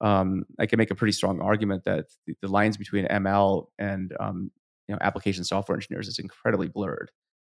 um, 0.00 0.44
I 0.58 0.66
can 0.66 0.78
make 0.78 0.90
a 0.90 0.94
pretty 0.94 1.12
strong 1.12 1.40
argument 1.40 1.84
that 1.84 2.06
the, 2.26 2.34
the 2.42 2.48
lines 2.48 2.76
between 2.76 3.06
ML 3.06 3.66
and 3.78 4.12
um, 4.20 4.50
you 4.88 4.94
know 4.94 4.98
application 5.00 5.44
software 5.44 5.76
engineers 5.76 6.08
is 6.08 6.18
incredibly 6.18 6.68
blurred. 6.68 7.10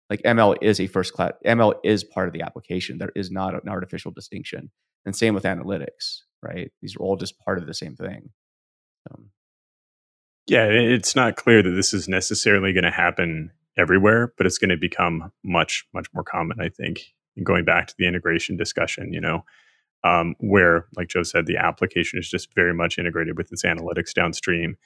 Like 0.09 0.23
ML 0.23 0.57
is 0.61 0.81
a 0.81 0.89
first 0.89 1.13
class 1.13 1.33
ML 1.47 1.75
is 1.85 2.03
part 2.03 2.29
of 2.29 2.35
the 2.35 2.43
application. 2.43 2.99
There 2.99 3.13
is 3.15 3.31
not 3.31 3.55
an 3.55 3.69
artificial 3.69 4.11
distinction. 4.11 4.71
And 5.07 5.17
same 5.17 5.35
with 5.35 5.45
analytics, 5.45 6.23
right? 6.43 6.73
These 6.83 6.97
are 6.97 7.01
all 7.01 7.17
just 7.17 7.39
part 7.39 7.59
of 7.59 7.67
the 7.67 7.75
same 7.75 7.95
thing. 7.95 8.31
Um, 9.11 9.31
yeah, 10.47 10.65
it's 10.65 11.15
not 11.15 11.37
clear 11.37 11.63
that 11.63 11.71
this 11.71 11.95
is 11.95 12.09
necessarily 12.09 12.73
going 12.73 12.85
to 12.85 12.91
happen 12.91 13.53
everywhere, 13.77 14.33
but 14.37 14.47
it's 14.47 14.59
going 14.59 14.71
to 14.71 14.77
become 14.77 15.33
much, 15.45 15.85
much 15.95 16.07
more 16.13 16.25
common, 16.25 16.61
I 16.61 16.69
think. 16.69 17.03
And 17.37 17.47
going 17.47 17.65
back 17.65 17.87
to 17.87 17.95
the 17.99 18.07
integration 18.07 18.57
discussion, 18.57 19.13
you 19.13 19.21
know, 19.21 19.45
um, 20.03 20.35
where, 20.41 20.87
like 20.97 21.09
Joe 21.09 21.23
said, 21.23 21.47
the 21.47 21.57
application 21.57 22.19
is 22.19 22.29
just 22.29 22.55
very 22.55 22.75
much 22.75 22.99
integrated 22.99 23.37
with 23.37 23.53
its 23.53 23.65
analytics 23.65 24.13
downstream. 24.13 24.77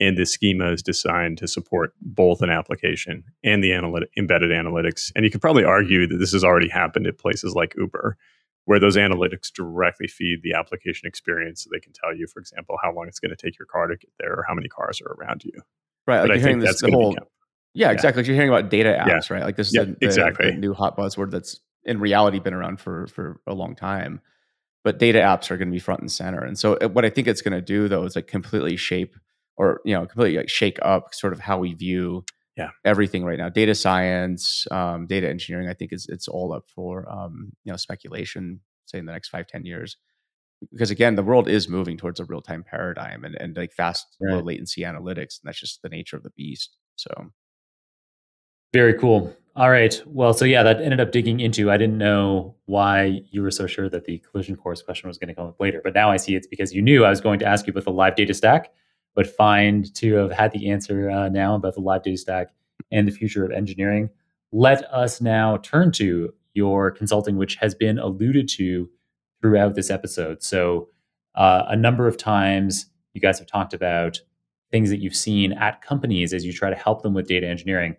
And 0.00 0.16
the 0.16 0.26
schema 0.26 0.72
is 0.72 0.82
designed 0.82 1.38
to 1.38 1.46
support 1.46 1.92
both 2.00 2.42
an 2.42 2.50
application 2.50 3.22
and 3.44 3.62
the 3.62 3.72
analytic, 3.72 4.10
embedded 4.16 4.50
analytics. 4.50 5.12
And 5.14 5.24
you 5.24 5.30
could 5.30 5.42
probably 5.42 5.64
argue 5.64 6.08
that 6.08 6.16
this 6.16 6.32
has 6.32 6.42
already 6.42 6.68
happened 6.68 7.06
at 7.06 7.18
places 7.18 7.54
like 7.54 7.74
Uber, 7.76 8.16
where 8.64 8.80
those 8.80 8.96
analytics 8.96 9.52
directly 9.52 10.08
feed 10.08 10.40
the 10.42 10.54
application 10.54 11.06
experience 11.06 11.62
so 11.62 11.70
they 11.72 11.78
can 11.78 11.92
tell 11.92 12.16
you, 12.16 12.26
for 12.26 12.40
example, 12.40 12.78
how 12.82 12.92
long 12.92 13.06
it's 13.06 13.20
going 13.20 13.30
to 13.30 13.36
take 13.36 13.58
your 13.58 13.66
car 13.66 13.86
to 13.86 13.96
get 13.96 14.10
there 14.18 14.32
or 14.32 14.44
how 14.48 14.54
many 14.54 14.68
cars 14.68 15.00
are 15.00 15.12
around 15.12 15.44
you. 15.44 15.52
Right. 16.06 16.22
But 16.22 16.30
Like 16.30 16.38
I 16.38 16.42
think 16.42 16.60
this, 16.60 16.70
that's 16.70 16.82
the 16.82 16.90
whole, 16.90 17.14
yeah, 17.74 17.86
yeah. 17.88 17.92
exactly. 17.92 18.20
Like 18.22 18.26
you're 18.26 18.34
hearing 18.36 18.50
about 18.50 18.70
data 18.70 18.90
Yeah. 19.06 19.14
apps, 19.18 19.30
right? 19.30 19.42
Like 19.42 19.56
this 19.56 19.68
is 19.68 19.74
Yeah, 19.74 19.84
the, 19.84 19.96
the- 20.00 20.06
exactly. 20.06 20.50
the 20.50 20.56
new 20.56 20.74
hot 20.74 20.96
buzzword 20.96 21.30
that's 21.30 21.60
in 21.84 21.98
reality 22.00 22.38
been 22.38 22.54
around 22.54 22.80
for 22.80 23.06
for 23.08 23.40
a 23.46 23.54
long 23.54 23.74
time. 23.74 24.20
But 24.84 24.98
data 24.98 25.20
apps 25.20 25.50
are 25.50 25.56
going 25.56 25.68
to 25.68 25.72
be 25.72 25.78
front 25.78 26.00
and 26.00 26.10
center. 26.10 26.42
And 26.42 26.58
so 26.58 26.74
uh, 26.74 26.88
what 26.88 27.04
I 27.04 27.10
think 27.10 27.28
it's 27.28 27.40
going 27.42 27.52
to 27.54 27.60
do 27.62 27.88
though 27.88 28.04
is 28.04 28.16
like 28.16 28.26
completely 28.26 28.76
shape 28.76 29.14
or 29.56 29.80
you 29.84 29.94
know 29.94 30.06
completely 30.06 30.38
like 30.38 30.48
shake 30.48 30.78
up 30.82 31.14
sort 31.14 31.32
of 31.32 31.40
how 31.40 31.58
we 31.58 31.74
view 31.74 32.24
Yeah. 32.56 32.70
everything 32.84 33.24
right 33.24 33.38
now. 33.38 33.48
Data 33.48 33.74
science, 33.74 34.66
um, 34.70 35.06
data 35.06 35.28
engineering, 35.28 35.68
I 35.68 35.74
think 35.74 35.92
is 35.92 36.06
it's 36.08 36.26
all 36.28 36.52
up 36.52 36.64
for 36.74 37.08
um, 37.10 37.52
you 37.64 37.72
know 37.72 37.76
speculation, 37.76 38.60
say 38.86 38.98
in 38.98 39.06
the 39.06 39.12
next 39.12 39.28
five 39.28 39.46
ten 39.46 39.64
years. 39.64 39.96
Because 40.70 40.90
again, 40.92 41.16
the 41.16 41.24
world 41.24 41.48
is 41.48 41.68
moving 41.68 41.96
towards 41.96 42.20
a 42.20 42.24
real 42.24 42.40
time 42.40 42.62
paradigm 42.64 43.24
and, 43.24 43.34
and 43.40 43.56
like 43.56 43.72
fast, 43.72 44.06
low 44.20 44.38
latency 44.40 44.82
analytics. 44.82 45.38
And 45.40 45.44
that's 45.44 45.58
just 45.58 45.82
the 45.82 45.88
nature 45.88 46.16
of 46.16 46.22
the 46.22 46.30
beast. 46.36 46.76
So 46.96 47.10
Very 48.72 48.94
cool. 48.94 49.34
All 49.54 49.70
right. 49.70 50.00
Well, 50.06 50.32
so 50.32 50.46
yeah, 50.46 50.62
that 50.62 50.80
ended 50.80 50.98
up 50.98 51.12
digging 51.12 51.40
into. 51.40 51.70
I 51.70 51.76
didn't 51.76 51.98
know 51.98 52.54
why 52.64 53.20
you 53.30 53.42
were 53.42 53.50
so 53.50 53.66
sure 53.66 53.88
that 53.90 54.06
the 54.06 54.18
collision 54.18 54.56
course 54.56 54.80
question 54.80 55.08
was 55.08 55.18
going 55.18 55.28
to 55.28 55.34
come 55.34 55.46
up 55.46 55.60
later, 55.60 55.82
but 55.84 55.94
now 55.94 56.10
I 56.10 56.16
see 56.16 56.34
it's 56.34 56.46
because 56.46 56.72
you 56.72 56.80
knew 56.80 57.04
I 57.04 57.10
was 57.10 57.20
going 57.20 57.38
to 57.40 57.44
ask 57.44 57.66
you 57.66 57.72
about 57.72 57.84
the 57.84 57.90
live 57.90 58.16
data 58.16 58.32
stack, 58.32 58.72
but 59.14 59.26
find 59.26 59.94
to 59.96 60.14
have 60.14 60.32
had 60.32 60.52
the 60.52 60.70
answer 60.70 61.10
uh, 61.10 61.28
now 61.28 61.54
about 61.54 61.74
the 61.74 61.80
live 61.80 62.02
data 62.02 62.16
stack 62.16 62.48
and 62.90 63.06
the 63.06 63.12
future 63.12 63.44
of 63.44 63.50
engineering. 63.50 64.08
Let 64.52 64.84
us 64.90 65.20
now 65.20 65.58
turn 65.58 65.92
to 65.92 66.32
your 66.54 66.90
consulting, 66.90 67.36
which 67.36 67.56
has 67.56 67.74
been 67.74 67.98
alluded 67.98 68.48
to 68.50 68.88
throughout 69.42 69.74
this 69.74 69.90
episode. 69.90 70.42
So, 70.42 70.88
uh, 71.34 71.64
a 71.68 71.76
number 71.76 72.06
of 72.06 72.16
times 72.16 72.86
you 73.12 73.20
guys 73.20 73.38
have 73.38 73.48
talked 73.48 73.74
about 73.74 74.20
things 74.70 74.88
that 74.88 75.00
you've 75.00 75.16
seen 75.16 75.52
at 75.52 75.82
companies 75.82 76.32
as 76.32 76.46
you 76.46 76.52
try 76.54 76.70
to 76.70 76.76
help 76.76 77.02
them 77.02 77.12
with 77.12 77.28
data 77.28 77.46
engineering. 77.46 77.96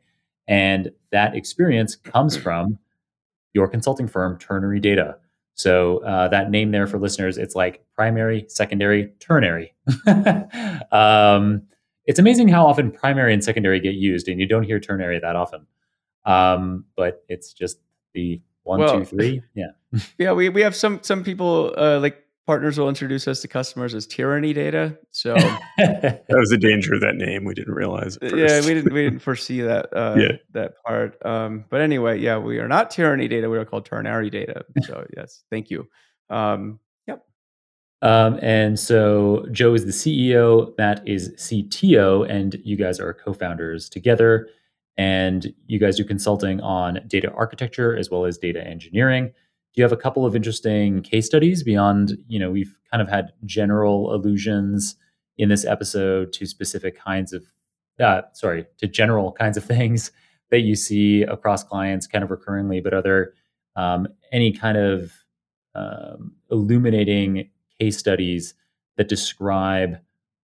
And 0.48 0.92
that 1.12 1.36
experience 1.36 1.96
comes 1.96 2.36
from 2.44 2.80
your 3.54 3.68
consulting 3.68 4.08
firm, 4.08 4.38
Ternary 4.40 4.80
Data. 4.80 5.18
So 5.56 6.00
uh, 6.00 6.28
that 6.30 6.50
name 6.50 6.72
there 6.72 6.88
for 6.88 6.98
listeners, 6.98 7.38
it's 7.38 7.56
like 7.56 7.86
primary, 7.96 8.46
secondary, 8.48 9.14
ternary. 9.20 9.74
um, 10.92 11.64
it's 12.06 12.20
amazing 12.20 12.48
how 12.48 12.66
often 12.66 12.92
primary 12.92 13.34
and 13.34 13.44
secondary 13.44 13.80
get 13.80 13.94
used, 13.94 14.28
and 14.28 14.40
you 14.40 14.48
don't 14.48 14.64
hear 14.64 14.80
ternary 14.80 15.20
that 15.20 15.36
often. 15.36 15.68
Um, 16.26 16.86
but 16.96 17.24
it's 17.30 17.54
just 17.54 17.78
the 18.14 18.42
one, 18.64 18.80
Well- 18.80 19.00
two, 19.00 19.06
three. 19.06 19.42
Yeah. 19.54 19.68
yeah, 20.18 20.32
we, 20.34 20.50
we 20.50 20.62
have 20.62 20.76
some 20.76 21.00
some 21.04 21.24
people 21.24 21.72
uh, 21.78 22.00
like 22.00 22.23
partners 22.46 22.78
will 22.78 22.90
introduce 22.90 23.28
us 23.28 23.42
to 23.42 23.48
customers 23.48 23.96
as 23.96 24.06
tyranny 24.06 24.54
data. 24.54 24.98
So 25.12 25.34
That 25.78 26.24
was 26.30 26.50
the 26.50 26.58
danger 26.58 26.94
of 26.94 27.02
that 27.02 27.16
name. 27.16 27.46
We 27.46 27.54
didn't 27.54 27.74
realize. 27.74 28.18
Yeah, 28.22 28.60
we 28.62 28.74
didn't 28.74 28.94
we 28.94 29.04
didn't 29.06 29.20
foresee 29.20 29.62
that 29.62 29.88
uh, 29.96 30.16
Yeah. 30.18 30.34
that 30.52 30.74
part. 30.86 31.24
Um, 31.26 31.66
but 31.70 31.82
anyway, 31.82 32.20
yeah, 32.20 32.38
we 32.38 32.60
are 32.60 32.68
not 32.68 32.92
tyranny 32.92 33.28
data. 33.28 33.50
We 33.50 33.58
are 33.58 33.66
called 33.66 33.86
ternary 33.86 34.30
data. 34.30 34.66
So 34.84 35.06
yes, 35.16 35.44
thank 35.50 35.70
you. 35.70 35.88
Um, 36.30 36.80
yep. 37.08 37.24
Um, 38.02 38.40
and 38.42 38.78
so 38.80 39.46
Joe 39.52 39.74
is 39.74 39.86
the 39.86 39.92
CEO, 39.92 40.78
Matt 40.78 41.08
is 41.08 41.30
CTO, 41.38 42.30
and 42.30 42.58
you 42.64 42.76
guys 42.76 43.00
are 43.00 43.14
co-founders 43.14 43.90
together. 43.90 44.48
And 44.96 45.52
you 45.66 45.80
guys 45.80 45.98
do 45.98 46.04
consulting 46.04 46.60
on 46.62 47.00
data 47.08 47.32
architecture 47.32 47.96
as 47.98 48.12
well 48.12 48.26
as 48.26 48.38
data 48.38 48.64
engineering. 48.64 49.32
Do 49.74 49.82
you 49.82 49.84
have 49.84 49.92
a 49.92 49.98
couple 49.98 50.26
of 50.26 50.36
interesting 50.36 51.02
case 51.02 51.26
studies 51.26 51.64
beyond, 51.64 52.18
you 52.28 52.38
know, 52.38 52.52
we've 52.52 52.78
kind 52.92 53.02
of 53.02 53.10
had 53.10 53.34
general 53.46 54.14
allusions 54.14 54.96
in 55.38 55.50
this 55.50 55.66
episode 55.66 56.32
to 56.34 56.46
specific 56.46 56.98
kinds 56.98 57.34
of, 57.34 57.44
uh, 58.00 58.22
sorry, 58.34 58.66
to 58.78 58.88
general 58.88 59.32
kinds 59.32 59.58
of 59.58 59.64
things 59.66 60.12
that 60.52 60.60
you 60.60 60.76
see 60.76 61.24
across 61.24 61.64
clients 61.64 62.06
kind 62.06 62.24
of 62.24 62.30
recurringly, 62.30 62.84
but 62.84 62.94
are 62.94 63.02
there 63.02 63.34
um, 63.76 64.08
any 64.32 64.52
kind 64.52 64.78
of 64.78 65.12
um, 65.74 66.34
illuminating 66.52 67.50
case 67.80 67.98
studies 67.98 68.54
that 68.98 69.10
describe 69.10 69.98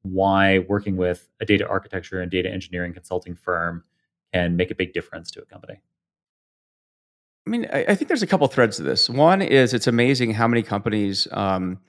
why 0.04 0.60
working 0.60 0.96
with 0.96 1.28
a 1.42 1.46
data 1.46 1.68
architecture 1.68 2.22
and 2.22 2.32
data 2.32 2.50
engineering 2.50 2.94
consulting 2.94 3.36
firm 3.36 3.84
can 4.34 4.56
make 4.56 4.72
a 4.72 4.76
big 4.76 4.94
difference 4.94 5.32
to 5.32 5.42
a 5.42 5.46
company. 5.46 5.82
I 7.48 7.50
mean, 7.50 7.66
I, 7.72 7.86
I 7.90 7.96
think 7.96 8.10
there's 8.10 8.24
a 8.24 8.28
couple 8.28 8.46
threads 8.50 8.76
to 8.76 8.84
this. 8.84 9.10
One 9.10 9.42
is 9.42 9.74
it's 9.74 9.88
amazing 9.88 10.34
how 10.34 10.50
many 10.50 10.64
companies 10.64 11.30
um, 11.32 11.80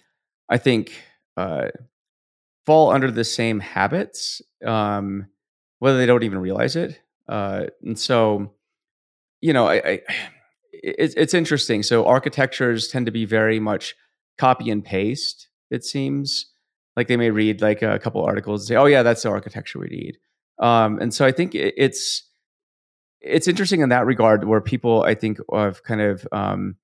I 0.48 0.56
think 0.56 0.92
uh, 1.36 1.68
fall 2.64 2.90
under 2.92 3.10
the 3.10 3.24
same 3.24 3.58
habits, 3.58 4.40
um, 4.64 5.26
whether 5.80 5.98
they 5.98 6.06
don't 6.06 6.22
even 6.22 6.38
realize 6.38 6.76
it. 6.76 7.00
Uh, 7.28 7.66
and 7.82 7.98
so, 7.98 8.52
you 9.40 9.52
know, 9.52 9.66
I, 9.66 9.74
I, 9.74 10.00
it's 10.72 11.34
interesting. 11.34 11.82
So 11.82 12.06
architectures 12.06 12.86
tend 12.86 13.06
to 13.06 13.12
be 13.12 13.24
very 13.24 13.58
much 13.58 13.96
copy 14.38 14.70
and 14.70 14.84
paste. 14.84 15.48
It 15.72 15.84
seems 15.84 16.52
like 16.96 17.08
they 17.08 17.16
may 17.16 17.30
read 17.30 17.60
like 17.60 17.82
a 17.82 17.98
couple 17.98 18.24
articles 18.24 18.62
and 18.62 18.68
say, 18.68 18.76
"Oh 18.76 18.86
yeah, 18.86 19.02
that's 19.02 19.24
the 19.24 19.30
architecture 19.30 19.80
we 19.80 19.88
need." 19.88 20.18
Um, 20.60 21.00
and 21.00 21.12
so 21.12 21.26
I 21.26 21.32
think 21.32 21.56
it, 21.56 21.74
it's 21.76 22.27
it's 23.20 23.48
interesting 23.48 23.80
in 23.80 23.88
that 23.90 24.06
regard 24.06 24.44
where 24.44 24.60
people 24.60 25.02
I 25.02 25.14
think 25.14 25.38
have 25.52 25.82
kind 25.82 26.00
of 26.00 26.26
um, 26.32 26.76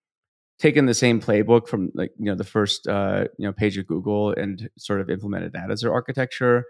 taken 0.59 0.87
the 0.87 0.95
same 0.95 1.21
playbook 1.21 1.69
from 1.69 1.91
like 1.95 2.13
you 2.19 2.27
know 2.27 2.35
the 2.35 2.45
first 2.45 2.87
uh, 2.87 3.25
you 3.39 3.47
know 3.47 3.53
page 3.53 3.79
of 3.79 3.87
Google 3.87 4.31
and 4.33 4.69
sort 4.79 5.01
of 5.01 5.11
implemented 5.11 5.53
that 5.53 5.71
as 5.71 5.81
their 5.83 5.93
architecture. 5.93 6.65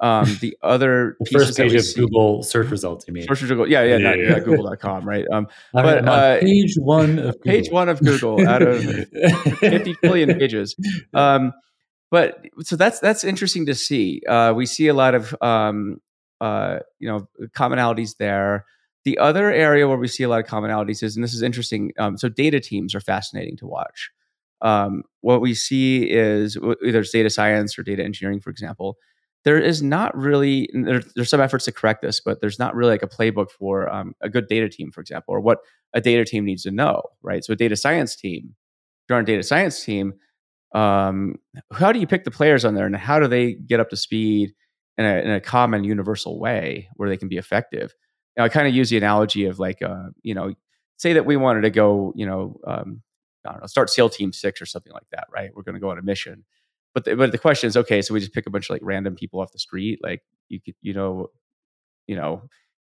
Um, 0.00 0.36
the 0.40 0.56
other 0.62 1.16
The 1.20 1.30
first 1.30 1.56
page 1.56 1.74
of 1.74 1.84
see- 1.84 2.00
Google 2.00 2.42
search 2.42 2.68
results, 2.70 3.04
you 3.06 3.14
mean? 3.14 3.24
First 3.26 3.42
Google, 3.42 3.68
yeah, 3.70 3.82
yeah, 3.84 3.98
Yeah, 3.98 4.08
not, 4.08 4.18
yeah. 4.18 4.28
not 4.30 4.44
Google.com, 4.44 5.08
right? 5.08 5.24
Um, 5.32 5.46
but, 5.72 6.08
uh, 6.08 6.40
page 6.40 6.74
one 6.76 7.20
of 7.20 7.40
page 7.44 7.64
Google. 7.66 7.74
one 7.74 7.88
of 7.88 8.00
Google 8.00 8.48
out 8.48 8.62
of 8.62 8.82
50 8.82 9.96
billion 10.02 10.36
pages. 10.38 10.74
Um, 11.14 11.52
but 12.10 12.42
so 12.60 12.74
that's 12.76 12.98
that's 12.98 13.22
interesting 13.22 13.66
to 13.66 13.74
see. 13.74 14.22
Uh, 14.28 14.52
we 14.56 14.66
see 14.66 14.88
a 14.88 14.94
lot 14.94 15.14
of 15.14 15.34
um, 15.40 15.98
uh, 16.40 16.80
you 16.98 17.08
know 17.08 17.28
commonalities 17.56 18.16
there. 18.18 18.64
The 19.04 19.18
other 19.18 19.50
area 19.50 19.88
where 19.88 19.98
we 19.98 20.08
see 20.08 20.22
a 20.22 20.28
lot 20.28 20.40
of 20.40 20.46
commonalities 20.46 21.02
is, 21.02 21.16
and 21.16 21.24
this 21.24 21.34
is 21.34 21.42
interesting. 21.42 21.92
Um, 21.98 22.16
so 22.16 22.28
data 22.28 22.60
teams 22.60 22.94
are 22.94 23.00
fascinating 23.00 23.56
to 23.58 23.66
watch. 23.66 24.10
Um, 24.60 25.02
what 25.22 25.40
we 25.40 25.54
see 25.54 26.04
is 26.04 26.56
either 26.86 27.00
it's 27.00 27.10
data 27.10 27.30
science 27.30 27.76
or 27.78 27.82
data 27.82 28.04
engineering, 28.04 28.40
for 28.40 28.50
example. 28.50 28.96
There 29.44 29.58
is 29.58 29.82
not 29.82 30.16
really 30.16 30.70
there, 30.72 31.02
there's 31.16 31.30
some 31.30 31.40
efforts 31.40 31.64
to 31.64 31.72
correct 31.72 32.00
this, 32.00 32.20
but 32.20 32.40
there's 32.40 32.60
not 32.60 32.76
really 32.76 32.92
like 32.92 33.02
a 33.02 33.08
playbook 33.08 33.50
for 33.50 33.92
um, 33.92 34.14
a 34.20 34.28
good 34.28 34.46
data 34.46 34.68
team, 34.68 34.92
for 34.92 35.00
example, 35.00 35.34
or 35.34 35.40
what 35.40 35.58
a 35.94 36.00
data 36.00 36.24
team 36.24 36.44
needs 36.44 36.62
to 36.62 36.70
know, 36.70 37.02
right? 37.22 37.44
So 37.44 37.54
a 37.54 37.56
data 37.56 37.74
science 37.74 38.14
team, 38.14 38.54
you're 39.08 39.18
on 39.18 39.24
a 39.24 39.26
data 39.26 39.42
science 39.42 39.84
team, 39.84 40.14
um, 40.74 41.36
how 41.72 41.92
do 41.92 41.98
you 41.98 42.06
pick 42.06 42.22
the 42.22 42.30
players 42.30 42.64
on 42.64 42.74
there 42.74 42.86
and 42.86 42.96
how 42.96 43.18
do 43.18 43.26
they 43.26 43.54
get 43.54 43.80
up 43.80 43.90
to 43.90 43.96
speed 43.96 44.52
in 44.96 45.04
a, 45.04 45.18
in 45.18 45.30
a 45.30 45.40
common 45.40 45.82
universal 45.84 46.38
way 46.38 46.88
where 46.94 47.08
they 47.08 47.16
can 47.16 47.28
be 47.28 47.36
effective? 47.36 47.92
I 48.38 48.48
kind 48.48 48.66
of 48.66 48.74
use 48.74 48.90
the 48.90 48.96
analogy 48.96 49.46
of 49.46 49.58
like, 49.58 49.82
uh, 49.82 50.10
you 50.22 50.34
know, 50.34 50.54
say 50.96 51.12
that 51.14 51.26
we 51.26 51.36
wanted 51.36 51.62
to 51.62 51.70
go, 51.70 52.12
you 52.16 52.26
know, 52.26 52.60
um, 52.66 53.02
I 53.46 53.52
don't 53.52 53.60
know, 53.60 53.66
start 53.66 53.90
SEAL 53.90 54.10
Team 54.10 54.32
Six 54.32 54.62
or 54.62 54.66
something 54.66 54.92
like 54.92 55.08
that, 55.12 55.26
right? 55.32 55.50
We're 55.54 55.62
going 55.62 55.74
to 55.74 55.80
go 55.80 55.90
on 55.90 55.98
a 55.98 56.02
mission, 56.02 56.44
but 56.94 57.04
the, 57.04 57.16
but 57.16 57.32
the 57.32 57.38
question 57.38 57.68
is, 57.68 57.76
okay, 57.76 58.02
so 58.02 58.14
we 58.14 58.20
just 58.20 58.32
pick 58.32 58.46
a 58.46 58.50
bunch 58.50 58.66
of 58.66 58.74
like 58.74 58.82
random 58.84 59.16
people 59.16 59.40
off 59.40 59.52
the 59.52 59.58
street, 59.58 60.00
like 60.02 60.22
you 60.48 60.60
could, 60.60 60.74
you 60.80 60.94
know, 60.94 61.28
you 62.06 62.16
know, 62.16 62.42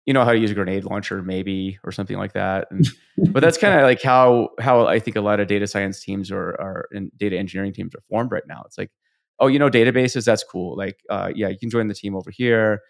you 0.05 0.13
know 0.13 0.23
how 0.23 0.31
to 0.31 0.37
use 0.37 0.51
a 0.51 0.53
grenade 0.53 0.85
launcher, 0.85 1.21
maybe 1.23 1.79
or 1.83 1.91
something 1.91 2.17
like 2.17 2.33
that. 2.33 2.67
And, 2.69 2.87
but 3.31 3.39
that's 3.39 3.57
kind 3.57 3.73
of 3.73 3.81
like 3.81 4.03
how 4.03 4.49
how 4.59 4.85
I 4.85 4.99
think 4.99 5.17
a 5.17 5.21
lot 5.21 5.39
of 5.39 5.47
data 5.47 5.65
science 5.65 6.03
teams 6.03 6.31
or 6.31 6.49
are 6.61 6.87
and 6.91 7.11
data 7.17 7.37
engineering 7.37 7.73
teams 7.73 7.95
are 7.95 8.03
formed 8.07 8.31
right 8.31 8.43
now. 8.47 8.61
It's 8.65 8.77
like, 8.77 8.91
oh, 9.39 9.47
you 9.47 9.57
know, 9.57 9.69
databases, 9.69 10.25
that's 10.25 10.43
cool. 10.43 10.77
Like, 10.77 10.99
uh, 11.09 11.31
yeah, 11.35 11.47
you 11.47 11.57
can 11.57 11.71
join 11.71 11.87
the 11.87 11.95
team 11.95 12.15
over 12.15 12.29
here. 12.29 12.81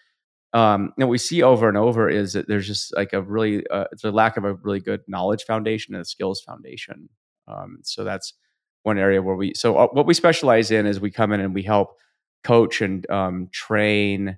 Um, 0.53 0.93
and 0.97 1.07
what 1.07 1.09
we 1.09 1.17
see 1.17 1.43
over 1.43 1.67
and 1.67 1.77
over 1.77 2.09
is 2.09 2.33
that 2.33 2.47
there's 2.47 2.67
just 2.67 2.95
like 2.95 3.11
a 3.13 3.21
really 3.21 3.67
uh, 3.67 3.85
it's 3.91 4.03
a 4.03 4.11
lack 4.11 4.37
of 4.37 4.45
a 4.45 4.53
really 4.53 4.79
good 4.79 5.01
knowledge 5.07 5.43
foundation 5.43 5.95
and 5.95 6.01
a 6.01 6.05
skills 6.05 6.41
foundation. 6.41 7.09
Um, 7.47 7.79
so 7.83 8.03
that's 8.03 8.33
one 8.83 8.97
area 8.97 9.21
where 9.21 9.35
we 9.35 9.53
so 9.53 9.77
uh, 9.77 9.87
what 9.87 10.05
we 10.05 10.13
specialize 10.13 10.71
in 10.71 10.85
is 10.85 10.99
we 10.99 11.11
come 11.11 11.31
in 11.33 11.41
and 11.41 11.53
we 11.53 11.63
help 11.63 11.95
coach 12.43 12.81
and 12.81 13.09
um, 13.09 13.49
train 13.51 14.37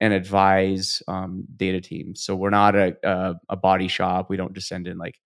and 0.00 0.12
advise 0.12 1.02
um, 1.08 1.44
data 1.56 1.80
teams. 1.80 2.22
So 2.22 2.36
we're 2.36 2.50
not 2.50 2.76
a, 2.76 2.96
a, 3.02 3.34
a 3.50 3.56
body 3.56 3.88
shop. 3.88 4.30
We 4.30 4.36
don't 4.36 4.54
just 4.54 4.68
send 4.68 4.86
in 4.86 4.96
like 4.96 5.16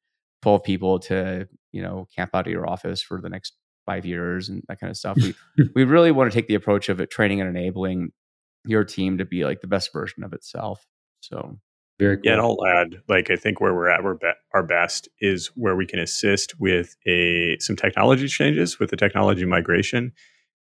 12 0.40 0.62
people 0.64 0.98
to 0.98 1.48
you 1.72 1.82
know 1.82 2.08
camp 2.14 2.30
out 2.34 2.46
of 2.46 2.52
your 2.52 2.68
office 2.68 3.02
for 3.02 3.20
the 3.20 3.28
next 3.28 3.54
five 3.86 4.06
years 4.06 4.48
and 4.48 4.62
that 4.68 4.80
kind 4.80 4.90
of 4.90 4.96
stuff. 4.96 5.16
We 5.16 5.34
we 5.74 5.84
really 5.84 6.10
want 6.10 6.32
to 6.32 6.36
take 6.36 6.48
the 6.48 6.54
approach 6.54 6.88
of 6.88 7.00
it 7.00 7.10
training 7.10 7.40
and 7.40 7.48
enabling 7.48 8.12
your 8.64 8.84
team 8.84 9.18
to 9.18 9.24
be 9.24 9.44
like 9.44 9.60
the 9.60 9.66
best 9.66 9.92
version 9.92 10.24
of 10.24 10.32
itself. 10.32 10.86
So 11.20 11.58
very 11.98 12.16
cool. 12.16 12.22
Yeah, 12.24 12.32
and 12.32 12.40
I'll 12.40 12.66
add, 12.66 13.02
like 13.08 13.30
I 13.30 13.36
think 13.36 13.60
where 13.60 13.74
we're 13.74 13.88
at, 13.88 14.02
we're 14.02 14.14
be- 14.14 14.32
our 14.54 14.62
best 14.62 15.08
is 15.20 15.48
where 15.54 15.76
we 15.76 15.86
can 15.86 15.98
assist 15.98 16.58
with 16.58 16.96
a 17.06 17.56
some 17.60 17.76
technology 17.76 18.28
changes 18.28 18.78
with 18.78 18.90
the 18.90 18.96
technology 18.96 19.44
migration, 19.44 20.12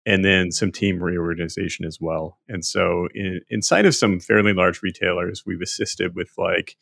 and 0.05 0.23
then 0.23 0.51
some 0.51 0.71
team 0.71 1.03
reorganization 1.03 1.85
as 1.85 1.99
well. 1.99 2.39
And 2.47 2.65
so, 2.65 3.07
in, 3.13 3.41
inside 3.49 3.85
of 3.85 3.95
some 3.95 4.19
fairly 4.19 4.53
large 4.53 4.81
retailers, 4.81 5.43
we've 5.45 5.61
assisted 5.61 6.15
with 6.15 6.31
like 6.37 6.75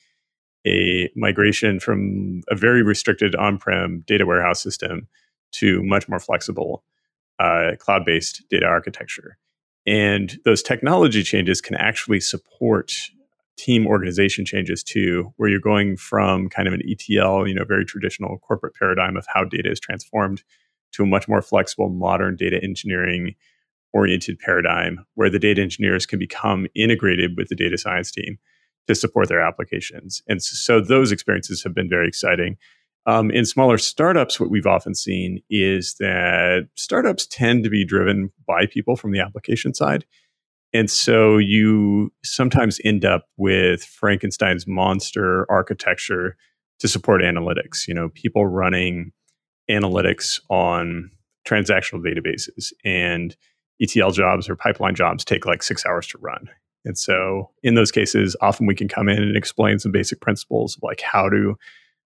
a 0.66 1.10
migration 1.16 1.80
from 1.80 2.42
a 2.50 2.56
very 2.56 2.82
restricted 2.82 3.36
on-prem 3.36 4.04
data 4.08 4.26
warehouse 4.26 4.62
system 4.62 5.08
to 5.52 5.84
much 5.84 6.08
more 6.08 6.20
flexible 6.20 6.84
uh, 7.40 7.72
cloud-based 7.80 8.44
data 8.50 8.66
architecture. 8.66 9.38
And 9.86 10.38
those 10.46 10.64
technology 10.64 11.24
changes 11.24 11.62
can 11.62 11.76
actually 11.76 12.20
support 12.20 12.92
team 13.58 13.88
organization 13.88 14.46
changes 14.46 14.84
too, 14.84 15.34
where 15.38 15.50
you're 15.50 15.60
going 15.60 15.96
from 15.96 16.50
kind 16.50 16.68
of 16.68 16.74
an 16.74 16.82
ETL, 16.88 17.48
you 17.48 17.54
know, 17.54 17.64
very 17.64 17.86
traditional 17.86 18.38
corporate 18.40 18.74
paradigm 18.76 19.16
of 19.16 19.26
how 19.34 19.44
data 19.44 19.72
is 19.72 19.80
transformed 19.80 20.44
to 20.94 21.04
a 21.04 21.06
much 21.06 21.28
more 21.28 21.42
flexible, 21.42 21.90
modern 21.90 22.36
data 22.36 22.60
engineering 22.64 23.36
oriented 23.94 24.38
paradigm 24.40 25.06
where 25.14 25.30
the 25.30 25.40
data 25.40 25.62
engineers 25.62 26.06
can 26.06 26.20
become 26.20 26.68
integrated 26.76 27.38
with 27.38 27.48
the 27.48 27.56
data 27.56 27.78
science 27.78 28.12
team 28.12 28.38
to 28.88 28.96
support 28.96 29.30
their 29.30 29.42
applications. 29.42 30.22
And 30.28 30.44
so 30.44 30.82
those 30.82 31.12
experiences 31.12 31.64
have 31.64 31.74
been 31.74 31.90
very 31.90 32.08
exciting. 32.08 32.58
Um, 33.08 33.30
in 33.30 33.46
smaller 33.46 33.78
startups, 33.78 34.40
what 34.40 34.50
we've 34.50 34.66
often 34.66 34.96
seen 34.96 35.42
is 35.50 35.96
that 36.00 36.68
startups 36.76 37.28
tend 37.28 37.64
to 37.64 37.70
be 37.70 37.86
driven 37.86 38.32
by 38.48 38.66
people 38.66 38.96
from 38.96 39.12
the 39.12 39.20
application 39.20 39.74
side. 39.74 40.06
And 40.74 40.90
so 40.90 41.38
you 41.38 42.12
sometimes 42.24 42.82
end 42.84 43.06
up 43.06 43.28
with 43.38 43.84
Frankenstein's 43.84 44.68
monster 44.68 45.50
architecture 45.50 46.36
to 46.80 46.88
support 46.88 47.22
analytics. 47.22 47.88
You 47.88 47.94
know, 47.94 48.10
people 48.10 48.46
running 48.48 49.12
analytics 49.70 50.40
on 50.50 51.12
transactional 51.48 52.04
databases 52.04 52.74
and 52.84 53.36
ETL 53.82 54.12
jobs 54.12 54.50
or 54.50 54.56
pipeline 54.56 54.96
jobs 54.96 55.24
take 55.24 55.46
like 55.46 55.64
six 55.64 55.86
hours 55.86 56.08
to 56.08 56.18
run. 56.18 56.50
And 56.86 56.98
so 56.98 57.52
in 57.64 57.76
those 57.76 57.92
cases, 57.92 58.36
often 58.42 58.68
we 58.68 58.76
can 58.76 58.88
come 58.88 59.10
in 59.10 59.22
and 59.22 59.36
explain 59.38 59.80
some 59.80 59.92
basic 59.92 60.22
principles 60.22 60.76
of 60.76 60.84
like 60.84 61.02
how 61.02 61.30
to 61.30 61.56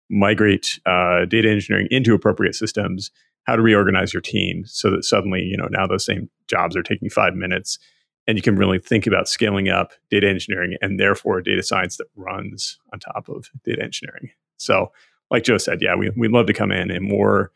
migrate 0.09 0.79
uh, 0.85 1.25
data 1.25 1.49
engineering 1.49 1.87
into 1.91 2.13
appropriate 2.13 2.55
systems, 2.55 3.11
how 3.43 3.55
to 3.55 3.61
reorganize 3.61 4.13
your 4.13 4.21
team 4.21 4.63
so 4.65 4.89
that 4.91 5.03
suddenly, 5.03 5.41
you 5.41 5.57
know, 5.57 5.67
now 5.69 5.87
those 5.87 6.05
same 6.05 6.29
jobs 6.47 6.75
are 6.75 6.83
taking 6.83 7.09
five 7.09 7.35
minutes 7.35 7.79
and 8.27 8.37
you 8.37 8.41
can 8.43 8.55
really 8.55 8.77
think 8.77 9.07
about 9.07 9.27
scaling 9.27 9.69
up 9.69 9.91
data 10.11 10.29
engineering 10.29 10.75
and 10.81 10.99
therefore 10.99 11.41
data 11.41 11.63
science 11.63 11.97
that 11.97 12.05
runs 12.15 12.77
on 12.93 12.99
top 12.99 13.27
of 13.27 13.49
data 13.65 13.81
engineering. 13.81 14.29
So, 14.57 14.91
like 15.31 15.43
Joe 15.43 15.57
said, 15.57 15.79
yeah, 15.81 15.95
we 15.95 16.11
we'd 16.15 16.31
love 16.31 16.45
to 16.47 16.53
come 16.53 16.71
in 16.71 16.91
and 16.91 17.03
more 17.03 17.51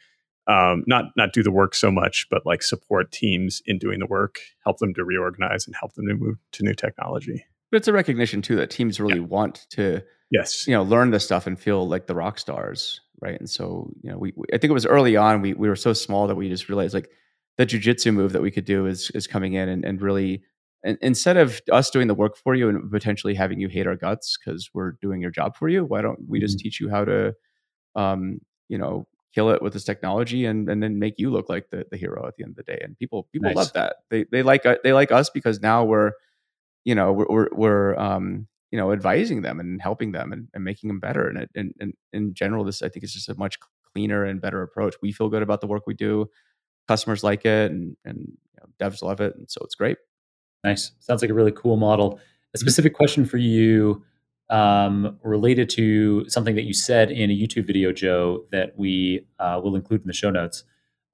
um, 0.48 0.84
not 0.88 1.06
not 1.16 1.32
do 1.32 1.44
the 1.44 1.52
work 1.52 1.76
so 1.76 1.92
much, 1.92 2.28
but 2.30 2.46
like 2.46 2.64
support 2.64 3.12
teams 3.12 3.62
in 3.66 3.78
doing 3.78 4.00
the 4.00 4.06
work, 4.06 4.40
help 4.64 4.80
them 4.80 4.94
to 4.96 5.04
reorganize, 5.04 5.66
and 5.66 5.76
help 5.76 5.94
them 5.94 6.08
to 6.08 6.16
move 6.16 6.38
to 6.54 6.64
new 6.64 6.74
technology. 6.74 7.46
But 7.72 7.78
it's 7.78 7.88
a 7.88 7.94
recognition 7.94 8.42
too 8.42 8.56
that 8.58 8.70
teams 8.70 9.00
really 9.00 9.20
yeah. 9.20 9.26
want 9.26 9.68
to, 9.72 10.02
yes, 10.34 10.68
you 10.68 10.74
know, 10.74 10.84
learn 10.84 11.12
this 11.12 11.24
stuff 11.24 11.48
and 11.48 11.58
feel 11.60 11.88
like 11.88 12.08
the 12.08 12.16
rock 12.16 12.40
stars, 12.40 13.00
right? 13.22 13.40
And 13.40 13.50
so, 13.50 13.92
you 14.02 14.12
know, 14.12 14.18
we, 14.18 14.34
we 14.36 14.46
I 14.52 14.58
think 14.58 14.72
it 14.72 14.74
was 14.74 14.86
early 14.86 15.16
on 15.16 15.42
we 15.42 15.54
we 15.54 15.70
were 15.70 15.76
so 15.76 15.94
small 15.94 16.28
that 16.28 16.36
we 16.36 16.50
just 16.50 16.68
realized 16.68 16.94
like 16.94 17.10
the 17.58 17.66
jujitsu 17.66 18.14
move 18.14 18.34
that 18.34 18.42
we 18.42 18.52
could 18.52 18.66
do 18.66 18.88
is 18.88 19.12
is 19.12 19.28
coming 19.28 19.54
in 19.54 19.70
and, 19.70 19.86
and 19.86 20.02
really 20.02 20.44
and 20.84 20.98
instead 21.02 21.38
of 21.38 21.62
us 21.72 21.90
doing 21.90 22.08
the 22.08 22.16
work 22.16 22.36
for 22.36 22.56
you 22.56 22.68
and 22.68 22.92
potentially 22.92 23.36
having 23.36 23.60
you 23.60 23.70
hate 23.70 23.88
our 23.88 23.96
guts 23.96 24.38
because 24.38 24.70
we're 24.74 24.94
doing 25.02 25.22
your 25.22 25.32
job 25.32 25.56
for 25.56 25.70
you, 25.70 25.86
why 25.86 26.02
don't 26.02 26.20
we 26.28 26.40
just 26.40 26.58
mm-hmm. 26.58 26.64
teach 26.64 26.82
you 26.82 26.90
how 26.90 27.06
to, 27.06 27.34
um, 27.96 28.40
you 28.68 28.78
know, 28.78 29.08
kill 29.34 29.50
it 29.50 29.62
with 29.62 29.74
this 29.74 29.86
technology 29.86 30.46
and 30.46 30.70
and 30.70 30.84
then 30.84 31.00
make 31.00 31.16
you 31.18 31.32
look 31.32 31.48
like 31.48 31.70
the, 31.70 31.86
the 31.90 31.98
hero 31.98 32.28
at 32.28 32.36
the 32.36 32.44
end 32.44 32.52
of 32.52 32.58
the 32.58 32.64
day? 32.64 32.80
And 32.84 32.98
people 32.98 33.30
people 33.32 33.48
nice. 33.48 33.56
love 33.56 33.74
that. 33.74 33.98
They 34.10 34.26
they 34.32 34.44
like 34.44 34.66
they 34.84 34.92
like 34.92 35.12
us 35.12 35.30
because 35.30 35.62
now 35.62 35.86
we're, 35.86 36.12
you 36.84 36.96
know, 36.96 37.14
we're 37.14 37.28
we're, 37.30 37.50
we're 37.54 37.96
um, 37.98 38.48
you 38.74 38.80
know 38.80 38.92
advising 38.92 39.44
them 39.44 39.60
and 39.60 39.80
helping 39.80 40.14
them 40.14 40.34
and, 40.34 40.48
and 40.56 40.64
making 40.64 40.88
them 40.88 41.00
better. 41.00 41.28
And, 41.28 41.38
it, 41.38 41.52
and 41.54 41.76
and 41.80 41.94
in 42.12 42.34
general, 42.34 42.64
this 42.64 42.82
I 42.82 42.90
think 42.90 43.04
is 43.04 43.14
just 43.14 43.30
a 43.30 43.36
much 43.36 43.60
cleaner 43.94 44.26
and 44.26 44.42
better 44.42 44.64
approach. 44.64 44.96
We 45.00 45.12
feel 45.12 45.30
good 45.30 45.44
about 45.44 45.62
the 45.62 45.68
work 45.68 45.86
we 45.86 45.94
do. 45.94 46.28
Customers 46.88 47.24
like 47.24 47.46
it, 47.46 47.72
and 47.72 47.96
and 48.04 48.18
you 48.18 48.60
know, 48.60 48.68
devs 48.90 49.04
love 49.04 49.22
it, 49.22 49.36
and 49.36 49.50
so 49.50 49.62
it's 49.64 49.76
great. 49.76 49.98
Nice. 50.64 50.92
Sounds 51.02 51.22
like 51.22 51.30
a 51.30 51.36
really 51.36 51.52
cool 51.52 51.78
model. 51.78 52.14
A 52.14 52.16
mm-hmm. 52.16 52.62
specific 52.62 52.96
question 52.96 53.26
for 53.26 53.38
you 53.38 54.04
um, 54.50 55.20
related 55.24 55.70
to 55.70 56.28
something 56.28 56.56
that 56.56 56.64
you 56.64 56.74
said 56.74 57.12
in 57.12 57.30
a 57.30 57.34
YouTube 57.34 57.68
video, 57.68 57.92
Joe, 57.92 58.46
that 58.52 58.74
we 58.76 59.28
uh, 59.38 59.62
will 59.64 59.76
include 59.76 60.02
in 60.02 60.08
the 60.08 60.14
show 60.14 60.32
notes. 60.32 60.64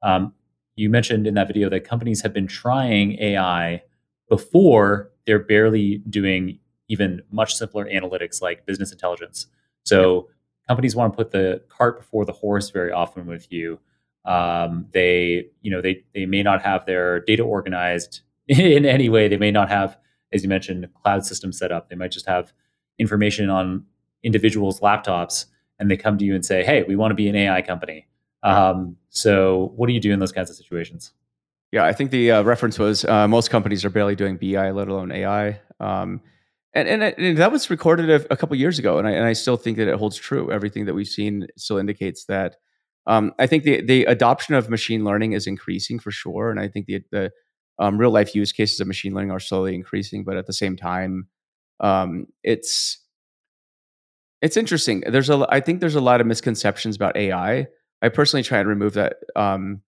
Um, 0.02 0.34
you 0.78 0.90
mentioned 0.90 1.28
in 1.28 1.34
that 1.34 1.48
video 1.48 1.70
that 1.72 1.84
companies 1.84 2.22
have 2.22 2.32
been 2.32 2.48
trying 2.48 3.20
AI 3.20 3.84
before 4.30 5.12
they're 5.26 5.40
barely 5.40 5.98
doing 6.10 6.60
even 6.90 7.22
much 7.32 7.56
simpler 7.56 7.86
analytics 7.86 8.42
like 8.42 8.66
business 8.66 8.92
intelligence. 8.92 9.48
So 9.84 10.30
companies 10.68 10.96
want 10.96 11.14
to 11.14 11.18
put 11.18 11.32
the 11.32 11.62
cart 11.70 11.98
before 12.00 12.26
the 12.26 12.34
horse 12.34 12.70
very 12.70 12.92
often 12.92 13.26
with 13.26 13.52
you. 13.52 13.80
Um, 14.26 14.88
they, 14.92 15.48
you 15.62 15.72
know, 15.72 15.82
they 15.82 16.04
they 16.14 16.26
may 16.26 16.44
not 16.44 16.62
have 16.62 16.86
their 16.86 17.22
data 17.22 17.44
organized 17.44 18.22
in 18.48 18.86
any 18.86 19.10
way. 19.10 19.28
They 19.28 19.38
may 19.38 19.52
not 19.52 19.70
have, 19.70 19.98
as 20.34 20.44
you 20.44 20.50
mentioned, 20.50 20.88
cloud 21.02 21.26
system 21.26 21.52
set 21.54 21.72
up. 21.72 21.90
They 21.90 21.96
might 21.96 22.12
just 22.12 22.28
have 22.28 22.52
information 22.98 23.50
on 23.50 23.86
individuals' 24.24 24.82
laptops, 24.82 25.46
and 25.80 25.90
they 25.90 25.96
come 25.96 26.18
to 26.18 26.26
you 26.26 26.36
and 26.36 26.46
say, 26.46 26.64
"Hey, 26.64 26.84
we 26.84 26.96
want 26.96 27.12
to 27.12 27.16
be 27.16 27.30
an 27.30 27.36
AI 27.36 27.62
company." 27.62 28.08
Um, 28.44 28.98
so, 29.10 29.74
what 29.76 29.88
do 29.88 29.94
you 29.94 30.00
do 30.00 30.12
in 30.12 30.20
those 30.20 30.32
kinds 30.32 30.50
of 30.50 30.56
situations? 30.56 31.14
Yeah, 31.72 31.86
I 31.86 31.94
think 31.94 32.12
the 32.12 32.32
uh, 32.32 32.44
reference 32.44 32.80
was 32.80 33.06
uh, 33.06 33.28
most 33.28 33.50
companies 33.50 33.86
are 33.86 33.90
barely 33.90 34.16
doing 34.16 34.38
BI, 34.38 34.72
let 34.72 34.88
alone 34.88 35.12
AI. 35.12 35.60
Um, 35.80 36.22
and, 36.80 37.04
and, 37.04 37.16
and, 37.18 37.38
that 37.38 37.52
was 37.52 37.70
recorded 37.70 38.10
a, 38.10 38.34
a 38.34 38.38
couple 38.38 38.56
years 38.56 38.80
ago, 38.80 38.98
and 38.98 39.08
I, 39.08 39.12
and 39.12 39.26
I 39.26 39.34
still 39.34 39.58
think 39.58 39.78
that 39.78 39.88
it 39.88 39.96
holds 39.96 40.18
true. 40.18 40.52
Everything 40.52 40.86
that 40.86 40.94
we've 40.94 41.08
seen 41.08 41.48
still 41.58 41.78
indicates 41.78 42.26
that. 42.26 42.56
Um, 43.08 43.34
I 43.40 43.48
think 43.48 43.64
the 43.64 43.82
the 43.82 44.06
adoption 44.06 44.56
of 44.56 44.70
machine 44.70 45.04
learning 45.04 45.34
is 45.34 45.48
increasing 45.48 46.00
for 46.00 46.12
sure, 46.12 46.52
and 46.52 46.60
I 46.60 46.68
think 46.68 46.86
the 46.86 47.02
the 47.12 47.32
um, 47.80 47.98
real 47.98 48.12
life 48.12 48.36
use 48.36 48.52
cases 48.52 48.80
of 48.80 48.88
machine 48.88 49.14
learning 49.14 49.32
are 49.32 49.40
slowly 49.40 49.74
increasing, 49.74 50.24
but 50.24 50.38
at 50.38 50.48
the 50.48 50.54
same 50.54 50.76
time, 50.76 51.28
um, 51.80 52.28
it's 52.44 53.04
it's 54.42 54.58
interesting. 54.58 55.04
There's 55.08 55.30
a 55.30 55.46
I 55.50 55.60
think 55.60 55.80
there's 55.80 55.96
a 55.96 56.02
lot 56.02 56.22
of 56.22 56.28
misconceptions 56.28 56.96
about 56.96 57.18
AI. 57.18 57.68
I 58.02 58.10
personally 58.10 58.44
try 58.44 58.60
and 58.60 58.68
remove 58.68 58.94
that 58.94 59.18
um, 59.36 59.82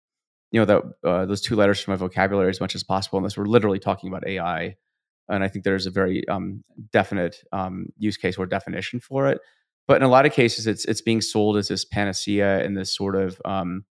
you 0.51 0.59
know 0.59 0.65
that 0.65 0.83
uh, 1.07 1.25
those 1.25 1.41
two 1.41 1.55
letters 1.55 1.79
from 1.79 1.93
my 1.93 1.97
vocabulary 1.97 2.49
as 2.49 2.61
much 2.61 2.75
as 2.75 2.83
possible, 2.83 3.17
unless 3.17 3.37
we're 3.37 3.45
literally 3.45 3.79
talking 3.79 4.09
about 4.09 4.27
AI. 4.27 4.75
And 5.31 5.43
I 5.43 5.47
think 5.47 5.65
there's 5.65 5.85
a 5.85 5.91
very 5.91 6.27
um, 6.27 6.63
definite 6.91 7.43
um, 7.51 7.87
use 7.97 8.17
case 8.17 8.37
or 8.37 8.45
definition 8.45 8.99
for 8.99 9.27
it. 9.27 9.39
But 9.87 9.97
in 9.97 10.03
a 10.03 10.07
lot 10.07 10.25
of 10.25 10.33
cases, 10.33 10.67
it's 10.67 10.85
it's 10.85 11.01
being 11.01 11.21
sold 11.21 11.57
as 11.57 11.67
this 11.67 11.85
panacea 11.85 12.63
and 12.63 12.77
this 12.77 12.95
sort 12.95 13.15
of 13.15 13.41
um, 13.45 13.85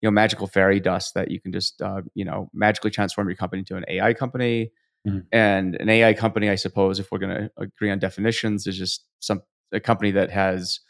you 0.00 0.06
know 0.06 0.10
magical 0.10 0.46
fairy 0.46 0.80
dust 0.80 1.14
that 1.14 1.30
you 1.30 1.40
can 1.40 1.52
just 1.52 1.80
uh, 1.80 2.02
you 2.14 2.24
know 2.24 2.50
magically 2.52 2.90
transform 2.90 3.28
your 3.28 3.36
company 3.36 3.62
to 3.64 3.76
an 3.76 3.84
AI 3.88 4.14
company. 4.14 4.72
Mm-hmm. 5.06 5.18
And 5.32 5.74
an 5.80 5.88
AI 5.88 6.14
company, 6.14 6.48
I 6.48 6.54
suppose, 6.54 7.00
if 7.00 7.10
we're 7.10 7.18
going 7.18 7.34
to 7.34 7.50
agree 7.56 7.90
on 7.90 7.98
definitions, 7.98 8.68
is 8.68 8.78
just 8.78 9.04
some 9.18 9.42
a 9.72 9.80
company 9.80 10.12
that 10.12 10.30
has 10.30 10.80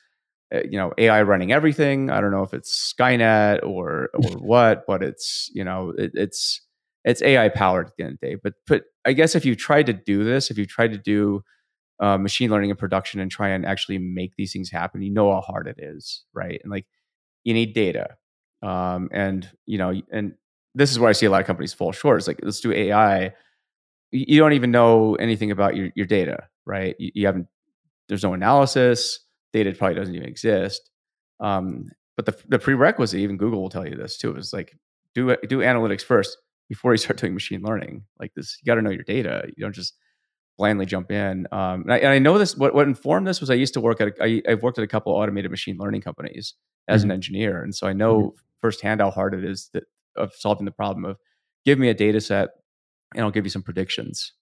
uh, 0.55 0.61
you 0.69 0.77
know 0.79 0.93
AI 0.99 1.23
running 1.23 1.53
everything. 1.53 2.11
I 2.11 2.21
don't 2.21 2.31
know 2.31 2.43
if 2.43 2.53
it's 2.53 2.93
Skynet 2.93 3.63
or 3.63 4.11
or 4.13 4.31
what, 4.39 4.85
but 4.87 5.03
it's 5.03 5.51
you 5.55 5.65
know 5.65 5.95
it, 5.97 6.11
it's 6.15 6.61
it's 7.05 7.23
AI 7.23 7.49
powered 7.49 7.89
at 7.89 7.93
the 7.97 8.05
end 8.05 8.13
of 8.15 8.21
the 8.21 8.27
day. 8.27 8.35
But 8.43 8.55
but 8.67 8.83
I 9.05 9.13
guess 9.13 9.35
if 9.35 9.45
you 9.45 9.57
tried 9.57 9.87
to 9.87 9.93
do 9.93 10.25
this, 10.25 10.51
if 10.51 10.59
you 10.59 10.67
tried 10.67 10.93
to 10.93 10.99
do 10.99 11.43
uh, 12.01 12.19
machine 12.19 12.51
learning 12.51 12.71
in 12.71 12.77
production 12.77 13.21
and 13.21 13.31
try 13.31 13.51
and 13.51 13.67
actually 13.67 13.99
make 13.99 14.33
these 14.37 14.53
things 14.53 14.71
happen, 14.71 15.03
you 15.03 15.11
know 15.11 15.33
how 15.33 15.41
hard 15.41 15.67
it 15.67 15.77
is, 15.79 16.25
right? 16.33 16.61
And 16.63 16.71
like 16.71 16.87
you 17.45 17.55
need 17.55 17.75
data, 17.75 18.17
um, 18.63 19.09
and 19.13 19.49
you 19.67 19.79
know, 19.79 19.93
and 20.13 20.35
this 20.75 20.91
is 20.91 20.99
where 20.99 21.11
I 21.11 21.13
see 21.13 21.27
a 21.27 21.31
lot 21.31 21.41
of 21.41 21.47
companies 21.47 21.75
fall 21.75 21.93
short. 21.93 22.19
It's 22.19 22.29
like 22.29 22.41
let's 22.43 22.61
do 22.61 22.73
AI. 22.73 23.33
You 24.11 24.39
don't 24.39 24.53
even 24.53 24.71
know 24.71 25.15
anything 25.17 25.51
about 25.51 25.77
your 25.77 25.91
your 25.95 26.07
data, 26.07 26.49
right? 26.67 26.95
You, 26.99 27.11
you 27.15 27.27
haven't. 27.27 27.47
There's 28.09 28.23
no 28.23 28.35
analysis. 28.35 29.21
Data 29.53 29.73
probably 29.73 29.97
doesn't 29.97 30.15
even 30.15 30.29
exist. 30.29 30.91
Um, 31.41 31.91
but 32.17 32.27
the 32.27 32.37
the 32.49 32.59
prerequisite, 32.59 33.21
even 33.21 33.37
Google 33.37 33.63
will 33.63 33.71
tell 33.71 33.87
you 33.87 33.97
this 33.97 34.17
too, 34.17 34.37
is 34.37 34.53
like 34.53 34.77
do 35.15 35.37
do 35.49 35.59
analytics 35.59 36.03
first 36.03 36.37
before 36.73 36.95
you 36.95 36.97
start 36.97 37.19
doing 37.19 37.35
machine 37.35 37.61
learning. 37.61 38.03
Like 38.19 38.33
this, 38.35 38.57
you 38.61 38.67
got 38.67 38.77
to 38.77 38.83
know 38.83 38.91
your 38.91 39.05
data. 39.05 39.45
You 39.55 39.63
don't 39.63 39.75
just 39.75 39.95
blindly 40.57 40.87
jump 40.87 41.13
in. 41.13 41.47
Um, 41.53 41.83
and, 41.83 41.93
I, 41.93 41.99
and, 41.99 42.09
I, 42.09 42.19
know 42.19 42.39
this. 42.39 42.57
What, 42.57 42.75
what 42.75 42.89
informed 42.89 43.27
this 43.27 43.41
was 43.41 43.51
I 43.51 43.55
used 43.55 43.75
to 43.75 43.81
work 43.81 44.01
at. 44.01 44.09
A, 44.09 44.25
I, 44.25 44.43
I've 44.49 44.63
worked 44.63 44.79
at 44.79 44.85
a 44.85 44.89
couple 44.89 45.13
automated 45.13 45.51
machine 45.51 45.77
learning 45.79 46.01
companies 46.01 46.55
as 46.89 47.03
mm-hmm. 47.03 47.11
an 47.11 47.15
engineer, 47.15 47.63
and 47.63 47.75
so 47.75 47.87
I 47.87 47.93
know 47.93 48.21
mm-hmm. 48.21 48.37
firsthand 48.63 49.03
how 49.03 49.11
hard 49.11 49.35
it 49.35 49.45
is 49.45 49.69
that, 49.75 49.85
of 50.17 50.33
solving 50.35 50.65
the 50.65 50.73
problem 50.73 51.05
of 51.05 51.19
give 51.67 51.79
me 51.79 51.91
a 51.91 51.95
data 51.95 52.21
set 52.21 52.51
and 53.15 53.23
I'll 53.23 53.31
give 53.31 53.45
you 53.45 53.51
some 53.51 53.63
predictions. 53.63 54.33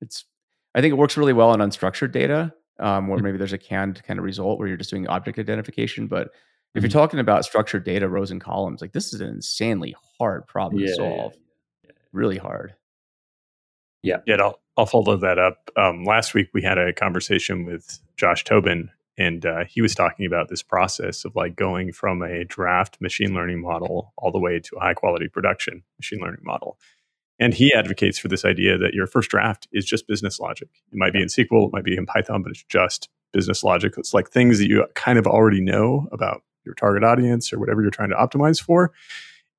It's 0.00 0.24
I 0.74 0.80
think 0.80 0.90
it 0.90 0.96
works 0.96 1.16
really 1.16 1.32
well 1.32 1.50
on 1.50 1.60
unstructured 1.60 2.10
data, 2.10 2.52
um, 2.80 3.06
where 3.06 3.18
mm-hmm. 3.18 3.24
maybe 3.24 3.38
there's 3.38 3.52
a 3.52 3.58
canned 3.58 4.02
kind 4.02 4.18
of 4.18 4.24
result 4.24 4.58
where 4.58 4.66
you're 4.66 4.76
just 4.76 4.90
doing 4.90 5.06
object 5.06 5.38
identification. 5.38 6.08
But 6.08 6.30
if 6.74 6.82
you're 6.82 6.88
mm-hmm. 6.88 6.98
talking 6.98 7.20
about 7.20 7.44
structured 7.44 7.84
data, 7.84 8.08
rows 8.08 8.30
and 8.30 8.40
columns, 8.40 8.80
like 8.80 8.92
this 8.92 9.12
is 9.14 9.20
an 9.20 9.28
insanely 9.28 9.94
hard 10.18 10.46
problem 10.46 10.82
yeah, 10.82 10.88
to 10.88 10.94
solve. 10.94 11.32
Yeah, 11.84 11.90
yeah. 11.90 11.90
Really 12.12 12.38
hard. 12.38 12.74
Yeah. 14.02 14.18
Yeah. 14.26 14.36
I'll, 14.40 14.60
I'll 14.76 14.86
follow 14.86 15.16
that 15.16 15.38
up. 15.38 15.70
Um, 15.76 16.04
last 16.04 16.34
week 16.34 16.48
we 16.52 16.62
had 16.62 16.78
a 16.78 16.92
conversation 16.92 17.64
with 17.64 18.00
Josh 18.16 18.42
Tobin, 18.42 18.90
and 19.16 19.46
uh, 19.46 19.64
he 19.68 19.82
was 19.82 19.94
talking 19.94 20.26
about 20.26 20.48
this 20.48 20.62
process 20.62 21.24
of 21.24 21.36
like 21.36 21.54
going 21.54 21.92
from 21.92 22.22
a 22.22 22.44
draft 22.44 23.00
machine 23.00 23.34
learning 23.34 23.60
model 23.60 24.12
all 24.16 24.32
the 24.32 24.40
way 24.40 24.58
to 24.58 24.76
a 24.76 24.80
high 24.80 24.94
quality 24.94 25.28
production 25.28 25.84
machine 25.98 26.18
learning 26.20 26.42
model. 26.42 26.76
And 27.38 27.54
he 27.54 27.72
advocates 27.72 28.18
for 28.18 28.28
this 28.28 28.44
idea 28.44 28.78
that 28.78 28.94
your 28.94 29.06
first 29.06 29.30
draft 29.30 29.68
is 29.72 29.84
just 29.84 30.08
business 30.08 30.40
logic. 30.40 30.68
It 30.92 30.98
might 30.98 31.12
be 31.12 31.22
in 31.22 31.28
SQL, 31.28 31.68
it 31.68 31.72
might 31.72 31.84
be 31.84 31.96
in 31.96 32.06
Python, 32.06 32.42
but 32.42 32.50
it's 32.50 32.64
just 32.64 33.08
business 33.32 33.62
logic. 33.62 33.94
It's 33.96 34.14
like 34.14 34.30
things 34.30 34.58
that 34.58 34.68
you 34.68 34.86
kind 34.94 35.18
of 35.18 35.26
already 35.26 35.60
know 35.60 36.08
about 36.12 36.42
your 36.64 36.74
target 36.74 37.04
audience 37.04 37.52
or 37.52 37.58
whatever 37.58 37.82
you're 37.82 37.90
trying 37.90 38.10
to 38.10 38.16
optimize 38.16 38.62
for. 38.62 38.92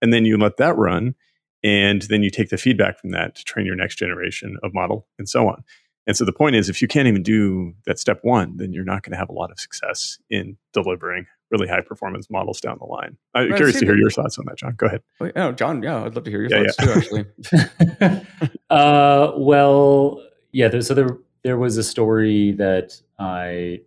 And 0.02 0.14
then 0.14 0.26
you 0.26 0.38
let 0.38 0.58
that 0.58 0.78
run. 0.78 1.16
And 1.64 2.04
then 2.04 2.22
you 2.22 2.30
take 2.30 2.50
the 2.50 2.58
feedback 2.58 3.00
from 3.00 3.10
that 3.12 3.36
to 3.36 3.44
train 3.44 3.66
your 3.66 3.76
next 3.76 3.96
generation 3.96 4.58
of 4.62 4.74
model 4.74 5.08
and 5.18 5.28
so 5.28 5.48
on. 5.48 5.64
And 6.08 6.16
so 6.16 6.24
the 6.24 6.34
point 6.34 6.56
is, 6.56 6.70
if 6.70 6.82
you 6.82 6.88
can't 6.88 7.08
even 7.08 7.24
do 7.24 7.74
that 7.88 7.98
step 7.98 8.20
one, 8.22 8.58
then 8.58 8.72
you're 8.72 8.84
not 8.84 9.02
going 9.02 9.12
to 9.12 9.18
have 9.18 9.30
a 9.30 9.34
lot 9.34 9.52
of 9.52 9.60
success 9.60 10.20
in 10.30 10.58
delivering 10.74 11.26
really 11.50 11.68
high 11.68 11.82
performance 11.82 12.30
models 12.30 12.60
down 12.62 12.78
the 12.80 12.86
line. 12.86 13.18
I'm 13.34 13.50
right, 13.50 13.56
curious 13.56 13.80
to 13.80 13.86
hear 13.86 13.98
your 13.98 14.10
thoughts 14.12 14.38
on 14.38 14.46
that, 14.46 14.58
Jon. 14.58 14.76
Go 14.78 14.88
ahead. 14.88 15.02
Oh, 15.20 15.32
oh, 15.36 15.52
Jon, 15.52 15.82
yeah, 15.82 16.04
I'd 16.04 16.16
love 16.16 16.24
to 16.26 16.30
hear 16.30 16.42
your 16.42 16.52
yeah, 16.52 16.72
thoughts 16.72 17.12
yeah. 17.12 17.58
too, 17.58 17.78
actually. 18.00 18.58
uh, 18.70 19.32
well, 19.38 20.22
yeah, 20.52 20.68
there, 20.68 20.82
so 20.82 20.94
there, 20.94 21.18
there 21.44 21.58
was 21.58 21.78
a 21.78 21.84
story 21.84 22.52
that 22.54 23.00
I 23.18 23.82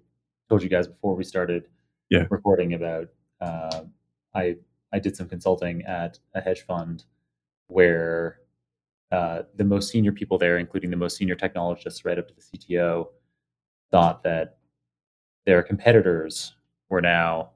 told 0.49 0.62
you 0.62 0.69
guys 0.69 0.89
before 0.89 1.14
we 1.14 1.25
started 1.25 1.64
yeah. 2.11 2.25
recording 2.31 2.75
about. 2.75 3.09
Uh, 3.41 3.83
I 4.35 4.57
I 4.93 4.99
did 4.99 5.17
some 5.17 5.29
consulting 5.29 5.83
at 5.85 6.19
a 6.35 6.41
hedge 6.41 6.63
fund 6.63 7.05
where 7.69 8.41
uh, 9.11 9.43
the 9.57 9.65
most 9.65 9.91
senior 9.91 10.13
people 10.13 10.39
there, 10.39 10.59
including 10.59 10.91
the 10.91 10.97
most 10.97 11.17
senior 11.17 11.35
technologists, 11.35 12.05
right 12.05 12.19
up 12.19 12.29
to 12.29 12.35
the 12.35 12.43
CTO, 12.43 13.09
thought 13.91 14.23
that 14.23 14.59
their 15.47 15.63
competitors 15.63 16.55
were 16.91 17.01
now 17.01 17.51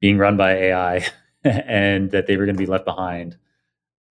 being 0.00 0.18
run 0.18 0.36
by 0.36 0.52
AI 0.52 1.06
and 1.44 2.10
that 2.10 2.26
they 2.26 2.36
were 2.36 2.44
going 2.44 2.56
to 2.56 2.62
be 2.62 2.70
left 2.70 2.84
behind. 2.84 3.36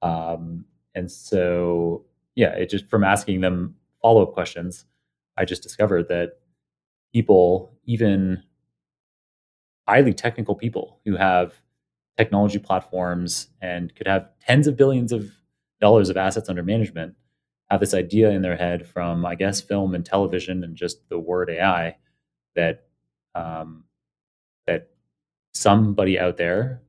Um, 0.02 0.66
and 0.94 1.12
so, 1.12 2.06
yeah, 2.36 2.54
it 2.54 2.70
just 2.70 2.88
from 2.88 3.04
asking 3.04 3.42
them 3.42 3.76
follow 4.02 4.24
up 4.24 4.34
questions, 4.34 4.86
I 5.38 5.46
just 5.46 5.64
discovered 5.64 6.08
that 6.10 6.40
people, 7.14 7.74
even 7.86 8.44
highly 9.88 10.14
technical 10.14 10.56
people 10.56 11.00
who 11.06 11.16
have 11.16 11.54
technology 12.18 12.60
platforms 12.60 13.48
and 13.62 13.94
could 13.96 14.08
have 14.08 14.30
tens 14.40 14.68
of 14.68 14.78
billions 14.78 15.12
of 15.12 15.32
dollars 15.82 16.10
of 16.10 16.18
assets 16.18 16.50
under 16.50 16.64
management, 16.64 17.16
have 17.70 17.80
this 17.80 17.94
idea 17.94 18.30
in 18.30 18.42
their 18.42 18.56
head 18.56 18.88
from, 18.88 19.26
I 19.26 19.36
guess, 19.36 19.62
film 19.62 19.94
and 19.96 20.06
television 20.06 20.64
and 20.64 20.76
just 20.76 21.08
the 21.10 21.20
word 21.20 21.50
AI 21.50 21.98
that 22.56 22.86
um, 23.34 23.84
that 24.66 24.90
somebody 25.54 26.18
out 26.18 26.38
there, 26.38 26.82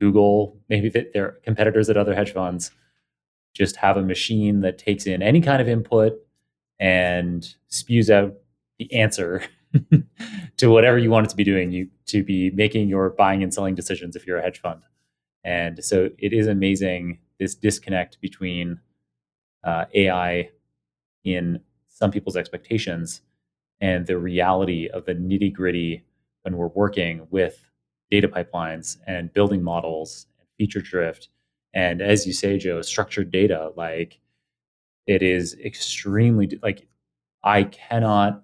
Google, 0.00 0.58
maybe 0.68 0.88
their 0.88 1.38
competitors 1.44 1.88
at 1.88 1.96
other 1.96 2.14
hedge 2.14 2.32
funds, 2.32 2.70
just 3.54 3.76
have 3.76 3.96
a 3.96 4.02
machine 4.02 4.60
that 4.62 4.78
takes 4.78 5.06
in 5.06 5.22
any 5.22 5.40
kind 5.40 5.62
of 5.62 5.68
input 5.68 6.14
and 6.80 7.54
spews 7.68 8.10
out 8.10 8.34
the 8.78 8.92
answer 8.92 9.42
to 10.56 10.68
whatever 10.68 10.98
you 10.98 11.10
want 11.10 11.26
it 11.26 11.30
to 11.30 11.36
be 11.36 11.44
doing, 11.44 11.72
you 11.72 11.88
to 12.06 12.22
be 12.22 12.50
making 12.50 12.88
your 12.88 13.10
buying 13.10 13.42
and 13.42 13.52
selling 13.52 13.74
decisions 13.74 14.16
if 14.16 14.26
you're 14.26 14.38
a 14.38 14.42
hedge 14.42 14.60
fund. 14.60 14.82
And 15.44 15.84
so 15.84 16.10
it 16.18 16.32
is 16.32 16.46
amazing 16.46 17.18
this 17.38 17.54
disconnect 17.54 18.20
between 18.20 18.80
uh, 19.64 19.86
AI 19.94 20.50
in 21.24 21.60
some 21.88 22.10
people's 22.10 22.36
expectations 22.36 23.22
and 23.80 24.06
the 24.06 24.18
reality 24.18 24.88
of 24.88 25.04
the 25.06 25.14
nitty 25.14 25.52
gritty 25.52 26.04
when 26.42 26.56
we're 26.56 26.68
working 26.68 27.26
with 27.30 27.70
data 28.10 28.28
pipelines 28.28 28.98
and 29.06 29.32
building 29.32 29.62
models 29.62 30.26
and 30.40 30.48
feature 30.58 30.80
drift 30.80 31.28
and 31.74 32.02
as 32.02 32.26
you 32.26 32.32
say 32.32 32.58
joe 32.58 32.82
structured 32.82 33.30
data 33.30 33.72
like 33.76 34.20
it 35.06 35.22
is 35.22 35.56
extremely 35.64 36.58
like 36.62 36.88
i 37.44 37.64
cannot 37.64 38.43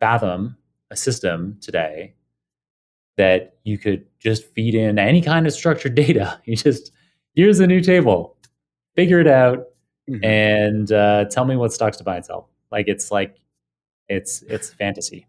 fathom 0.00 0.56
a 0.90 0.96
system 0.96 1.58
today 1.60 2.14
that 3.16 3.56
you 3.64 3.78
could 3.78 4.06
just 4.18 4.44
feed 4.54 4.74
in 4.74 4.98
any 4.98 5.20
kind 5.20 5.46
of 5.46 5.52
structured 5.52 5.94
data 5.94 6.40
you 6.44 6.56
just 6.56 6.92
here's 7.34 7.60
a 7.60 7.66
new 7.66 7.80
table 7.80 8.36
figure 8.96 9.20
it 9.20 9.26
out 9.26 9.66
mm-hmm. 10.08 10.24
and 10.24 10.92
uh, 10.92 11.24
tell 11.30 11.44
me 11.44 11.56
what 11.56 11.72
stocks 11.72 11.96
to 11.96 12.04
buy 12.04 12.16
and 12.16 12.24
sell 12.24 12.48
like 12.70 12.88
it's 12.88 13.10
like 13.10 13.36
it's 14.08 14.42
it's 14.42 14.72
fantasy 14.72 15.26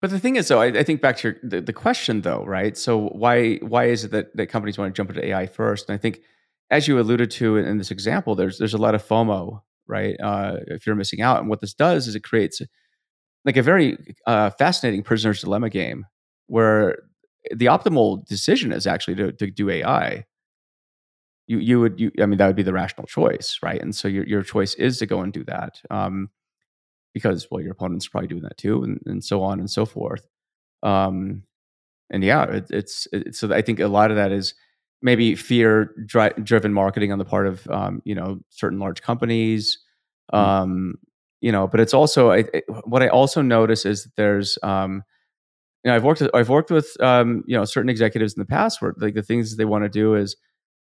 but 0.00 0.10
the 0.10 0.20
thing 0.20 0.36
is, 0.36 0.46
though, 0.48 0.60
I, 0.60 0.66
I 0.66 0.82
think 0.84 1.00
back 1.00 1.16
to 1.18 1.28
your, 1.28 1.36
the, 1.42 1.60
the, 1.60 1.72
question, 1.72 2.20
though, 2.20 2.44
right? 2.44 2.76
So 2.76 3.08
why 3.08 3.56
why 3.56 3.86
is 3.86 4.04
it 4.04 4.12
that, 4.12 4.36
that 4.36 4.46
companies 4.46 4.78
want 4.78 4.94
to 4.94 4.96
jump 4.96 5.10
into 5.10 5.26
AI 5.26 5.46
first? 5.46 5.88
And 5.88 5.94
I 5.94 5.98
think, 5.98 6.20
as 6.70 6.86
you 6.86 7.00
alluded 7.00 7.30
to 7.32 7.56
in, 7.56 7.64
in 7.64 7.78
this 7.78 7.90
example, 7.90 8.36
there's 8.36 8.58
there's 8.58 8.74
a 8.74 8.78
lot 8.78 8.94
of 8.94 9.04
FOMO, 9.04 9.62
right? 9.88 10.16
Uh, 10.22 10.58
if 10.68 10.86
you're 10.86 10.94
missing 10.94 11.20
out, 11.20 11.40
and 11.40 11.48
what 11.48 11.60
this 11.60 11.74
does 11.74 12.06
is 12.06 12.14
it 12.14 12.22
creates 12.22 12.60
like 13.48 13.56
a 13.56 13.62
very 13.62 13.96
uh, 14.26 14.50
fascinating 14.50 15.02
prisoner's 15.02 15.40
dilemma 15.40 15.70
game 15.70 16.06
where 16.46 16.98
the 17.54 17.66
optimal 17.66 18.26
decision 18.26 18.72
is 18.72 18.86
actually 18.86 19.14
to, 19.16 19.32
to 19.32 19.50
do 19.50 19.70
AI. 19.70 20.24
You 21.46 21.58
you 21.58 21.80
would 21.80 21.98
you 21.98 22.12
I 22.20 22.26
mean 22.26 22.38
that 22.38 22.46
would 22.46 22.56
be 22.56 22.62
the 22.62 22.74
rational 22.74 23.06
choice, 23.06 23.58
right? 23.62 23.80
And 23.80 23.94
so 23.94 24.06
your 24.06 24.26
your 24.26 24.42
choice 24.42 24.74
is 24.74 24.98
to 24.98 25.06
go 25.06 25.20
and 25.22 25.32
do 25.32 25.44
that. 25.44 25.80
Um, 25.90 26.28
because 27.14 27.48
well 27.50 27.60
your 27.60 27.72
opponent's 27.72 28.06
probably 28.06 28.28
doing 28.28 28.42
that 28.42 28.56
too 28.56 28.82
and, 28.82 29.00
and 29.06 29.24
so 29.24 29.42
on 29.42 29.58
and 29.58 29.70
so 29.70 29.84
forth 29.84 30.26
um, 30.82 31.42
and 32.10 32.22
yeah 32.22 32.44
it, 32.44 32.66
it's 32.70 33.08
so 33.32 33.52
i 33.52 33.62
think 33.62 33.80
a 33.80 33.88
lot 33.88 34.10
of 34.10 34.16
that 34.16 34.32
is 34.32 34.54
maybe 35.02 35.34
fear 35.34 35.94
dri- 36.06 36.32
driven 36.42 36.72
marketing 36.72 37.12
on 37.12 37.18
the 37.18 37.24
part 37.24 37.46
of 37.46 37.66
um, 37.68 38.02
you 38.04 38.14
know 38.14 38.38
certain 38.50 38.78
large 38.78 39.02
companies 39.02 39.78
mm-hmm. 40.32 40.44
um, 40.44 40.94
you 41.40 41.52
know 41.52 41.66
but 41.66 41.80
it's 41.80 41.94
also 41.94 42.30
I, 42.30 42.44
it, 42.52 42.64
what 42.84 43.02
i 43.02 43.08
also 43.08 43.42
notice 43.42 43.84
is 43.84 44.04
that 44.04 44.16
there's 44.16 44.58
um, 44.62 45.02
you 45.84 45.90
know 45.90 45.96
i've 45.96 46.04
worked 46.04 46.20
with, 46.20 46.30
i've 46.34 46.48
worked 46.48 46.70
with 46.70 46.96
um, 47.00 47.44
you 47.46 47.56
know 47.56 47.64
certain 47.64 47.90
executives 47.90 48.34
in 48.34 48.40
the 48.40 48.46
past 48.46 48.82
where 48.82 48.94
like 48.98 49.14
the 49.14 49.22
things 49.22 49.56
they 49.56 49.64
want 49.64 49.84
to 49.84 49.88
do 49.88 50.14
is 50.14 50.36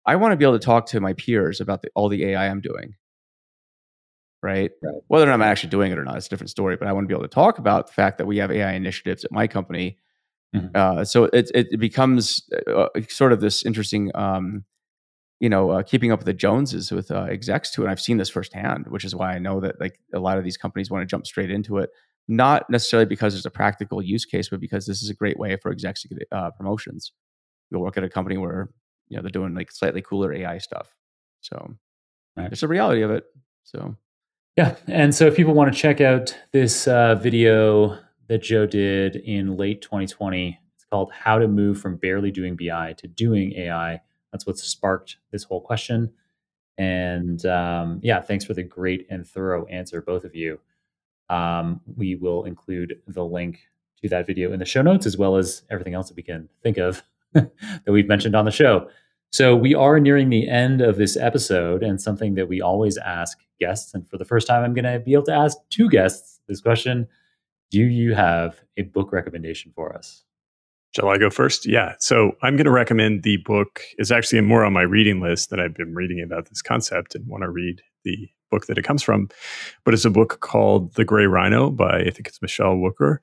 i 0.06 0.16
want 0.16 0.32
to 0.32 0.38
be 0.38 0.46
able 0.46 0.58
to 0.58 0.66
talk 0.66 0.86
to 0.88 1.00
my 1.00 1.14
peers 1.14 1.62
about 1.62 1.82
the, 1.82 1.90
all 1.96 2.10
the 2.10 2.24
ai 2.26 2.48
i'm 2.48 2.62
doing 2.62 2.96
right? 4.44 4.72
right? 4.84 5.02
Whether 5.08 5.24
or 5.24 5.28
not 5.28 5.36
I'm 5.36 5.42
actually 5.42 5.70
doing 5.70 5.92
it 5.92 5.98
or 5.98 6.04
not, 6.04 6.18
it's 6.18 6.28
a 6.28 6.30
different 6.30 6.52
story. 6.52 6.76
But 6.76 6.88
I 6.88 6.92
want 6.92 7.06
to 7.06 7.08
be 7.08 7.16
able 7.16 7.24
to 7.24 7.34
talk 7.34 7.58
about 7.58 7.88
the 7.88 7.94
fact 7.94 8.20
that 8.20 8.28
we 8.28 8.38
have 8.38 8.52
AI 8.52 8.74
initiatives 8.74 9.24
at 9.24 9.32
my 9.32 9.48
company. 9.48 9.98
Mm-hmm. 10.54 10.68
Uh, 10.76 11.06
so 11.06 11.24
it, 11.26 11.50
it 11.56 11.80
becomes 11.80 12.48
uh, 12.68 12.90
sort 13.10 13.32
of 13.34 13.40
this 13.40 13.66
interesting, 13.66 14.12
um, 14.14 14.66
you 15.44 15.50
know, 15.50 15.72
uh, 15.72 15.84
keeping 15.84 16.10
up 16.10 16.20
with 16.20 16.26
the 16.26 16.34
Joneses 16.34 16.90
with 16.90 17.12
uh, 17.12 17.24
execs 17.24 17.70
too. 17.70 17.82
And 17.82 17.92
I've 17.92 18.00
seen 18.00 18.16
this 18.16 18.30
firsthand, 18.30 18.86
which 18.88 19.04
is 19.04 19.14
why 19.14 19.34
I 19.34 19.40
know 19.40 19.60
that 19.60 19.78
like 19.78 20.00
a 20.14 20.20
lot 20.20 20.38
of 20.38 20.46
these 20.46 20.56
companies 20.56 20.90
want 20.90 21.02
to 21.02 21.06
jump 21.06 21.28
straight 21.28 21.52
into 21.52 21.80
it. 21.80 21.90
Not 22.30 22.70
necessarily 22.70 23.08
because 23.08 23.34
there's 23.34 23.46
a 23.46 23.52
practical 23.52 24.02
use 24.02 24.24
case, 24.24 24.48
but 24.48 24.62
because 24.62 24.86
this 24.86 25.04
is 25.04 25.10
a 25.10 25.14
great 25.14 25.38
way 25.38 25.58
for 25.58 25.70
execs 25.70 26.04
to 26.04 26.08
get 26.08 26.20
uh, 26.32 26.52
promotions. 26.52 27.12
You'll 27.70 27.82
work 27.82 27.98
at 27.98 28.06
a 28.06 28.10
company 28.10 28.38
where 28.38 28.70
you 29.10 29.18
know 29.18 29.22
they're 29.22 29.32
doing 29.32 29.54
like 29.54 29.70
slightly 29.74 30.02
cooler 30.02 30.34
AI 30.34 30.60
stuff. 30.60 30.96
So 31.42 31.76
right. 32.38 32.50
it's 32.50 32.64
a 32.64 32.68
reality 32.70 33.02
of 33.02 33.12
it. 33.12 33.26
So 33.66 33.98
yeah. 34.56 34.78
And 34.88 35.14
so 35.14 35.28
if 35.28 35.36
people 35.36 35.54
want 35.54 35.74
to 35.74 35.78
check 35.78 36.00
out 36.00 36.40
this 36.54 36.88
uh, 36.88 37.16
video 37.16 38.00
that 38.30 38.44
Joe 38.44 38.66
did 38.66 39.18
in 39.18 39.58
late 39.58 39.82
2020, 39.82 40.58
it's 40.74 40.86
called 40.90 41.12
How 41.12 41.38
to 41.38 41.50
Move 41.50 41.82
from 41.82 41.98
Barely 41.98 42.32
Doing 42.32 42.56
BI 42.56 42.94
to 43.00 43.08
Doing 43.10 43.52
AI. 43.58 44.00
That's 44.34 44.46
what 44.46 44.58
sparked 44.58 45.18
this 45.32 45.44
whole 45.44 45.62
question. 45.62 46.12
And 46.78 47.46
um, 47.46 48.00
yeah, 48.04 48.20
thanks 48.20 48.44
for 48.44 48.54
the 48.54 48.64
great 48.64 49.08
and 49.10 49.26
thorough 49.26 49.66
answer, 49.68 50.02
both 50.02 50.26
of 50.26 50.36
you. 50.36 50.60
Um, 51.30 51.80
we 51.96 52.16
will 52.16 52.44
include 52.44 53.00
the 53.08 53.24
link 53.24 53.62
to 54.02 54.10
that 54.10 54.28
video 54.28 54.52
in 54.52 54.60
the 54.60 54.66
show 54.66 54.82
notes, 54.82 55.06
as 55.06 55.18
well 55.18 55.38
as 55.38 55.64
everything 55.70 55.94
else 55.94 56.10
that 56.10 56.18
we 56.18 56.24
can 56.24 56.50
think 56.62 56.78
of 56.78 57.04
that 57.34 57.52
we've 57.88 58.08
mentioned 58.08 58.36
on 58.36 58.46
the 58.46 58.52
show. 58.52 58.90
So 59.32 59.56
we 59.56 59.74
are 59.74 60.00
nearing 60.00 60.30
the 60.30 60.48
end 60.48 60.82
of 60.82 60.98
this 60.98 61.16
episode, 61.16 61.82
and 61.82 62.02
something 62.02 62.36
that 62.36 62.48
we 62.48 62.62
always 62.62 62.98
ask 62.98 63.40
guests, 63.60 63.94
and 63.94 64.08
for 64.08 64.18
the 64.18 64.26
first 64.26 64.48
time, 64.48 64.64
I'm 64.64 64.74
going 64.74 64.92
to 64.92 65.00
be 65.00 65.14
able 65.14 65.24
to 65.24 65.34
ask 65.34 65.58
two 65.70 65.90
guests 65.90 66.40
this 66.48 66.62
question: 66.62 67.08
Do 67.72 67.82
you 67.82 68.14
have 68.14 68.60
a 68.78 68.84
book 68.84 69.12
recommendation 69.12 69.72
for 69.74 69.96
us? 69.96 70.24
Shall 70.96 71.10
I 71.10 71.18
go 71.18 71.30
first? 71.30 71.66
Yeah. 71.66 71.96
So 72.00 72.34
I'm 72.44 72.56
going 72.56 72.66
to 72.66 72.72
recommend 72.72 73.24
the 73.24 73.38
book. 73.38 73.82
It's 73.98 74.12
actually 74.12 74.42
more 74.42 74.64
on 74.64 74.74
my 74.74 74.84
reading 74.84 75.22
list 75.22 75.50
that 75.50 75.60
I've 75.60 75.74
been 75.74 75.96
reading 75.96 76.22
about 76.22 76.50
this 76.50 76.62
concept 76.62 77.16
and 77.16 77.28
want 77.28 77.44
to 77.44 77.50
read 77.50 77.82
the 78.04 78.30
book 78.52 78.68
that 78.68 78.78
it 78.78 78.84
comes 78.84 79.02
from. 79.02 79.30
But 79.86 79.96
it's 79.96 80.06
a 80.06 80.12
book 80.12 80.40
called 80.42 80.94
The 80.94 81.04
Gray 81.04 81.26
Rhino 81.26 81.72
by 81.72 82.02
I 82.02 82.10
think 82.12 82.28
it's 82.28 82.42
Michelle 82.42 82.76
Wucker. 82.76 83.18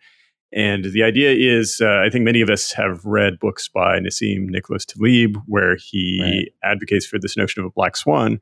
And 0.53 0.87
the 0.87 1.05
idea 1.05 1.33
is, 1.33 1.81
uh, 1.81 2.03
I 2.05 2.11
think 2.11 2.25
many 2.25 2.41
of 2.41 2.51
us 2.51 2.73
have 2.73 3.05
read 3.05 3.39
books 3.39 3.69
by 3.69 4.01
Nassim 4.01 4.49
Nicholas 4.49 4.85
Taleb, 4.85 5.37
where 5.47 5.77
he 5.77 6.21
right. 6.21 6.73
advocates 6.73 7.07
for 7.07 7.21
this 7.21 7.37
notion 7.37 7.61
of 7.61 7.67
a 7.67 7.71
black 7.71 7.97
swan. 7.97 8.41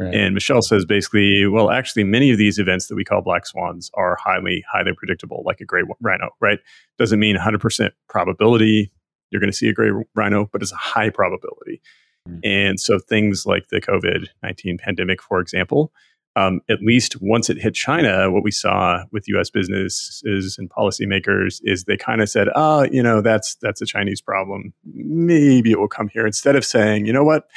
Right. 0.00 0.14
And 0.14 0.32
Michelle 0.32 0.62
says 0.62 0.86
basically, 0.86 1.46
well, 1.46 1.70
actually, 1.70 2.04
many 2.04 2.30
of 2.30 2.38
these 2.38 2.58
events 2.58 2.86
that 2.86 2.94
we 2.94 3.04
call 3.04 3.20
black 3.20 3.46
swans 3.46 3.90
are 3.94 4.16
highly, 4.16 4.64
highly 4.72 4.92
predictable, 4.96 5.42
like 5.44 5.60
a 5.60 5.66
gray 5.66 5.82
rhino, 6.00 6.30
right? 6.40 6.58
Doesn't 6.98 7.20
mean 7.20 7.36
100% 7.36 7.90
probability 8.08 8.90
you're 9.30 9.40
going 9.40 9.50
to 9.50 9.56
see 9.56 9.68
a 9.68 9.72
gray 9.72 9.90
rhino, 10.14 10.48
but 10.52 10.62
it's 10.62 10.72
a 10.72 10.76
high 10.76 11.10
probability. 11.10 11.80
Mm. 12.28 12.40
And 12.44 12.80
so 12.80 12.98
things 12.98 13.46
like 13.46 13.68
the 13.68 13.80
COVID 13.80 14.26
19 14.42 14.78
pandemic, 14.78 15.22
for 15.22 15.40
example, 15.40 15.92
um, 16.36 16.60
at 16.68 16.80
least 16.80 17.20
once 17.20 17.50
it 17.50 17.58
hit 17.58 17.74
China, 17.74 18.30
what 18.30 18.44
we 18.44 18.50
saw 18.50 19.04
with 19.10 19.28
U.S. 19.28 19.50
businesses 19.50 20.56
and 20.58 20.70
policymakers 20.70 21.60
is 21.64 21.84
they 21.84 21.96
kind 21.96 22.20
of 22.20 22.28
said, 22.28 22.48
"Oh, 22.54 22.84
you 22.90 23.02
know, 23.02 23.20
that's 23.20 23.56
that's 23.56 23.82
a 23.82 23.86
Chinese 23.86 24.20
problem. 24.20 24.72
Maybe 24.84 25.72
it 25.72 25.78
will 25.78 25.88
come 25.88 26.08
here." 26.08 26.26
Instead 26.26 26.54
of 26.54 26.64
saying, 26.64 27.06
"You 27.06 27.12
know 27.12 27.24
what? 27.24 27.48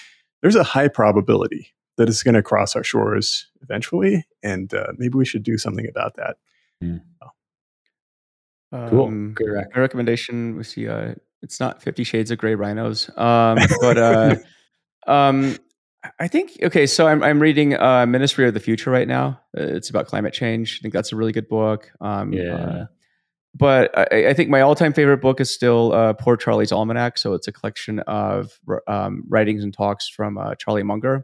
There's 0.41 0.56
a 0.56 0.64
high 0.64 0.88
probability 0.88 1.72
that 1.98 2.10
it's 2.10 2.24
going 2.24 2.36
to 2.36 2.44
cross 2.44 2.76
our 2.76 2.84
shores 2.84 3.48
eventually, 3.61 4.26
and 4.41 4.74
uh, 4.74 4.88
maybe 4.98 5.18
we 5.18 5.26
should 5.26 5.44
do 5.44 5.57
something 5.57 5.88
about 5.88 6.15
that." 6.15 6.38
Mm. 6.84 7.02
Um, 8.72 8.90
cool. 8.90 9.11
Good 9.34 9.52
rec- 9.52 9.76
recommendation. 9.76 10.57
We 10.57 10.64
see. 10.64 10.88
Uh, 10.88 11.15
it's 11.41 11.60
not 11.60 11.82
Fifty 11.82 12.03
Shades 12.03 12.32
of 12.32 12.38
Grey 12.38 12.56
Rhinos, 12.56 13.10
um, 13.18 13.57
but. 13.82 13.98
Uh, 13.98 14.36
um, 15.07 15.57
I 16.20 16.28
think 16.28 16.57
okay. 16.61 16.86
So 16.86 17.07
I'm 17.07 17.24
I'm 17.24 17.40
reading 17.40 17.80
uh, 17.80 18.06
Ministry 18.06 18.48
of 18.48 18.53
the 18.53 18.60
Future 18.60 18.91
right 18.91 19.07
now. 19.07 19.40
It's 19.53 19.90
about 19.90 20.07
climate 20.07 20.34
change. 20.34 20.80
I 20.80 20.82
think 20.82 20.94
that's 20.94 21.14
a 21.14 21.15
really 21.15 21.32
good 21.32 21.48
book. 21.48 21.91
Um, 22.02 22.34
yeah. 22.34 22.56
Uh, 22.56 22.86
but 23.56 23.98
I, 23.98 24.30
I, 24.30 24.34
think 24.34 24.49
my 24.49 24.61
all-time 24.61 24.94
favorite 24.94 25.22
book 25.22 25.40
is 25.40 25.53
still 25.53 25.94
uh, 25.94 26.14
Poor 26.14 26.36
Charlie's 26.36 26.72
Almanack. 26.72 27.20
So 27.20 27.34
it's 27.34 27.48
a 27.48 27.52
collection 27.52 27.99
of 27.99 28.60
um, 28.88 29.24
writings 29.30 29.64
and 29.64 29.72
talks 29.72 30.10
from 30.10 30.38
uh, 30.38 30.56
Charlie 30.56 30.84
Munger, 30.84 31.24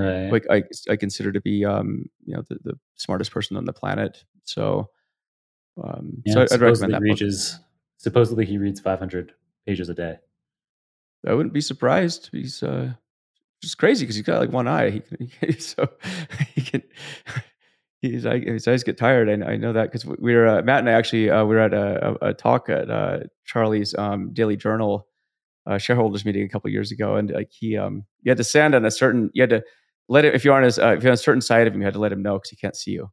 right? 0.00 0.32
Like 0.32 0.46
I, 0.50 0.62
I 0.90 0.96
consider 0.96 1.32
to 1.32 1.40
be 1.40 1.64
um, 1.64 2.06
you 2.24 2.34
know 2.34 2.42
the, 2.48 2.58
the 2.62 2.78
smartest 2.96 3.30
person 3.30 3.56
on 3.56 3.64
the 3.64 3.72
planet. 3.72 4.24
So, 4.44 4.90
um, 5.82 6.22
yeah, 6.24 6.34
so 6.34 6.42
I'd, 6.42 6.52
I'd 6.52 6.60
recommend 6.60 6.94
that. 6.94 7.00
Reaches, 7.00 7.52
book. 7.52 7.66
Supposedly 7.98 8.46
he 8.46 8.58
reads 8.58 8.80
500 8.80 9.32
pages 9.66 9.88
a 9.88 9.94
day. 9.94 10.18
I 11.26 11.34
wouldn't 11.34 11.52
be 11.52 11.60
surprised. 11.60 12.30
He's 12.32 12.62
uh, 12.62 12.94
is 13.62 13.74
crazy 13.74 14.04
because 14.04 14.16
he's 14.16 14.24
got 14.24 14.40
like 14.40 14.50
one 14.50 14.68
eye. 14.68 14.90
He 14.90 15.00
can, 15.00 15.30
he 15.40 15.52
so 15.52 15.88
he 16.54 16.62
can. 16.62 16.82
His, 18.02 18.24
his 18.24 18.66
eyes 18.66 18.82
get 18.82 18.96
tired. 18.96 19.28
I, 19.28 19.52
I 19.52 19.56
know 19.56 19.74
that 19.74 19.92
because 19.92 20.06
we 20.06 20.34
were 20.34 20.48
uh, 20.48 20.62
Matt 20.62 20.78
and 20.78 20.88
I 20.88 20.92
actually 20.92 21.28
uh, 21.28 21.44
we 21.44 21.54
were 21.54 21.60
at 21.60 21.74
a, 21.74 22.16
a, 22.22 22.28
a 22.28 22.32
talk 22.32 22.70
at 22.70 22.90
uh, 22.90 23.18
Charlie's 23.44 23.94
um, 23.94 24.32
Daily 24.32 24.56
Journal 24.56 25.06
uh, 25.66 25.76
shareholders 25.76 26.24
meeting 26.24 26.42
a 26.42 26.48
couple 26.48 26.70
years 26.70 26.90
ago, 26.90 27.16
and 27.16 27.30
like 27.30 27.50
he 27.50 27.76
um, 27.76 28.04
you 28.22 28.30
had 28.30 28.38
to 28.38 28.44
stand 28.44 28.74
on 28.74 28.86
a 28.86 28.90
certain 28.90 29.30
you 29.34 29.42
had 29.42 29.50
to 29.50 29.62
let 30.10 30.26
it 30.26 30.34
if 30.34 30.44
you're 30.44 30.54
on 30.54 30.64
his 30.64 30.78
uh, 30.78 30.94
if 30.96 31.02
you're 31.02 31.12
on 31.12 31.14
a 31.14 31.16
certain 31.16 31.40
side 31.40 31.66
of 31.66 31.74
him, 31.74 31.80
you 31.80 31.86
had 31.86 31.94
to 31.94 32.00
let 32.00 32.12
him 32.12 32.22
know 32.22 32.34
because 32.34 32.50
he 32.50 32.56
can't 32.56 32.76
see 32.76 32.90
you. 32.90 33.10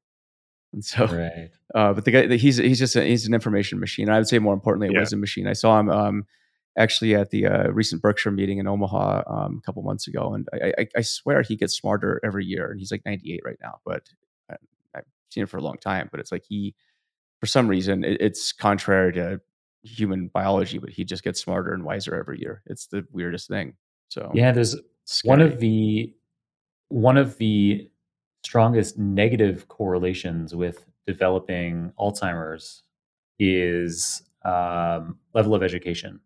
And 0.74 0.84
so, 0.84 1.06
right. 1.06 1.50
Uh, 1.76 1.92
but 1.94 2.06
the 2.06 2.12
guy 2.12 2.36
he's 2.38 2.58
he's 2.58 2.80
just 2.80 2.96
a, 2.96 3.04
he's 3.04 3.28
an 3.28 3.34
information 3.34 3.78
machine. 3.80 4.10
I 4.10 4.18
would 4.18 4.28
say 4.28 4.40
more 4.40 4.54
importantly, 4.54 4.88
a 4.88 4.92
yeah. 4.94 5.00
wisdom 5.02 5.20
machine. 5.20 5.48
I 5.48 5.54
saw 5.54 5.80
him. 5.80 5.90
Um, 5.90 6.26
actually 6.78 7.16
at 7.16 7.32
the 7.32 7.48
uh, 7.48 7.70
recent 7.70 8.02
Berkshire 8.02 8.32
meeting 8.32 8.60
in 8.60 8.68
Omaha 8.68 9.24
um, 9.28 9.60
a 9.62 9.66
couple 9.66 9.82
months 9.82 10.08
ago, 10.08 10.34
and 10.34 10.48
I, 10.54 10.74
I, 10.78 10.88
I, 10.98 11.02
swear 11.02 11.42
he 11.42 11.56
gets 11.56 11.76
smarter 11.76 12.22
every 12.24 12.46
year, 12.46 12.70
and 12.70 12.80
he's 12.80 12.92
like 12.92 13.04
98 13.04 13.42
right 13.44 13.58
now. 13.62 13.80
But 13.84 14.04
I, 14.50 14.56
have 14.94 15.04
seen 15.30 15.42
him 15.42 15.48
for 15.48 15.58
a 15.58 15.62
long 15.62 15.78
time, 15.78 16.08
but 16.12 16.20
it's 16.20 16.32
like 16.32 16.44
he, 16.48 16.76
for 17.40 17.48
some 17.48 17.68
reason, 17.68 18.04
it, 18.04 18.22
it's 18.22 18.54
contrary 18.54 19.12
to 19.14 19.42
human 19.84 20.30
biology, 20.34 20.78
but 20.78 20.92
he 20.92 21.04
just 21.04 21.24
gets 21.24 21.42
smarter 21.42 21.74
and 21.74 21.84
wiser 21.84 22.16
every 22.16 22.40
year. 22.40 22.62
It's 22.68 22.88
the 22.88 23.06
weirdest 23.12 23.48
thing. 23.48 23.74
So 24.10 24.32
yeah, 24.34 24.52
there's 24.52 24.76
scary. 25.06 25.30
one 25.30 25.42
of 25.42 25.60
the 25.60 26.14
one 26.90 27.18
of 27.18 27.38
the 27.38 27.90
strongest 28.44 28.98
negative 28.98 29.68
correlations 29.68 30.56
with 30.56 30.86
developing 31.06 31.92
Alzheimer's 32.00 32.84
is 33.40 34.24
um, 34.46 35.18
level 35.34 35.54
of 35.54 35.64
education. 35.64 36.20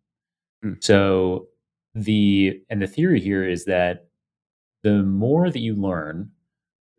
Mm. 0.63 0.83
So 0.83 1.47
the 1.93 2.61
and 2.69 2.81
the 2.81 2.88
theory 2.88 3.19
here 3.19 3.47
is 3.47 3.65
that 3.65 4.07
the 4.83 5.03
more 5.03 5.49
that 5.49 5.59
you 5.59 5.75
learn, 5.75 6.31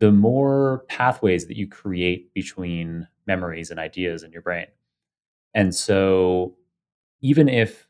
the 0.01 0.13
more 0.13 0.85
pathways 0.89 1.47
that 1.47 1.57
you 1.57 1.69
create 1.69 2.33
between 2.35 3.07
memories 3.27 3.71
and 3.71 3.79
ideas 3.79 4.23
in 4.23 4.33
your 4.33 4.43
brain. 4.43 4.67
And 5.55 5.75
so 5.75 6.57
even 7.21 7.49
if 7.49 7.89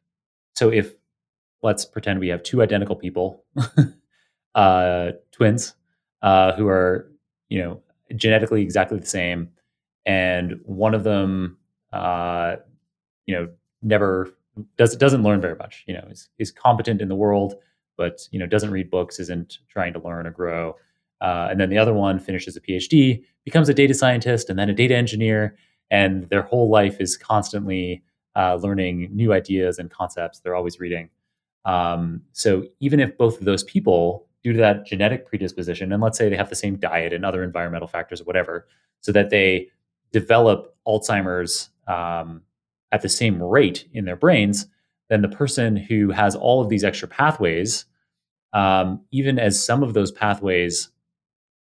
so 0.54 0.70
if 0.70 0.94
let's 1.62 1.84
pretend 1.84 2.20
we 2.20 2.28
have 2.28 2.42
two 2.42 2.62
identical 2.62 2.96
people, 2.96 3.44
uh, 4.54 5.12
twins, 5.32 5.74
uh, 6.22 6.52
who 6.54 6.68
are, 6.68 7.10
you 7.48 7.62
know, 7.62 7.82
genetically 8.16 8.62
exactly 8.62 8.98
the 8.98 9.06
same, 9.06 9.50
and 10.06 10.60
one 10.64 10.94
of 10.94 11.04
them 11.04 11.56
uh, 11.92 12.56
you 13.26 13.34
know, 13.34 13.48
never 13.82 14.30
does 14.76 14.96
doesn't 14.96 15.22
learn 15.22 15.40
very 15.40 15.56
much. 15.56 15.84
You 15.86 15.94
know, 15.94 16.06
is 16.10 16.28
is 16.38 16.50
competent 16.50 17.00
in 17.00 17.08
the 17.08 17.14
world, 17.14 17.54
but 17.96 18.28
you 18.30 18.38
know 18.38 18.46
doesn't 18.46 18.70
read 18.70 18.90
books, 18.90 19.18
isn't 19.20 19.58
trying 19.68 19.92
to 19.94 20.00
learn 20.00 20.26
or 20.26 20.30
grow. 20.30 20.76
Uh, 21.20 21.48
and 21.50 21.60
then 21.60 21.70
the 21.70 21.78
other 21.78 21.94
one 21.94 22.18
finishes 22.18 22.56
a 22.56 22.60
PhD, 22.60 23.22
becomes 23.44 23.68
a 23.68 23.74
data 23.74 23.94
scientist, 23.94 24.50
and 24.50 24.58
then 24.58 24.68
a 24.68 24.74
data 24.74 24.96
engineer, 24.96 25.56
and 25.90 26.28
their 26.30 26.42
whole 26.42 26.68
life 26.68 27.00
is 27.00 27.16
constantly 27.16 28.02
uh, 28.36 28.56
learning 28.56 29.08
new 29.12 29.32
ideas 29.32 29.78
and 29.78 29.90
concepts. 29.90 30.40
They're 30.40 30.56
always 30.56 30.80
reading. 30.80 31.10
Um, 31.64 32.22
so 32.32 32.64
even 32.80 32.98
if 32.98 33.16
both 33.16 33.38
of 33.38 33.44
those 33.44 33.62
people, 33.62 34.26
due 34.42 34.52
to 34.52 34.58
that 34.58 34.86
genetic 34.86 35.26
predisposition, 35.26 35.92
and 35.92 36.02
let's 36.02 36.18
say 36.18 36.28
they 36.28 36.36
have 36.36 36.50
the 36.50 36.56
same 36.56 36.76
diet 36.76 37.12
and 37.12 37.24
other 37.24 37.42
environmental 37.42 37.88
factors 37.88 38.20
or 38.20 38.24
whatever, 38.24 38.66
so 39.00 39.12
that 39.12 39.30
they 39.30 39.68
develop 40.12 40.74
Alzheimer's 40.86 41.70
um, 41.86 42.42
at 42.92 43.02
the 43.02 43.08
same 43.08 43.42
rate 43.42 43.88
in 43.92 44.04
their 44.04 44.16
brains, 44.16 44.66
then 45.08 45.22
the 45.22 45.28
person 45.28 45.76
who 45.76 46.10
has 46.10 46.36
all 46.36 46.60
of 46.60 46.68
these 46.68 46.84
extra 46.84 47.08
pathways, 47.08 47.86
um, 48.52 49.00
even 49.10 49.38
as 49.38 49.62
some 49.62 49.82
of 49.82 49.94
those 49.94 50.12
pathways 50.12 50.90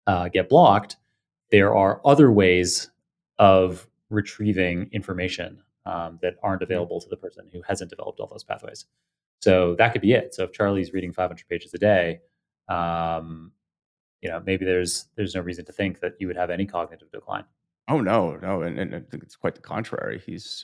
uh, 0.07 0.27
get 0.30 0.49
blocked, 0.49 0.98
there 1.52 1.76
are 1.76 2.02
other 2.03 2.31
ways 2.31 2.90
of 3.38 3.88
retrieving 4.10 4.90
information 4.91 5.61
um, 5.85 6.19
that 6.22 6.35
aren't 6.44 6.61
hmm. 6.61 6.72
available 6.72 6.99
to 6.99 7.10
the 7.10 7.18
person 7.18 7.48
who 7.52 7.61
hasn't 7.68 7.90
developed 7.90 8.19
all 8.19 8.27
those 8.27 8.44
pathways. 8.44 8.85
So 9.40 9.76
that 9.77 9.91
could 9.91 10.02
be 10.02 10.14
it. 10.14 10.34
So 10.34 10.44
if 10.44 10.53
Charlie's 10.53 10.94
reading 10.94 11.11
500 11.11 11.48
pages 11.49 11.73
a 11.73 11.77
day, 11.77 12.22
um, 12.69 13.52
you 14.22 14.30
know, 14.30 14.41
maybe 14.45 14.65
there's 14.65 15.06
there's 15.15 15.35
no 15.35 15.41
reason 15.41 15.65
to 15.65 15.72
think 15.72 15.99
that 15.99 16.14
you 16.19 16.27
would 16.27 16.38
have 16.38 16.49
any 16.49 16.65
cognitive 16.65 17.11
decline. 17.11 17.45
Oh 17.90 17.99
no, 17.99 18.38
no, 18.38 18.61
and, 18.61 18.80
and 18.80 18.95
I 18.95 19.02
think 19.02 19.23
it's 19.23 19.35
quite 19.35 19.56
the 19.56 19.61
contrary. 19.61 20.22
He's, 20.26 20.64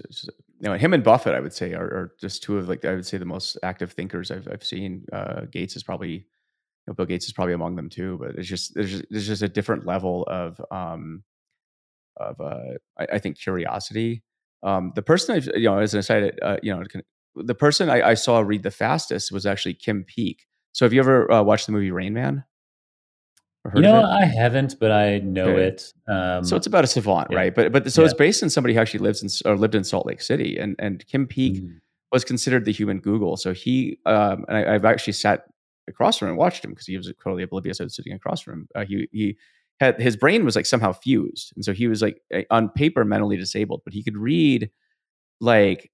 you 0.61 0.69
know, 0.69 0.75
him 0.75 0.93
and 0.93 1.03
Buffett, 1.03 1.35
I 1.35 1.41
would 1.41 1.51
say, 1.51 1.73
are, 1.73 1.83
are, 1.83 2.15
just 2.17 2.43
two 2.43 2.57
of 2.57 2.69
like 2.69 2.85
I 2.85 2.95
would 2.95 3.05
say 3.05 3.17
the 3.17 3.25
most 3.25 3.57
active 3.61 3.91
thinkers 3.91 4.31
I've 4.31 4.47
I've 4.49 4.63
seen. 4.63 5.05
Uh, 5.11 5.41
Gates 5.51 5.75
is 5.75 5.83
probably, 5.83 6.11
you 6.11 6.23
know, 6.87 6.93
Bill 6.93 7.05
Gates 7.05 7.25
is 7.25 7.33
probably 7.33 7.53
among 7.53 7.75
them 7.75 7.89
too. 7.89 8.17
But 8.21 8.35
it's 8.35 8.47
just 8.47 8.73
there's 8.73 8.91
just, 8.91 9.05
there's 9.09 9.27
just 9.27 9.41
a 9.41 9.49
different 9.49 9.85
level 9.85 10.23
of 10.27 10.61
um 10.71 11.23
of 12.15 12.39
uh 12.39 12.77
I, 12.97 13.07
I 13.13 13.19
think 13.19 13.37
curiosity. 13.37 14.23
Um, 14.63 14.93
the 14.95 15.01
person 15.01 15.35
I 15.35 15.57
you 15.57 15.65
know 15.65 15.79
as 15.79 15.93
an 15.93 15.99
aside, 15.99 16.39
uh, 16.41 16.57
you 16.63 16.73
know, 16.73 16.83
the 17.35 17.55
person 17.55 17.89
I, 17.89 18.09
I, 18.09 18.13
saw 18.13 18.39
read 18.39 18.63
the 18.63 18.71
fastest 18.71 19.31
was 19.31 19.45
actually 19.45 19.73
Kim 19.73 20.03
Peek. 20.03 20.45
So 20.73 20.85
have 20.85 20.93
you 20.93 20.99
ever 20.99 21.31
uh, 21.31 21.43
watched 21.43 21.65
the 21.65 21.71
movie 21.71 21.91
Rain 21.91 22.13
Man? 22.13 22.43
you 23.75 23.81
know, 23.81 24.03
I 24.03 24.25
haven't, 24.25 24.75
but 24.79 24.91
I 24.91 25.19
know 25.19 25.49
okay. 25.49 25.63
it. 25.63 25.93
Um, 26.07 26.43
so 26.43 26.55
it's 26.55 26.67
about 26.67 26.83
a 26.83 26.87
savant, 26.87 27.27
yeah. 27.29 27.37
right? 27.37 27.55
But 27.55 27.71
but 27.71 27.91
so 27.91 28.01
yeah. 28.01 28.05
it's 28.05 28.13
based 28.13 28.41
on 28.41 28.49
somebody 28.49 28.73
who 28.73 28.79
actually 28.79 29.01
lives 29.01 29.21
in 29.21 29.49
or 29.49 29.57
lived 29.57 29.75
in 29.75 29.83
Salt 29.83 30.05
Lake 30.05 30.21
City, 30.21 30.57
and 30.57 30.75
and 30.79 31.05
Kim 31.07 31.27
Peek 31.27 31.61
mm. 31.61 31.77
was 32.11 32.23
considered 32.23 32.65
the 32.65 32.71
human 32.71 32.99
Google. 32.99 33.37
So 33.37 33.53
he 33.53 33.99
um, 34.05 34.45
and 34.47 34.57
I, 34.57 34.73
have 34.73 34.85
actually 34.85 35.13
sat 35.13 35.43
across 35.87 36.17
from 36.17 36.27
him 36.27 36.31
and 36.31 36.37
watched 36.37 36.63
him 36.63 36.71
because 36.71 36.87
he 36.87 36.97
was 36.97 37.11
totally 37.21 37.43
oblivious. 37.43 37.81
I 37.81 37.83
was 37.83 37.95
sitting 37.95 38.13
across 38.13 38.41
from 38.41 38.53
him. 38.53 38.67
Uh, 38.75 38.85
he 38.85 39.07
he 39.11 39.37
had 39.79 39.99
his 39.99 40.15
brain 40.15 40.45
was 40.45 40.55
like 40.55 40.65
somehow 40.65 40.93
fused, 40.93 41.51
and 41.55 41.65
so 41.65 41.73
he 41.73 41.87
was 41.87 42.01
like 42.01 42.21
on 42.49 42.69
paper 42.69 43.03
mentally 43.03 43.37
disabled, 43.37 43.81
but 43.83 43.93
he 43.93 44.03
could 44.03 44.17
read 44.17 44.69
like 45.41 45.91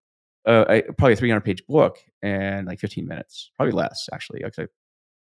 uh, 0.48 0.66
a, 0.70 0.82
probably 0.94 1.14
a 1.14 1.18
300 1.18 1.42
page 1.42 1.66
book 1.68 2.00
in 2.22 2.66
like 2.66 2.80
15 2.80 3.08
minutes, 3.08 3.52
probably 3.56 3.74
less 3.74 4.10
actually. 4.14 4.42
Because 4.44 4.66
I 4.66 4.68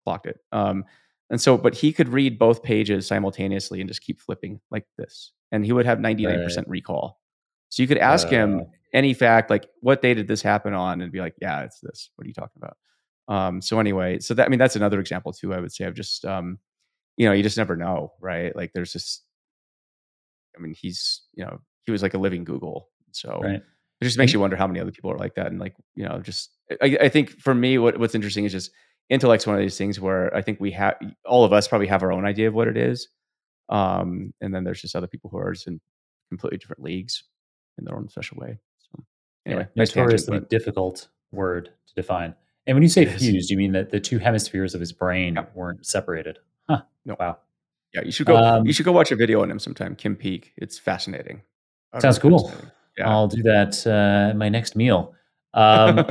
blocked 0.06 0.28
it. 0.28 0.38
Um, 0.52 0.86
and 1.30 1.40
so, 1.40 1.58
but 1.58 1.76
he 1.76 1.94
could 1.94 2.10
read 2.10 2.40
both 2.40 2.64
pages 2.64 3.06
simultaneously 3.06 3.82
and 3.82 3.88
just 3.88 4.02
keep 4.02 4.20
flipping 4.20 4.60
like 4.72 4.86
this, 4.98 5.32
and 5.52 5.64
he 5.64 5.72
would 5.72 5.86
have 5.86 6.00
ninety 6.00 6.26
nine 6.26 6.44
percent 6.44 6.68
recall. 6.68 7.20
So 7.70 7.84
you 7.84 7.88
could 7.88 8.00
ask 8.00 8.28
uh, 8.28 8.32
him 8.32 8.66
any 8.94 9.14
fact, 9.14 9.52
like 9.52 9.68
what 9.82 10.02
day 10.02 10.16
did 10.16 10.28
this 10.28 10.42
happen 10.42 10.74
on, 10.74 11.02
and 11.02 11.12
be 11.12 11.20
like, 11.20 11.36
yeah, 11.40 11.62
it's 11.62 11.80
this. 11.82 12.10
What 12.16 12.26
are 12.26 12.28
you 12.28 12.34
talking 12.34 12.62
about? 12.62 12.78
Um, 13.28 13.62
so 13.62 13.80
anyway, 13.80 14.20
so 14.20 14.34
that 14.34 14.48
I 14.48 14.50
mean 14.50 14.58
that's 14.58 14.76
another 14.76 15.00
example 15.00 15.32
too. 15.32 15.54
I 15.54 15.60
would 15.60 15.72
say 15.72 15.86
of 15.86 15.94
just 15.94 16.26
um, 16.26 16.58
you 17.16 17.28
know, 17.28 17.34
you 17.34 17.44
just 17.44 17.58
never 17.58 17.76
know, 17.76 18.14
right? 18.20 18.56
Like 18.56 18.72
there's 18.74 18.92
just, 18.92 19.24
I 20.58 20.62
mean, 20.62 20.74
he's 20.74 21.22
you 21.36 21.46
know 21.46 21.60
he 21.86 21.92
was 21.92 22.02
like 22.02 22.16
a 22.16 22.20
living 22.20 22.44
Google, 22.44 22.90
so 23.12 23.40
right. 23.44 23.62
It 24.02 24.06
just 24.06 24.18
makes 24.18 24.34
you 24.34 24.40
wonder 24.40 24.56
how 24.56 24.68
many 24.68 24.80
other 24.80 24.92
people 24.92 25.12
are 25.12 25.18
like 25.18 25.36
that, 25.36 25.48
and 25.48 25.60
like 25.60 25.76
you 25.96 26.06
know, 26.06 26.20
just 26.20 26.52
I, 26.82 26.98
I 27.02 27.10
think 27.10 27.32
for 27.40 27.54
me, 27.54 27.78
what 27.78 28.00
what's 28.00 28.16
interesting 28.16 28.46
is 28.46 28.52
just 28.52 28.72
intellect's 29.10 29.48
one 29.48 29.56
of 29.56 29.62
these 29.62 29.78
things 29.78 30.00
where 30.00 30.36
I 30.36 30.42
think 30.42 30.60
we 30.60 30.72
have 30.72 30.96
all 31.26 31.44
of 31.44 31.54
us 31.54 31.68
probably 31.68 31.88
have 31.88 32.04
our 32.04 32.12
own 32.12 32.26
idea 32.26 32.48
of 32.48 32.54
what 32.54 32.68
it 32.68 32.78
is, 32.78 33.10
um, 33.70 34.34
and 34.42 34.54
then 34.54 34.64
there's 34.64 34.82
just 34.82 34.96
other 34.96 35.08
people 35.08 35.30
who 35.30 35.38
are 35.38 35.54
just 35.54 35.68
in 35.68 35.80
completely 36.30 36.58
different 36.58 36.84
leagues 36.84 37.24
in 37.78 37.86
their 37.86 37.96
own 37.96 38.08
special 38.10 38.38
way. 38.40 38.60
So 38.80 39.04
anyway, 39.46 39.68
yeah, 39.76 39.84
notoriously 39.84 40.34
tangent, 40.34 40.50
difficult 40.50 41.08
word 41.32 41.72
to 41.88 41.94
define. 41.96 42.36
And 42.68 42.76
when 42.76 42.84
you 42.84 42.90
say 42.90 43.06
fused, 43.06 43.50
you 43.50 43.58
mean 43.58 43.72
that 43.72 43.90
the 43.90 44.00
two 44.00 44.20
hemispheres 44.20 44.76
of 44.76 44.80
his 44.80 44.92
brain 44.92 45.36
yeah. 45.36 45.46
weren't 45.56 45.86
separated? 45.86 46.38
Huh. 46.70 46.84
No. 47.04 47.16
Wow. 47.20 47.40
Yeah, 47.94 48.02
you 48.04 48.12
should 48.12 48.28
go. 48.28 48.38
Um, 48.38 48.68
you 48.68 48.74
should 48.74 48.86
go 48.86 48.92
watch 48.92 49.12
a 49.12 49.16
video 49.16 49.42
on 49.42 49.50
him 49.50 49.58
sometime. 49.58 49.96
Kim 49.96 50.16
Peek. 50.16 50.54
It's 50.58 50.78
fascinating. 50.78 51.42
Sounds 52.00 52.20
cool. 52.20 52.54
Yeah. 53.00 53.10
I'll 53.10 53.28
do 53.28 53.42
that 53.44 53.86
uh, 53.88 54.38
my 54.38 54.50
next 54.50 54.76
meal. 54.76 55.14
Um, 55.54 56.06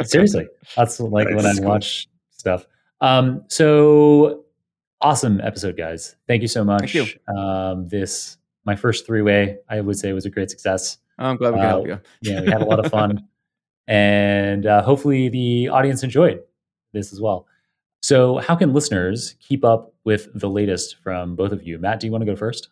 seriously, 0.04 0.46
that's 0.76 0.98
like 1.00 1.28
when 1.28 1.44
I 1.44 1.54
cool. 1.54 1.64
watch 1.64 2.08
stuff. 2.30 2.66
Um, 3.00 3.44
so 3.48 4.44
awesome 5.00 5.40
episode, 5.42 5.76
guys! 5.76 6.16
Thank 6.26 6.42
you 6.42 6.48
so 6.48 6.64
much. 6.64 6.92
Thank 6.92 6.94
you. 7.28 7.34
Um, 7.36 7.88
this 7.88 8.38
my 8.64 8.76
first 8.76 9.06
three 9.06 9.22
way, 9.22 9.58
I 9.68 9.80
would 9.80 9.98
say, 9.98 10.12
was 10.12 10.24
a 10.24 10.30
great 10.30 10.50
success. 10.50 10.98
I'm 11.18 11.36
glad 11.36 11.50
we 11.50 11.60
could 11.60 11.66
uh, 11.66 11.68
help 11.68 11.86
you. 11.86 12.00
yeah, 12.22 12.40
we 12.40 12.50
had 12.50 12.62
a 12.62 12.64
lot 12.64 12.84
of 12.84 12.90
fun. 12.90 13.26
And 13.88 14.66
uh, 14.66 14.82
hopefully 14.82 15.28
the 15.28 15.68
audience 15.68 16.04
enjoyed 16.04 16.44
this 16.92 17.12
as 17.12 17.20
well. 17.20 17.48
So, 18.02 18.38
how 18.38 18.54
can 18.54 18.72
listeners 18.72 19.34
keep 19.40 19.64
up 19.64 19.92
with 20.04 20.28
the 20.32 20.48
latest 20.48 20.96
from 21.02 21.34
both 21.34 21.50
of 21.50 21.64
you? 21.64 21.76
Matt, 21.78 21.98
do 21.98 22.06
you 22.06 22.12
want 22.12 22.22
to 22.22 22.26
go 22.26 22.36
first? 22.36 22.68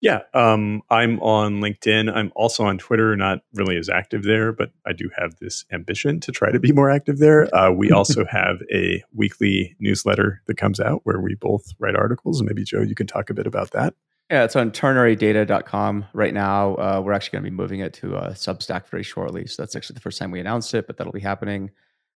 Yeah, 0.00 0.20
um, 0.32 0.82
I'm 0.88 1.20
on 1.20 1.60
LinkedIn. 1.60 2.10
I'm 2.14 2.32
also 2.34 2.64
on 2.64 2.78
Twitter, 2.78 3.14
not 3.16 3.40
really 3.52 3.76
as 3.76 3.90
active 3.90 4.22
there, 4.22 4.50
but 4.50 4.70
I 4.86 4.94
do 4.94 5.10
have 5.16 5.36
this 5.36 5.66
ambition 5.70 6.20
to 6.20 6.32
try 6.32 6.50
to 6.50 6.58
be 6.58 6.72
more 6.72 6.90
active 6.90 7.18
there. 7.18 7.54
Uh, 7.54 7.70
we 7.70 7.90
also 7.92 8.24
have 8.24 8.62
a 8.72 9.04
weekly 9.14 9.76
newsletter 9.78 10.42
that 10.46 10.56
comes 10.56 10.80
out 10.80 11.02
where 11.04 11.20
we 11.20 11.34
both 11.34 11.74
write 11.78 11.96
articles. 11.96 12.42
Maybe, 12.42 12.64
Joe, 12.64 12.80
you 12.80 12.94
can 12.94 13.06
talk 13.06 13.28
a 13.28 13.34
bit 13.34 13.46
about 13.46 13.72
that. 13.72 13.94
Yeah, 14.30 14.44
it's 14.44 14.56
on 14.56 14.70
ternarydata.com 14.70 16.06
right 16.14 16.32
now. 16.32 16.76
Uh, 16.76 17.02
we're 17.04 17.12
actually 17.12 17.32
going 17.32 17.44
to 17.44 17.50
be 17.50 17.56
moving 17.56 17.80
it 17.80 17.92
to 17.94 18.14
a 18.14 18.18
uh, 18.18 18.30
Substack 18.30 18.88
very 18.88 19.02
shortly. 19.02 19.46
So 19.46 19.60
that's 19.60 19.76
actually 19.76 19.94
the 19.94 20.00
first 20.00 20.18
time 20.18 20.30
we 20.30 20.40
announced 20.40 20.72
it, 20.72 20.86
but 20.86 20.96
that'll 20.96 21.12
be 21.12 21.20
happening. 21.20 21.72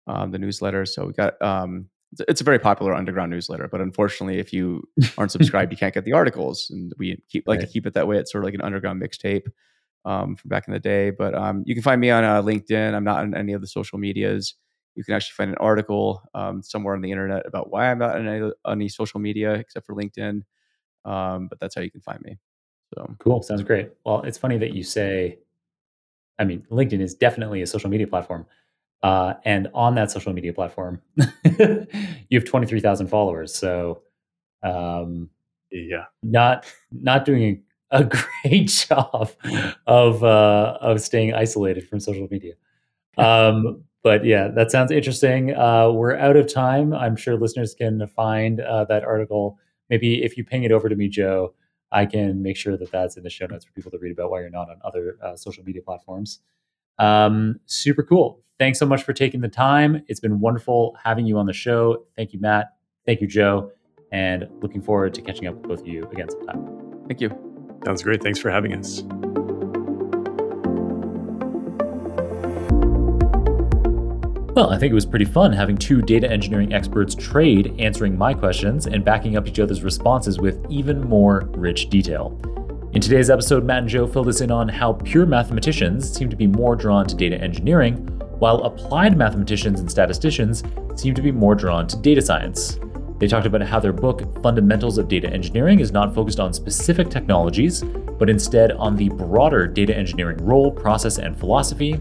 Um, 0.07 0.31
the 0.31 0.39
newsletter. 0.39 0.85
So 0.85 1.05
we 1.05 1.13
got 1.13 1.41
um, 1.41 1.87
it's 2.27 2.41
a 2.41 2.43
very 2.43 2.59
popular 2.59 2.93
underground 2.93 3.31
newsletter, 3.31 3.67
but 3.67 3.81
unfortunately, 3.81 4.39
if 4.39 4.51
you 4.51 4.87
aren't 5.17 5.31
subscribed, 5.37 5.71
you 5.71 5.77
can't 5.77 5.93
get 5.93 6.05
the 6.05 6.13
articles. 6.13 6.69
And 6.69 6.93
we 6.97 7.21
keep 7.29 7.47
like 7.47 7.59
right. 7.59 7.67
to 7.67 7.71
keep 7.71 7.85
it 7.85 7.93
that 7.93 8.07
way. 8.07 8.17
It's 8.17 8.31
sort 8.31 8.43
of 8.43 8.45
like 8.45 8.53
an 8.53 8.61
underground 8.61 9.01
mixtape 9.01 9.47
um, 10.05 10.35
from 10.35 10.49
back 10.49 10.67
in 10.67 10.73
the 10.73 10.79
day. 10.79 11.11
But 11.11 11.35
um, 11.35 11.63
you 11.65 11.73
can 11.73 11.83
find 11.83 12.01
me 12.01 12.09
on 12.09 12.23
uh, 12.23 12.41
LinkedIn. 12.41 12.93
I'm 12.93 13.03
not 13.03 13.19
on 13.19 13.35
any 13.35 13.53
of 13.53 13.61
the 13.61 13.67
social 13.67 13.97
medias. 13.97 14.55
You 14.95 15.03
can 15.03 15.13
actually 15.13 15.35
find 15.35 15.51
an 15.51 15.57
article 15.57 16.21
um, 16.33 16.61
somewhere 16.61 16.95
on 16.95 17.01
the 17.01 17.11
internet 17.11 17.45
about 17.45 17.71
why 17.71 17.89
I'm 17.89 17.99
not 17.99 18.17
on 18.17 18.27
any, 18.27 18.51
any 18.67 18.89
social 18.89 19.19
media 19.19 19.53
except 19.53 19.85
for 19.85 19.95
LinkedIn. 19.95 20.43
Um, 21.05 21.47
but 21.47 21.59
that's 21.59 21.75
how 21.75 21.81
you 21.81 21.91
can 21.91 22.01
find 22.01 22.21
me. 22.21 22.37
So 22.93 23.15
cool. 23.19 23.41
Sounds 23.41 23.63
great. 23.63 23.91
Well, 24.05 24.21
it's 24.23 24.37
funny 24.37 24.57
that 24.57 24.73
you 24.73 24.83
say, 24.83 25.39
I 26.37 26.43
mean, 26.43 26.65
LinkedIn 26.69 26.99
is 26.99 27.13
definitely 27.13 27.61
a 27.61 27.67
social 27.67 27.89
media 27.89 28.07
platform. 28.07 28.45
Uh, 29.03 29.33
and 29.45 29.67
on 29.73 29.95
that 29.95 30.11
social 30.11 30.33
media 30.33 30.53
platform, 30.53 31.01
you 31.57 31.87
have 32.39 32.45
23,000 32.45 33.07
followers. 33.07 33.53
So, 33.53 34.03
um, 34.63 35.29
yeah, 35.71 36.05
not, 36.21 36.71
not 36.91 37.25
doing 37.25 37.63
a 37.91 38.03
great 38.03 38.67
job 38.67 39.31
of, 39.87 40.23
uh, 40.23 40.77
of 40.79 41.01
staying 41.01 41.33
isolated 41.33 41.87
from 41.87 41.99
social 41.99 42.27
media. 42.29 42.53
Um, 43.17 43.83
but 44.03 44.23
yeah, 44.23 44.47
that 44.49 44.71
sounds 44.71 44.91
interesting. 44.91 45.55
Uh, 45.55 45.91
we're 45.91 46.15
out 46.15 46.37
of 46.37 46.51
time. 46.51 46.93
I'm 46.93 47.15
sure 47.15 47.35
listeners 47.35 47.75
can 47.75 48.07
find 48.07 48.61
uh, 48.61 48.85
that 48.85 49.03
article 49.03 49.59
maybe 49.91 50.23
if 50.23 50.37
you 50.37 50.43
ping 50.43 50.63
it 50.63 50.71
over 50.71 50.89
to 50.89 50.95
me, 50.95 51.07
Joe, 51.07 51.53
I 51.91 52.07
can 52.07 52.41
make 52.41 52.57
sure 52.57 52.77
that 52.77 52.91
that's 52.91 53.17
in 53.17 53.23
the 53.23 53.29
show 53.29 53.45
notes 53.45 53.65
for 53.65 53.73
people 53.73 53.91
to 53.91 53.99
read 53.99 54.13
about 54.13 54.31
why 54.31 54.39
you're 54.39 54.49
not 54.49 54.69
on 54.69 54.77
other 54.83 55.17
uh, 55.21 55.35
social 55.35 55.63
media 55.63 55.81
platforms. 55.83 56.39
Um, 57.01 57.59
super 57.65 58.03
cool. 58.03 58.41
Thanks 58.59 58.77
so 58.77 58.85
much 58.85 59.03
for 59.03 59.11
taking 59.11 59.41
the 59.41 59.49
time. 59.49 60.03
It's 60.07 60.19
been 60.19 60.39
wonderful 60.39 60.95
having 61.03 61.25
you 61.25 61.39
on 61.39 61.47
the 61.47 61.53
show. 61.53 62.05
Thank 62.15 62.31
you, 62.31 62.39
Matt. 62.39 62.67
Thank 63.07 63.19
you, 63.19 63.27
Joe. 63.27 63.71
And 64.11 64.47
looking 64.61 64.81
forward 64.81 65.15
to 65.15 65.21
catching 65.21 65.47
up 65.47 65.55
with 65.55 65.63
both 65.63 65.79
of 65.81 65.87
you 65.87 66.07
again 66.11 66.29
sometime. 66.29 67.03
Thank 67.07 67.21
you. 67.21 67.29
Sounds 67.85 68.03
great. 68.03 68.21
Thanks 68.21 68.37
for 68.37 68.51
having 68.51 68.75
us. 68.75 69.01
Well, 74.53 74.69
I 74.69 74.77
think 74.77 74.91
it 74.91 74.93
was 74.93 75.05
pretty 75.05 75.25
fun 75.25 75.53
having 75.53 75.77
two 75.77 76.01
data 76.03 76.29
engineering 76.29 76.73
experts 76.73 77.15
trade 77.15 77.73
answering 77.79 78.15
my 78.15 78.33
questions 78.33 78.85
and 78.85 79.03
backing 79.03 79.37
up 79.37 79.47
each 79.47 79.59
other's 79.59 79.81
responses 79.81 80.39
with 80.39 80.63
even 80.69 81.01
more 81.01 81.49
rich 81.53 81.89
detail. 81.89 82.37
In 82.93 82.99
today's 82.99 83.29
episode, 83.29 83.63
Matt 83.63 83.79
and 83.79 83.87
Joe 83.87 84.05
filled 84.05 84.27
us 84.27 84.41
in 84.41 84.51
on 84.51 84.67
how 84.67 84.91
pure 84.91 85.25
mathematicians 85.25 86.11
seem 86.11 86.29
to 86.29 86.35
be 86.35 86.45
more 86.45 86.75
drawn 86.75 87.07
to 87.07 87.15
data 87.15 87.37
engineering, 87.37 87.95
while 88.37 88.63
applied 88.63 89.15
mathematicians 89.15 89.79
and 89.79 89.89
statisticians 89.89 90.61
seem 90.97 91.15
to 91.15 91.21
be 91.21 91.31
more 91.31 91.55
drawn 91.55 91.87
to 91.87 91.95
data 91.95 92.21
science. 92.21 92.81
They 93.17 93.27
talked 93.27 93.45
about 93.45 93.61
how 93.61 93.79
their 93.79 93.93
book, 93.93 94.43
Fundamentals 94.43 94.97
of 94.97 95.07
Data 95.07 95.29
Engineering, 95.29 95.79
is 95.79 95.93
not 95.93 96.13
focused 96.13 96.41
on 96.41 96.51
specific 96.51 97.09
technologies, 97.09 97.81
but 97.81 98.29
instead 98.29 98.73
on 98.73 98.97
the 98.97 99.07
broader 99.07 99.67
data 99.67 99.95
engineering 99.95 100.45
role, 100.45 100.69
process, 100.69 101.17
and 101.17 101.39
philosophy, 101.39 101.93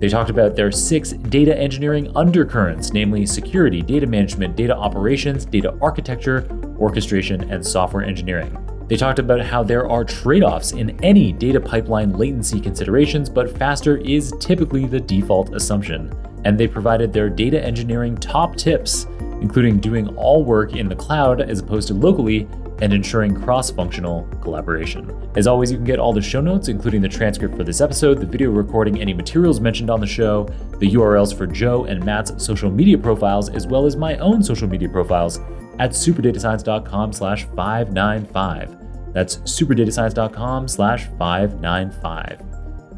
they 0.00 0.08
talked 0.08 0.30
about 0.30 0.56
their 0.56 0.72
six 0.72 1.12
data 1.12 1.56
engineering 1.56 2.10
undercurrents, 2.16 2.92
namely 2.92 3.24
security, 3.24 3.82
data 3.82 4.06
management, 4.06 4.56
data 4.56 4.76
operations, 4.76 5.44
data 5.44 5.78
architecture, 5.80 6.48
orchestration, 6.80 7.48
and 7.52 7.64
software 7.64 8.02
engineering. 8.02 8.67
They 8.88 8.96
talked 8.96 9.18
about 9.18 9.42
how 9.42 9.62
there 9.62 9.86
are 9.86 10.02
trade 10.02 10.42
offs 10.42 10.72
in 10.72 10.98
any 11.04 11.30
data 11.30 11.60
pipeline 11.60 12.16
latency 12.16 12.58
considerations, 12.58 13.28
but 13.28 13.56
faster 13.58 13.98
is 13.98 14.32
typically 14.40 14.86
the 14.86 14.98
default 14.98 15.54
assumption. 15.54 16.10
And 16.46 16.58
they 16.58 16.66
provided 16.66 17.12
their 17.12 17.28
data 17.28 17.62
engineering 17.62 18.16
top 18.16 18.56
tips, 18.56 19.06
including 19.42 19.78
doing 19.78 20.08
all 20.16 20.42
work 20.42 20.74
in 20.74 20.88
the 20.88 20.96
cloud 20.96 21.42
as 21.42 21.60
opposed 21.60 21.88
to 21.88 21.94
locally 21.94 22.48
and 22.80 22.92
ensuring 22.92 23.38
cross 23.42 23.70
functional 23.70 24.22
collaboration. 24.40 25.30
As 25.36 25.46
always, 25.46 25.70
you 25.70 25.76
can 25.76 25.84
get 25.84 25.98
all 25.98 26.14
the 26.14 26.22
show 26.22 26.40
notes, 26.40 26.68
including 26.68 27.02
the 27.02 27.08
transcript 27.08 27.56
for 27.56 27.64
this 27.64 27.82
episode, 27.82 28.20
the 28.20 28.26
video 28.26 28.50
recording, 28.50 29.00
any 29.00 29.12
materials 29.12 29.60
mentioned 29.60 29.90
on 29.90 30.00
the 30.00 30.06
show, 30.06 30.44
the 30.78 30.94
URLs 30.94 31.36
for 31.36 31.46
Joe 31.46 31.84
and 31.84 32.02
Matt's 32.04 32.42
social 32.42 32.70
media 32.70 32.96
profiles, 32.96 33.50
as 33.50 33.66
well 33.66 33.84
as 33.84 33.96
my 33.96 34.16
own 34.16 34.42
social 34.42 34.68
media 34.68 34.88
profiles 34.88 35.40
at 35.78 35.90
superdatascience.com 35.90 37.12
slash 37.12 37.44
595. 37.56 39.12
That's 39.12 39.36
superdatascience.com 39.38 40.68
slash 40.68 41.06
595. 41.18 42.42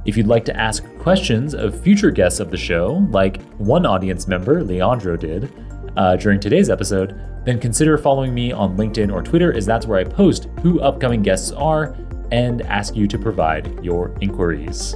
If 0.07 0.17
you'd 0.17 0.27
like 0.27 0.45
to 0.47 0.57
ask 0.57 0.85
questions 0.99 1.55
of 1.55 1.81
future 1.83 2.11
guests 2.11 2.41
of 2.41 2.51
the 2.51 2.57
show, 2.57 3.07
like 3.11 3.43
one 3.59 3.85
audience 3.85 4.27
member, 4.27 4.65
Leandro, 4.65 5.17
did 5.17 5.53
uh, 5.97 6.17
during 6.17 6.41
today's 6.41 6.71
episode, 6.71 7.21
then 7.45 7.61
consider 7.61 7.99
following 7.99 8.35
me 8.35 8.53
on 8.53 8.77
LinkedIn 8.77 9.13
or 9.13 9.23
Twitter, 9.23 9.53
as 9.55 9.67
that's 9.67 9.87
where 9.87 9.99
I 9.99 10.05
post 10.05 10.49
who 10.63 10.81
upcoming 10.81 11.23
guests 11.23 11.53
are 11.53 11.97
and 12.33 12.63
ask 12.63 12.97
you 12.97 13.07
to 13.09 13.19
provide 13.19 13.85
your 13.85 14.17
inquiries. 14.21 14.95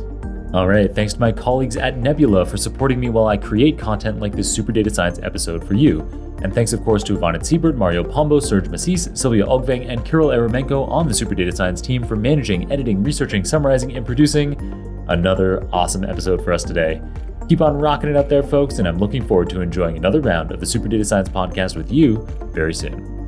All 0.55 0.69
right, 0.69 0.95
thanks 0.95 1.15
to 1.15 1.19
my 1.19 1.33
colleagues 1.33 1.77
at 1.77 1.99
Nebula 1.99 2.47
for 2.47 2.57
supporting 2.57 3.01
me 3.01 3.11
while 3.11 3.27
I 3.27 3.37
create 3.37 3.77
content 3.77 4.21
like 4.21 4.37
this 4.37 4.49
Super 4.49 4.71
Data 4.71 4.89
Science 4.89 5.19
episode 5.21 5.67
for 5.67 5.75
you. 5.75 6.03
And 6.45 6.55
thanks, 6.55 6.73
of 6.73 6.85
course, 6.85 7.03
to 7.05 7.17
Ivana 7.17 7.41
Zibert, 7.41 7.75
Mario 7.75 8.05
Pombo, 8.05 8.39
Serge 8.39 8.69
Masís, 8.69 9.19
Sylvia 9.19 9.47
Ogweng, 9.47 9.89
and 9.89 10.05
Kirill 10.05 10.29
Eremenko 10.29 10.89
on 10.89 11.09
the 11.09 11.15
Super 11.15 11.35
Data 11.35 11.51
Science 11.51 11.81
team 11.81 12.05
for 12.05 12.15
managing, 12.15 12.71
editing, 12.71 13.03
researching, 13.03 13.45
summarizing, 13.45 13.97
and 13.97 14.07
producing 14.07 14.55
another 15.09 15.69
awesome 15.73 16.05
episode 16.05 16.45
for 16.45 16.53
us 16.53 16.63
today. 16.63 17.03
Keep 17.49 17.61
on 17.61 17.77
rocking 17.77 18.11
it 18.11 18.15
up 18.15 18.29
there, 18.29 18.45
folks, 18.45 18.79
and 18.79 18.87
I'm 18.87 18.99
looking 18.99 19.27
forward 19.27 19.51
to 19.51 19.61
enjoying 19.61 19.97
another 19.97 20.21
round 20.21 20.53
of 20.53 20.61
the 20.61 20.67
Super 20.67 20.87
Data 20.87 21.05
Science 21.05 21.29
podcast 21.29 21.75
with 21.75 21.91
you 21.91 22.25
very 22.53 22.75
soon. 22.75 23.24